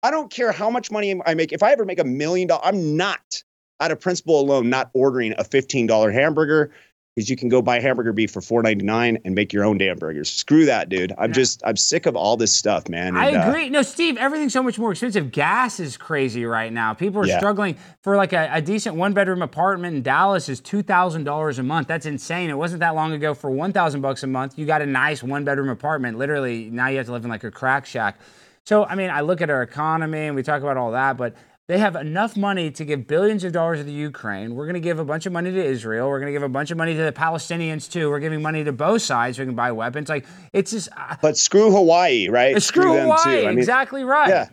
I 0.00 0.12
don't 0.12 0.30
care 0.30 0.52
how 0.52 0.70
much 0.70 0.92
money 0.92 1.20
I 1.26 1.34
make. 1.34 1.52
If 1.52 1.64
I 1.64 1.72
ever 1.72 1.84
make 1.84 1.98
a 1.98 2.04
million 2.04 2.46
dollars, 2.46 2.62
I'm 2.66 2.96
not 2.96 3.42
out 3.80 3.90
of 3.90 3.98
principle 3.98 4.40
alone, 4.40 4.70
not 4.70 4.90
ordering 4.94 5.32
a 5.32 5.42
$15 5.42 6.12
hamburger 6.12 6.70
because 7.18 7.28
you 7.28 7.34
can 7.36 7.48
go 7.48 7.60
buy 7.60 7.80
hamburger 7.80 8.12
beef 8.12 8.30
for 8.30 8.40
$4.99 8.40 9.20
and 9.24 9.34
make 9.34 9.52
your 9.52 9.64
own 9.64 9.76
damn 9.76 9.96
burgers. 9.98 10.30
Screw 10.30 10.66
that, 10.66 10.88
dude. 10.88 11.12
I'm 11.18 11.32
just, 11.32 11.60
I'm 11.66 11.76
sick 11.76 12.06
of 12.06 12.14
all 12.14 12.36
this 12.36 12.54
stuff, 12.54 12.88
man. 12.88 13.16
I 13.16 13.26
And, 13.30 13.36
uh, 13.38 13.40
agree. 13.48 13.68
no, 13.70 13.82
Steve, 13.82 14.16
everything's 14.18 14.52
so 14.52 14.62
much 14.62 14.78
more 14.78 14.92
expensive. 14.92 15.32
Gas 15.32 15.80
is 15.80 15.96
crazy 15.96 16.44
right 16.44 16.72
now. 16.72 16.94
People 16.94 17.22
are 17.22 17.26
Yeah. 17.26 17.38
struggling 17.38 17.76
for 18.02 18.16
like 18.16 18.32
a, 18.32 18.48
a 18.52 18.62
decent 18.62 18.94
one 18.94 19.14
bedroom 19.14 19.42
apartment 19.42 19.96
in 19.96 20.02
Dallas 20.04 20.48
is 20.48 20.60
two 20.60 20.80
thousand 20.80 21.24
dollars 21.24 21.58
a 21.58 21.64
month. 21.64 21.88
That's 21.88 22.06
insane. 22.06 22.50
It 22.50 22.56
wasn't 22.56 22.78
that 22.80 22.94
long 22.94 23.12
ago 23.12 23.34
for 23.34 23.50
one 23.50 23.72
thousand 23.72 24.00
bucks 24.00 24.22
a 24.22 24.28
month. 24.28 24.56
You 24.56 24.64
got 24.64 24.80
a 24.80 24.86
nice 24.86 25.20
one 25.20 25.42
bedroom 25.44 25.70
apartment. 25.70 26.18
Literally, 26.18 26.70
now 26.70 26.86
you 26.86 26.98
have 26.98 27.06
to 27.06 27.12
live 27.12 27.24
in 27.24 27.30
like 27.30 27.42
a 27.42 27.50
crack 27.50 27.84
shack. 27.84 28.20
So 28.64 28.84
I 28.84 28.94
mean, 28.94 29.10
I 29.10 29.22
look 29.22 29.40
at 29.40 29.50
our 29.50 29.62
economy 29.62 30.26
and 30.26 30.36
we 30.36 30.44
talk 30.44 30.62
about 30.62 30.76
all 30.76 30.92
that, 30.92 31.16
but 31.16 31.34
they 31.68 31.78
have 31.78 31.96
enough 31.96 32.34
money 32.34 32.70
to 32.70 32.84
give 32.84 33.06
billions 33.06 33.44
of 33.44 33.52
dollars 33.52 33.78
to 33.78 33.84
the 33.84 33.92
Ukraine. 33.92 34.54
We're 34.54 34.64
going 34.64 34.74
to 34.74 34.80
give 34.80 34.98
a 34.98 35.04
bunch 35.04 35.26
of 35.26 35.32
money 35.32 35.52
to 35.52 35.64
Israel. 35.64 36.08
We're 36.08 36.18
going 36.18 36.32
to 36.32 36.32
give 36.32 36.42
a 36.42 36.48
bunch 36.48 36.70
of 36.70 36.78
money 36.78 36.94
to 36.94 37.02
the 37.02 37.12
Palestinians 37.12 37.90
too. 37.90 38.08
We're 38.08 38.20
giving 38.20 38.40
money 38.40 38.64
to 38.64 38.72
both 38.72 39.02
sides 39.02 39.36
so 39.36 39.42
we 39.42 39.46
can 39.48 39.54
buy 39.54 39.70
weapons. 39.72 40.08
Like 40.08 40.24
it's 40.54 40.70
just 40.70 40.88
uh, 40.96 41.16
but 41.20 41.36
screw 41.36 41.70
Hawaii, 41.70 42.28
right? 42.30 42.60
screw 42.62 42.94
them 42.94 43.02
Hawaii. 43.02 43.42
too. 43.42 43.46
I 43.46 43.50
mean, 43.50 43.58
exactly 43.58 44.02
right. 44.02 44.28
Yeah. 44.28 44.48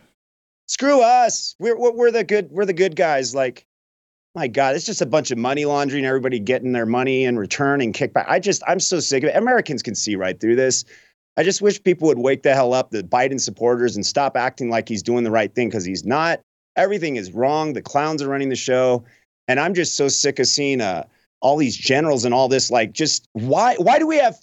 Screw 0.66 1.00
us. 1.00 1.56
We're, 1.58 1.78
we're 1.78 1.92
we're 1.92 2.10
the 2.10 2.24
good 2.24 2.50
we're 2.50 2.66
the 2.66 2.74
good 2.74 2.96
guys. 2.96 3.34
Like, 3.34 3.64
my 4.34 4.46
God, 4.46 4.76
it's 4.76 4.84
just 4.84 5.00
a 5.00 5.06
bunch 5.06 5.30
of 5.30 5.38
money 5.38 5.64
laundering. 5.64 6.04
Everybody 6.04 6.38
getting 6.38 6.72
their 6.72 6.86
money 6.86 7.24
in 7.24 7.38
return 7.38 7.80
and 7.80 7.94
kickback. 7.94 8.26
I 8.28 8.40
just 8.40 8.62
I'm 8.66 8.80
so 8.80 9.00
sick 9.00 9.22
of 9.22 9.30
it. 9.30 9.36
Americans 9.36 9.82
can 9.82 9.94
see 9.94 10.16
right 10.16 10.38
through 10.38 10.56
this. 10.56 10.84
I 11.38 11.44
just 11.44 11.62
wish 11.62 11.82
people 11.82 12.08
would 12.08 12.18
wake 12.18 12.42
the 12.42 12.54
hell 12.54 12.74
up, 12.74 12.90
the 12.90 13.02
Biden 13.02 13.40
supporters, 13.40 13.96
and 13.96 14.04
stop 14.04 14.36
acting 14.36 14.68
like 14.68 14.88
he's 14.88 15.02
doing 15.02 15.24
the 15.24 15.30
right 15.30 15.54
thing 15.54 15.68
because 15.68 15.84
he's 15.84 16.04
not. 16.04 16.40
Everything 16.76 17.16
is 17.16 17.32
wrong. 17.32 17.72
The 17.72 17.82
clowns 17.82 18.22
are 18.22 18.28
running 18.28 18.48
the 18.48 18.56
show, 18.56 19.04
and 19.48 19.58
I'm 19.58 19.74
just 19.74 19.96
so 19.96 20.08
sick 20.08 20.38
of 20.38 20.46
seeing 20.46 20.80
uh, 20.80 21.04
all 21.40 21.56
these 21.56 21.76
generals 21.76 22.24
and 22.24 22.34
all 22.34 22.48
this. 22.48 22.70
Like, 22.70 22.92
just 22.92 23.28
why 23.32 23.76
why 23.76 23.98
do 23.98 24.06
we 24.06 24.18
have 24.18 24.36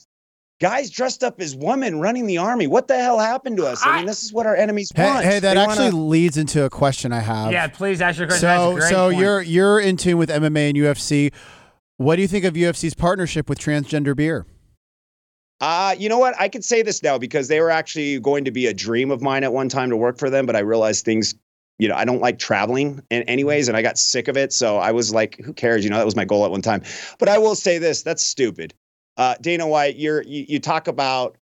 guys 0.62 0.90
dressed 0.90 1.24
up 1.24 1.40
as 1.42 1.56
women 1.56 2.00
running 2.00 2.26
the 2.26 2.38
army? 2.38 2.68
What 2.68 2.88
the 2.88 2.98
hell 2.98 3.20
happened 3.20 3.58
to 3.58 3.66
us? 3.66 3.82
I, 3.86 3.90
I- 3.90 3.98
mean, 3.98 4.06
this 4.08 4.24
is 4.24 4.34
what 4.34 4.46
our 4.46 4.56
enemies 4.56 4.92
Hey, 4.96 5.04
want. 5.06 5.26
hey, 5.26 5.40
that 5.40 5.54
They 5.54 5.60
actually 5.60 5.86
wanna- 5.92 6.06
leads 6.06 6.38
into 6.38 6.64
a 6.64 6.70
question 6.70 7.12
I 7.12 7.20
have. 7.20 7.52
Yeah, 7.52 7.68
please 7.68 8.02
ask 8.02 8.18
your 8.18 8.28
question. 8.28 8.42
So, 8.42 8.48
That's 8.48 8.72
a 8.72 8.80
great 8.80 8.90
so 8.90 9.08
point. 9.10 9.20
you're 9.20 9.42
you're 9.42 9.80
in 9.80 9.98
tune 9.98 10.18
with 10.18 10.30
MMA 10.30 10.70
and 10.70 10.78
UFC. 10.78 11.32
What 11.98 12.16
do 12.16 12.22
you 12.24 12.28
think 12.28 12.46
of 12.46 12.56
UFC's 12.56 12.96
partnership 12.96 13.48
with 13.48 13.60
transgender 13.60 14.16
beer? 14.16 14.46
Uh, 15.62 15.96
you 15.98 16.10
know 16.10 16.18
what? 16.18 16.34
I 16.40 16.50
could 16.50 16.64
say 16.66 16.82
this 16.82 17.02
now 17.04 17.18
because 17.18 17.48
they 17.48 17.62
were 17.62 17.70
actually 17.70 18.20
going 18.20 18.44
to 18.46 18.52
be 18.52 18.66
a 18.68 18.74
dream 18.74 19.12
of 19.12 19.22
mine 19.22 19.44
at 19.44 19.54
one 19.54 19.70
time 19.70 19.90
to 19.92 19.96
work 19.98 20.18
for 20.18 20.30
them, 20.30 20.46
but 20.46 20.56
I 20.58 20.60
realized 20.60 21.06
things, 21.06 21.36
you 21.80 21.88
know, 21.88 21.96
I 21.96 22.06
don't 22.06 22.22
like 22.22 22.40
traveling 22.40 23.02
in 23.10 23.24
anyways, 23.24 23.68
and 23.68 23.76
I 23.76 23.82
got 23.82 23.98
sick 23.98 24.28
of 24.28 24.38
it. 24.38 24.54
So 24.54 24.78
I 24.78 24.92
was 24.92 25.14
like, 25.14 25.40
who 25.44 25.54
cares? 25.54 25.84
You 25.84 25.90
know, 25.90 25.98
that 25.98 26.06
was 26.06 26.16
my 26.16 26.26
goal 26.26 26.46
at 26.46 26.52
one 26.52 26.62
time. 26.62 26.84
But 27.20 27.30
I 27.30 27.38
will 27.38 27.56
say 27.56 27.78
this, 27.78 28.04
that's 28.04 28.24
stupid. 28.24 28.74
Uh, 29.18 29.36
Dana 29.42 29.68
White, 29.68 29.98
you're 29.98 30.22
you, 30.24 30.46
you 30.48 30.60
talk 30.60 30.88
about, 30.88 31.38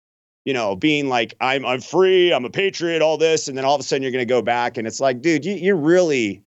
you 0.45 0.53
know, 0.53 0.75
being 0.75 1.09
like, 1.09 1.33
I'm 1.41 1.65
I'm 1.65 1.81
free, 1.81 2.33
I'm 2.33 2.45
a 2.45 2.49
patriot, 2.49 3.01
all 3.01 3.17
this, 3.17 3.47
and 3.47 3.57
then 3.57 3.65
all 3.65 3.75
of 3.75 3.81
a 3.81 3.83
sudden 3.83 4.03
you're 4.03 4.11
gonna 4.11 4.25
go 4.25 4.41
back 4.41 4.77
and 4.77 4.87
it's 4.87 4.99
like, 4.99 5.21
dude, 5.21 5.45
you, 5.45 5.53
you're 5.53 5.75
really 5.75 6.43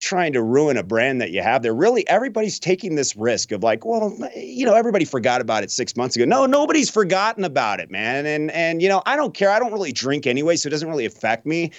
trying 0.00 0.32
to 0.34 0.42
ruin 0.42 0.76
a 0.76 0.82
brand 0.82 1.20
that 1.22 1.30
you 1.30 1.42
have 1.42 1.62
there. 1.62 1.74
Really, 1.74 2.06
everybody's 2.08 2.58
taking 2.58 2.94
this 2.96 3.16
risk 3.16 3.52
of 3.52 3.62
like, 3.62 3.84
well, 3.84 4.16
you 4.34 4.66
know, 4.66 4.74
everybody 4.74 5.04
forgot 5.04 5.40
about 5.40 5.62
it 5.62 5.70
six 5.70 5.96
months 5.96 6.16
ago. 6.16 6.24
No, 6.24 6.44
nobody's 6.46 6.90
forgotten 6.90 7.44
about 7.44 7.80
it, 7.80 7.90
man. 7.90 8.26
And 8.26 8.50
and 8.50 8.82
you 8.82 8.88
know, 8.88 9.02
I 9.06 9.16
don't 9.16 9.34
care. 9.34 9.50
I 9.50 9.58
don't 9.58 9.72
really 9.72 9.92
drink 9.92 10.26
anyway, 10.26 10.56
so 10.56 10.66
it 10.66 10.70
doesn't 10.70 10.88
really 10.88 11.06
affect 11.06 11.46
me. 11.46 11.72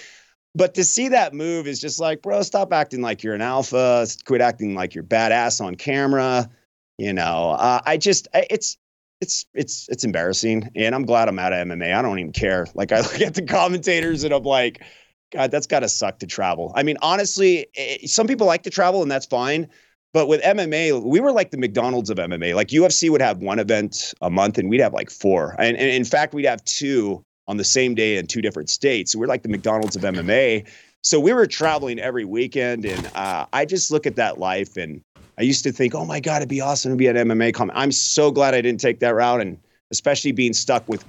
But 0.58 0.74
to 0.74 0.82
see 0.82 1.06
that 1.10 1.34
move 1.34 1.68
is 1.68 1.80
just 1.80 2.00
like, 2.00 2.20
bro, 2.20 2.42
stop 2.42 2.72
acting 2.72 3.00
like 3.00 3.22
you're 3.22 3.36
an 3.36 3.40
alpha. 3.40 4.04
Quit 4.24 4.40
acting 4.40 4.74
like 4.74 4.92
you're 4.92 5.04
badass 5.04 5.64
on 5.64 5.76
camera. 5.76 6.50
You 6.98 7.12
know, 7.12 7.50
uh, 7.50 7.80
I 7.86 7.96
just, 7.96 8.26
it's, 8.34 8.76
it's, 9.20 9.46
it's, 9.54 9.88
it's 9.88 10.02
embarrassing. 10.02 10.68
And 10.74 10.96
I'm 10.96 11.04
glad 11.04 11.28
I'm 11.28 11.38
out 11.38 11.52
of 11.52 11.64
MMA. 11.64 11.94
I 11.94 12.02
don't 12.02 12.18
even 12.18 12.32
care. 12.32 12.66
Like 12.74 12.90
I 12.90 13.00
look 13.02 13.20
at 13.20 13.34
the 13.34 13.42
commentators 13.42 14.24
and 14.24 14.34
I'm 14.34 14.42
like, 14.42 14.82
God, 15.30 15.52
that's 15.52 15.68
got 15.68 15.80
to 15.80 15.88
suck 15.88 16.18
to 16.18 16.26
travel. 16.26 16.72
I 16.74 16.82
mean, 16.82 16.96
honestly, 17.02 17.68
eh, 17.76 17.98
some 18.06 18.26
people 18.26 18.48
like 18.48 18.64
to 18.64 18.70
travel 18.70 19.00
and 19.00 19.10
that's 19.10 19.26
fine. 19.26 19.68
But 20.12 20.26
with 20.26 20.42
MMA, 20.42 21.04
we 21.04 21.20
were 21.20 21.30
like 21.30 21.52
the 21.52 21.58
McDonald's 21.58 22.10
of 22.10 22.18
MMA. 22.18 22.56
Like 22.56 22.68
UFC 22.68 23.10
would 23.10 23.22
have 23.22 23.38
one 23.38 23.60
event 23.60 24.12
a 24.22 24.30
month 24.30 24.58
and 24.58 24.68
we'd 24.68 24.80
have 24.80 24.92
like 24.92 25.10
four. 25.10 25.54
And, 25.60 25.76
and 25.76 25.88
in 25.88 26.04
fact, 26.04 26.34
we'd 26.34 26.46
have 26.46 26.64
two 26.64 27.24
on 27.48 27.56
the 27.56 27.64
same 27.64 27.94
day 27.94 28.16
in 28.16 28.26
two 28.26 28.42
different 28.42 28.70
states. 28.70 29.12
So 29.12 29.18
we're 29.18 29.26
like 29.26 29.42
the 29.42 29.48
McDonald's 29.48 29.96
of 29.96 30.02
MMA. 30.02 30.68
So 31.02 31.18
we 31.18 31.32
were 31.32 31.46
traveling 31.46 31.98
every 31.98 32.24
weekend. 32.24 32.84
And 32.84 33.10
uh, 33.14 33.46
I 33.52 33.64
just 33.64 33.90
look 33.90 34.06
at 34.06 34.16
that 34.16 34.38
life 34.38 34.76
and 34.76 35.02
I 35.38 35.42
used 35.42 35.64
to 35.64 35.72
think, 35.72 35.94
oh 35.94 36.04
my 36.04 36.20
God, 36.20 36.36
it'd 36.36 36.48
be 36.48 36.60
awesome 36.60 36.92
to 36.92 36.96
be 36.96 37.06
an 37.06 37.16
MMA 37.16 37.54
comment. 37.54 37.78
I'm 37.78 37.92
so 37.92 38.30
glad 38.30 38.54
I 38.54 38.60
didn't 38.60 38.80
take 38.80 39.00
that 39.00 39.14
route. 39.14 39.40
And 39.40 39.58
especially 39.90 40.32
being 40.32 40.52
stuck 40.52 40.86
with 40.88 41.04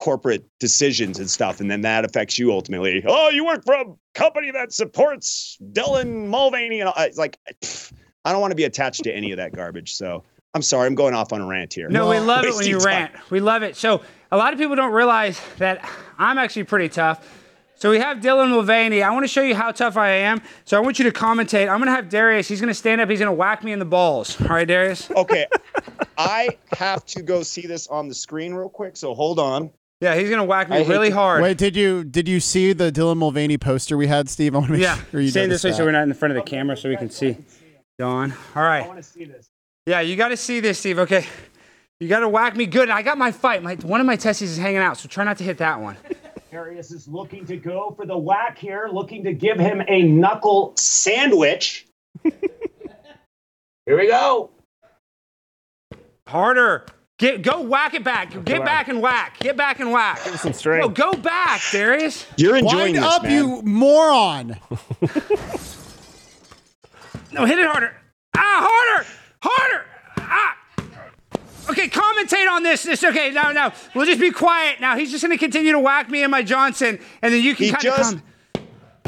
corporate 0.00 0.44
decisions 0.58 1.18
and 1.18 1.30
stuff. 1.30 1.60
And 1.60 1.70
then 1.70 1.82
that 1.82 2.04
affects 2.04 2.38
you 2.38 2.52
ultimately. 2.52 3.02
Oh, 3.06 3.28
you 3.30 3.44
work 3.44 3.64
for 3.64 3.74
a 3.74 3.84
company 4.14 4.50
that 4.50 4.72
supports 4.72 5.58
Dylan 5.72 6.26
Mulvaney. 6.26 6.80
And 6.80 6.92
it's 6.98 7.18
like, 7.18 7.38
pff, 7.62 7.92
I 8.24 8.32
don't 8.32 8.40
want 8.40 8.50
to 8.50 8.56
be 8.56 8.64
attached 8.64 9.04
to 9.04 9.12
any 9.12 9.30
of 9.30 9.38
that 9.38 9.54
garbage. 9.54 9.94
So 9.94 10.24
I'm 10.54 10.62
sorry, 10.62 10.86
I'm 10.86 10.94
going 10.94 11.14
off 11.14 11.32
on 11.32 11.40
a 11.40 11.46
rant 11.46 11.74
here. 11.74 11.88
No, 11.88 12.10
we 12.10 12.18
love 12.18 12.44
it 12.44 12.54
when 12.54 12.66
you 12.66 12.78
time. 12.78 12.86
rant. 12.86 13.30
We 13.30 13.40
love 13.40 13.62
it. 13.62 13.76
So 13.76 14.02
a 14.32 14.36
lot 14.36 14.52
of 14.52 14.58
people 14.58 14.74
don't 14.74 14.92
realize 14.92 15.40
that 15.58 15.88
I'm 16.18 16.38
actually 16.38 16.64
pretty 16.64 16.88
tough. 16.88 17.24
So 17.76 17.90
we 17.90 17.98
have 17.98 18.18
Dylan 18.18 18.50
Mulvaney. 18.50 19.02
I 19.02 19.10
want 19.10 19.24
to 19.24 19.28
show 19.28 19.40
you 19.40 19.54
how 19.54 19.70
tough 19.70 19.96
I 19.96 20.10
am. 20.10 20.42
So 20.66 20.76
I 20.76 20.80
want 20.80 20.98
you 20.98 21.04
to 21.10 21.12
commentate. 21.12 21.62
I'm 21.62 21.78
going 21.78 21.86
to 21.86 21.92
have 21.92 22.10
Darius. 22.10 22.46
He's 22.46 22.60
going 22.60 22.68
to 22.68 22.74
stand 22.74 23.00
up. 23.00 23.08
He's 23.08 23.20
going 23.20 23.28
to 23.28 23.32
whack 23.32 23.64
me 23.64 23.72
in 23.72 23.78
the 23.78 23.86
balls. 23.86 24.38
All 24.42 24.48
right, 24.48 24.68
Darius? 24.68 25.10
Okay. 25.10 25.46
I 26.18 26.58
have 26.72 27.06
to 27.06 27.22
go 27.22 27.42
see 27.42 27.62
this 27.62 27.86
on 27.86 28.08
the 28.08 28.14
screen 28.14 28.52
real 28.52 28.68
quick. 28.68 28.98
So 28.98 29.14
hold 29.14 29.38
on. 29.38 29.70
Yeah, 30.00 30.14
he's 30.14 30.28
going 30.28 30.40
to 30.40 30.44
whack 30.44 30.68
me 30.68 30.78
I 30.78 30.82
really 30.82 31.10
to- 31.10 31.14
hard. 31.14 31.42
Wait, 31.42 31.58
did 31.58 31.76
you 31.76 32.04
did 32.04 32.26
you 32.26 32.40
see 32.40 32.72
the 32.72 32.90
Dylan 32.90 33.18
Mulvaney 33.18 33.58
poster 33.58 33.96
we 33.96 34.06
had, 34.06 34.28
Steve? 34.30 34.54
I 34.54 34.58
want 34.58 34.68
to 34.68 34.72
make 34.72 34.82
yeah, 34.82 34.98
sure 35.10 35.20
you 35.20 35.28
stand 35.28 35.52
this 35.52 35.62
way 35.62 35.72
so 35.72 35.84
we're 35.84 35.92
not 35.92 36.02
in 36.02 36.08
the 36.08 36.14
front 36.14 36.36
of 36.36 36.42
the 36.42 36.50
camera 36.50 36.76
so 36.76 36.88
we 36.88 36.96
can 36.96 37.10
see. 37.10 37.36
Don. 37.98 38.32
All 38.56 38.62
right. 38.62 38.84
I 38.84 38.88
want 38.88 38.98
to 38.98 39.02
see 39.02 39.26
this. 39.26 39.49
Yeah, 39.90 40.02
you 40.02 40.14
got 40.14 40.28
to 40.28 40.36
see 40.36 40.60
this, 40.60 40.78
Steve. 40.78 41.00
Okay. 41.00 41.26
You 41.98 42.06
got 42.06 42.20
to 42.20 42.28
whack 42.28 42.54
me 42.54 42.66
good. 42.66 42.90
I 42.90 43.02
got 43.02 43.18
my 43.18 43.32
fight. 43.32 43.60
My, 43.60 43.74
one 43.74 44.00
of 44.00 44.06
my 44.06 44.14
testes 44.14 44.48
is 44.48 44.56
hanging 44.56 44.78
out, 44.78 44.98
so 44.98 45.08
try 45.08 45.24
not 45.24 45.36
to 45.38 45.44
hit 45.44 45.58
that 45.58 45.80
one. 45.80 45.96
Darius 46.52 46.92
is 46.92 47.08
looking 47.08 47.44
to 47.46 47.56
go 47.56 47.92
for 47.96 48.06
the 48.06 48.16
whack 48.16 48.56
here, 48.56 48.88
looking 48.92 49.24
to 49.24 49.32
give 49.32 49.58
him 49.58 49.82
a 49.88 50.02
knuckle 50.02 50.74
sandwich. 50.76 51.88
here 52.22 52.38
we 53.98 54.06
go. 54.06 54.50
Harder. 56.28 56.86
Get 57.18 57.42
go 57.42 57.60
whack 57.62 57.94
it 57.94 58.04
back. 58.04 58.30
Get 58.44 58.64
back 58.64 58.86
and 58.86 59.02
whack. 59.02 59.40
Get 59.40 59.56
back 59.56 59.80
and 59.80 59.90
whack. 59.90 60.24
Give 60.24 60.38
some 60.38 60.52
No, 60.52 60.56
strength. 60.56 60.94
go 60.94 61.14
back, 61.14 61.60
Darius. 61.72 62.26
You're 62.36 62.56
enjoying 62.56 62.92
Wind 62.92 62.96
this, 62.98 63.04
up, 63.04 63.24
man. 63.24 63.32
you 63.32 63.62
moron! 63.62 64.56
No, 67.32 67.44
hit 67.44 67.58
it 67.58 67.66
harder. 67.66 67.92
Ah, 68.36 68.68
harder, 68.68 69.08
harder. 69.42 69.84
Ah. 70.18 70.56
Okay, 71.70 71.88
commentate 71.88 72.48
on 72.50 72.62
this. 72.62 72.82
This 72.82 73.04
okay? 73.04 73.30
Now, 73.30 73.52
now 73.52 73.72
we'll 73.94 74.06
just 74.06 74.20
be 74.20 74.30
quiet. 74.32 74.80
Now 74.80 74.96
he's 74.96 75.10
just 75.10 75.22
gonna 75.22 75.38
continue 75.38 75.72
to 75.72 75.78
whack 75.78 76.10
me 76.10 76.22
and 76.22 76.30
my 76.30 76.42
Johnson, 76.42 76.98
and 77.22 77.32
then 77.32 77.42
you 77.42 77.54
can 77.54 77.66
He 77.66 77.70
kind 77.72 77.84
of 77.84 77.96
just- 77.96 78.12
come. 78.14 78.22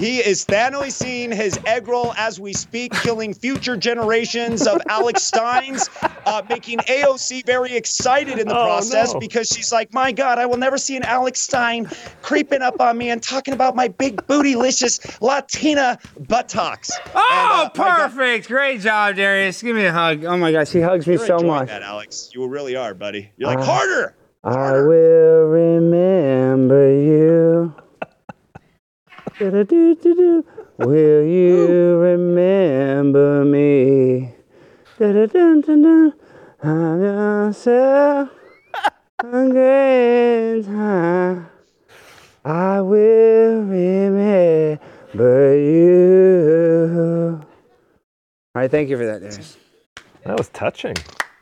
He 0.02 0.18
is 0.18 0.44
Thanosing 0.44 1.32
his 1.32 1.60
egg 1.64 1.86
roll 1.86 2.12
as 2.16 2.40
we 2.40 2.52
speak, 2.54 2.92
killing 2.92 3.32
future 3.32 3.76
generations 3.76 4.66
of 4.66 4.80
Alex 4.88 5.22
Steins, 5.32 5.88
uh, 6.26 6.42
making 6.48 6.78
AOC 6.78 7.46
very 7.46 7.76
excited 7.76 8.36
in 8.40 8.48
the 8.48 8.58
Oh, 8.58 8.64
process 8.64 9.14
no. 9.14 9.20
because 9.20 9.46
she's 9.46 9.70
like, 9.70 9.94
my 9.94 10.10
God, 10.10 10.38
I 10.40 10.46
will 10.46 10.56
never 10.56 10.76
see 10.76 10.96
an 10.96 11.04
Alex 11.04 11.40
Stein 11.40 11.88
creeping 12.20 12.62
up 12.62 12.80
on 12.80 12.98
me 12.98 13.10
and 13.10 13.22
talking 13.22 13.54
about 13.54 13.76
my 13.76 13.86
big 13.86 14.16
bootylicious 14.26 15.20
Latina 15.20 16.00
buttocks. 16.18 16.90
Oh, 17.14 17.60
And, 17.62 17.80
uh, 17.80 18.08
perfect. 18.08 18.48
Great 18.48 18.80
job, 18.80 19.14
Darius. 19.14 19.62
Give 19.62 19.76
me 19.76 19.84
a 19.84 19.92
hug. 19.92 20.24
Oh 20.24 20.36
my 20.36 20.50
gosh, 20.50 20.70
he 20.72 20.80
hugs 20.80 21.06
me 21.06 21.14
you're 21.14 21.26
so 21.28 21.38
much. 21.38 21.68
that, 21.68 21.82
Alex. 21.82 22.30
You 22.34 22.44
really 22.48 22.74
are, 22.74 22.92
buddy. 22.94 23.30
You're 23.36 23.50
like, 23.50 23.60
Uh, 23.60 23.64
harder. 23.64 24.14
I 24.42 24.72
will 24.72 25.44
remember 25.44 26.90
you. 26.92 27.72
Will 30.78 31.24
you 31.24 31.96
remember 31.98 33.44
me? 33.44 34.30
I'm 35.00 36.12
yourself 37.02 38.28
again 39.18 40.62
time. 40.62 41.48
I 42.44 42.80
will 42.82 43.62
remember 43.62 44.78
you. 45.58 47.40
All 48.54 48.54
right, 48.54 48.70
thank 48.70 48.90
you 48.90 48.96
for 48.96 49.06
that, 49.06 49.22
Darius. 49.22 49.56
That 50.24 50.38
was 50.38 50.50
touching. 50.50 50.94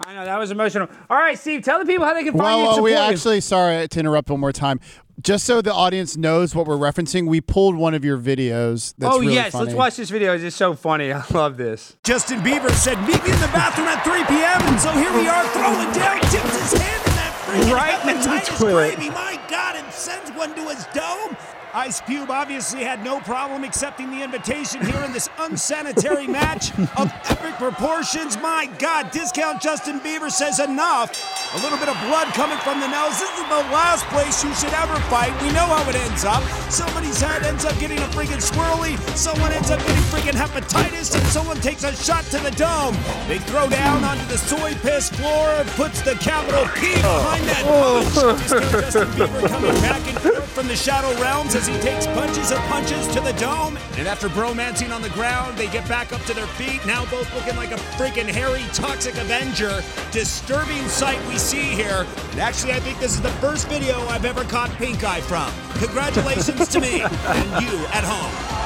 I 0.07 0.15
know 0.15 0.25
that 0.25 0.39
was 0.39 0.51
emotional. 0.51 0.89
All 1.11 1.19
right, 1.19 1.39
Steve, 1.39 1.63
tell 1.63 1.79
the 1.79 1.85
people 1.85 2.07
how 2.07 2.15
they 2.15 2.25
can 2.25 2.33
find 2.33 2.45
Well, 2.45 2.51
you 2.51 2.57
and 2.61 2.65
well, 2.67 2.75
support 2.77 2.85
we 2.85 2.93
you. 2.93 2.97
actually, 2.97 3.41
sorry 3.43 3.87
to 3.89 4.01
interrupt 4.01 4.31
one 4.31 4.41
more 4.41 4.53
time. 4.53 4.81
Just 5.21 5.45
so 5.45 5.61
the 5.61 5.75
audience 5.75 6.17
knows 6.17 6.55
what 6.55 6.67
we're 6.67 6.77
referencing, 6.79 7.27
we 7.27 7.41
pulled 7.41 7.75
one 7.75 7.95
of 7.95 8.05
your 8.05 8.17
videos. 8.17 8.95
That's 8.97 9.15
oh 9.15 9.21
really 9.21 9.35
yes, 9.35 9.53
funny. 9.53 9.67
let's 9.67 9.77
watch 9.77 9.97
this 9.97 10.09
video. 10.09 10.33
It's 10.35 10.43
just 10.43 10.57
so 10.57 10.75
funny. 10.75 11.13
I 11.13 11.23
love 11.33 11.57
this. 11.57 11.97
Justin 12.05 12.41
Bieber 12.41 12.71
said, 12.71 12.99
Meet 13.01 13.23
me 13.25 13.33
in 13.33 13.41
the 13.41 13.51
bathroom 13.53 13.89
at 13.89 14.03
3 14.05 14.25
p.m. 14.25 14.63
And 14.73 14.81
so 14.81 14.91
here 14.93 15.13
we 15.13 15.29
are 15.29 15.45
throwing 15.49 15.93
down, 15.93 16.21
tips 16.31 16.71
his 16.73 16.81
hand 16.81 17.03
in 17.07 17.13
that 17.17 17.35
freaking 17.45 17.75
Right 17.75 18.09
into 18.15 18.29
the 18.29 18.35
hepatitis 18.37 18.59
toilet. 18.59 18.95
gravy. 18.97 19.11
My 19.11 19.39
God, 19.51 19.77
and 19.77 19.93
sends 19.93 20.31
one 20.33 20.55
to 20.55 20.63
his 20.63 20.87
dome. 20.95 21.37
Ice 21.73 22.01
Cube 22.01 22.31
obviously 22.31 22.83
had 22.83 23.05
no 23.05 23.21
problem 23.21 23.63
accepting 23.63 24.11
the 24.11 24.23
invitation 24.25 24.85
here 24.85 25.03
in 25.05 25.13
this 25.13 25.29
unsanitary 25.39 26.27
match 26.27 26.77
of 26.97 27.13
epic 27.29 27.55
proportions. 27.55 28.37
My 28.39 28.69
God, 28.79 29.13
discount 29.13 29.63
Justin 29.63 30.01
Bieber 30.01 30.31
says 30.31 30.59
enough. 30.59 31.15
A 31.55 31.59
little 31.63 31.79
bit 31.79 31.89
of 31.89 31.99
blood 32.07 32.29
coming 32.35 32.59
from 32.59 32.81
the 32.81 32.89
nose. 32.89 33.19
This 33.19 33.31
is 33.31 33.49
the 33.49 33.63
last 33.75 34.05
place 34.07 34.43
you 34.43 34.53
should 34.55 34.73
ever 34.75 34.99
fight. 35.11 35.31
We 35.43 35.49
know 35.49 35.67
how 35.67 35.89
it 35.89 35.97
ends 35.97 36.25
up. 36.25 36.43
Somebody's 36.71 37.21
head 37.21 37.43
ends 37.43 37.65
up 37.65 37.79
getting 37.79 37.99
a 37.99 38.09
freaking 38.15 38.43
swirly. 38.43 38.99
Someone 39.17 39.53
ends 39.53 39.71
up 39.71 39.81
getting 39.81 40.03
freaking 40.11 40.39
hepatitis, 40.39 41.15
and 41.17 41.27
someone 41.27 41.61
takes 41.61 41.83
a 41.83 41.95
shot 41.95 42.25
to 42.27 42.39
the 42.39 42.53
dome. 42.53 42.97
They 43.27 43.39
throw 43.39 43.69
down 43.69 44.05
onto 44.05 44.25
the 44.27 44.39
soy 44.39 44.75
piss 44.75 45.11
floor, 45.11 45.49
and 45.59 45.69
puts 45.71 46.03
the 46.03 46.15
capital 46.17 46.67
P 46.75 46.95
behind 46.95 47.45
that. 47.47 47.63
Oh. 47.67 48.03
Discount 48.39 48.71
Justin 48.71 49.09
Bieber 49.09 49.49
coming 49.49 49.75
back 49.83 50.07
and 50.09 50.19
forth 50.19 50.49
from 50.51 50.69
the 50.69 50.77
shadow 50.77 51.13
realms 51.21 51.55
as 51.61 51.67
he 51.67 51.79
takes 51.81 52.07
punches 52.07 52.53
and 52.53 52.61
punches 52.71 53.07
to 53.09 53.21
the 53.21 53.33
dome. 53.35 53.77
And 53.99 54.09
after 54.09 54.29
bromancing 54.31 54.95
on 54.95 55.03
the 55.03 55.11
ground, 55.11 55.59
they 55.59 55.67
get 55.69 55.87
back 55.87 56.11
up 56.11 56.23
to 56.23 56.33
their 56.33 56.47
feet, 56.47 56.85
now 56.87 57.05
both 57.11 57.33
looking 57.35 57.55
like 57.57 57.71
a 57.71 57.77
freaking 57.99 58.27
hairy, 58.27 58.63
toxic 58.73 59.15
Avenger. 59.19 59.83
Disturbing 60.11 60.89
sight 60.89 61.19
we 61.29 61.37
see 61.37 61.61
here. 61.61 62.07
And 62.31 62.41
actually, 62.41 62.73
I 62.73 62.81
think 62.81 62.99
this 62.99 63.13
is 63.13 63.21
the 63.21 63.31
first 63.45 63.69
video 63.69 64.01
I've 64.09 64.25
ever 64.25 64.43
caught 64.45 64.71
pink 64.71 65.05
eye 65.05 65.21
from. 65.21 65.53
Congratulations 65.85 66.67
to 66.69 66.81
me 66.81 67.03
and 67.03 67.63
you 67.63 67.77
at 67.93 68.05
home. 68.05 68.57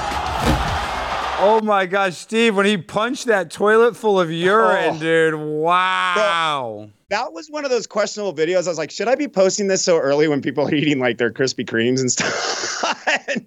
Oh 1.47 1.61
my 1.65 1.87
gosh, 1.87 2.17
Steve, 2.17 2.55
when 2.57 2.65
he 2.65 2.77
punched 2.79 3.27
that 3.27 3.51
toilet 3.51 3.97
full 3.97 4.21
of 4.21 4.31
urine, 4.31 4.95
Oh. 4.95 4.99
dude. 5.01 5.35
Wow. 5.35 6.91
That 7.15 7.33
was 7.33 7.49
one 7.49 7.65
of 7.65 7.71
those 7.71 7.87
questionable 7.87 8.35
videos. 8.35 8.67
I 8.67 8.71
was 8.71 8.79
like, 8.79 8.91
should 8.91 9.07
I 9.07 9.15
be 9.15 9.29
posting 9.29 9.69
this 9.69 9.85
so 9.85 9.99
early 9.99 10.27
when 10.27 10.43
people 10.43 10.67
are 10.67 10.75
eating 10.75 10.99
like 10.99 11.17
their 11.17 11.31
Krispy 11.31 11.65
Kremes 11.65 12.01
and 12.01 12.11
stuff? 12.11 13.29
and 13.29 13.47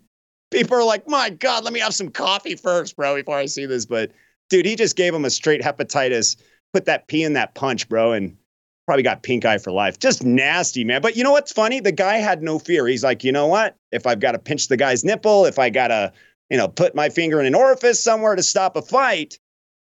people 0.51 0.77
are 0.77 0.85
like, 0.85 1.05
my 1.05 1.31
God, 1.31 1.65
let 1.65 1.73
me 1.73 1.81
have 1.81 1.93
some 1.93 2.07
coffee 2.07 2.55
first, 2.55 2.95
bro, 2.95 3.15
before 3.15 3.35
I 3.35 3.45
see 3.45 3.65
this. 3.65 3.85
But 3.85 4.13
dude, 4.49 4.65
he 4.65 4.77
just 4.77 4.95
gave 4.95 5.13
him 5.13 5.25
a 5.25 5.29
straight 5.29 5.61
hepatitis, 5.61 6.37
put 6.71 6.85
that 6.85 7.09
pee 7.09 7.25
in 7.25 7.33
that 7.33 7.55
punch, 7.55 7.89
bro, 7.89 8.13
and 8.13 8.37
probably 8.85 9.03
got 9.03 9.23
pink 9.23 9.43
eye 9.43 9.57
for 9.57 9.73
life. 9.73 9.99
Just 9.99 10.23
nasty, 10.23 10.85
man. 10.85 11.01
But 11.01 11.17
you 11.17 11.23
know 11.25 11.33
what's 11.33 11.51
funny? 11.51 11.81
The 11.81 11.91
guy 11.91 12.19
had 12.19 12.41
no 12.41 12.59
fear. 12.59 12.87
He's 12.87 13.03
like, 13.03 13.25
you 13.25 13.33
know 13.33 13.47
what? 13.47 13.75
If 13.91 14.07
I've 14.07 14.21
got 14.21 14.31
to 14.31 14.39
pinch 14.39 14.69
the 14.69 14.77
guy's 14.77 15.03
nipple, 15.03 15.43
if 15.43 15.59
I 15.59 15.69
got 15.69 15.89
to, 15.89 16.13
you 16.49 16.55
know, 16.55 16.69
put 16.69 16.95
my 16.95 17.09
finger 17.09 17.41
in 17.41 17.45
an 17.45 17.53
orifice 17.53 18.01
somewhere 18.01 18.37
to 18.37 18.43
stop 18.43 18.77
a 18.77 18.81
fight, 18.81 19.37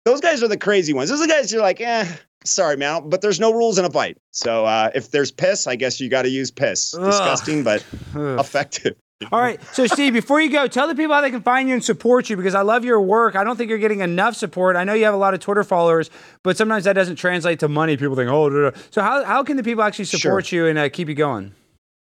those 0.07 0.23
guys 0.23 0.43
are 0.43 0.49
the 0.49 0.57
crazy 0.57 0.95
ones. 0.95 1.11
Those 1.11 1.21
are 1.21 1.27
the 1.27 1.33
guys 1.35 1.53
you're 1.53 1.61
like, 1.61 1.83
eh, 1.83 2.07
sorry, 2.45 2.77
man, 2.77 3.09
but 3.09 3.21
there's 3.21 3.41
no 3.41 3.53
rules 3.53 3.79
in 3.79 3.85
a 3.85 3.91
fight. 3.91 4.17
So 4.31 4.65
uh, 4.65 4.91
if 4.95 5.11
there's 5.11 5.31
piss, 5.31 5.67
I 5.67 5.77
guess 5.77 6.01
you 6.01 6.09
got 6.09 6.23
to 6.23 6.29
use 6.29 6.51
piss. 6.51 6.95
Ugh. 6.95 7.05
Disgusting, 7.05 7.65
but 7.65 7.85
effective. 8.15 8.97
All 9.33 9.41
right. 9.41 9.63
So, 9.73 9.87
Steve, 9.87 10.13
before 10.13 10.41
you 10.41 10.51
go, 10.51 10.67
tell 10.67 10.89
the 10.89 10.95
people 10.95 11.15
how 11.15 11.21
they 11.21 11.31
can 11.31 11.41
find 11.43 11.69
you 11.69 11.75
and 11.75 11.85
support 11.85 12.29
you 12.29 12.37
because 12.37 12.55
I 12.55 12.63
love 12.63 12.85
your 12.85 13.01
work. 13.01 13.37
I 13.37 13.45
don't 13.45 13.57
think 13.57 13.71
you're 13.71 13.79
getting 13.79 14.01
enough 14.01 14.37
support. 14.37 14.77
I 14.77 14.85
know 14.85 14.93
you 14.93 15.05
have 15.05 15.15
a 15.15 15.19
lot 15.19 15.35
of 15.35 15.41
Twitter 15.41 15.65
followers, 15.65 16.11
but 16.43 16.57
sometimes 16.57 16.85
that 16.85 16.95
doesn't 16.95 17.17
translate 17.17 17.61
to 17.61 17.69
money. 17.69 17.97
People 17.97 18.17
think, 18.17 18.31
oh, 18.31 18.51
da, 18.51 18.71
da. 18.71 18.81
so 18.91 19.03
how, 19.03 19.25
how 19.25 19.43
can 19.43 19.57
the 19.57 19.63
people 19.63 19.83
actually 19.83 20.07
support 20.07 20.53
you 20.53 20.67
and 20.67 20.79
uh, 20.79 20.89
keep 20.89 21.09
you 21.09 21.15
going? 21.15 21.53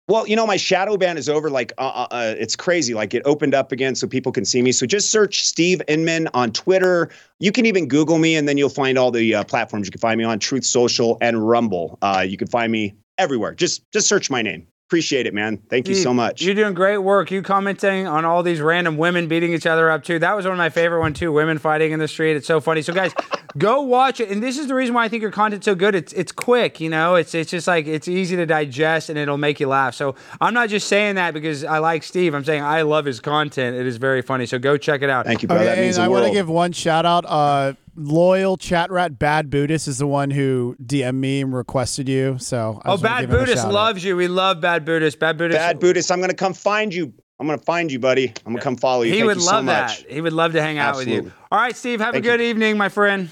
Well, 0.07 0.27
you 0.27 0.35
know, 0.35 0.45
my 0.45 0.57
shadow 0.57 0.97
ban 0.97 1.17
is 1.17 1.27
over. 1.27 1.49
Like, 1.49 1.73
uh, 1.79 1.81
uh, 1.81 2.07
uh, 2.11 2.35
it's 2.37 2.55
crazy. 2.55 2.93
Like, 2.93 3.15
it 3.15 3.23
opened 3.25 3.55
up 3.55 3.71
again 3.71 3.95
so 3.95 4.05
people 4.05 4.31
can 4.31 4.45
see 4.45 4.61
me. 4.61 4.71
So 4.71 4.85
just 4.85 5.09
search 5.09 5.43
Steve 5.43 5.81
Inman 5.87 6.27
on 6.35 6.51
Twitter. 6.51 7.09
You 7.39 7.51
can 7.51 7.65
even 7.65 7.87
Google 7.87 8.19
me, 8.19 8.35
and 8.35 8.47
then 8.47 8.55
you'll 8.57 8.69
find 8.69 8.99
all 8.99 9.09
the 9.09 9.33
uh, 9.33 9.43
platforms 9.45 9.87
you 9.87 9.91
can 9.91 9.99
find 10.01 10.19
me 10.19 10.23
on: 10.23 10.37
Truth 10.37 10.65
Social 10.65 11.17
and 11.21 11.47
Rumble. 11.47 11.97
Uh, 12.03 12.23
you 12.27 12.37
can 12.37 12.47
find 12.47 12.71
me 12.71 12.95
everywhere. 13.17 13.55
Just 13.55 13.81
just 13.91 14.07
search 14.07 14.29
my 14.29 14.43
name. 14.43 14.67
Appreciate 14.88 15.25
it, 15.25 15.33
man. 15.33 15.57
Thank 15.67 15.88
you 15.88 15.95
so 15.95 16.13
much. 16.13 16.43
You're 16.43 16.53
doing 16.53 16.75
great 16.75 16.99
work. 16.99 17.31
You 17.31 17.41
commenting 17.41 18.05
on 18.05 18.23
all 18.23 18.43
these 18.43 18.61
random 18.61 18.97
women 18.97 19.27
beating 19.27 19.51
each 19.51 19.65
other 19.65 19.89
up 19.89 20.03
too. 20.03 20.19
That 20.19 20.36
was 20.36 20.45
one 20.45 20.51
of 20.51 20.57
my 20.59 20.69
favorite 20.69 20.99
one 20.99 21.15
too. 21.15 21.31
Women 21.31 21.57
fighting 21.57 21.91
in 21.91 21.97
the 21.97 22.07
street. 22.07 22.36
It's 22.36 22.45
so 22.45 22.59
funny. 22.61 22.83
So 22.83 22.93
guys, 22.93 23.11
go 23.57 23.81
watch 23.81 24.19
it. 24.19 24.29
And 24.29 24.43
this 24.43 24.59
is 24.59 24.67
the 24.67 24.75
reason 24.75 24.93
why 24.93 25.05
I 25.05 25.07
think 25.07 25.23
your 25.23 25.31
content's 25.31 25.65
so 25.65 25.73
good. 25.73 25.95
It's 25.95 26.13
it's 26.13 26.31
quick. 26.31 26.79
You 26.79 26.91
know, 26.91 27.15
it's 27.15 27.33
it's 27.33 27.49
just 27.49 27.65
like 27.67 27.88
it's 27.88 28.07
easy 28.07 28.36
to 28.36 28.45
digest 28.45 29.09
and 29.09 29.17
it'll 29.17 29.39
make 29.39 29.59
you 29.59 29.67
laugh. 29.67 29.95
So 29.95 30.13
I'm 30.39 30.53
not 30.53 30.69
just 30.69 30.88
saying 30.88 31.15
that 31.15 31.33
because 31.33 31.63
I 31.63 31.79
like 31.79 32.03
Steve. 32.03 32.36
I'm 32.36 32.43
saying 32.45 32.61
I 32.61 32.83
love 32.83 33.05
his 33.05 33.19
content. 33.19 33.75
It 33.75 33.88
is 33.88 33.97
very 33.97 34.21
funny. 34.21 34.45
So 34.45 34.59
go 34.59 34.77
check 34.77 35.01
it 35.01 35.09
out. 35.09 35.25
Thank 35.25 35.41
you, 35.41 35.47
bro. 35.47 35.57
that 35.57 35.71
Okay, 35.71 35.81
means 35.81 35.97
and 35.97 36.03
the 36.03 36.05
I 36.05 36.09
want 36.09 36.27
to 36.27 36.31
give 36.31 36.47
one 36.47 36.73
shout 36.73 37.07
out. 37.07 37.25
Uh, 37.25 37.73
loyal 37.95 38.57
chat 38.57 38.91
rat 38.91 39.17
Bad 39.19 39.49
Buddhist 39.49 39.87
is 39.87 39.97
the 39.97 40.07
one 40.07 40.31
who 40.31 40.75
DM'd 40.83 41.15
me 41.15 41.41
and 41.41 41.53
requested 41.53 42.07
you. 42.09 42.37
So 42.39 42.81
I 42.83 42.91
Oh, 42.91 42.97
Bad 42.97 43.21
give 43.21 43.29
him 43.29 43.35
a 43.35 43.39
Buddhist 43.39 43.57
shout 43.59 43.67
out. 43.67 43.73
loves 43.73 44.03
you. 44.03 44.15
We 44.15 44.27
love 44.27 44.61
Bad 44.61 44.85
Buddhist. 44.85 45.19
Bad 45.19 45.37
Buddhist. 45.37 45.57
Bad 45.59 45.79
Buddhist, 45.79 46.11
I'm 46.11 46.19
gonna 46.21 46.33
come 46.33 46.53
find 46.53 46.93
you. 46.93 47.13
I'm 47.39 47.47
gonna 47.47 47.57
find 47.59 47.91
you, 47.91 47.99
buddy. 47.99 48.29
I'm 48.45 48.53
gonna 48.53 48.61
come 48.61 48.77
follow 48.77 49.01
you. 49.03 49.11
He 49.11 49.19
Thank 49.19 49.27
would 49.27 49.37
you 49.37 49.45
love 49.45 49.55
so 49.59 49.63
much. 49.63 50.03
that. 50.03 50.11
He 50.11 50.21
would 50.21 50.33
love 50.33 50.53
to 50.53 50.61
hang 50.61 50.77
out 50.77 50.95
with 50.95 51.07
you. 51.07 51.31
All 51.51 51.59
right, 51.59 51.75
Steve. 51.75 51.99
Have 51.99 52.13
Thank 52.13 52.25
a 52.25 52.29
good 52.29 52.39
you. 52.39 52.47
evening, 52.47 52.77
my 52.77 52.89
friend. 52.89 53.29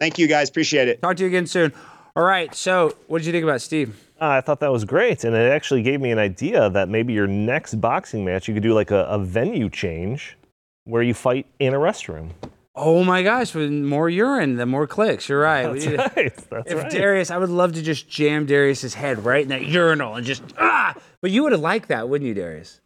Thank 0.00 0.18
you, 0.18 0.26
guys. 0.26 0.48
Appreciate 0.48 0.88
it. 0.88 1.00
Talk 1.02 1.16
to 1.16 1.22
you 1.22 1.28
again 1.28 1.46
soon. 1.46 1.72
All 2.16 2.24
right. 2.24 2.54
So, 2.54 2.94
what 3.06 3.18
did 3.18 3.26
you 3.26 3.32
think 3.32 3.44
about 3.44 3.60
Steve? 3.60 4.00
Uh, 4.20 4.26
I 4.28 4.40
thought 4.40 4.60
that 4.60 4.70
was 4.72 4.84
great, 4.84 5.24
and 5.24 5.34
it 5.34 5.50
actually 5.52 5.82
gave 5.82 6.00
me 6.00 6.10
an 6.10 6.18
idea 6.18 6.70
that 6.70 6.88
maybe 6.88 7.12
your 7.12 7.26
next 7.26 7.74
boxing 7.80 8.24
match, 8.24 8.46
you 8.48 8.54
could 8.54 8.62
do 8.62 8.72
like 8.72 8.90
a, 8.90 9.04
a 9.06 9.18
venue 9.18 9.68
change 9.68 10.38
where 10.84 11.02
you 11.02 11.12
fight 11.14 11.46
in 11.58 11.74
a 11.74 11.78
restroom. 11.78 12.30
Oh 12.76 13.04
my 13.04 13.22
gosh, 13.22 13.54
with 13.54 13.70
more 13.70 14.10
urine, 14.10 14.56
the 14.56 14.66
more 14.66 14.86
clicks. 14.88 15.28
You're 15.28 15.40
right. 15.40 15.70
We 15.70 15.78
That's 15.78 15.86
need- 16.16 16.16
right. 16.16 16.36
That's 16.50 16.72
If 16.72 16.82
right. 16.82 16.90
Darius, 16.90 17.30
I 17.30 17.38
would 17.38 17.48
love 17.50 17.72
to 17.74 17.82
just 17.82 18.08
jam 18.08 18.46
Darius's 18.46 18.94
head 18.94 19.24
right 19.24 19.42
in 19.42 19.48
that 19.50 19.64
urinal 19.66 20.16
and 20.16 20.26
just 20.26 20.42
ah. 20.58 20.94
But 21.22 21.30
you 21.30 21.42
would 21.44 21.52
have 21.52 21.60
liked 21.60 21.88
that, 21.88 22.08
wouldn't 22.08 22.26
you, 22.26 22.34
Darius? 22.34 22.80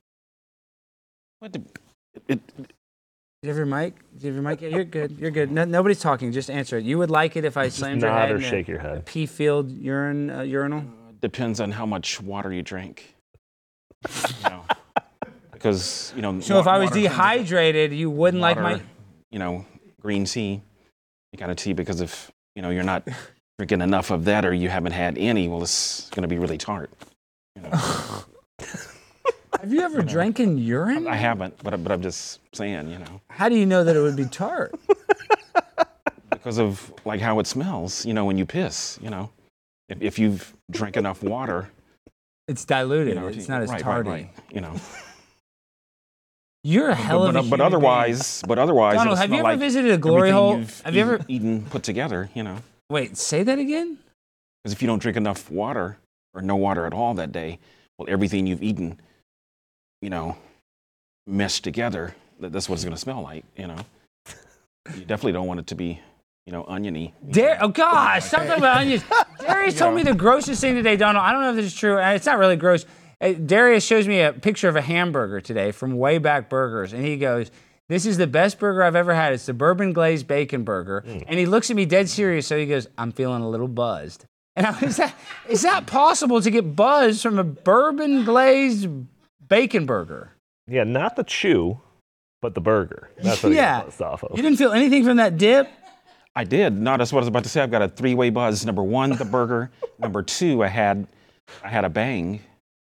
What 1.40 1.52
the, 1.54 1.62
it, 2.28 2.40
Do 2.56 2.64
you 3.42 3.48
have 3.48 3.56
your 3.56 3.64
mic? 3.66 3.94
Do 4.18 4.26
you 4.26 4.34
have 4.34 4.34
your 4.34 4.50
mic? 4.50 4.60
Yeah, 4.60 4.68
you're 4.68 4.84
good. 4.84 5.16
You're 5.18 5.30
good. 5.30 5.50
No, 5.50 5.64
nobody's 5.64 6.00
talking. 6.00 6.32
Just 6.32 6.50
answer 6.50 6.76
it. 6.76 6.84
You 6.84 6.98
would 6.98 7.10
like 7.10 7.36
it 7.36 7.44
if 7.44 7.56
I 7.56 7.68
slammed 7.68 8.02
your 8.02 8.10
nod 8.10 8.18
head 8.20 8.30
or 8.32 8.36
in 8.36 8.42
a- 8.42 8.46
shake 8.48 8.68
your 8.68 8.80
head. 8.80 9.06
Pee 9.06 9.24
field 9.26 9.70
urine 9.70 10.28
uh, 10.30 10.42
urinal. 10.42 10.84
depends 11.20 11.60
on 11.60 11.70
how 11.70 11.86
much 11.86 12.20
water 12.20 12.52
you 12.52 12.62
drink. 12.62 13.14
you 14.44 14.50
know, 14.50 14.64
because 15.52 16.12
you 16.14 16.22
know. 16.22 16.40
So 16.40 16.60
if 16.60 16.66
I 16.66 16.78
was 16.78 16.90
dehydrated, 16.90 17.92
you 17.92 18.10
wouldn't 18.10 18.40
like 18.40 18.58
my. 18.58 18.80
you 19.30 19.38
know, 19.38 19.64
green 20.00 20.24
tea, 20.24 20.60
you 21.32 21.38
got 21.38 21.50
a 21.50 21.54
tea 21.54 21.72
because 21.72 22.00
if 22.00 22.30
you 22.54 22.62
know 22.62 22.70
you're 22.70 22.82
not 22.84 23.06
drinking 23.58 23.80
enough 23.80 24.10
of 24.10 24.24
that 24.26 24.44
or 24.44 24.52
you 24.52 24.68
haven't 24.68 24.92
had 24.92 25.18
any, 25.18 25.48
well, 25.48 25.62
it's 25.62 26.08
going 26.10 26.22
to 26.22 26.28
be 26.28 26.38
really 26.38 26.58
tart. 26.58 26.90
You 27.56 27.62
know, 27.62 27.70
Have 29.60 29.72
you 29.72 29.80
ever 29.80 30.02
drank 30.02 30.38
in 30.38 30.56
urine? 30.58 31.08
I 31.08 31.16
haven't, 31.16 31.54
but 31.64 31.82
but 31.82 31.90
I'm 31.92 32.02
just 32.02 32.40
saying, 32.54 32.90
you 32.90 32.98
know, 32.98 33.20
How 33.28 33.48
do 33.48 33.56
you 33.56 33.66
know 33.66 33.82
that 33.84 33.96
it 33.96 34.00
would 34.00 34.16
be 34.16 34.24
tart? 34.26 34.74
because 36.30 36.58
of 36.58 36.92
like 37.04 37.20
how 37.20 37.40
it 37.40 37.46
smells. 37.46 38.06
You 38.06 38.14
know, 38.14 38.24
when 38.24 38.38
you 38.38 38.46
piss, 38.46 38.98
you 39.02 39.10
know, 39.10 39.30
if 39.88 40.00
if 40.00 40.18
you've 40.18 40.54
drank 40.70 40.96
enough 40.96 41.22
water, 41.22 41.68
It's 42.46 42.64
diluted. 42.64 43.14
you 43.14 43.20
know, 43.20 43.26
it's 43.26 43.48
not 43.48 43.62
as 43.62 43.70
right, 43.70 43.80
tarty. 43.80 44.08
Right, 44.10 44.30
right, 44.36 44.54
you 44.54 44.60
know. 44.60 44.74
You're 46.64 46.88
a 46.90 46.94
hell 46.94 47.20
but, 47.20 47.30
of 47.30 47.36
a 47.36 47.38
uh, 47.38 47.42
but, 47.42 47.44
human 47.44 47.50
but 47.50 47.56
being. 47.58 47.66
otherwise, 47.66 48.42
but 48.46 48.58
otherwise, 48.58 48.96
Donald, 48.96 49.18
have 49.18 49.30
you 49.30 49.36
ever 49.38 49.42
like 49.44 49.58
visited 49.58 49.92
a 49.92 49.98
glory 49.98 50.30
hole? 50.30 50.62
Have 50.84 50.94
you 50.94 51.00
ever- 51.02 51.20
eaten 51.28 51.62
put 51.66 51.82
together? 51.82 52.30
You 52.34 52.42
know, 52.42 52.58
Wait, 52.90 53.16
say 53.16 53.42
that 53.42 53.58
again. 53.58 53.98
because 54.62 54.72
if 54.72 54.82
you 54.82 54.88
don't 54.88 54.98
drink 55.00 55.16
enough 55.16 55.50
water 55.50 55.98
or 56.34 56.42
no 56.42 56.56
water 56.56 56.84
at 56.86 56.92
all 56.92 57.14
that 57.14 57.32
day, 57.32 57.58
well, 57.98 58.08
everything 58.10 58.46
you've 58.46 58.62
eaten, 58.62 59.00
you 60.02 60.10
know, 60.10 60.36
meshed 61.26 61.64
together. 61.64 62.14
that- 62.40 62.52
That's 62.52 62.68
what 62.68 62.74
it's 62.74 62.84
going 62.84 62.94
to 62.94 63.00
smell 63.00 63.22
like. 63.22 63.44
You 63.56 63.68
know, 63.68 63.76
you 64.96 65.04
definitely 65.04 65.32
don't 65.32 65.46
want 65.46 65.60
it 65.60 65.66
to 65.68 65.74
be, 65.76 66.00
you 66.46 66.52
know, 66.52 66.64
oniony. 66.66 67.14
Dar- 67.30 67.58
oh 67.60 67.68
gosh, 67.68 68.24
something 68.24 68.50
about 68.58 68.76
onions. 68.82 69.04
Darius 69.40 69.78
told 69.78 69.94
me 69.94 70.02
the 70.02 70.14
grossest 70.14 70.60
thing 70.60 70.74
today, 70.74 70.96
Donald. 70.96 71.24
I 71.24 71.30
don't 71.32 71.42
know 71.42 71.50
if 71.50 71.56
this 71.56 71.66
is 71.66 71.74
true. 71.74 71.98
It's 71.98 72.26
not 72.26 72.38
really 72.38 72.56
gross. 72.56 72.84
Uh, 73.20 73.32
Darius 73.32 73.84
shows 73.84 74.06
me 74.06 74.20
a 74.20 74.32
picture 74.32 74.68
of 74.68 74.76
a 74.76 74.80
hamburger 74.80 75.40
today 75.40 75.72
from 75.72 75.94
Wayback 75.94 76.48
Burgers, 76.48 76.92
and 76.92 77.04
he 77.04 77.16
goes, 77.16 77.50
"This 77.88 78.06
is 78.06 78.16
the 78.16 78.26
best 78.28 78.58
burger 78.58 78.82
I've 78.82 78.94
ever 78.96 79.14
had. 79.14 79.32
It's 79.32 79.46
the 79.46 79.54
bourbon 79.54 79.92
glazed 79.92 80.26
bacon 80.28 80.62
burger." 80.62 81.04
And 81.26 81.38
he 81.38 81.46
looks 81.46 81.70
at 81.70 81.76
me 81.76 81.84
dead 81.84 82.08
serious, 82.08 82.46
so 82.46 82.56
he 82.56 82.66
goes, 82.66 82.86
"I'm 82.96 83.10
feeling 83.12 83.42
a 83.42 83.48
little 83.48 83.68
buzzed." 83.68 84.24
And 84.58 84.66
I 84.66 84.76
was 84.80 84.98
like, 84.98 85.14
"Is 85.48 85.62
that 85.62 85.86
possible 85.86 86.40
to 86.42 86.50
get 86.50 86.74
buzzed 86.74 87.22
from 87.22 87.38
a 87.38 87.44
bourbon 87.44 88.24
glazed 88.24 88.88
bacon 89.48 89.86
burger?" 89.86 90.32
Yeah, 90.66 90.82
not 90.84 91.14
the 91.16 91.22
chew, 91.24 91.80
but 92.42 92.54
the 92.54 92.60
burger. 92.60 93.08
That's 93.22 93.42
what 93.42 93.52
Yeah. 93.52 93.78
he 93.80 93.84
buzzed 93.86 94.02
off 94.02 94.22
of. 94.24 94.36
You 94.36 94.42
didn't 94.42 94.58
feel 94.58 94.72
anything 94.72 95.04
from 95.04 95.16
that 95.18 95.38
dip? 95.38 95.68
I 96.36 96.44
did. 96.44 96.76
No, 96.78 96.96
that's 96.96 97.12
what 97.12 97.18
I 97.20 97.22
was 97.22 97.28
about 97.28 97.44
to 97.44 97.48
say. 97.48 97.62
I've 97.62 97.70
got 97.70 97.82
a 97.82 97.88
three-way 97.88 98.30
buzz. 98.30 98.64
Number 98.66 98.82
one, 98.82 99.10
the 99.16 99.24
burger. 99.24 99.70
Number 99.98 100.22
two, 100.22 100.62
I 100.62 100.68
had, 100.68 101.06
I 101.64 101.68
had 101.68 101.84
a 101.84 101.88
bang. 101.88 102.40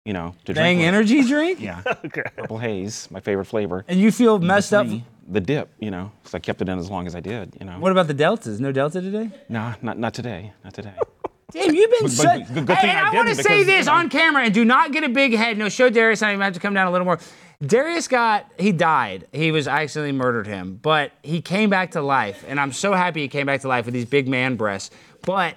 You 0.07 0.13
know, 0.13 0.35
to 0.45 0.53
Bang 0.53 0.77
drink 0.77 0.79
with. 0.79 0.87
energy 0.87 1.23
drink? 1.27 1.59
Yeah, 1.67 1.81
Okay. 2.05 2.23
purple 2.37 2.59
haze, 2.59 3.09
my 3.11 3.19
favorite 3.19 3.43
flavor. 3.43 3.83
And 3.89 3.99
you 3.99 4.09
feel 4.09 4.39
messed 4.39 4.73
up? 4.73 4.87
Three, 4.87 5.03
the 5.27 5.41
dip. 5.41 5.67
You 5.79 5.91
know, 5.91 6.11
because 6.23 6.33
I 6.33 6.39
kept 6.39 6.61
it 6.61 6.69
in 6.69 6.79
as 6.79 6.89
long 6.89 7.07
as 7.07 7.13
I 7.13 7.19
did. 7.19 7.57
You 7.59 7.65
know, 7.65 7.73
What 7.73 7.91
about 7.91 8.07
the 8.07 8.13
deltas? 8.13 8.61
No 8.61 8.71
delta 8.71 9.01
today? 9.01 9.29
nah, 9.49 9.73
not 9.81 9.99
not 9.99 10.13
today. 10.13 10.53
Not 10.63 10.73
today. 10.73 10.93
Damn, 11.51 11.75
you've 11.75 11.91
been 11.91 12.03
But- 12.03 12.11
so. 12.11 12.23
but 12.23 12.55
the 12.55 12.61
good 12.61 12.75
Hey, 12.77 12.87
thing 12.87 12.89
and 12.91 13.05
I 13.07 13.11
I, 13.11 13.15
want 13.15 13.27
to 13.27 13.35
say 13.35 13.63
this 13.63 13.85
you 13.87 13.91
know- 13.91 13.97
on 13.97 14.09
camera 14.09 14.43
and 14.45 14.53
do 14.53 14.63
not 14.63 14.93
get 14.93 15.03
a 15.03 15.09
big 15.09 15.33
head. 15.35 15.57
No, 15.57 15.67
show 15.67 15.89
Darius. 15.89 16.21
I'm 16.21 16.39
have 16.39 16.53
to 16.53 16.59
come 16.61 16.73
down 16.73 16.87
a 16.87 16.91
little 16.91 17.05
more. 17.05 17.19
Darius 17.65 18.07
got 18.07 18.45
he 18.57 18.71
died. 18.71 19.27
He 19.33 19.51
was 19.51 19.67
I 19.67 19.83
accidentally 19.83 20.13
murdered 20.13 20.47
him, 20.47 20.79
but 20.81 21.11
he 21.21 21.41
came 21.41 21.69
back 21.69 21.91
to 21.91 22.01
life, 22.01 22.45
and 22.47 22.61
I'm 22.61 22.71
so 22.71 22.93
happy 22.93 23.19
he 23.23 23.27
came 23.27 23.45
back 23.45 23.59
to 23.61 23.67
life 23.67 23.83
with 23.85 23.93
these 23.93 24.05
big 24.05 24.27
man 24.29 24.55
breasts. 24.55 24.89
But 25.25 25.55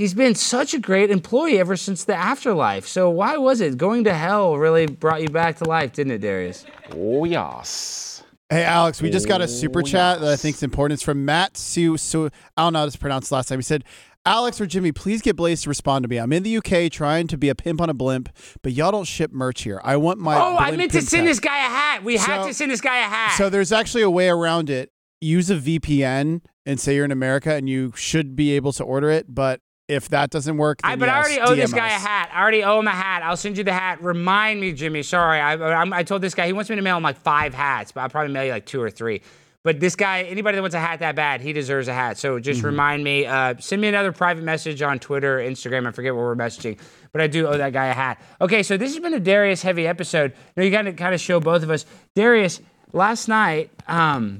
he's 0.00 0.14
been 0.14 0.34
such 0.34 0.74
a 0.74 0.78
great 0.78 1.10
employee 1.10 1.58
ever 1.58 1.76
since 1.76 2.04
the 2.04 2.14
afterlife. 2.14 2.86
So 2.86 3.10
why 3.10 3.36
was 3.36 3.60
it 3.60 3.76
going 3.76 4.04
to 4.04 4.14
hell 4.14 4.56
really 4.56 4.86
brought 4.86 5.22
you 5.22 5.28
back 5.28 5.58
to 5.58 5.64
life, 5.64 5.92
didn't 5.92 6.12
it, 6.12 6.18
Darius? 6.20 6.64
Oh 6.92 7.24
yes. 7.24 8.22
Hey, 8.48 8.64
Alex, 8.64 9.00
we 9.00 9.10
just 9.10 9.28
got 9.28 9.40
a 9.40 9.44
oh, 9.44 9.46
super 9.46 9.78
Oh, 9.78 9.82
chat 9.82 10.20
that 10.20 10.28
I 10.28 10.34
think 10.34 10.56
is 10.56 10.62
important. 10.64 10.94
It's 10.94 11.04
from 11.04 11.24
Matt 11.24 11.56
Su. 11.56 11.96
Su 11.96 12.30
I 12.56 12.62
don't 12.62 12.72
know 12.72 12.80
how 12.80 12.88
to 12.88 12.98
pronounce 12.98 13.30
last 13.30 13.46
time. 13.48 13.60
He 13.60 13.62
said, 13.62 13.84
Alex 14.26 14.60
or 14.60 14.66
Jimmy, 14.66 14.90
please 14.90 15.22
get 15.22 15.36
Blaze 15.36 15.62
to 15.62 15.68
respond 15.68 16.02
to 16.02 16.08
me. 16.08 16.18
I'm 16.18 16.32
in 16.32 16.42
the 16.42 16.56
UK 16.56 16.90
trying 16.90 17.26
to 17.28 17.38
be 17.38 17.48
a 17.48 17.54
pimp 17.54 17.80
on 17.80 17.88
a 17.88 17.94
blimp, 17.94 18.28
but 18.62 18.72
y'all 18.72 18.90
don't 18.90 19.06
ship 19.06 19.32
merch 19.32 19.62
here. 19.62 19.80
I 19.84 19.96
want 19.96 20.18
my. 20.18 20.34
Oh, 20.36 20.56
I 20.56 20.72
meant 20.72 20.92
to 20.92 21.00
send 21.00 21.20
tag." 21.22 21.28
this 21.28 21.40
guy 21.40 21.58
a 21.58 21.68
hat. 21.68 22.04
We 22.04 22.16
have 22.16 22.42
So- 22.42 22.48
to 22.48 22.54
send 22.54 22.70
this 22.70 22.80
guy 22.80 22.98
a 22.98 23.08
hat. 23.08 23.36
So 23.36 23.48
there's 23.48 23.72
actually 23.72 24.02
a 24.02 24.10
way 24.10 24.28
around 24.28 24.68
it. 24.68 24.90
Use 25.20 25.48
a 25.48 25.56
VPN 25.56 26.40
and 26.66 26.80
say 26.80 26.96
you're 26.96 27.04
in 27.04 27.12
America, 27.12 27.54
and 27.54 27.68
you 27.68 27.92
should 27.94 28.34
be 28.34 28.50
able 28.52 28.72
to 28.72 28.84
order 28.84 29.10
it. 29.10 29.34
But 29.34 29.60
if 29.90 30.08
that 30.10 30.30
doesn't 30.30 30.56
work, 30.56 30.80
I, 30.84 30.96
but 30.96 31.08
I 31.08 31.18
already 31.18 31.40
owe 31.40 31.54
this 31.54 31.72
DM 31.72 31.76
guy 31.76 31.88
a 31.88 31.98
hat. 31.98 32.30
I 32.32 32.40
already 32.40 32.62
owe 32.62 32.78
him 32.78 32.86
a 32.86 32.92
hat. 32.92 33.22
I'll 33.22 33.36
send 33.36 33.58
you 33.58 33.64
the 33.64 33.72
hat. 33.72 34.02
Remind 34.02 34.60
me, 34.60 34.72
Jimmy. 34.72 35.02
Sorry, 35.02 35.40
I, 35.40 35.54
I, 35.54 35.98
I 35.98 36.02
told 36.04 36.22
this 36.22 36.34
guy 36.34 36.46
he 36.46 36.52
wants 36.52 36.70
me 36.70 36.76
to 36.76 36.82
mail 36.82 36.96
him 36.96 37.02
like 37.02 37.18
five 37.18 37.52
hats, 37.52 37.92
but 37.92 38.02
I'll 38.02 38.08
probably 38.08 38.32
mail 38.32 38.44
you 38.44 38.52
like 38.52 38.66
two 38.66 38.80
or 38.80 38.90
three. 38.90 39.22
But 39.62 39.78
this 39.78 39.94
guy, 39.94 40.22
anybody 40.22 40.56
that 40.56 40.62
wants 40.62 40.74
a 40.74 40.80
hat 40.80 41.00
that 41.00 41.16
bad, 41.16 41.42
he 41.42 41.52
deserves 41.52 41.86
a 41.86 41.92
hat. 41.92 42.16
So 42.16 42.38
just 42.38 42.62
remind 42.62 43.04
me. 43.04 43.26
Uh, 43.26 43.56
send 43.58 43.82
me 43.82 43.88
another 43.88 44.10
private 44.10 44.42
message 44.42 44.80
on 44.80 44.98
Twitter, 44.98 45.38
Instagram. 45.38 45.86
I 45.86 45.90
forget 45.90 46.14
what 46.14 46.22
we're 46.22 46.36
messaging, 46.36 46.78
but 47.12 47.20
I 47.20 47.26
do 47.26 47.46
owe 47.46 47.58
that 47.58 47.74
guy 47.74 47.88
a 47.88 47.94
hat. 47.94 48.22
Okay, 48.40 48.62
so 48.62 48.78
this 48.78 48.94
has 48.94 49.00
been 49.00 49.12
a 49.12 49.20
Darius 49.20 49.60
heavy 49.60 49.86
episode. 49.86 50.32
Now 50.56 50.62
you 50.62 50.70
got 50.70 50.82
to 50.82 50.94
kind 50.94 51.14
of 51.14 51.20
show 51.20 51.40
both 51.40 51.62
of 51.62 51.70
us. 51.70 51.84
Darius, 52.14 52.60
last 52.92 53.28
night. 53.28 53.70
Um, 53.86 54.38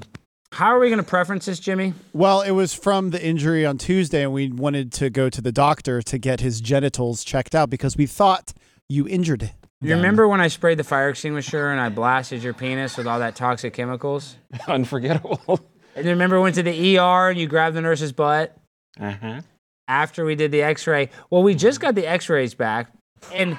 how 0.51 0.67
are 0.67 0.79
we 0.79 0.87
going 0.89 0.97
to 0.97 1.03
preference 1.03 1.45
this, 1.45 1.59
Jimmy? 1.59 1.93
Well, 2.13 2.41
it 2.41 2.51
was 2.51 2.73
from 2.73 3.11
the 3.11 3.23
injury 3.25 3.65
on 3.65 3.77
Tuesday, 3.77 4.23
and 4.23 4.33
we 4.33 4.49
wanted 4.51 4.91
to 4.93 5.09
go 5.09 5.29
to 5.29 5.41
the 5.41 5.51
doctor 5.51 6.01
to 6.01 6.17
get 6.17 6.41
his 6.41 6.59
genitals 6.61 7.23
checked 7.23 7.55
out 7.55 7.69
because 7.69 7.95
we 7.97 8.05
thought 8.05 8.53
you 8.89 9.07
injured 9.07 9.43
it. 9.43 9.51
You 9.83 9.95
remember 9.95 10.27
when 10.27 10.39
I 10.39 10.47
sprayed 10.47 10.77
the 10.77 10.83
fire 10.83 11.09
extinguisher 11.09 11.71
and 11.71 11.79
I 11.81 11.89
blasted 11.89 12.43
your 12.43 12.53
penis 12.53 12.97
with 12.97 13.07
all 13.07 13.17
that 13.19 13.35
toxic 13.35 13.73
chemicals? 13.73 14.35
Unforgettable. 14.67 15.59
And 15.95 16.05
you 16.05 16.11
remember 16.11 16.35
when 16.35 16.41
we 16.43 16.45
went 16.47 16.55
to 16.57 16.63
the 16.63 16.97
ER 16.99 17.29
and 17.31 17.39
you 17.39 17.47
grabbed 17.47 17.75
the 17.75 17.81
nurse's 17.81 18.11
butt 18.11 18.55
Uh 18.99 19.11
huh. 19.19 19.41
after 19.87 20.23
we 20.23 20.35
did 20.35 20.51
the 20.51 20.61
X-ray? 20.61 21.09
Well, 21.31 21.41
we 21.41 21.55
just 21.55 21.79
got 21.79 21.95
the 21.95 22.05
X-rays 22.07 22.53
back, 22.53 22.91
and 23.33 23.57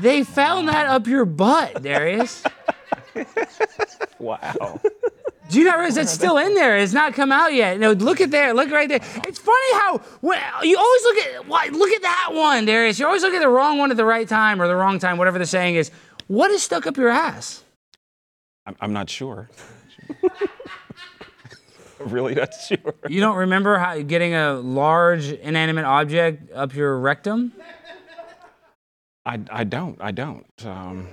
they 0.00 0.24
found 0.24 0.68
that 0.68 0.86
up 0.86 1.06
your 1.06 1.24
butt, 1.26 1.82
Darius. 1.82 2.42
Wow. 4.18 4.80
Do 5.48 5.58
you 5.58 5.64
not 5.64 5.76
realize 5.76 5.94
that's 5.94 6.12
still 6.12 6.38
in 6.38 6.54
there? 6.54 6.76
It's 6.76 6.92
not 6.92 7.14
come 7.14 7.30
out 7.30 7.52
yet. 7.54 7.78
No, 7.78 7.92
look 7.92 8.20
at 8.20 8.30
there. 8.30 8.52
Look 8.52 8.70
right 8.70 8.88
there. 8.88 9.00
It's 9.26 9.38
funny 9.38 9.72
how 9.74 9.98
when, 10.20 10.40
you 10.62 10.76
always 10.76 11.02
look 11.02 11.16
at 11.18 11.48
what. 11.48 11.72
Look 11.72 11.90
at 11.90 12.02
that 12.02 12.30
one, 12.32 12.64
Darius. 12.64 12.98
You 12.98 13.06
always 13.06 13.22
look 13.22 13.34
at 13.34 13.40
the 13.40 13.48
wrong 13.48 13.78
one 13.78 13.90
at 13.90 13.96
the 13.96 14.04
right 14.04 14.28
time 14.28 14.60
or 14.60 14.66
the 14.66 14.74
wrong 14.76 14.98
time, 14.98 15.18
whatever 15.18 15.38
the 15.38 15.46
saying 15.46 15.76
is. 15.76 15.90
What 16.26 16.50
is 16.50 16.62
stuck 16.62 16.86
up 16.86 16.96
your 16.96 17.08
ass? 17.10 17.62
I'm, 18.66 18.76
I'm 18.80 18.92
not 18.92 19.08
sure. 19.08 19.48
really 22.00 22.34
not 22.34 22.52
sure. 22.54 22.94
You 23.08 23.20
don't 23.20 23.36
remember 23.36 23.78
how 23.78 24.00
getting 24.02 24.34
a 24.34 24.54
large 24.54 25.30
inanimate 25.30 25.84
object 25.84 26.52
up 26.52 26.74
your 26.74 26.98
rectum? 26.98 27.52
I, 29.24 29.40
I 29.50 29.64
don't. 29.64 30.00
I 30.00 30.10
don't. 30.12 30.66
Um, 30.66 31.08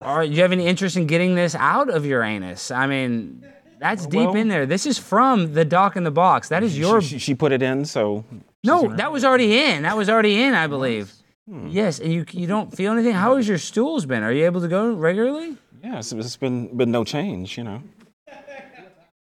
Or 0.00 0.24
do 0.24 0.30
you 0.32 0.42
have 0.42 0.52
any 0.52 0.66
interest 0.66 0.96
in 0.96 1.06
getting 1.06 1.34
this 1.34 1.54
out 1.54 1.90
of 1.90 2.06
your 2.06 2.22
anus? 2.22 2.70
I 2.70 2.86
mean, 2.86 3.44
that's 3.80 4.06
deep 4.06 4.34
in 4.34 4.48
there. 4.48 4.66
This 4.66 4.86
is 4.86 4.98
from 4.98 5.54
the 5.54 5.64
doc 5.64 5.96
in 5.96 6.04
the 6.04 6.10
box. 6.10 6.48
That 6.48 6.62
is 6.62 6.78
your. 6.78 7.00
she, 7.00 7.08
she, 7.08 7.18
she 7.18 7.34
put 7.34 7.52
it 7.52 7.62
in, 7.62 7.84
so 7.84 8.24
no, 8.64 8.94
that 8.96 9.12
was 9.12 9.24
already 9.24 9.58
in. 9.58 9.82
That 9.82 9.96
was 9.96 10.08
already 10.08 10.42
in, 10.42 10.54
I 10.54 10.66
believe. 10.66 11.12
Hmm. 11.48 11.68
Yes, 11.68 11.98
and 11.98 12.12
you 12.12 12.24
you 12.32 12.46
don't 12.46 12.74
feel 12.74 12.92
anything. 12.92 13.14
How 13.14 13.36
has 13.36 13.48
your 13.48 13.58
stools 13.58 14.04
been? 14.06 14.22
Are 14.22 14.32
you 14.32 14.44
able 14.44 14.60
to 14.60 14.68
go 14.68 14.92
regularly? 14.92 15.56
yeah, 15.82 15.98
it's, 15.98 16.12
it's 16.12 16.36
been 16.36 16.76
been 16.76 16.90
no 16.90 17.04
change, 17.04 17.56
you 17.56 17.64
know. 17.64 17.82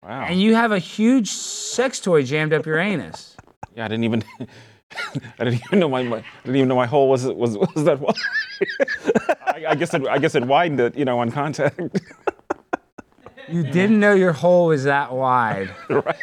Wow. 0.04 0.26
And 0.26 0.42
you 0.42 0.56
have 0.56 0.72
a 0.72 0.80
huge 0.80 1.30
sex 1.30 2.00
toy 2.00 2.24
jammed 2.24 2.54
up 2.54 2.66
your 2.66 2.80
anus. 2.92 3.38
yeah, 3.76 3.86
I 3.86 3.88
didn't 3.88 4.04
even. 4.04 4.24
I 5.40 5.46
didn't 5.46 5.62
even 5.68 5.80
know 5.80 5.88
my, 5.88 6.04
my 6.04 6.18
I 6.18 6.24
didn't 6.44 6.58
even 6.58 6.68
know 6.68 6.76
my 6.76 6.86
hole 6.86 7.10
was 7.10 7.26
was 7.26 7.58
was 7.58 7.86
that 7.86 8.00
wide. 8.00 8.14
I, 9.48 9.66
I 9.70 9.76
guess 9.76 9.94
it 9.94 10.06
I 10.06 10.18
guess 10.18 10.36
it 10.36 10.44
widened 10.44 10.82
it, 10.82 10.98
you 10.98 11.06
know, 11.06 11.20
on 11.20 11.32
contact. 11.32 11.80
You 13.52 13.64
didn't 13.64 14.00
know 14.00 14.14
your 14.14 14.32
hole 14.32 14.68
was 14.68 14.86
that 14.86 15.12
wide. 15.12 15.74
right. 15.90 16.16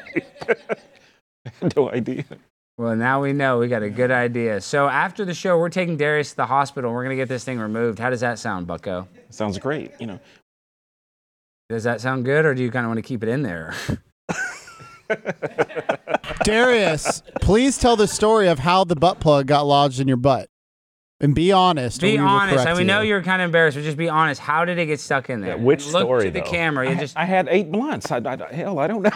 no 1.77 1.91
idea. 1.91 2.25
Well, 2.79 2.97
now 2.97 3.21
we 3.21 3.33
know. 3.33 3.59
We 3.59 3.69
got 3.69 3.83
a 3.83 3.91
good 3.91 4.11
idea. 4.11 4.61
So 4.61 4.89
after 4.89 5.25
the 5.25 5.35
show, 5.35 5.59
we're 5.59 5.69
taking 5.69 5.97
Darius 5.97 6.31
to 6.31 6.37
the 6.37 6.47
hospital. 6.47 6.93
We're 6.93 7.03
gonna 7.03 7.17
get 7.17 7.29
this 7.29 7.45
thing 7.45 7.59
removed. 7.59 7.99
How 7.99 8.09
does 8.11 8.21
that 8.21 8.39
sound, 8.39 8.67
Bucko? 8.67 9.09
Sounds 9.31 9.59
great, 9.59 9.93
you 9.99 10.07
know. 10.07 10.21
Does 11.69 11.85
that 11.85 12.01
sound 12.01 12.25
good, 12.25 12.47
or 12.47 12.55
do 12.55 12.63
you 12.63 12.71
kind 12.71 12.87
of 12.87 12.91
want 12.91 12.99
to 12.99 13.03
keep 13.03 13.23
it 13.23 13.29
in 13.29 13.43
there? 13.43 13.75
Darius, 16.45 17.23
please 17.43 17.77
tell 17.77 17.97
the 17.97 18.07
story 18.07 18.49
of 18.49 18.59
how 18.59 18.85
the 18.85 18.97
butt 18.97 19.21
plug 19.21 19.47
got 19.47 19.67
lodged 19.67 20.01
in 20.01 20.09
your 20.09 20.17
butt. 20.17 20.49
And 21.21 21.35
be 21.35 21.51
honest. 21.51 22.01
or 22.03 22.07
Be 22.07 22.13
we 22.13 22.19
will 22.21 22.29
honest. 22.29 22.55
correct 22.57 22.69
And 22.69 22.79
we 22.79 22.85
know 22.85 23.01
you. 23.01 23.09
you're 23.09 23.23
kind 23.23 23.43
of 23.43 23.47
embarrassed, 23.47 23.77
but 23.77 23.83
just 23.83 23.97
be 23.97 24.09
honest. 24.09 24.41
How 24.41 24.65
did 24.65 24.79
it 24.79 24.87
get 24.87 25.01
stuck 25.01 25.29
in 25.31 25.41
there? 25.41 25.57
Yeah, 25.57 25.63
which 25.63 25.85
And 25.85 25.93
Look 25.95 26.03
story, 26.05 26.25
to 26.25 26.31
the 26.31 26.43
camera. 26.43 26.87
You 26.89 26.93
I, 26.97 27.01
just 27.01 27.17
I 27.17 27.25
had 27.25 27.49
eight 27.51 27.73
blunts. 27.73 28.11
I, 28.13 28.19
I, 28.19 28.55
hell, 28.55 28.79
I 28.79 28.87
don't 28.87 29.03
know. 29.03 29.11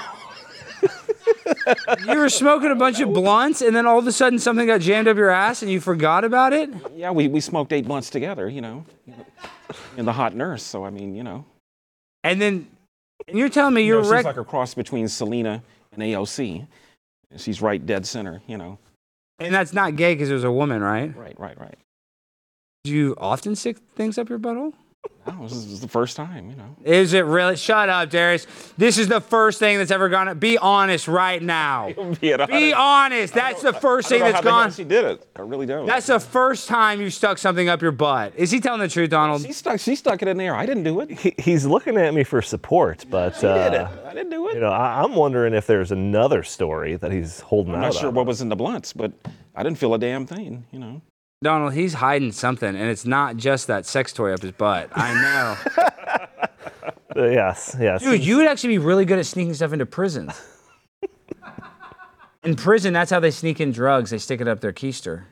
you 2.13 2.19
were 2.19 2.29
smoking 2.29 2.73
a 2.73 2.75
bunch 2.75 2.99
of 3.01 3.13
blunts, 3.13 3.63
and 3.63 3.75
then 3.77 3.87
all 3.87 4.01
of 4.01 4.07
a 4.07 4.13
sudden 4.13 4.39
something 4.41 4.67
got 4.67 4.81
jammed 4.81 5.07
up 5.07 5.17
your 5.17 5.31
ass, 5.31 5.63
and 5.63 5.71
you 5.71 5.81
forgot 5.81 6.25
about 6.25 6.53
it. 6.53 6.71
Yeah, 6.97 7.13
we, 7.13 7.29
we 7.29 7.41
smoked 7.41 7.73
eight 7.73 7.87
blunts 7.87 8.11
together, 8.11 8.49
you 8.49 8.61
know. 8.61 8.85
in 9.97 10.05
the 10.05 10.13
hot 10.13 10.35
nurse, 10.35 10.63
so 10.65 10.85
I 10.85 10.91
mean, 10.91 11.15
you 11.15 11.23
know. 11.23 11.45
And 12.25 12.41
then 12.43 12.67
and 13.29 13.39
you're 13.39 13.49
telling 13.49 13.75
me 13.75 13.83
You 13.83 13.87
you're 13.95 13.97
know, 13.99 14.03
she's 14.09 14.13
rec- 14.13 14.25
like 14.25 14.37
a 14.39 14.45
cross 14.45 14.75
between 14.75 15.07
Selena 15.07 15.63
and 15.93 16.03
AOC. 16.03 16.67
She's 17.37 17.63
right 17.63 17.85
dead 17.85 18.07
center, 18.07 18.43
you 18.49 18.59
know. 18.59 18.79
and 19.39 19.55
that's 19.55 19.73
not 19.73 19.95
gay 19.95 20.15
because 20.15 20.31
it 20.31 20.35
was 20.35 20.45
a 20.45 20.51
woman, 20.53 20.83
right? 20.83 21.17
Right, 21.17 21.39
right, 21.39 21.59
right. 21.61 21.79
Do 22.85 22.91
you 22.91 23.15
often 23.19 23.55
stick 23.55 23.77
things 23.95 24.19
up 24.19 24.29
your 24.29 24.41
butthole? 24.41 24.73
No, 25.25 25.43
this 25.45 25.53
is 25.53 25.81
the 25.81 25.87
first 25.87 26.17
time, 26.17 26.51
you 26.51 26.57
know. 26.57 26.77
Is 26.85 27.13
it 27.13 27.25
really? 27.25 27.55
Shut 27.57 27.89
up, 27.89 28.11
Darius. 28.11 28.45
This 28.77 28.99
is 28.99 29.07
the 29.07 29.21
first 29.21 29.61
thing 29.61 29.79
that's 29.79 29.93
ever 29.93 30.09
gone. 30.09 30.37
Be 30.41 30.59
honest 30.59 31.07
right 31.07 31.41
now. 31.41 31.93
Be 32.21 32.73
honest. 32.73 33.35
That's 33.35 33.63
the 33.63 33.73
first 33.73 34.09
thing 34.09 34.19
that's 34.19 34.41
gone. 34.41 34.73
She 34.73 34.83
did 34.83 35.05
it. 35.05 35.29
I 35.37 35.43
really 35.43 35.65
don't. 35.65 35.87
That's 35.87 36.07
the 36.09 36.19
first 36.19 36.67
time 36.67 37.01
you 37.01 37.09
stuck 37.11 37.39
something 37.39 37.69
up 37.69 37.83
your 37.83 37.93
butt. 37.93 38.33
Is 38.37 38.51
he 38.51 38.59
telling 38.59 38.81
the 38.81 38.89
truth, 38.89 39.11
Donald? 39.11 39.43
she 39.47 39.53
stuck. 39.53 39.79
She 39.79 39.95
stuck 39.95 40.21
it 40.23 40.27
in 40.27 40.37
there. 40.37 40.57
I 40.57 40.67
didn't 40.67 40.83
do 40.83 40.99
it. 41.03 41.11
He, 41.13 41.35
he's 41.39 41.65
looking 41.65 41.97
at 41.97 42.13
me 42.15 42.25
for 42.25 42.43
support, 42.43 43.05
but 43.09 43.37
She 43.37 43.43
did 43.43 43.75
it. 43.75 43.81
uh, 43.81 43.89
I 44.07 44.15
didn't 44.15 44.31
do 44.31 44.49
it. 44.49 44.55
you 44.55 44.61
know, 44.61 44.71
I, 44.71 45.05
I'm 45.05 45.15
wondering 45.15 45.55
if 45.55 45.69
there's 45.69 45.93
another 45.93 46.43
story 46.43 46.97
that 46.97 47.13
he's 47.13 47.39
holding 47.39 47.75
I'm 47.75 47.79
out. 47.85 47.93
not 47.93 47.95
sure 47.95 48.09
on. 48.09 48.15
what 48.17 48.27
was 48.27 48.41
in 48.41 48.49
the 48.49 48.57
blunts, 48.57 48.93
but 48.93 49.13
I 49.55 49.63
didn't 49.63 49.79
feel 49.79 49.95
a 49.95 49.99
damn 50.01 50.27
thing. 50.27 50.65
You 50.73 50.81
know. 50.81 51.03
Donald, 51.43 51.75
he's 51.75 51.95
hiding 51.95 52.33
something, 52.33 52.69
and 52.69 52.89
it's 52.89 53.05
not 53.05 53.37
just 53.37 53.67
that 53.67 53.85
sex 53.85 54.13
toy 54.13 54.33
up 54.33 54.43
his 54.43 54.53
butt. 54.53 54.91
I 54.93 55.23
know. 55.23 55.89
Uh, 57.15 57.27
yes, 57.27 57.77
yes. 57.79 58.03
Dude, 58.03 58.25
you 58.25 58.39
would 58.39 58.47
actually 58.47 58.71
be 58.71 58.79
really 58.79 59.05
good 59.05 59.19
at 59.19 59.27
sneaking 59.27 59.53
stuff 59.53 59.75
into 59.75 59.85
prisons. 59.85 60.41
In 62.43 62.57
prison, 62.57 62.95
that's 62.95 63.11
how 63.11 63.21
they 63.21 63.31
sneak 63.31 63.61
in 63.61 63.71
drugs. 63.71 64.11
They 64.11 64.17
stick 64.17 64.41
it 64.41 64.49
up 64.49 64.61
their 64.61 64.73
keister. 64.73 65.25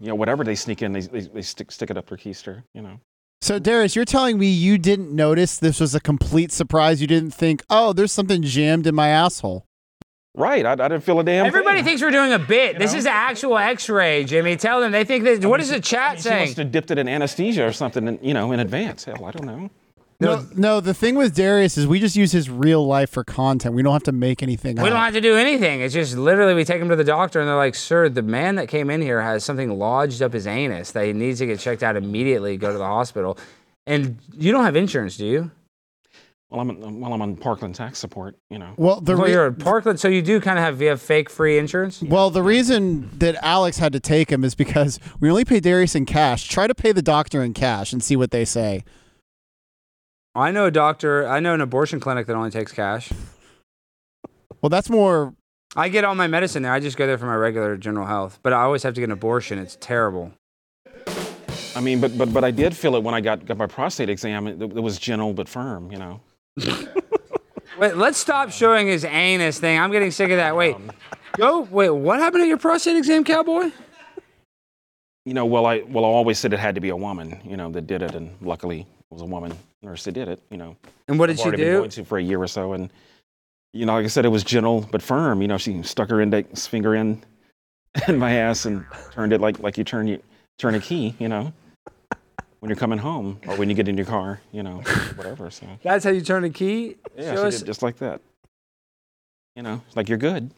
You 0.00 0.08
know, 0.08 0.14
whatever 0.14 0.44
they 0.44 0.54
sneak 0.54 0.80
in, 0.80 0.92
they, 0.92 1.02
they, 1.02 1.20
they 1.20 1.42
stick 1.42 1.70
stick 1.70 1.90
it 1.90 1.98
up 1.98 2.08
their 2.08 2.18
keister. 2.18 2.64
You 2.74 2.82
know. 2.82 3.00
So 3.40 3.58
Darius, 3.58 3.94
you're 3.94 4.04
telling 4.04 4.38
me 4.38 4.48
you 4.48 4.78
didn't 4.78 5.14
notice 5.14 5.58
this 5.58 5.78
was 5.78 5.94
a 5.94 6.00
complete 6.00 6.50
surprise. 6.50 7.00
You 7.00 7.06
didn't 7.06 7.32
think, 7.32 7.62
oh, 7.70 7.92
there's 7.92 8.12
something 8.12 8.42
jammed 8.42 8.86
in 8.86 8.94
my 8.94 9.08
asshole. 9.08 9.66
Right. 10.36 10.64
I, 10.66 10.72
I 10.72 10.76
didn't 10.76 11.00
feel 11.00 11.18
a 11.18 11.24
damn 11.24 11.46
Everybody 11.46 11.78
thing. 11.78 11.84
thinks 11.86 12.02
we're 12.02 12.10
doing 12.10 12.32
a 12.32 12.38
bit. 12.38 12.78
This 12.78 12.92
is 12.92 13.06
an 13.06 13.12
actual 13.12 13.56
X-ray, 13.56 14.24
Jimmy. 14.24 14.56
Tell 14.56 14.80
them. 14.80 14.92
They 14.92 15.04
think 15.04 15.24
that. 15.24 15.44
What 15.46 15.60
is 15.60 15.70
the 15.70 15.80
chat 15.80 16.18
She 16.18 16.24
saying? 16.24 16.44
must 16.48 16.56
have 16.58 16.70
dipped 16.70 16.90
it 16.90 16.98
in 16.98 17.08
anesthesia 17.08 17.66
or 17.66 17.72
something, 17.72 18.06
in, 18.06 18.18
you 18.22 18.34
know, 18.34 18.52
in 18.52 18.60
advance. 18.60 19.04
Hell, 19.04 19.24
I 19.24 19.30
don't 19.30 19.46
know. 19.46 19.70
No, 20.20 20.46
no. 20.54 20.80
The 20.80 20.94
thing 20.94 21.14
with 21.14 21.34
Darius 21.34 21.76
is 21.76 21.86
we 21.86 22.00
just 22.00 22.16
use 22.16 22.32
his 22.32 22.48
real 22.50 22.86
life 22.86 23.10
for 23.10 23.24
content. 23.24 23.74
We 23.74 23.82
don't 23.82 23.92
have 23.92 24.02
to 24.04 24.12
make 24.12 24.42
anything. 24.42 24.76
We 24.76 24.82
up. 24.82 24.88
don't 24.88 24.96
have 25.00 25.12
to 25.14 25.20
do 25.20 25.36
anything. 25.36 25.80
It's 25.80 25.92
just 25.94 26.16
literally 26.16 26.54
we 26.54 26.64
take 26.64 26.80
him 26.80 26.88
to 26.90 26.96
the 26.96 27.04
doctor 27.04 27.40
and 27.40 27.48
they're 27.48 27.56
like, 27.56 27.74
"Sir, 27.74 28.08
the 28.08 28.22
man 28.22 28.54
that 28.56 28.68
came 28.68 28.88
in 28.90 29.02
here 29.02 29.20
has 29.22 29.44
something 29.44 29.78
lodged 29.78 30.22
up 30.22 30.32
his 30.32 30.46
anus 30.46 30.90
that 30.92 31.04
he 31.06 31.12
needs 31.12 31.38
to 31.40 31.46
get 31.46 31.60
checked 31.60 31.82
out 31.82 31.96
immediately. 31.96 32.56
Go 32.56 32.72
to 32.72 32.78
the 32.78 32.84
hospital." 32.84 33.38
And 33.86 34.18
you 34.36 34.52
don't 34.52 34.64
have 34.64 34.74
insurance, 34.74 35.16
do 35.16 35.26
you? 35.26 35.50
Well, 36.50 36.60
I'm 36.60 37.00
well, 37.00 37.12
I'm 37.12 37.22
on 37.22 37.36
Parkland 37.36 37.74
tax 37.74 37.98
support. 37.98 38.36
You 38.50 38.58
know. 38.58 38.72
Well, 38.76 39.00
the 39.00 39.16
Well, 39.16 39.24
re- 39.26 39.32
you're 39.32 39.46
at 39.46 39.58
Parkland, 39.58 39.98
so 39.98 40.06
you 40.06 40.22
do 40.22 40.40
kind 40.40 40.58
of 40.58 40.64
have 40.64 40.80
you 40.80 40.88
have 40.88 41.02
fake 41.02 41.28
free 41.28 41.58
insurance. 41.58 42.00
well, 42.02 42.30
the 42.30 42.42
reason 42.42 43.10
that 43.18 43.34
Alex 43.42 43.78
had 43.78 43.92
to 43.94 44.00
take 44.00 44.30
him 44.30 44.44
is 44.44 44.54
because 44.54 45.00
we 45.20 45.28
only 45.28 45.44
pay 45.44 45.58
Darius 45.58 45.94
in 45.96 46.06
cash. 46.06 46.46
Try 46.46 46.66
to 46.68 46.74
pay 46.74 46.92
the 46.92 47.02
doctor 47.02 47.42
in 47.42 47.52
cash 47.52 47.92
and 47.92 48.02
see 48.02 48.14
what 48.14 48.30
they 48.30 48.44
say. 48.44 48.84
I 50.36 50.50
know 50.52 50.66
a 50.66 50.70
doctor. 50.70 51.26
I 51.26 51.40
know 51.40 51.54
an 51.54 51.60
abortion 51.60 51.98
clinic 51.98 52.26
that 52.26 52.36
only 52.36 52.50
takes 52.50 52.70
cash. 52.70 53.10
Well, 54.62 54.70
that's 54.70 54.88
more. 54.90 55.34
I 55.74 55.88
get 55.88 56.04
all 56.04 56.14
my 56.14 56.26
medicine 56.26 56.62
there. 56.62 56.72
I 56.72 56.78
just 56.80 56.96
go 56.96 57.06
there 57.06 57.18
for 57.18 57.26
my 57.26 57.34
regular 57.34 57.76
general 57.76 58.06
health, 58.06 58.38
but 58.42 58.52
I 58.52 58.62
always 58.62 58.82
have 58.84 58.94
to 58.94 59.00
get 59.00 59.06
an 59.06 59.12
abortion. 59.12 59.58
It's 59.58 59.76
terrible. 59.80 60.32
I 61.74 61.80
mean, 61.80 62.00
but 62.00 62.16
but 62.16 62.32
but 62.32 62.44
I 62.44 62.50
did 62.52 62.74
feel 62.76 62.94
it 62.94 63.02
when 63.02 63.14
I 63.14 63.20
got 63.20 63.44
got 63.46 63.56
my 63.56 63.66
prostate 63.66 64.08
exam. 64.08 64.46
It, 64.46 64.62
it 64.62 64.82
was 64.82 64.98
gentle 64.98 65.32
but 65.34 65.48
firm. 65.48 65.90
You 65.90 65.98
know. 65.98 66.20
Wait, 67.78 67.96
let's 67.96 68.18
stop 68.18 68.50
showing 68.50 68.86
his 68.86 69.04
anus 69.04 69.58
thing. 69.58 69.78
I'm 69.78 69.90
getting 69.92 70.10
sick 70.10 70.30
of 70.30 70.38
that. 70.38 70.56
Wait, 70.56 70.76
go. 71.36 71.60
Wait, 71.60 71.90
what 71.90 72.18
happened 72.18 72.42
at 72.42 72.48
your 72.48 72.56
prostate 72.56 72.96
exam, 72.96 73.24
cowboy? 73.24 73.70
You 75.26 75.34
know, 75.34 75.44
well, 75.44 75.66
I 75.66 75.80
well, 75.80 76.04
I 76.04 76.08
always 76.08 76.38
said 76.38 76.52
it 76.52 76.58
had 76.58 76.74
to 76.76 76.80
be 76.80 76.88
a 76.88 76.96
woman. 76.96 77.40
You 77.44 77.56
know, 77.56 77.70
that 77.72 77.86
did 77.86 78.00
it, 78.00 78.14
and 78.14 78.34
luckily 78.40 78.80
it 78.80 78.86
was 79.10 79.22
a 79.22 79.26
woman 79.26 79.52
nurse 79.82 80.04
that 80.04 80.12
did 80.12 80.28
it. 80.28 80.40
You 80.50 80.56
know. 80.56 80.76
And 81.08 81.18
what 81.18 81.26
did 81.26 81.34
I've 81.34 81.38
she 81.38 81.42
already 81.48 81.62
been 81.64 81.72
do? 81.72 81.78
going 81.78 81.90
to 81.90 82.04
for 82.04 82.18
a 82.18 82.22
year 82.22 82.40
or 82.40 82.46
so, 82.46 82.72
and 82.72 82.90
you 83.74 83.84
know, 83.84 83.94
like 83.94 84.04
I 84.04 84.08
said, 84.08 84.24
it 84.24 84.30
was 84.30 84.42
gentle 84.44 84.88
but 84.90 85.02
firm. 85.02 85.42
You 85.42 85.48
know, 85.48 85.58
she 85.58 85.82
stuck 85.82 86.08
her 86.08 86.20
index 86.20 86.66
finger 86.66 86.94
in 86.94 87.22
in 88.08 88.18
my 88.18 88.32
ass 88.32 88.64
and 88.64 88.86
turned 89.12 89.34
it 89.34 89.40
like 89.40 89.58
like 89.58 89.76
you 89.76 89.84
turn 89.84 90.06
you 90.06 90.22
turn 90.58 90.74
a 90.74 90.80
key. 90.80 91.14
You 91.18 91.28
know, 91.28 91.52
when 92.60 92.68
you're 92.70 92.76
coming 92.76 92.98
home 92.98 93.40
or 93.46 93.56
when 93.56 93.68
you 93.68 93.74
get 93.74 93.88
in 93.88 93.96
your 93.96 94.06
car. 94.06 94.40
You 94.52 94.62
know, 94.62 94.76
whatever. 95.16 95.50
So 95.50 95.66
That's 95.82 96.04
how 96.04 96.10
you 96.10 96.20
turn 96.20 96.44
a 96.44 96.50
key. 96.50 96.96
yeah, 97.16 97.34
Show 97.34 97.42
she 97.42 97.46
us- 97.48 97.58
did 97.60 97.66
just 97.66 97.82
like 97.82 97.96
that. 97.98 98.20
You 99.54 99.62
know, 99.62 99.82
like 99.94 100.08
you're 100.08 100.18
good. 100.18 100.50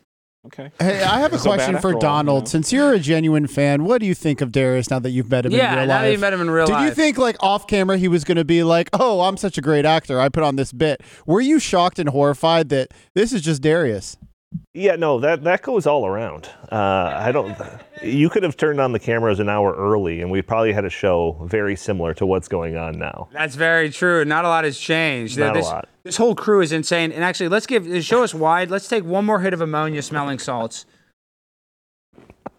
Okay. 0.47 0.71
Hey, 0.79 1.03
I 1.03 1.19
have 1.21 1.33
a 1.35 1.39
so 1.39 1.51
question 1.51 1.75
after 1.77 1.89
for 1.91 1.95
all, 1.95 2.01
Donald. 2.01 2.39
you 2.39 2.43
know? 2.43 2.47
Since 2.49 2.73
you're 2.73 2.93
a 2.95 2.99
genuine 2.99 3.47
fan, 3.47 3.85
what 3.85 4.01
do 4.01 4.07
you 4.07 4.15
think 4.15 4.41
of 4.41 4.51
Darius 4.53 4.89
now 4.91 4.99
that 5.01 5.11
you've 5.11 5.29
met 5.31 5.45
him 5.47 5.53
in 5.53 5.59
Yeah, 5.59 5.77
real 5.77 5.87
now 5.87 5.95
life? 5.95 6.03
that 6.05 6.13
you 6.13 6.19
met 6.19 6.33
him 6.33 6.41
in 6.41 6.51
real 6.51 6.67
Did 6.67 6.73
life. 6.73 6.89
you 6.89 6.95
think 6.95 7.19
like 7.19 7.37
off 7.41 7.67
camera 7.67 7.97
he 7.99 8.09
was 8.09 8.25
going 8.25 8.37
to 8.37 8.45
be 8.45 8.63
like, 8.63 8.89
"Oh, 8.93 9.21
I'm 9.23 9.37
such 9.37 9.59
a 9.59 9.61
great 9.61 9.85
actor. 9.85 10.21
I 10.21 10.29
put 10.29 10.43
on 10.45 10.57
this 10.57 10.73
bit." 10.73 11.03
Were 11.27 11.41
you 11.41 11.59
shocked 11.59 11.99
and 11.99 12.09
horrified 12.09 12.69
that 12.71 12.93
this 13.15 13.33
is 13.33 13.43
just 13.43 13.63
Darius? 13.63 14.17
Yeah, 14.73 14.97
no, 14.97 15.19
that 15.21 15.43
that 15.45 15.63
goes 15.63 15.87
all 15.87 16.07
around. 16.07 16.49
Uh, 16.71 17.13
I 17.17 17.33
don't. 17.33 17.57
You 18.03 18.31
could 18.31 18.43
have 18.45 18.57
turned 18.57 18.81
on 18.81 18.93
the 18.93 18.99
cameras 18.99 19.41
an 19.41 19.49
hour 19.49 19.75
early, 19.75 20.23
and 20.23 20.31
we 20.31 20.41
probably 20.41 20.73
had 20.73 20.85
a 20.85 20.91
show 20.91 21.45
very 21.47 21.77
similar 21.77 22.15
to 22.15 22.25
what's 22.25 22.49
going 22.49 22.77
on 22.77 22.99
now. 22.99 23.29
That's 23.33 23.57
very 23.57 23.91
true. 23.91 24.25
Not 24.25 24.45
a 24.45 24.49
lot 24.49 24.65
has 24.65 24.79
changed. 24.79 25.39
Not 25.39 25.57
a 25.57 25.59
this, 25.59 25.67
lot. 25.67 25.89
This 26.05 26.17
whole 26.17 26.35
crew 26.35 26.61
is 26.61 26.73
insane. 26.73 27.13
And 27.13 27.25
actually, 27.25 27.49
let's 27.49 27.67
give 27.67 28.05
show 28.05 28.23
us 28.23 28.33
wide. 28.33 28.71
Let's 28.71 28.89
take 28.89 29.05
one 29.05 29.25
more 29.25 29.41
hit 29.41 29.53
of 29.53 29.61
ammonia 29.61 30.01
smelling 30.01 30.39
salts. 30.39 30.87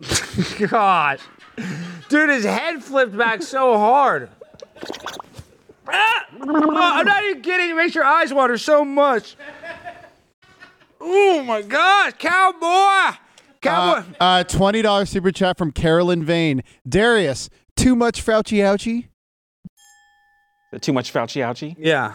God, 0.69 1.19
dude, 2.09 2.29
his 2.29 2.45
head 2.45 2.83
flipped 2.83 3.17
back 3.17 3.41
so 3.41 3.77
hard. 3.77 4.29
Ah! 5.87 6.25
Oh, 6.41 6.75
I'm 6.75 7.05
not 7.05 7.23
even 7.23 7.41
kidding. 7.41 7.71
It 7.71 7.75
makes 7.75 7.95
your 7.95 8.03
eyes 8.03 8.33
water 8.33 8.57
so 8.57 8.85
much. 8.85 9.35
Oh 11.01 11.43
my 11.43 11.61
gosh, 11.61 12.13
cowboy, 12.19 13.17
cowboy. 13.61 14.03
Uh, 14.19 14.23
uh, 14.23 14.43
twenty 14.43 14.81
dollars 14.81 15.09
super 15.09 15.31
chat 15.31 15.57
from 15.57 15.71
Carolyn 15.71 16.23
Vane. 16.25 16.61
Darius, 16.87 17.49
too 17.75 17.95
much 17.95 18.23
Fauci 18.25 18.57
ouchie? 18.59 19.07
Too 20.81 20.93
much 20.93 21.11
Fauci 21.13 21.41
ouchie? 21.41 21.75
yeah. 21.79 22.13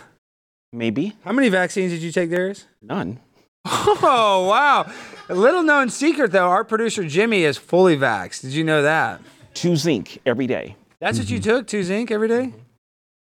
Maybe 0.72 1.16
How 1.24 1.30
many 1.32 1.48
vaccines 1.50 1.92
did 1.92 2.02
you 2.02 2.10
take, 2.10 2.30
Darius? 2.30 2.66
none. 2.82 3.20
Oh, 3.66 4.46
wow. 4.50 4.92
A 5.28 5.34
little 5.34 5.62
known 5.62 5.88
secret, 5.88 6.32
though, 6.32 6.48
our 6.48 6.64
producer 6.64 7.04
Jimmy 7.04 7.44
is 7.44 7.56
fully 7.56 7.96
vaxxed. 7.96 8.40
Did 8.42 8.52
you 8.54 8.64
know 8.64 8.82
that? 8.82 9.20
Two 9.54 9.76
zinc 9.76 10.18
every 10.26 10.46
day. 10.48 10.74
That's 11.00 11.16
what 11.18 11.30
you 11.30 11.38
took? 11.38 11.66
Two 11.68 11.82
zinc 11.84 12.10
every 12.10 12.26
day? 12.28 12.52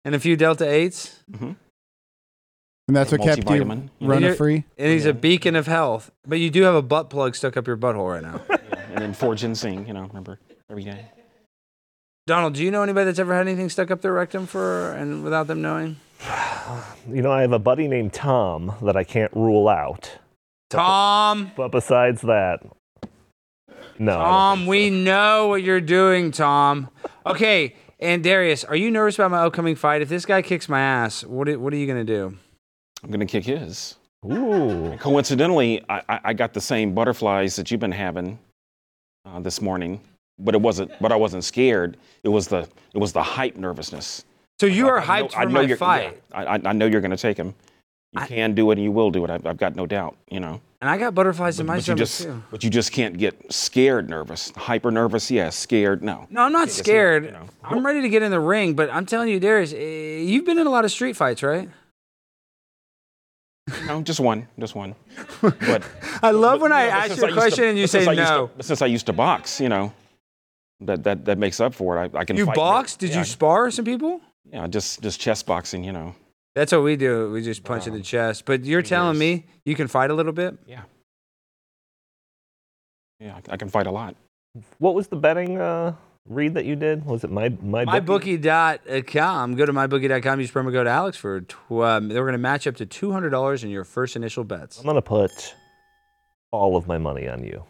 And 0.05 0.13
a 0.15 0.19
few 0.19 0.35
Delta 0.37 0.65
8s? 0.65 1.55
And 2.91 2.95
that's 2.97 3.09
what 3.09 3.21
kept 3.21 3.49
you 3.49 3.89
running 4.01 4.35
free. 4.35 4.65
And 4.77 4.91
he's 4.91 5.05
a 5.05 5.13
beacon 5.13 5.55
of 5.55 5.65
health. 5.65 6.11
But 6.27 6.39
you 6.39 6.49
do 6.49 6.63
have 6.63 6.75
a 6.75 6.81
butt 6.81 7.09
plug 7.09 7.37
stuck 7.37 7.55
up 7.55 7.65
your 7.65 7.77
butthole 7.77 8.11
right 8.11 8.21
now. 8.21 8.41
and 8.89 8.97
then 8.97 9.13
four 9.13 9.33
ginseng, 9.33 9.87
you 9.87 9.93
know, 9.93 10.01
remember, 10.01 10.39
every 10.69 10.83
day. 10.83 11.05
Donald, 12.27 12.53
do 12.55 12.61
you 12.65 12.69
know 12.69 12.83
anybody 12.83 13.05
that's 13.05 13.17
ever 13.17 13.33
had 13.33 13.47
anything 13.47 13.69
stuck 13.69 13.91
up 13.91 14.01
their 14.01 14.11
rectum 14.11 14.45
for 14.45 14.91
and 14.91 15.23
without 15.23 15.47
them 15.47 15.61
knowing? 15.61 15.95
You 17.09 17.21
know, 17.21 17.31
I 17.31 17.41
have 17.41 17.53
a 17.53 17.59
buddy 17.59 17.87
named 17.87 18.13
Tom 18.13 18.73
that 18.83 18.95
I 18.95 19.03
can't 19.03 19.33
rule 19.33 19.67
out. 19.69 20.11
Tom, 20.69 21.51
But 21.55 21.71
besides 21.71 22.21
that, 22.21 22.59
no. 23.97 24.19
I 24.19 24.23
Tom, 24.23 24.59
think 24.59 24.69
we 24.69 24.89
know 24.89 25.47
what 25.47 25.63
you're 25.63 25.81
doing, 25.81 26.31
Tom. 26.31 26.89
Okay, 27.25 27.75
and 27.99 28.23
Darius, 28.23 28.63
are 28.63 28.75
you 28.75 28.91
nervous 28.91 29.15
about 29.15 29.31
my 29.31 29.39
upcoming 29.39 29.75
fight? 29.75 30.01
If 30.01 30.09
this 30.09 30.25
guy 30.25 30.41
kicks 30.41 30.69
my 30.69 30.79
ass, 30.79 31.23
what 31.23 31.49
are, 31.49 31.57
what 31.57 31.73
are 31.73 31.77
you 31.77 31.87
going 31.87 32.05
to 32.05 32.13
do? 32.13 32.37
I'm 33.03 33.11
gonna 33.11 33.25
kick 33.25 33.45
his. 33.45 33.95
Ooh. 34.31 34.95
Coincidentally, 34.99 35.83
I, 35.89 36.01
I, 36.07 36.19
I 36.25 36.33
got 36.33 36.53
the 36.53 36.61
same 36.61 36.93
butterflies 36.93 37.55
that 37.55 37.71
you've 37.71 37.79
been 37.79 37.91
having 37.91 38.37
uh, 39.25 39.39
this 39.39 39.61
morning, 39.61 39.99
but 40.39 40.53
it 40.53 40.61
wasn't. 40.61 40.91
But 41.01 41.11
I 41.11 41.15
wasn't 41.15 41.43
scared. 41.43 41.97
It 42.23 42.29
was 42.29 42.47
the 42.47 42.67
it 42.93 42.97
was 42.99 43.13
the 43.13 43.23
hype 43.23 43.55
nervousness. 43.55 44.25
So 44.59 44.67
you 44.67 44.87
are 44.87 44.99
I 44.99 45.21
know- 45.21 45.27
hyped 45.27 45.35
I 45.37 45.43
for 45.43 45.49
know 45.49 45.53
my 45.53 45.61
you're- 45.61 45.75
fight. 45.77 46.21
yeah, 46.31 46.37
I, 46.39 46.55
I- 46.57 46.61
I 46.65 46.73
know 46.73 46.85
you're 46.85 47.01
gonna 47.01 47.17
take 47.17 47.37
him. 47.37 47.55
You 48.13 48.21
I- 48.21 48.27
can 48.27 48.53
do 48.53 48.69
it, 48.69 48.73
and 48.77 48.83
you 48.83 48.91
will 48.91 49.09
do 49.09 49.23
it. 49.25 49.31
I've, 49.31 49.45
I've 49.47 49.57
got 49.57 49.75
no 49.75 49.87
doubt. 49.87 50.15
You 50.29 50.39
know. 50.39 50.61
And 50.81 50.89
I 50.89 50.97
got 50.97 51.13
butterflies 51.15 51.59
in 51.59 51.67
my 51.67 51.75
but 51.77 51.83
stomach 51.83 52.09
too. 52.09 52.43
but 52.49 52.63
you 52.63 52.69
just 52.71 52.91
can't 52.91 53.15
get 53.17 53.53
scared 53.53 54.09
nervous. 54.09 54.51
Hyper 54.55 54.89
nervous, 54.89 55.29
yes. 55.29 55.55
Scared, 55.55 56.03
no. 56.03 56.25
No, 56.31 56.41
I'm 56.41 56.51
not 56.51 56.69
scared. 56.71 57.25
you 57.25 57.31
know. 57.31 57.45
I'm 57.63 57.85
ready 57.85 58.01
to 58.01 58.09
get 58.09 58.23
in 58.23 58.31
the 58.31 58.39
ring, 58.39 58.73
but 58.73 58.89
I'm 58.91 59.05
telling 59.05 59.29
you, 59.29 59.39
Darius, 59.39 59.73
eh, 59.73 60.17
you've 60.23 60.43
been 60.45 60.57
in 60.57 60.65
a 60.65 60.71
lot 60.71 60.83
of 60.83 60.91
street 60.91 61.15
fights, 61.15 61.43
right? 61.43 61.69
No, 63.87 64.01
just 64.01 64.19
one, 64.19 64.47
just 64.59 64.75
one. 64.75 64.95
But 65.41 65.83
I 66.23 66.31
love 66.31 66.61
when 66.61 66.71
I 66.71 66.85
know, 66.85 66.91
ask 66.91 67.09
you 67.09 67.13
a 67.13 67.15
used 67.15 67.27
to- 67.27 67.33
question 67.33 67.63
and 67.65 67.77
you 67.77 67.87
say 67.87 67.99
since 68.05 68.07
I 68.07 68.13
used 68.13 68.27
to- 68.27 68.37
no. 68.37 68.49
since 68.61 68.81
I 68.81 68.85
used 68.87 69.05
to 69.07 69.13
box, 69.13 69.59
you 69.59 69.69
know, 69.69 69.93
that 70.81 71.03
that 71.03 71.25
that 71.25 71.37
makes 71.37 71.59
up 71.59 71.73
for 71.73 72.03
it. 72.03 72.15
I, 72.15 72.19
I 72.19 72.25
can. 72.25 72.37
You 72.37 72.45
fight. 72.45 72.55
box? 72.55 72.95
Did 72.95 73.11
yeah, 73.11 73.19
you 73.19 73.25
spar 73.25 73.71
some 73.71 73.85
people? 73.85 74.21
Yeah, 74.51 74.67
just 74.67 75.01
just 75.01 75.19
chess 75.19 75.43
boxing, 75.43 75.83
you 75.83 75.91
know. 75.91 76.15
That's 76.55 76.71
what 76.71 76.83
we 76.83 76.95
do. 76.97 77.31
We 77.31 77.41
just 77.41 77.63
punch 77.63 77.87
in 77.87 77.93
the 77.93 78.01
chest. 78.01 78.45
But 78.45 78.65
you're 78.65 78.81
telling 78.81 79.17
me 79.17 79.45
you 79.65 79.75
can 79.75 79.87
fight 79.87 80.09
a 80.11 80.13
little 80.13 80.33
bit? 80.33 80.57
Yeah. 80.67 80.81
Yeah, 83.19 83.35
I- 83.35 83.53
I 83.53 83.57
can 83.57 83.69
fight 83.69 83.87
a 83.87 83.91
lot. 83.91 84.15
What 84.79 84.95
was 84.95 85.07
the 85.07 85.15
betting 85.15 85.57
uh, 85.57 85.93
read 86.33 86.53
that 86.55 86.65
you 86.65 86.75
did? 86.75 87.05
Was 87.05 87.23
it 87.23 87.31
my 87.31 87.49
my 87.61 87.85
MyBookie.com. 87.85 89.55
Go 89.55 89.65
to 89.65 89.73
MyBookie.com. 89.73 90.39
Use 90.39 90.51
promo 90.51 90.71
code 90.71 90.87
Alex 90.87 91.17
for. 91.17 91.41
Tw- 91.41 91.71
um, 91.71 92.09
they're 92.09 92.23
going 92.23 92.33
to 92.33 92.37
match 92.37 92.67
up 92.67 92.75
to 92.77 92.85
two 92.85 93.11
hundred 93.11 93.29
dollars 93.29 93.63
in 93.63 93.69
your 93.69 93.83
first 93.83 94.15
initial 94.15 94.43
bets. 94.43 94.79
I'm 94.79 94.85
gonna 94.85 95.01
put 95.01 95.55
all 96.51 96.75
of 96.75 96.87
my 96.87 96.97
money 96.97 97.27
on 97.27 97.43
you. 97.43 97.63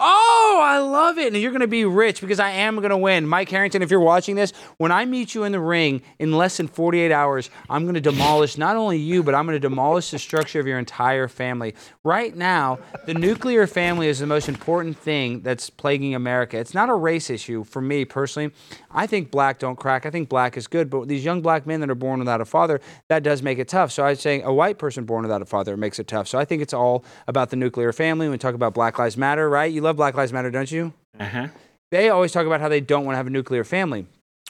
Oh, 0.00 0.60
I 0.62 0.78
love 0.78 1.18
it. 1.18 1.32
And 1.32 1.42
you're 1.42 1.50
going 1.50 1.60
to 1.60 1.66
be 1.66 1.84
rich 1.84 2.20
because 2.20 2.38
I 2.38 2.50
am 2.50 2.76
going 2.76 2.90
to 2.90 2.96
win. 2.96 3.26
Mike 3.26 3.48
Harrington, 3.48 3.82
if 3.82 3.90
you're 3.90 3.98
watching 3.98 4.36
this, 4.36 4.52
when 4.76 4.92
I 4.92 5.04
meet 5.04 5.34
you 5.34 5.42
in 5.42 5.50
the 5.50 5.58
ring 5.58 6.02
in 6.20 6.32
less 6.32 6.56
than 6.56 6.68
48 6.68 7.10
hours, 7.10 7.50
I'm 7.68 7.82
going 7.82 7.94
to 7.94 8.00
demolish 8.00 8.56
not 8.56 8.76
only 8.76 8.98
you, 8.98 9.24
but 9.24 9.34
I'm 9.34 9.44
going 9.44 9.56
to 9.56 9.60
demolish 9.60 10.12
the 10.12 10.18
structure 10.20 10.60
of 10.60 10.68
your 10.68 10.78
entire 10.78 11.26
family. 11.26 11.74
Right 12.04 12.36
now, 12.36 12.78
the 13.06 13.14
nuclear 13.14 13.66
family 13.66 14.06
is 14.06 14.20
the 14.20 14.26
most 14.26 14.48
important 14.48 14.96
thing 14.96 15.40
that's 15.40 15.68
plaguing 15.68 16.14
America. 16.14 16.58
It's 16.58 16.74
not 16.74 16.88
a 16.88 16.94
race 16.94 17.28
issue 17.28 17.64
for 17.64 17.82
me 17.82 18.04
personally. 18.04 18.52
I 18.92 19.08
think 19.08 19.32
black 19.32 19.58
don't 19.58 19.76
crack. 19.76 20.06
I 20.06 20.10
think 20.10 20.28
black 20.28 20.56
is 20.56 20.68
good. 20.68 20.90
But 20.90 21.08
these 21.08 21.24
young 21.24 21.42
black 21.42 21.66
men 21.66 21.80
that 21.80 21.90
are 21.90 21.96
born 21.96 22.20
without 22.20 22.40
a 22.40 22.44
father, 22.44 22.80
that 23.08 23.24
does 23.24 23.42
make 23.42 23.58
it 23.58 23.66
tough. 23.66 23.90
So 23.90 24.04
I'm 24.04 24.14
saying 24.14 24.44
a 24.44 24.54
white 24.54 24.78
person 24.78 25.04
born 25.04 25.22
without 25.22 25.42
a 25.42 25.46
father 25.46 25.76
makes 25.76 25.98
it 25.98 26.06
tough. 26.06 26.28
So 26.28 26.38
I 26.38 26.44
think 26.44 26.62
it's 26.62 26.74
all 26.74 27.04
about 27.26 27.50
the 27.50 27.56
nuclear 27.56 27.92
family. 27.92 28.26
When 28.26 28.32
we 28.32 28.38
talk 28.38 28.54
about 28.54 28.74
Black 28.74 28.96
Lives 28.98 29.16
Matter, 29.16 29.48
right? 29.50 29.72
You 29.72 29.87
love 29.88 29.96
Black 29.96 30.14
Lives 30.14 30.34
Matter, 30.34 30.50
don't 30.50 30.70
you? 30.70 30.92
Uh-huh. 31.18 31.48
They 31.90 32.10
always 32.10 32.30
talk 32.30 32.46
about 32.46 32.60
how 32.60 32.68
they 32.68 32.80
don't 32.80 33.06
want 33.06 33.14
to 33.14 33.16
have 33.16 33.26
a 33.26 33.30
nuclear 33.30 33.64
family. 33.64 34.06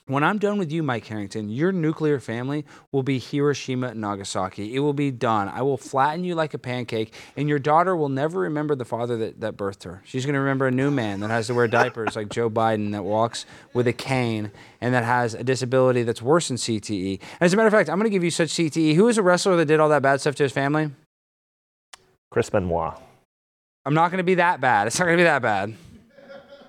When 0.07 0.24
I'm 0.24 0.39
done 0.39 0.59
with 0.59 0.72
you, 0.72 0.82
Mike 0.82 1.07
Harrington, 1.07 1.51
your 1.51 1.70
nuclear 1.70 2.18
family 2.18 2.64
will 2.93 3.03
be 3.03 3.18
Hiroshima 3.18 3.89
and 3.89 4.01
Nagasaki. 4.01 4.74
It 4.74 4.80
will 4.80 4.95
be 4.95 5.11
done. 5.11 5.49
I 5.49 5.61
will 5.62 5.76
flatten 5.76 6.24
you 6.24 6.34
like 6.34 6.55
a 6.55 6.59
pancake, 6.59 7.12
and 7.36 7.49
your 7.49 7.59
daughter 7.59 7.95
will 7.95 8.09
never 8.09 8.41
remember 8.41 8.74
the 8.74 8.86
father 8.86 9.16
that, 9.18 9.41
that 9.41 9.57
birthed 9.57 9.84
her. 9.84 10.03
She's 10.05 10.24
going 10.24 10.32
to 10.32 10.41
remember 10.41 10.66
a 10.66 10.70
new 10.70 10.91
man 10.91 11.20
that 11.20 11.28
has 11.28 11.49
to 11.49 11.55
wear 11.55 11.68
diapers 11.68 12.16
like 12.16 12.30
Joe 12.30 12.49
Biden, 12.49 12.93
that 12.93 13.05
walks 13.05 13.45
with 13.74 13.86
a 13.86 13.93
cane, 13.93 14.51
and 14.80 14.95
that 14.95 15.05
has 15.05 15.34
a 15.34 15.45
disability 15.45 16.03
that's 16.03 16.22
worse 16.22 16.49
than 16.49 16.57
CTE. 16.57 17.20
As 17.41 17.53
a 17.53 17.57
matter 17.57 17.68
of 17.68 17.72
fact, 17.74 17.91
I'm 17.91 17.99
going 17.99 18.11
to 18.11 18.16
give 18.16 18.24
you 18.24 18.30
such 18.30 18.49
CTE. 18.49 18.95
Who 18.95 19.09
is 19.09 19.18
a 19.18 19.22
wrestler 19.22 19.57
that 19.57 19.66
did 19.66 19.78
all 19.78 19.91
that 19.91 20.03
bad 20.03 20.20
stuff 20.22 20.34
to 20.36 20.43
his 20.43 20.53
family? 20.53 20.91
Chris 22.30 22.49
Benoit. 22.51 23.07
I'm 23.89 23.95
not 23.95 24.11
going 24.11 24.18
to 24.18 24.22
be 24.24 24.34
that 24.34 24.61
bad. 24.61 24.86
It's 24.86 24.99
not 24.99 25.07
going 25.07 25.16
to 25.16 25.20
be 25.22 25.24
that 25.24 25.41
bad. 25.41 25.74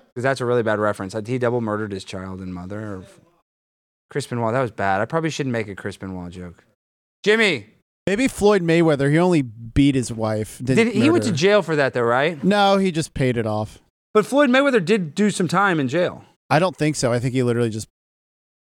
Because 0.08 0.22
that's 0.22 0.40
a 0.40 0.46
really 0.46 0.62
bad 0.62 0.78
reference. 0.78 1.14
He 1.26 1.36
double 1.36 1.60
murdered 1.60 1.92
his 1.92 2.02
child 2.02 2.40
and 2.40 2.54
mother. 2.54 2.80
Or 2.80 3.04
Chris 4.08 4.26
Benoit, 4.26 4.54
that 4.54 4.62
was 4.62 4.70
bad. 4.70 5.02
I 5.02 5.04
probably 5.04 5.28
shouldn't 5.28 5.52
make 5.52 5.68
a 5.68 5.74
Chris 5.74 5.98
Benoit 5.98 6.32
joke. 6.32 6.64
Jimmy, 7.22 7.66
Maybe 8.06 8.26
Floyd 8.26 8.62
Mayweather. 8.62 9.10
He 9.10 9.18
only 9.18 9.42
beat 9.42 9.94
his 9.94 10.10
wife. 10.10 10.62
Did, 10.64 10.94
he 10.94 11.10
went 11.10 11.24
to 11.24 11.32
jail 11.32 11.60
for 11.60 11.76
that 11.76 11.92
though, 11.92 12.00
right? 12.00 12.42
No, 12.42 12.78
he 12.78 12.90
just 12.90 13.12
paid 13.12 13.36
it 13.36 13.46
off. 13.46 13.80
But 14.14 14.24
Floyd 14.24 14.48
Mayweather 14.48 14.82
did 14.82 15.14
do 15.14 15.28
some 15.28 15.46
time 15.46 15.78
in 15.78 15.88
jail. 15.88 16.24
I 16.48 16.58
don't 16.58 16.74
think 16.74 16.96
so. 16.96 17.12
I 17.12 17.18
think 17.18 17.34
he 17.34 17.42
literally 17.42 17.68
just 17.68 17.86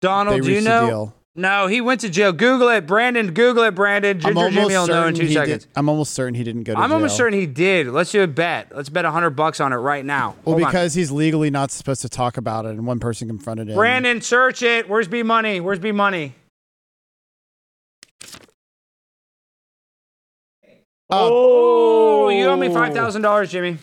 Donald, 0.03 0.43
do 0.43 0.51
you 0.51 0.63
know? 0.63 1.13
No, 1.39 1.69
he 1.69 1.81
went 1.81 2.01
to 2.01 2.11
jail. 2.11 2.33
Google 2.33 2.69
it, 2.71 2.85
Brandon. 2.85 3.33
Google 3.33 3.63
it, 3.63 3.71
Brandon. 3.73 4.19
Ginger 4.19 4.51
Jimmy 4.51 4.75
will 4.75 4.89
know 4.89 5.07
in 5.07 5.15
two 5.15 5.29
seconds. 5.29 5.67
Did, 5.67 5.73
I'm 5.77 5.89
almost 5.89 6.13
certain 6.13 6.35
he 6.35 6.43
didn't 6.43 6.65
go 6.65 6.73
to 6.73 6.77
jail. 6.77 6.83
I'm 6.83 6.91
jail. 6.91 6.97
almost 6.97 7.17
certain 7.17 7.39
he 7.39 7.47
did. 7.47 7.87
Let's 7.87 8.11
do 8.11 8.25
a 8.25 8.27
bet. 8.27 8.73
Let's 8.75 8.89
bet 8.89 9.05
hundred 9.05 9.31
bucks 9.31 9.61
on 9.61 9.73
it 9.73 9.77
right 9.77 10.05
now. 10.05 10.35
Well, 10.45 10.57
Hold 10.57 10.63
on. 10.65 10.69
because 10.69 10.95
he's 10.95 11.13
legally 11.13 11.49
not 11.49 11.71
supposed 11.71 12.03
to 12.03 12.09
talk 12.09 12.39
about 12.39 12.67
it, 12.67 12.71
and 12.71 12.89
one 12.89 12.99
person 12.99 13.29
confronted 13.29 13.69
him. 13.69 13.77
Brandon, 13.77 14.21
search 14.21 14.63
it. 14.63 14.89
Where's 14.89 15.07
B 15.07 15.23
Money? 15.23 15.61
Where's 15.61 15.79
B 15.79 15.93
Money? 15.93 16.35
Oh, 21.09 22.31
you 22.31 22.47
owe 22.47 22.57
me 22.57 22.67
oh. 22.67 22.75
five 22.75 22.93
thousand 22.93 23.23
dollars, 23.23 23.53
Jimmy. 23.53 23.79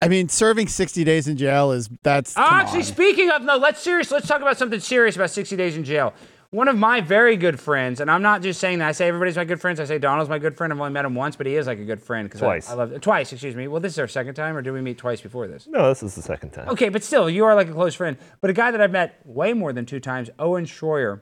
I 0.00 0.06
mean, 0.06 0.28
serving 0.28 0.68
60 0.68 1.02
days 1.02 1.26
in 1.26 1.36
jail 1.36 1.72
is 1.72 1.90
that's. 2.04 2.36
Oh, 2.36 2.40
actually, 2.40 2.80
on. 2.80 2.84
speaking 2.84 3.30
of 3.30 3.42
no, 3.42 3.56
let's 3.56 3.80
serious. 3.80 4.10
Let's 4.10 4.28
talk 4.28 4.42
about 4.42 4.58
something 4.58 4.78
serious 4.78 5.16
about 5.16 5.30
60 5.30 5.56
days 5.56 5.74
in 5.74 5.84
jail. 5.84 6.12
One 6.52 6.68
of 6.68 6.76
my 6.76 7.00
very 7.00 7.38
good 7.38 7.58
friends, 7.58 7.98
and 8.00 8.10
I'm 8.10 8.20
not 8.20 8.42
just 8.42 8.60
saying 8.60 8.80
that. 8.80 8.88
I 8.88 8.92
say 8.92 9.08
everybody's 9.08 9.36
my 9.36 9.46
good 9.46 9.58
friends. 9.58 9.80
I 9.80 9.86
say 9.86 9.98
Donald's 9.98 10.28
my 10.28 10.38
good 10.38 10.54
friend. 10.54 10.70
I've 10.70 10.78
only 10.78 10.92
met 10.92 11.06
him 11.06 11.14
once, 11.14 11.34
but 11.34 11.46
he 11.46 11.54
is 11.56 11.66
like 11.66 11.78
a 11.78 11.84
good 11.84 12.02
friend. 12.02 12.30
'cause 12.30 12.42
I- 12.42 12.44
Twice. 12.46 12.70
I, 12.70 12.74
love 12.74 13.00
twice. 13.00 13.32
Excuse 13.32 13.56
me. 13.56 13.68
Well, 13.68 13.80
this 13.80 13.92
is 13.92 13.98
our 13.98 14.06
second 14.06 14.34
time, 14.34 14.54
or 14.54 14.60
did 14.60 14.72
we 14.72 14.82
meet 14.82 14.98
twice 14.98 15.22
before 15.22 15.48
this? 15.48 15.66
No, 15.66 15.88
this 15.88 16.02
is 16.02 16.14
the 16.14 16.20
second 16.20 16.50
time. 16.50 16.68
Okay, 16.68 16.90
but 16.90 17.02
still, 17.02 17.30
you 17.30 17.46
are 17.46 17.54
like 17.54 17.68
a 17.70 17.72
close 17.72 17.94
friend. 17.94 18.18
But 18.42 18.50
a 18.50 18.52
guy 18.52 18.70
that 18.70 18.82
I've 18.82 18.90
met 18.90 19.18
way 19.24 19.54
more 19.54 19.72
than 19.72 19.86
two 19.86 19.98
times, 19.98 20.28
Owen 20.38 20.66
Shroyer, 20.66 21.20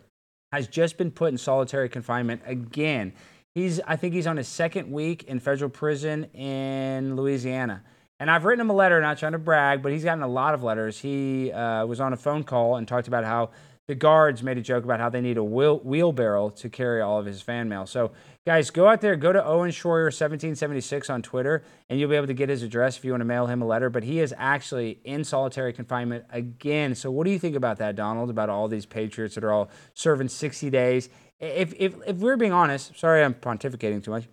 has 0.50 0.66
just 0.66 0.98
been 0.98 1.12
put 1.12 1.30
in 1.30 1.38
solitary 1.38 1.88
confinement 1.88 2.42
again. 2.44 3.12
He's, 3.54 3.80
I 3.86 3.94
think 3.94 4.14
he's 4.14 4.26
on 4.26 4.36
his 4.36 4.48
second 4.48 4.90
week 4.90 5.22
in 5.24 5.38
federal 5.38 5.70
prison 5.70 6.24
in 6.34 7.14
Louisiana. 7.14 7.84
And 8.18 8.28
I've 8.32 8.44
written 8.44 8.62
him 8.62 8.70
a 8.70 8.74
letter, 8.74 9.00
not 9.00 9.16
trying 9.18 9.32
to 9.32 9.38
brag, 9.38 9.80
but 9.80 9.92
he's 9.92 10.02
gotten 10.02 10.24
a 10.24 10.28
lot 10.28 10.54
of 10.54 10.64
letters. 10.64 10.98
He 10.98 11.52
uh, 11.52 11.86
was 11.86 12.00
on 12.00 12.12
a 12.12 12.16
phone 12.16 12.42
call 12.42 12.74
and 12.76 12.86
talked 12.88 13.06
about 13.06 13.24
how 13.24 13.50
the 13.88 13.94
guards 13.94 14.42
made 14.42 14.56
a 14.56 14.60
joke 14.60 14.84
about 14.84 15.00
how 15.00 15.08
they 15.08 15.20
need 15.20 15.36
a 15.36 15.42
wheel, 15.44 15.80
wheelbarrow 15.80 16.50
to 16.50 16.68
carry 16.68 17.00
all 17.00 17.18
of 17.18 17.26
his 17.26 17.42
fan 17.42 17.68
mail. 17.68 17.86
So, 17.86 18.12
guys, 18.46 18.70
go 18.70 18.88
out 18.88 19.00
there, 19.00 19.16
go 19.16 19.32
to 19.32 19.44
Owen 19.44 19.70
Shroyer 19.70 20.04
1776 20.04 21.10
on 21.10 21.22
Twitter, 21.22 21.64
and 21.88 21.98
you'll 21.98 22.10
be 22.10 22.16
able 22.16 22.28
to 22.28 22.34
get 22.34 22.48
his 22.48 22.62
address 22.62 22.96
if 22.96 23.04
you 23.04 23.10
want 23.10 23.22
to 23.22 23.26
mail 23.26 23.46
him 23.46 23.62
a 23.62 23.66
letter. 23.66 23.90
But 23.90 24.04
he 24.04 24.20
is 24.20 24.32
actually 24.38 25.00
in 25.04 25.24
solitary 25.24 25.72
confinement 25.72 26.24
again. 26.30 26.94
So, 26.94 27.10
what 27.10 27.24
do 27.24 27.30
you 27.30 27.38
think 27.38 27.56
about 27.56 27.78
that, 27.78 27.96
Donald? 27.96 28.30
About 28.30 28.48
all 28.48 28.68
these 28.68 28.86
patriots 28.86 29.34
that 29.34 29.44
are 29.44 29.52
all 29.52 29.70
serving 29.94 30.28
60 30.28 30.70
days? 30.70 31.08
If, 31.40 31.74
if, 31.78 31.94
if 32.06 32.16
we're 32.18 32.36
being 32.36 32.52
honest, 32.52 32.96
sorry 32.98 33.24
I'm 33.24 33.34
pontificating 33.34 34.04
too 34.04 34.10
much. 34.10 34.28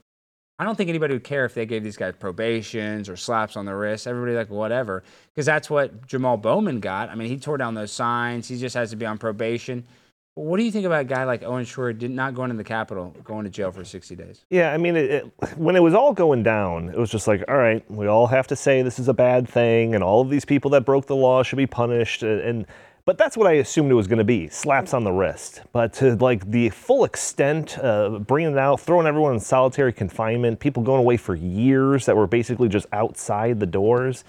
I 0.60 0.64
don't 0.64 0.76
think 0.76 0.90
anybody 0.90 1.14
would 1.14 1.24
care 1.24 1.46
if 1.46 1.54
they 1.54 1.66
gave 1.68 1.84
these 1.84 1.98
guys 1.98 2.16
probations 2.20 3.10
or 3.10 3.16
slaps 3.16 3.56
on 3.56 3.66
the 3.66 3.76
wrist. 3.76 4.08
Everybody 4.08 4.36
like 4.36 4.50
whatever, 4.50 5.04
because 5.34 5.46
that's 5.46 5.70
what 5.70 6.08
Jamal 6.08 6.38
Bowman 6.38 6.80
got. 6.80 7.10
I 7.10 7.16
mean, 7.16 7.28
he 7.30 7.38
tore 7.38 7.58
down 7.58 7.76
those 7.76 7.92
signs. 7.92 8.48
He 8.48 8.58
just 8.58 8.76
has 8.76 8.90
to 8.90 8.96
be 8.96 9.06
on 9.06 9.20
probation. 9.20 9.86
What 10.34 10.58
do 10.58 10.64
you 10.64 10.72
think 10.72 10.86
about 10.86 11.02
a 11.02 11.06
guy 11.06 11.24
like 11.24 11.42
Owen 11.42 11.66
Shroyer 11.66 11.98
did 11.98 12.12
not 12.12 12.36
going 12.36 12.52
in 12.52 12.58
the 12.58 12.64
Capitol, 12.64 13.16
going 13.24 13.44
to 13.46 13.50
jail 13.50 13.72
for 13.72 13.84
60 13.84 14.16
days? 14.16 14.46
Yeah, 14.52 14.72
I 14.72 14.78
mean, 14.78 14.96
it, 14.96 15.10
it, 15.10 15.58
when 15.58 15.76
it 15.76 15.82
was 15.82 15.96
all 15.96 16.14
going 16.14 16.44
down, 16.44 16.90
it 16.90 16.98
was 16.98 17.10
just 17.10 17.28
like, 17.28 17.44
all 17.48 17.58
right, 17.58 17.90
we 17.90 18.06
all 18.06 18.28
have 18.28 18.46
to 18.48 18.56
say 18.56 18.84
this 18.84 19.00
is 19.00 19.08
a 19.08 19.16
bad 19.16 19.50
thing, 19.50 19.96
and 19.96 20.04
all 20.04 20.22
of 20.22 20.30
these 20.30 20.46
people 20.46 20.70
that 20.72 20.86
broke 20.86 21.08
the 21.08 21.16
law 21.16 21.42
should 21.42 21.56
be 21.56 21.66
punished. 21.66 22.22
And, 22.22 22.40
and 22.42 22.66
but 23.08 23.18
that's 23.18 23.38
what 23.38 23.48
I 23.48 23.54
assumed 23.54 23.90
it 23.90 23.94
was 23.94 24.06
going 24.06 24.18
to 24.18 24.26
be, 24.26 24.50
slaps 24.50 24.94
on 24.94 25.06
the 25.06 25.14
wrist. 25.14 25.62
But 25.72 25.94
to 25.94 26.18
like 26.18 26.52
the 26.52 26.68
full 26.72 27.06
extent, 27.06 27.80
uh, 27.80 28.20
bringing 28.20 28.52
it 28.52 28.58
out, 28.58 28.82
throwing 28.82 29.08
everyone 29.08 29.34
in 29.34 29.40
solitary 29.40 29.94
confinement, 29.94 30.60
people 30.60 30.84
going 30.84 31.00
away 31.00 31.16
for 31.16 31.34
years 31.34 32.06
that 32.06 32.18
were 32.18 32.28
basically 32.28 32.68
just 32.68 32.86
outside 32.92 33.62
the 33.62 33.66
doors. 33.66 34.26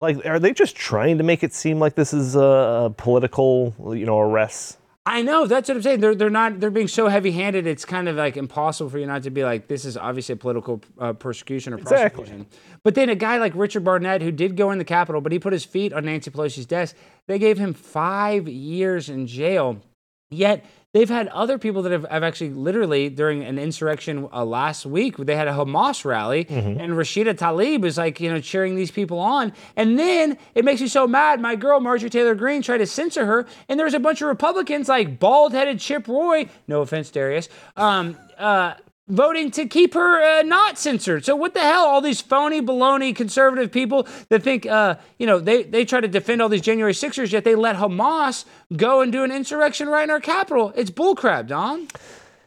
Like, 0.00 0.24
are 0.24 0.38
they 0.38 0.52
just 0.52 0.74
trying 0.74 1.18
to 1.18 1.24
make 1.24 1.42
it 1.42 1.52
seem 1.52 1.80
like 1.80 1.96
this 1.96 2.14
is 2.14 2.34
a, 2.34 2.94
political, 2.96 3.74
you 3.94 4.06
know, 4.06 4.20
arrest? 4.20 4.78
I 5.10 5.22
know 5.22 5.46
that's 5.46 5.68
what 5.68 5.76
I'm 5.76 5.82
saying. 5.82 6.00
They're 6.00 6.14
they're 6.14 6.28
not 6.28 6.60
they're 6.60 6.70
being 6.70 6.86
so 6.88 7.08
heavy-handed. 7.08 7.66
It's 7.66 7.84
kind 7.86 8.08
of 8.10 8.16
like 8.16 8.36
impossible 8.36 8.90
for 8.90 8.98
you 8.98 9.06
not 9.06 9.22
to 9.22 9.30
be 9.30 9.42
like 9.42 9.66
this 9.66 9.86
is 9.86 9.96
obviously 9.96 10.34
a 10.34 10.36
political 10.36 10.82
uh, 10.98 11.14
persecution 11.14 11.72
or 11.72 11.78
Exactly. 11.78 12.24
prosecution. 12.24 12.46
But 12.82 12.94
then 12.94 13.08
a 13.08 13.14
guy 13.14 13.38
like 13.38 13.52
Richard 13.56 13.84
Barnett, 13.84 14.20
who 14.20 14.30
did 14.30 14.56
go 14.56 14.70
in 14.70 14.76
the 14.78 14.84
Capitol, 14.84 15.20
but 15.22 15.32
he 15.32 15.38
put 15.38 15.54
his 15.54 15.64
feet 15.64 15.94
on 15.94 16.04
Nancy 16.04 16.30
Pelosi's 16.30 16.66
desk. 16.66 16.94
They 17.26 17.38
gave 17.38 17.56
him 17.56 17.72
five 17.72 18.48
years 18.48 19.08
in 19.08 19.26
jail. 19.26 19.80
Yet 20.30 20.64
they've 20.94 21.08
had 21.08 21.28
other 21.28 21.58
people 21.58 21.82
that 21.82 21.92
have, 21.92 22.06
have 22.10 22.22
actually 22.22 22.50
literally 22.50 23.08
during 23.08 23.44
an 23.44 23.58
insurrection 23.58 24.28
uh, 24.32 24.44
last 24.44 24.86
week, 24.86 25.16
they 25.18 25.36
had 25.36 25.48
a 25.48 25.52
Hamas 25.52 26.04
rally, 26.04 26.46
and 26.48 26.92
Rashida 26.92 27.34
Tlaib 27.34 27.84
is 27.84 27.98
like, 27.98 28.20
you 28.20 28.30
know, 28.30 28.40
cheering 28.40 28.74
these 28.74 28.90
people 28.90 29.18
on. 29.18 29.52
And 29.76 29.98
then 29.98 30.38
it 30.54 30.64
makes 30.64 30.80
me 30.80 30.88
so 30.88 31.06
mad. 31.06 31.40
My 31.40 31.56
girl, 31.56 31.80
Marjorie 31.80 32.10
Taylor 32.10 32.34
Greene, 32.34 32.62
tried 32.62 32.78
to 32.78 32.86
censor 32.86 33.26
her, 33.26 33.46
and 33.68 33.78
there's 33.78 33.94
a 33.94 34.00
bunch 34.00 34.22
of 34.22 34.28
Republicans 34.28 34.88
like 34.88 35.18
bald 35.18 35.52
headed 35.52 35.78
Chip 35.78 36.08
Roy, 36.08 36.48
no 36.66 36.80
offense, 36.80 37.10
Darius, 37.10 37.48
um, 37.76 38.16
uh, 38.38 38.74
voting 39.08 39.50
to 39.52 39.66
keep 39.66 39.94
her 39.94 40.22
uh, 40.22 40.42
not 40.42 40.78
censored. 40.78 41.24
So 41.24 41.34
what 41.34 41.54
the 41.54 41.60
hell? 41.60 41.86
All 41.86 42.00
these 42.00 42.20
phony, 42.20 42.60
baloney 42.60 43.14
conservative 43.14 43.72
people 43.72 44.06
that 44.28 44.42
think, 44.42 44.66
uh, 44.66 44.96
you 45.18 45.26
know, 45.26 45.38
they, 45.38 45.62
they 45.62 45.84
try 45.84 46.00
to 46.00 46.08
defend 46.08 46.42
all 46.42 46.48
these 46.48 46.60
January 46.62 46.94
Sixers, 46.94 47.32
yet 47.32 47.44
they 47.44 47.54
let 47.54 47.76
Hamas 47.76 48.44
go 48.76 49.00
and 49.00 49.10
do 49.10 49.24
an 49.24 49.32
insurrection 49.32 49.88
right 49.88 50.04
in 50.04 50.10
our 50.10 50.20
capital. 50.20 50.72
It's 50.76 50.90
bullcrap, 50.90 51.46
Don. 51.46 51.88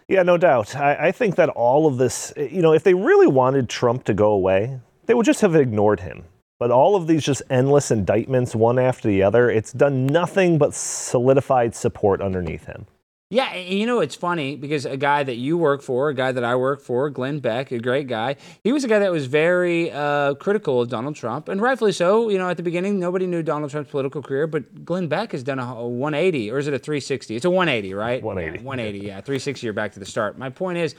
Yeah, 0.08 0.24
no 0.24 0.38
doubt. 0.38 0.76
I, 0.76 1.08
I 1.08 1.12
think 1.12 1.36
that 1.36 1.50
all 1.50 1.88
of 1.88 1.98
this, 1.98 2.34
you 2.38 2.62
know, 2.62 2.74
if 2.74 2.84
they 2.84 2.94
really 2.94 3.28
wanted 3.28 3.70
Trump 3.70 4.04
to 4.06 4.14
go 4.14 4.32
away, 4.32 4.80
they 5.06 5.14
would 5.14 5.26
just 5.26 5.42
have 5.42 5.56
ignored 5.56 6.02
him. 6.02 6.26
But 6.60 6.70
all 6.70 6.96
of 6.96 7.08
these 7.08 7.24
just 7.24 7.42
endless 7.50 7.90
indictments, 7.90 8.54
one 8.54 8.78
after 8.78 9.08
the 9.08 9.24
other, 9.24 9.50
it's 9.50 9.72
done 9.72 10.06
nothing 10.06 10.60
but 10.60 10.76
solidified 10.76 11.74
support 11.74 12.22
underneath 12.22 12.66
him. 12.66 12.86
Yeah, 13.32 13.56
you 13.56 13.86
know 13.86 14.02
it's 14.02 14.14
funny 14.14 14.58
because 14.58 14.86
a 14.86 14.98
guy 14.98 15.24
that 15.24 15.38
you 15.38 15.58
work 15.58 15.82
for, 15.82 16.10
a 16.10 16.14
guy 16.14 16.34
that 16.34 16.44
I 16.44 16.58
work 16.58 16.82
for, 16.82 17.10
Glenn 17.10 17.40
Beck, 17.40 17.72
a 17.72 17.80
great 17.80 18.08
guy, 18.08 18.36
he 18.62 18.74
was 18.74 18.84
a 18.84 18.90
guy 18.90 19.00
that 19.00 19.10
was 19.10 19.26
very 19.26 19.90
uh, 19.90 20.34
critical 20.34 20.82
of 20.82 20.90
Donald 20.90 21.16
Trump, 21.16 21.48
and 21.48 21.62
rightfully 21.62 21.94
so. 21.94 22.28
You 22.28 22.38
know, 22.38 22.50
at 22.50 22.58
the 22.58 22.64
beginning, 22.64 23.00
nobody 23.00 23.26
knew 23.26 23.42
Donald 23.42 23.72
Trump's 23.72 23.90
political 23.90 24.22
career, 24.22 24.48
but 24.48 24.84
Glenn 24.84 25.08
Beck 25.08 25.32
has 25.32 25.44
done 25.44 25.60
a, 25.60 25.64
a 25.64 25.88
180, 25.88 26.52
or 26.52 26.58
is 26.58 26.68
it 26.68 26.74
a 26.74 26.80
360? 26.80 27.38
It's 27.38 27.46
a 27.46 27.50
180, 27.50 27.94
right? 27.94 28.22
180. 28.22 28.62
Yeah, 28.62 28.68
180, 28.68 29.08
yeah. 29.08 29.22
360, 29.22 29.66
you're 29.66 29.74
back 29.74 29.94
to 29.94 30.02
the 30.02 30.06
start. 30.06 30.38
My 30.38 30.50
point 30.50 30.80
is, 30.80 30.94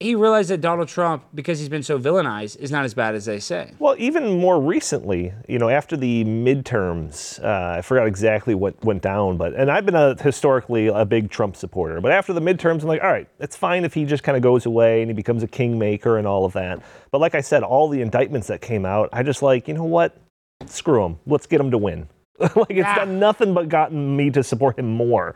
he 0.00 0.14
realized 0.14 0.48
that 0.48 0.62
Donald 0.62 0.88
Trump, 0.88 1.22
because 1.34 1.58
he's 1.58 1.68
been 1.68 1.82
so 1.82 1.98
villainized, 1.98 2.56
is 2.56 2.70
not 2.70 2.84
as 2.86 2.94
bad 2.94 3.14
as 3.14 3.26
they 3.26 3.38
say. 3.38 3.72
Well, 3.78 3.94
even 3.98 4.38
more 4.40 4.58
recently, 4.58 5.32
you 5.46 5.58
know, 5.58 5.68
after 5.68 5.94
the 5.96 6.24
midterms, 6.24 7.42
uh, 7.44 7.76
I 7.78 7.82
forgot 7.82 8.06
exactly 8.06 8.54
what 8.54 8.82
went 8.84 9.02
down, 9.02 9.36
but 9.36 9.54
and 9.54 9.70
I've 9.70 9.84
been 9.84 9.94
a 9.94 10.20
historically 10.20 10.86
a 10.88 11.04
big 11.04 11.30
Trump 11.30 11.54
supporter. 11.54 12.00
But 12.00 12.12
after 12.12 12.32
the 12.32 12.40
midterms, 12.40 12.82
I'm 12.82 12.88
like, 12.88 13.02
all 13.02 13.10
right, 13.12 13.28
it's 13.38 13.56
fine 13.56 13.84
if 13.84 13.92
he 13.94 14.04
just 14.04 14.22
kind 14.22 14.36
of 14.36 14.42
goes 14.42 14.64
away 14.66 15.02
and 15.02 15.10
he 15.10 15.14
becomes 15.14 15.42
a 15.42 15.48
kingmaker 15.48 16.16
and 16.18 16.26
all 16.26 16.44
of 16.44 16.54
that. 16.54 16.80
But 17.10 17.20
like 17.20 17.34
I 17.34 17.42
said, 17.42 17.62
all 17.62 17.88
the 17.88 18.00
indictments 18.00 18.46
that 18.46 18.60
came 18.62 18.86
out, 18.86 19.10
I 19.12 19.22
just 19.22 19.42
like, 19.42 19.68
you 19.68 19.74
know 19.74 19.84
what? 19.84 20.16
Screw 20.66 21.04
him. 21.04 21.18
Let's 21.26 21.46
get 21.46 21.60
him 21.60 21.70
to 21.72 21.78
win. 21.78 22.08
like 22.38 22.70
it's 22.70 22.78
Yeah. 22.78 22.94
done 23.04 23.18
nothing 23.18 23.52
but 23.52 23.68
gotten 23.68 24.16
me 24.16 24.30
to 24.30 24.42
support 24.42 24.78
him 24.78 24.88
more. 24.94 25.34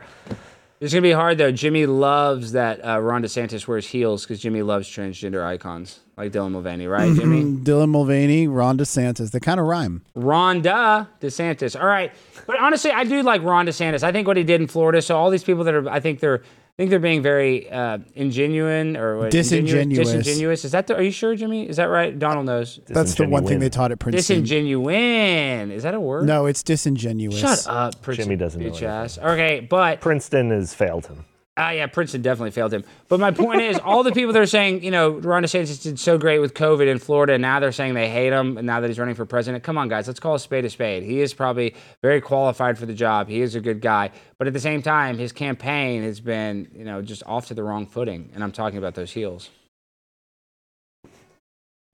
It's 0.81 0.93
gonna 0.93 1.01
be 1.01 1.11
hard 1.11 1.37
though. 1.37 1.51
Jimmy 1.51 1.85
loves 1.85 2.51
that 2.51 2.85
uh, 2.85 2.99
Ron 2.99 3.23
DeSantis 3.23 3.67
wears 3.67 3.87
heels 3.87 4.23
because 4.23 4.41
Jimmy 4.41 4.61
loves 4.61 4.87
transgender 4.89 5.43
icons 5.43 6.01
like 6.17 6.31
Dylan 6.31 6.51
Mulvaney, 6.51 6.87
right, 6.87 7.13
Jimmy? 7.15 7.43
Dylan 7.43 7.89
Mulvaney, 7.89 8.47
Ron 8.47 8.77
DeSantis. 8.77 9.31
They 9.31 9.39
kind 9.39 9.59
of 9.59 9.65
rhyme. 9.67 10.03
Rhonda 10.17 11.07
DeSantis. 11.21 11.79
All 11.79 11.87
right, 11.87 12.11
but 12.45 12.59
honestly, 12.59 12.91
I 12.91 13.05
do 13.05 13.23
like 13.23 13.41
Ron 13.41 13.67
DeSantis. 13.67 14.03
I 14.03 14.11
think 14.11 14.27
what 14.27 14.37
he 14.37 14.43
did 14.43 14.59
in 14.61 14.67
Florida. 14.67 15.01
So 15.01 15.17
all 15.17 15.29
these 15.29 15.43
people 15.43 15.63
that 15.63 15.73
are, 15.73 15.89
I 15.89 15.99
think 16.01 16.19
they're, 16.19 16.43
I 16.77 16.81
think 16.81 16.89
they're 16.89 16.99
being 16.99 17.21
very 17.21 17.71
uh, 17.71 17.99
ingenuine 18.17 18.97
or 18.97 19.17
what, 19.17 19.31
Disingenuous. 19.31 20.11
Disingenuous. 20.11 20.65
Is 20.65 20.73
that 20.73 20.87
the? 20.87 20.97
Are 20.97 21.01
you 21.01 21.11
sure, 21.11 21.33
Jimmy? 21.33 21.69
Is 21.69 21.77
that 21.77 21.85
right? 21.85 22.19
Donald 22.19 22.47
knows. 22.47 22.81
That's 22.87 23.15
the 23.15 23.29
one 23.29 23.45
thing 23.45 23.59
they 23.59 23.69
taught 23.69 23.93
at 23.93 23.99
Princeton. 23.99 24.43
Disingenuine. 24.43 25.71
Is 25.71 25.83
that 25.83 25.93
a 25.93 26.01
word? 26.01 26.25
No, 26.25 26.47
it's 26.47 26.63
disingenuous. 26.63 27.39
Shut 27.39 27.65
up, 27.69 28.01
Princeton. 28.01 28.25
Jimmy 28.25 28.35
doesn't 28.35 28.61
know 28.61 28.71
bitch 28.71 28.83
ass. 28.83 29.17
Okay, 29.17 29.61
but 29.61 30.01
Princeton 30.01 30.49
has 30.49 30.73
failed 30.73 31.07
him. 31.07 31.23
Ah, 31.57 31.71
yeah, 31.71 31.87
Princeton 31.87 32.21
definitely 32.21 32.51
failed 32.51 32.73
him. 32.73 32.83
But 33.07 33.21
my 33.21 33.31
point 33.31 33.61
is, 33.61 33.79
all 33.79 34.03
the 34.03 34.11
people 34.11 34.33
that 34.33 34.41
are 34.41 34.45
saying, 34.45 34.83
you 34.83 34.91
know, 34.91 35.11
Ron 35.11 35.41
DeSantis 35.41 35.81
did 35.81 35.97
so 35.97 36.17
great 36.17 36.39
with 36.39 36.53
COVID 36.53 36.85
in 36.85 36.99
Florida, 36.99 37.31
and 37.31 37.41
now 37.41 37.61
they're 37.61 37.71
saying 37.71 37.93
they 37.93 38.09
hate 38.09 38.33
him, 38.33 38.57
and 38.57 38.67
now 38.67 38.81
that 38.81 38.87
he's 38.89 38.99
running 38.99 39.15
for 39.15 39.25
president. 39.25 39.63
Come 39.63 39.77
on, 39.77 39.87
guys, 39.87 40.05
let's 40.05 40.19
call 40.19 40.35
a 40.35 40.39
spade 40.39 40.65
a 40.65 40.69
spade. 40.69 41.03
He 41.03 41.21
is 41.21 41.33
probably 41.33 41.73
very 42.01 42.19
qualified 42.19 42.77
for 42.77 42.85
the 42.85 42.93
job. 42.93 43.29
He 43.29 43.39
is 43.39 43.55
a 43.55 43.61
good 43.61 43.79
guy, 43.79 44.11
but 44.37 44.47
at 44.47 44.53
the 44.53 44.59
same 44.59 44.81
time, 44.81 45.17
his 45.17 45.31
campaign 45.31 46.03
has 46.03 46.19
been, 46.19 46.67
you 46.73 46.83
know, 46.83 47.01
just 47.01 47.23
off 47.25 47.47
to 47.47 47.53
the 47.53 47.63
wrong 47.63 47.87
footing. 47.87 48.31
And 48.33 48.43
I'm 48.43 48.51
talking 48.51 48.77
about 48.77 48.95
those 48.95 49.13
heels. 49.13 49.49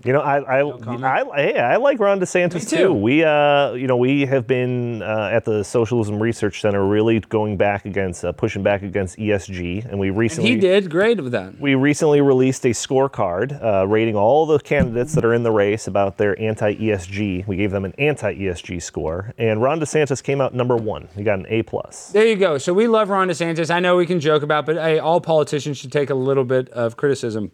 You 0.03 0.13
know, 0.13 0.21
I 0.21 0.39
I? 0.39 0.61
I, 0.61 1.21
I, 1.21 1.49
yeah, 1.51 1.69
I 1.69 1.75
like 1.77 1.99
Ron 1.99 2.19
DeSantis 2.19 2.69
too. 2.69 2.77
too. 2.77 2.93
We, 2.93 3.23
uh, 3.23 3.73
you 3.73 3.87
know, 3.87 3.97
we 3.97 4.25
have 4.25 4.47
been 4.47 5.01
uh, 5.01 5.29
at 5.31 5.45
the 5.45 5.63
Socialism 5.63 6.21
Research 6.21 6.61
Center 6.61 6.85
really 6.85 7.19
going 7.19 7.57
back 7.57 7.85
against, 7.85 8.25
uh, 8.25 8.31
pushing 8.31 8.63
back 8.63 8.81
against 8.81 9.17
ESG, 9.17 9.85
and 9.85 9.99
we 9.99 10.09
And 10.09 10.17
recently 10.17 10.49
he 10.51 10.55
did 10.57 10.89
great 10.89 11.21
with 11.21 11.31
that. 11.33 11.59
we 11.59 11.75
recently 11.75 12.21
released 12.21 12.65
a 12.65 12.69
scorecard 12.69 13.61
uh, 13.63 13.87
rating 13.87 14.15
all 14.15 14.45
the 14.45 14.59
candidates 14.59 15.13
that 15.13 15.23
are 15.25 15.33
in 15.33 15.43
the 15.43 15.51
race 15.51 15.87
about 15.87 16.17
their 16.17 16.39
anti-ESG. 16.41 17.45
We 17.47 17.55
gave 17.55 17.71
them 17.71 17.85
an 17.85 17.93
anti-ESG 17.97 18.81
score, 18.81 19.33
and 19.37 19.61
Ron 19.61 19.79
DeSantis 19.79 20.23
came 20.23 20.41
out 20.41 20.53
number 20.53 20.75
one. 20.75 21.07
He 21.15 21.23
got 21.23 21.39
an 21.39 21.45
A 21.49 21.63
plus. 21.63 22.11
There 22.11 22.25
you 22.25 22.35
go. 22.35 22.57
So 22.57 22.73
we 22.73 22.87
love 22.87 23.09
Ron 23.09 23.29
DeSantis. 23.29 23.69
I 23.73 23.79
know 23.79 23.95
we 23.95 24.05
can 24.05 24.19
joke 24.19 24.43
about, 24.43 24.65
but 24.65 24.75
hey, 24.77 24.99
all 24.99 25.21
politicians 25.21 25.77
should 25.77 25.91
take 25.91 26.09
a 26.09 26.15
little 26.15 26.43
bit 26.45 26.69
of 26.69 26.97
criticism. 26.97 27.51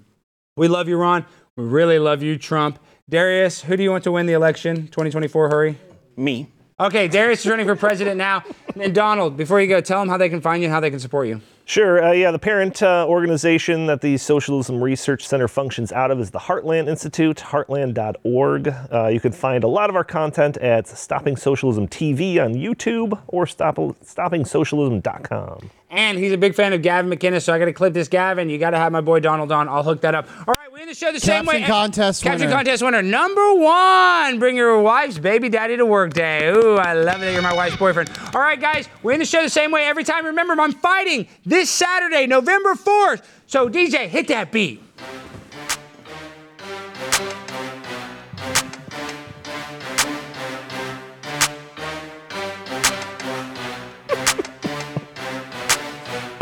We 0.56 0.68
love 0.68 0.88
you, 0.88 0.98
Ron. 0.98 1.26
We 1.58 1.64
really 1.64 1.98
love 1.98 2.22
you, 2.22 2.38
Trump. 2.38 2.78
Darius, 3.10 3.62
who 3.62 3.76
do 3.76 3.82
you 3.82 3.90
want 3.90 4.04
to 4.04 4.12
win 4.12 4.28
the 4.28 4.34
election? 4.34 4.76
2024, 4.88 5.50
hurry. 5.50 5.78
Me. 6.16 6.52
Okay, 6.80 7.08
Darius 7.08 7.40
is 7.40 7.48
running 7.48 7.66
for 7.66 7.76
president 7.76 8.18
now. 8.18 8.44
And 8.80 8.94
Donald, 8.94 9.36
before 9.36 9.60
you 9.60 9.68
go, 9.68 9.82
tell 9.82 10.00
them 10.00 10.08
how 10.08 10.18
they 10.18 10.30
can 10.30 10.40
find 10.40 10.62
you 10.62 10.68
and 10.68 10.74
how 10.74 10.80
they 10.80 10.92
can 10.92 11.00
support 11.00 11.28
you. 11.28 11.42
Sure. 11.66 12.02
Uh, 12.02 12.12
yeah, 12.12 12.30
the 12.30 12.40
parent 12.40 12.84
uh, 12.84 13.06
organization 13.10 13.88
that 13.88 14.02
the 14.02 14.18
Socialism 14.18 14.82
Research 14.82 15.28
Center 15.28 15.48
functions 15.48 15.92
out 15.92 16.12
of 16.12 16.20
is 16.20 16.30
the 16.30 16.40
Heartland 16.40 16.88
Institute, 16.88 17.38
heartland.org. 17.38 18.68
Uh, 18.68 19.08
you 19.08 19.20
can 19.20 19.32
find 19.32 19.64
a 19.64 19.68
lot 19.68 19.90
of 19.90 19.96
our 19.96 20.04
content 20.04 20.58
at 20.58 20.88
Stopping 20.88 21.36
Socialism 21.36 21.88
TV 21.88 22.42
on 22.42 22.54
YouTube 22.54 23.20
or 23.28 23.48
stop, 23.48 23.78
stoppingsocialism.com. 23.78 25.72
And 25.90 26.18
he's 26.18 26.32
a 26.32 26.38
big 26.38 26.54
fan 26.54 26.74
of 26.74 26.82
Gavin 26.82 27.10
McInnes, 27.12 27.42
so 27.44 27.54
I 27.54 27.60
got 27.60 27.66
to 27.66 27.74
clip 27.74 27.94
this 27.94 28.08
Gavin. 28.08 28.50
You 28.50 28.58
got 28.58 28.70
to 28.72 28.78
have 28.78 28.92
my 28.92 29.02
boy 29.02 29.20
Donald 29.20 29.52
on. 29.52 29.68
I'll 29.68 29.84
hook 29.84 30.02
that 30.02 30.16
up. 30.16 30.28
All 30.48 30.54
right, 30.54 30.57
we 30.78 30.84
in 30.84 30.90
the 30.90 30.94
show 30.94 31.12
the 31.12 31.20
same 31.20 31.46
way. 31.48 31.62
Caption 31.62 31.74
contest 31.74 32.24
Caption 32.24 32.42
winner. 32.42 32.56
contest 32.56 32.84
winner 32.84 33.02
number 33.02 33.56
one. 33.56 34.38
Bring 34.38 34.56
your 34.56 34.80
wife's 34.80 35.18
baby 35.18 35.50
daddy 35.50 35.76
to 35.76 35.88
work 35.88 36.14
day. 36.14 36.50
Ooh, 36.50 36.76
I 36.76 36.94
love 36.94 37.24
it 37.24 37.26
that 37.26 37.34
you're 37.34 37.42
my 37.42 37.56
wife's 37.56 37.78
boyfriend. 37.78 38.12
All 38.36 38.42
right, 38.42 38.62
guys, 38.62 38.88
we're 39.02 39.14
in 39.14 39.20
the 39.20 39.26
show 39.26 39.42
the 39.42 39.50
same 39.50 39.72
way 39.72 39.86
every 39.86 40.04
time. 40.04 40.26
Remember, 40.26 40.54
I'm 40.62 40.74
fighting 40.74 41.28
this 41.48 41.72
Saturday, 41.72 42.28
November 42.28 42.76
4th. 42.76 43.24
So, 43.48 43.68
DJ, 43.70 44.08
hit 44.08 44.28
that 44.28 44.52
beat. 44.52 44.84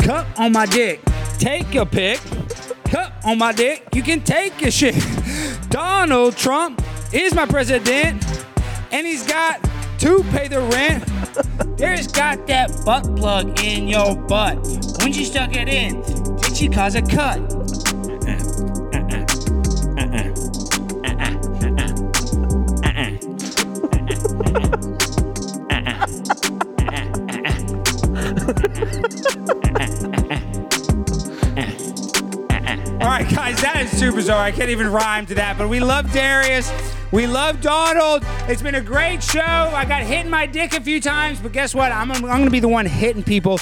Cut 0.00 0.26
on 0.38 0.52
my 0.52 0.66
dick. 0.66 1.00
Take 1.38 1.72
your 1.72 1.86
pick. 1.86 2.20
On 3.26 3.36
my 3.38 3.50
dick. 3.50 3.82
You 3.92 4.04
can 4.04 4.20
take 4.20 4.60
your 4.60 4.70
shit. 4.70 4.94
Donald 5.68 6.36
Trump 6.36 6.80
is 7.12 7.34
my 7.34 7.44
president, 7.44 8.24
and 8.92 9.04
he's 9.04 9.26
got 9.26 9.60
to 9.98 10.22
pay 10.30 10.46
the 10.46 10.60
rent. 10.60 11.04
There's 11.76 12.06
got 12.06 12.46
that 12.46 12.70
butt 12.84 13.16
plug 13.16 13.60
in 13.64 13.88
your 13.88 14.14
butt. 14.14 14.56
When 15.00 15.12
you 15.12 15.24
stuck 15.24 15.56
it 15.56 15.68
in, 15.68 16.02
did 16.36 16.56
she 16.56 16.68
cause 16.68 16.94
a 16.94 17.02
cut? 17.02 17.40
All 24.54 24.82
right, 33.16 33.34
guys, 33.34 33.60
that 33.62 33.80
is 33.80 33.98
super 33.98 34.16
bizarre. 34.16 34.44
I 34.44 34.52
can't 34.52 34.70
even 34.70 34.88
rhyme 34.88 35.26
to 35.26 35.34
that, 35.36 35.56
but 35.56 35.68
we 35.68 35.80
love 35.80 36.12
Darius. 36.12 36.70
We 37.12 37.26
love 37.26 37.60
Donald. 37.60 38.24
It's 38.48 38.60
been 38.60 38.74
a 38.74 38.80
great 38.80 39.22
show. 39.22 39.40
I 39.40 39.84
got 39.84 40.02
hit 40.02 40.26
in 40.26 40.30
my 40.30 40.44
dick 40.46 40.74
a 40.74 40.80
few 40.80 41.00
times, 41.00 41.40
but 41.40 41.52
guess 41.52 41.74
what? 41.74 41.92
I'm, 41.92 42.10
I'm 42.10 42.20
going 42.20 42.44
to 42.44 42.50
be 42.50 42.60
the 42.60 42.68
one 42.68 42.84
hitting 42.84 43.22
people 43.22 43.58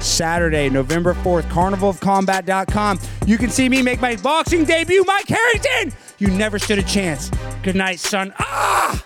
Saturday, 0.00 0.68
November 0.68 1.14
4th, 1.14 1.44
carnivalofcombat.com. 1.44 2.98
You 3.26 3.38
can 3.38 3.50
see 3.50 3.68
me 3.68 3.82
make 3.82 4.00
my 4.00 4.16
boxing 4.16 4.64
debut, 4.64 5.04
Mike 5.06 5.28
Harrington. 5.28 5.96
You 6.18 6.28
never 6.28 6.58
stood 6.58 6.78
a 6.78 6.82
chance. 6.82 7.30
Good 7.62 7.76
night, 7.76 8.00
son. 8.00 8.34
Ah! 8.38 9.04